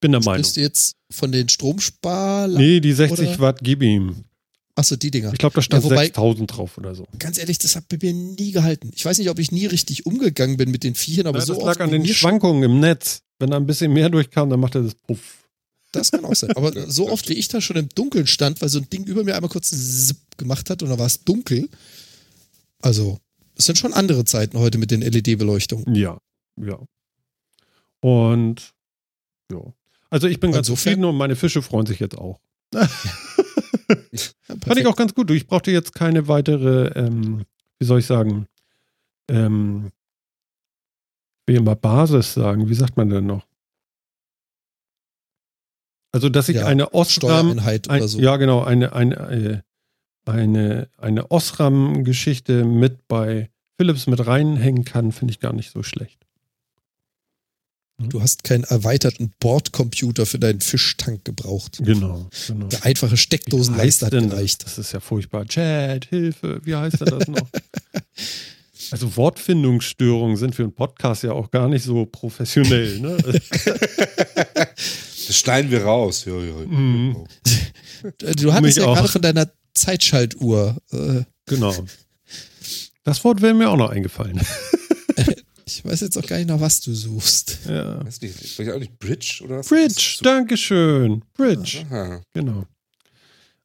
Ich 0.00 0.02
bin 0.02 0.12
der 0.12 0.22
Meinung. 0.22 0.42
Sprichst 0.42 0.56
du 0.56 0.60
jetzt 0.62 0.96
von 1.10 1.30
den 1.30 1.50
Stromspar... 1.50 2.48
Nee, 2.48 2.80
die 2.80 2.94
60 2.94 3.28
oder? 3.28 3.38
Watt 3.40 3.58
gib 3.62 3.82
ihm. 3.82 4.24
Achso, 4.74 4.96
die 4.96 5.10
Dinger. 5.10 5.30
Ich 5.34 5.38
glaube, 5.38 5.54
da 5.56 5.60
stand 5.60 5.84
Ja, 5.84 5.90
wobei- 5.90 6.04
6000 6.04 6.56
drauf 6.56 6.78
oder 6.78 6.94
so. 6.94 7.06
Ganz 7.18 7.36
ehrlich, 7.36 7.58
das 7.58 7.76
hat 7.76 7.86
bei 7.90 7.98
mir 8.00 8.14
nie 8.14 8.50
gehalten. 8.50 8.92
Ich 8.96 9.04
weiß 9.04 9.18
nicht, 9.18 9.28
ob 9.28 9.38
ich 9.38 9.52
nie 9.52 9.66
richtig 9.66 10.06
umgegangen 10.06 10.56
bin 10.56 10.70
mit 10.70 10.84
den 10.84 10.94
Viechern, 10.94 11.26
aber 11.26 11.38
Ja, 11.40 11.44
so 11.44 11.52
das 11.52 11.62
oft 11.62 11.78
lag 11.78 11.84
an 11.84 11.90
den 11.90 12.06
Schwankungen 12.06 12.62
im 12.62 12.80
Netz. 12.80 13.20
Wenn 13.38 13.50
da 13.50 13.58
ein 13.58 13.66
bisschen 13.66 13.92
mehr 13.92 14.08
durchkam, 14.08 14.48
dann 14.48 14.58
macht 14.58 14.74
er 14.74 14.84
das 14.84 14.94
Puff. 14.94 15.44
Das 15.92 16.10
kann 16.10 16.24
auch 16.24 16.34
sein. 16.34 16.56
Aber 16.56 16.90
so 16.90 17.10
oft, 17.10 17.28
wie 17.28 17.34
ich 17.34 17.48
da 17.48 17.60
schon 17.60 17.76
im 17.76 17.90
Dunkeln 17.90 18.26
stand, 18.26 18.62
weil 18.62 18.70
so 18.70 18.78
ein 18.78 18.88
Ding 18.88 19.04
über 19.04 19.22
mir 19.22 19.34
einmal 19.34 19.50
kurz 19.50 19.68
zipp 19.68 20.16
gemacht 20.38 20.70
hat 20.70 20.82
und 20.82 20.88
dann 20.88 20.98
war 20.98 21.08
es 21.08 21.24
dunkel. 21.24 21.68
Also, 22.80 23.18
es 23.54 23.66
sind 23.66 23.76
schon 23.76 23.92
andere 23.92 24.24
Zeiten 24.24 24.58
heute 24.58 24.78
mit 24.78 24.90
den 24.90 25.02
LED-Beleuchtungen. 25.02 25.94
Ja, 25.94 26.16
ja. 26.56 26.78
Und 28.00 28.72
ja. 29.52 29.60
Also 30.10 30.26
ich 30.26 30.40
bin 30.40 30.50
ganz 30.52 30.68
Insofern- 30.68 30.82
zufrieden 30.94 31.04
und 31.04 31.16
meine 31.16 31.36
Fische 31.36 31.62
freuen 31.62 31.86
sich 31.86 32.00
jetzt 32.00 32.18
auch. 32.18 32.40
Ja, 32.74 32.86
Fand 34.64 34.78
ich 34.78 34.86
auch 34.86 34.96
ganz 34.96 35.14
gut. 35.14 35.30
Ich 35.30 35.46
brauchte 35.46 35.70
jetzt 35.70 35.94
keine 35.94 36.28
weitere, 36.28 36.88
ähm, 36.98 37.44
wie 37.78 37.84
soll 37.86 38.00
ich 38.00 38.06
sagen, 38.06 38.46
ähm, 39.28 39.90
ich 41.46 41.54
will 41.54 41.60
immer 41.60 41.74
Basis 41.76 42.34
sagen. 42.34 42.68
Wie 42.68 42.74
sagt 42.74 42.96
man 42.96 43.08
denn 43.10 43.26
noch? 43.26 43.46
Also, 46.12 46.28
dass 46.28 46.48
ich 46.48 46.56
Ja, 46.56 46.66
eine 46.66 46.92
Osram, 46.92 47.58
ein, 47.58 47.80
oder 47.88 48.08
so. 48.08 48.18
ja 48.20 48.36
genau, 48.36 48.62
eine, 48.62 48.92
eine, 48.92 49.16
äh, 50.26 50.30
eine, 50.30 50.88
eine 50.98 51.30
Osram-Geschichte 51.30 52.64
mit 52.64 53.06
bei 53.08 53.50
Philips 53.76 54.06
mit 54.06 54.24
reinhängen 54.26 54.84
kann, 54.84 55.12
finde 55.12 55.32
ich 55.32 55.40
gar 55.40 55.52
nicht 55.52 55.70
so 55.70 55.82
schlecht. 55.82 56.26
Du 58.08 58.22
hast 58.22 58.44
keinen 58.44 58.64
erweiterten 58.64 59.32
Bordcomputer 59.40 60.24
für 60.24 60.38
deinen 60.38 60.60
Fischtank 60.60 61.24
gebraucht. 61.24 61.78
Genau, 61.82 62.28
genau. 62.46 62.66
Der 62.66 62.84
einfache 62.84 63.16
Steckdosenleister 63.16 64.06
hat 64.06 64.12
gereicht. 64.12 64.64
Das? 64.64 64.76
das 64.76 64.86
ist 64.86 64.92
ja 64.92 65.00
furchtbar. 65.00 65.44
Chat, 65.46 66.06
Hilfe, 66.06 66.60
wie 66.64 66.74
heißt 66.74 67.00
denn 67.00 67.18
das 67.18 67.28
noch? 67.28 67.48
also 68.90 69.16
Wortfindungsstörungen 69.16 70.36
sind 70.36 70.54
für 70.54 70.62
einen 70.62 70.74
Podcast 70.74 71.22
ja 71.24 71.32
auch 71.32 71.50
gar 71.50 71.68
nicht 71.68 71.84
so 71.84 72.06
professionell. 72.06 73.00
Ne? 73.00 73.18
Das 75.26 75.38
schneiden 75.38 75.70
wir 75.70 75.84
raus. 75.84 76.24
Ja, 76.24 76.34
ja. 76.40 76.54
Mhm. 76.66 77.24
Du 78.02 78.50
hattest 78.50 78.62
Mich 78.62 78.76
ja 78.76 78.86
auch. 78.86 78.94
gerade 78.94 79.08
von 79.08 79.20
deiner 79.20 79.52
Zeitschaltuhr. 79.74 80.76
Äh, 80.90 81.22
genau. 81.44 81.74
Das 83.04 83.22
Wort 83.24 83.42
wäre 83.42 83.52
mir 83.52 83.68
auch 83.68 83.76
noch 83.76 83.90
eingefallen. 83.90 84.40
ich 85.78 85.84
weiß 85.84 86.00
jetzt 86.00 86.16
auch 86.18 86.26
gar 86.26 86.36
nicht, 86.38 86.48
nach 86.48 86.60
was 86.60 86.80
du 86.80 86.92
suchst. 86.94 87.60
ja. 87.68 88.04
Weiß 88.04 88.20
nicht, 88.20 88.34
vielleicht 88.34 88.72
auch 88.72 88.78
nicht 88.78 88.98
Bridge 88.98 89.42
oder 89.44 89.58
was? 89.58 89.68
Bridge, 89.68 90.18
Dankeschön. 90.22 91.22
Bridge, 91.34 91.84
Aha. 91.90 92.22
genau. 92.32 92.66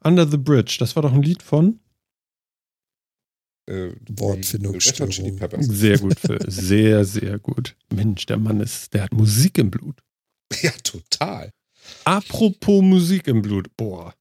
Under 0.04 0.28
the 0.30 0.38
Bridge, 0.38 0.78
das 0.80 0.96
war 0.96 1.04
doch 1.04 1.14
ein 1.14 1.22
Lied 1.24 1.42
von? 1.42 1.80
Äh, 3.68 3.94
Wortfindungsstörung. 4.10 5.12
Sehr 5.64 5.98
gut, 5.98 6.20
Phil. 6.20 6.40
sehr, 6.48 7.04
sehr 7.06 7.40
gut. 7.40 7.76
Mensch, 7.92 8.26
der 8.28 8.38
Mann 8.38 8.60
ist, 8.62 8.94
der 8.94 9.04
hat 9.04 9.14
Musik 9.14 9.58
im 9.58 9.72
Blut. 9.72 10.00
Ja, 10.62 10.72
total. 10.84 11.50
Apropos 12.04 12.84
Musik 12.84 13.28
im 13.28 13.42
Blut, 13.42 13.76
boah. 13.76 14.14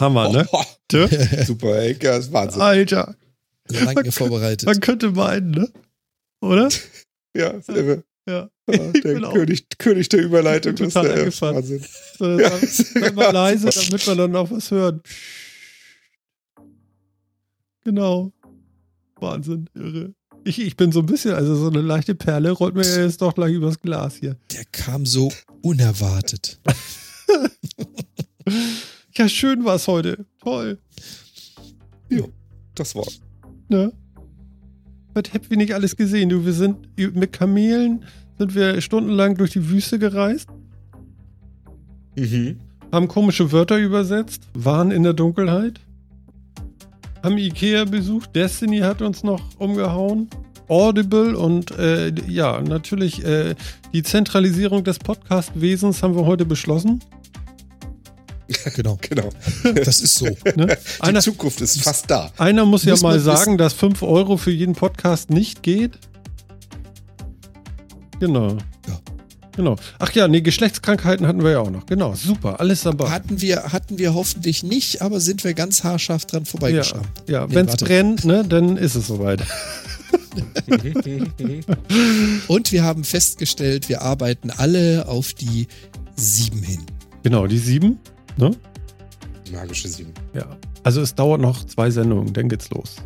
Hammer, 0.00 0.28
ne? 0.30 0.48
Oh, 0.50 0.64
Tö? 0.88 1.06
super, 1.46 1.78
ey, 1.78 1.96
das 1.96 2.26
ist 2.26 2.32
Wahnsinn. 2.32 2.60
Alter, 2.60 3.16
Lange 3.68 4.10
vorbereitet. 4.10 4.66
man 4.66 4.80
könnte 4.80 5.12
meinen, 5.12 5.52
ne? 5.52 5.72
Oder? 6.40 6.68
Ja, 7.36 7.54
irre. 7.68 8.04
Ja. 8.26 8.50
Ja, 8.68 8.90
Ich 8.94 9.02
der 9.02 9.28
auch 9.28 9.32
König, 9.32 9.66
König 9.78 10.08
der 10.08 10.22
Überleitung. 10.22 10.74
Ist 10.76 10.94
der 10.94 11.14
angefangen. 11.14 11.56
Wahnsinn. 11.56 11.84
So, 12.18 12.38
Ja, 12.38 12.50
dann 12.94 13.14
mal 13.14 13.32
leise, 13.32 13.70
damit 13.70 14.06
man 14.06 14.18
dann 14.18 14.36
auch 14.36 14.50
was 14.50 14.70
hört. 14.70 15.06
Genau. 17.84 18.32
Wahnsinn, 19.16 19.68
irre. 19.74 20.14
Ich, 20.44 20.58
ich 20.60 20.76
bin 20.76 20.90
so 20.90 21.00
ein 21.00 21.06
bisschen, 21.06 21.34
also 21.34 21.54
so 21.54 21.68
eine 21.68 21.82
leichte 21.82 22.14
Perle 22.14 22.50
rollt 22.52 22.74
mir 22.74 22.82
jetzt 22.82 23.20
doch 23.20 23.34
gleich 23.34 23.52
übers 23.52 23.78
Glas 23.80 24.16
hier. 24.16 24.36
Der 24.52 24.64
kam 24.72 25.04
so 25.06 25.30
unerwartet. 25.62 26.60
Ja, 29.16 29.28
schön 29.28 29.64
war 29.64 29.74
es 29.74 29.86
heute. 29.86 30.24
Toll. 30.40 30.78
Das 32.74 32.94
war's. 32.94 33.20
Ne? 33.68 33.92
Was 35.14 35.24
habt 35.34 35.50
ihr 35.50 35.56
nicht 35.56 35.74
alles 35.74 35.96
gesehen? 35.96 36.28
Du, 36.28 36.44
wir 36.44 36.52
sind 36.52 36.76
mit 36.96 37.32
Kamelen 37.32 38.04
sind 38.38 38.54
wir 38.54 38.80
stundenlang 38.80 39.36
durch 39.36 39.50
die 39.50 39.68
Wüste 39.68 39.98
gereist, 39.98 40.48
Mhm. 42.16 42.58
haben 42.92 43.08
komische 43.08 43.52
Wörter 43.52 43.78
übersetzt, 43.78 44.42
waren 44.54 44.90
in 44.90 45.02
der 45.02 45.12
Dunkelheit, 45.12 45.80
haben 47.22 47.38
Ikea 47.38 47.84
besucht, 47.84 48.34
Destiny 48.34 48.78
hat 48.78 49.02
uns 49.02 49.22
noch 49.22 49.40
umgehauen, 49.58 50.28
Audible 50.68 51.36
und 51.36 51.70
äh, 51.78 52.12
ja, 52.28 52.60
natürlich 52.62 53.24
äh, 53.24 53.54
die 53.92 54.02
Zentralisierung 54.02 54.84
des 54.84 54.98
Podcast-Wesens 54.98 56.02
haben 56.02 56.14
wir 56.16 56.24
heute 56.26 56.44
beschlossen. 56.46 57.00
Genau. 58.74 58.98
Genau. 59.00 59.28
Das 59.84 60.00
ist 60.00 60.14
so. 60.16 60.26
Ne? 60.26 60.34
Die 60.96 61.00
Einer, 61.00 61.20
Zukunft 61.20 61.60
ist 61.60 61.82
fast 61.82 62.10
da. 62.10 62.30
einer 62.38 62.64
muss 62.64 62.84
ja 62.84 62.92
Muss 62.92 63.02
man 63.02 63.12
mal 63.12 63.16
wissen. 63.18 63.36
sagen, 63.36 63.58
dass 63.58 63.72
5 63.74 64.02
Euro 64.02 64.36
für 64.36 64.50
jeden 64.50 64.74
Podcast 64.74 65.30
nicht 65.30 65.62
geht. 65.62 65.98
Genau. 68.18 68.52
Ja. 68.88 69.00
Genau. 69.56 69.76
Ach 69.98 70.12
ja, 70.12 70.28
nee, 70.28 70.40
Geschlechtskrankheiten 70.42 71.26
hatten 71.26 71.42
wir 71.42 71.50
ja 71.52 71.58
auch 71.60 71.70
noch. 71.70 71.84
Genau, 71.86 72.14
super, 72.14 72.60
alles 72.60 72.82
dabei. 72.82 73.10
Hatten 73.10 73.40
wir, 73.40 73.72
hatten 73.72 73.98
wir 73.98 74.14
hoffentlich 74.14 74.62
nicht, 74.62 75.02
aber 75.02 75.20
sind 75.20 75.42
wir 75.44 75.54
ganz 75.54 75.82
haarscharf 75.84 76.24
dran 76.26 76.44
ja, 76.44 76.50
vorbeigeschrammt. 76.50 77.08
ja 77.28 77.46
Nee, 77.46 77.54
wenn 77.54 77.68
es 77.68 77.76
brennt, 77.76 78.24
ne, 78.24 78.44
dann 78.48 78.76
ist 78.76 78.94
es 78.94 79.06
soweit. 79.08 79.42
Und 82.48 82.72
wir 82.72 82.84
haben 82.84 83.04
festgestellt, 83.04 83.88
wir 83.88 84.02
arbeiten 84.02 84.50
alle 84.50 85.06
auf 85.08 85.34
die 85.34 85.66
sieben 86.16 86.62
hin. 86.62 86.80
Genau, 87.22 87.46
die 87.46 87.58
sieben. 87.58 87.98
Ne? 88.40 88.50
Magische 89.52 89.88
Sieben. 89.88 90.12
Ja. 90.34 90.46
Also 90.84 91.00
es 91.02 91.14
dauert 91.14 91.40
noch 91.40 91.64
zwei 91.66 91.90
Sendungen, 91.90 92.32
dann 92.32 92.48
geht's 92.48 92.70
los. 92.70 92.96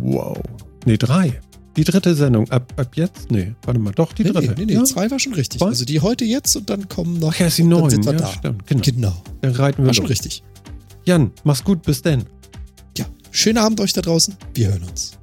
Wow. 0.00 0.36
Nee, 0.84 0.96
drei. 0.96 1.40
Die 1.76 1.84
dritte 1.84 2.14
Sendung. 2.14 2.48
Ab, 2.50 2.72
ab 2.76 2.88
jetzt? 2.94 3.30
Nee, 3.30 3.54
warte 3.64 3.80
mal, 3.80 3.92
doch, 3.92 4.12
die 4.12 4.22
Nee, 4.24 4.30
dritte. 4.30 4.48
nee, 4.48 4.54
nee, 4.58 4.64
nee, 4.66 4.72
ja? 4.74 4.84
zwei 4.84 5.10
war 5.10 5.18
schon 5.18 5.34
richtig. 5.34 5.60
Was? 5.60 5.68
Also 5.68 5.84
die 5.84 6.00
heute 6.00 6.24
jetzt 6.24 6.54
und 6.56 6.68
dann 6.70 6.88
kommen 6.88 7.18
noch. 7.18 7.32
Ach 7.34 7.40
ja, 7.40 7.46
ist 7.46 7.58
die 7.58 7.64
neun. 7.64 7.90
sind 7.90 8.04
wir 8.04 8.12
Ja, 8.12 8.18
da. 8.18 8.26
stimmt. 8.28 8.66
Genau. 8.66 8.82
Genau. 8.84 9.22
Dann 9.40 9.52
reiten 9.52 9.82
wir 9.82 9.86
War 9.88 9.94
schon 9.94 10.04
los. 10.04 10.10
richtig. 10.10 10.42
Jan, 11.04 11.30
mach's 11.44 11.64
gut, 11.64 11.82
bis 11.82 12.02
denn. 12.02 12.24
Ja. 12.96 13.06
Schönen 13.30 13.58
Abend 13.58 13.80
euch 13.80 13.92
da 13.92 14.00
draußen. 14.02 14.36
Wir 14.54 14.68
hören 14.68 14.82
uns. 14.84 15.18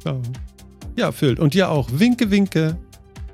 Ciao. 0.00 0.20
Ja, 0.96 1.12
Phil. 1.12 1.38
Und 1.38 1.54
dir 1.54 1.70
auch. 1.70 1.88
Winke, 1.92 2.30
winke. 2.30 2.76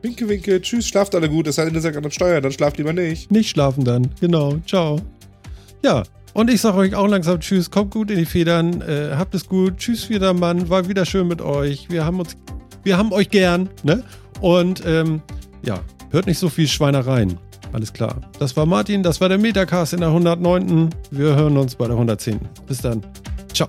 Winke, 0.02 0.28
winke. 0.28 0.60
Tschüss, 0.60 0.86
schlaft 0.86 1.14
alle 1.14 1.28
gut. 1.28 1.46
Es 1.48 1.56
sei 1.56 1.64
denn, 1.64 1.74
ihr 1.74 1.80
seid 1.80 1.96
an 1.96 2.02
der 2.04 2.10
Steuer, 2.10 2.40
dann 2.40 2.52
schlaft 2.52 2.78
lieber 2.78 2.92
nicht. 2.92 3.30
Nicht 3.32 3.50
schlafen 3.50 3.84
dann. 3.84 4.08
Genau. 4.20 4.56
Ciao. 4.66 5.00
Ja. 5.82 6.02
Und 6.34 6.50
ich 6.50 6.60
sage 6.60 6.76
euch 6.76 6.94
auch 6.94 7.06
langsam 7.06 7.40
Tschüss. 7.40 7.70
Kommt 7.70 7.92
gut 7.92 8.10
in 8.10 8.18
die 8.18 8.26
Federn. 8.26 8.82
Äh, 8.82 9.14
habt 9.16 9.34
es 9.34 9.48
gut. 9.48 9.78
Tschüss 9.78 10.10
wieder, 10.10 10.34
Mann. 10.34 10.68
War 10.68 10.86
wieder 10.88 11.06
schön 11.06 11.28
mit 11.28 11.40
euch. 11.40 11.88
Wir 11.88 12.04
haben 12.04 12.20
uns, 12.20 12.36
wir 12.84 12.98
haben 12.98 13.12
euch 13.12 13.30
gern. 13.30 13.70
Ne? 13.82 14.02
Und 14.40 14.82
ähm, 14.86 15.22
ja, 15.62 15.80
hört 16.10 16.26
nicht 16.26 16.38
so 16.38 16.50
viel 16.50 16.68
Schweinereien. 16.68 17.38
Alles 17.72 17.92
klar. 17.92 18.20
Das 18.38 18.56
war 18.56 18.66
Martin. 18.66 19.02
Das 19.02 19.20
war 19.20 19.28
der 19.28 19.38
Metacast 19.38 19.94
in 19.94 20.00
der 20.00 20.08
109. 20.08 20.90
Wir 21.10 21.34
hören 21.36 21.56
uns 21.56 21.74
bei 21.74 21.86
der 21.86 21.94
110. 21.94 22.38
Bis 22.66 22.82
dann. 22.82 23.02
Ciao. 23.52 23.68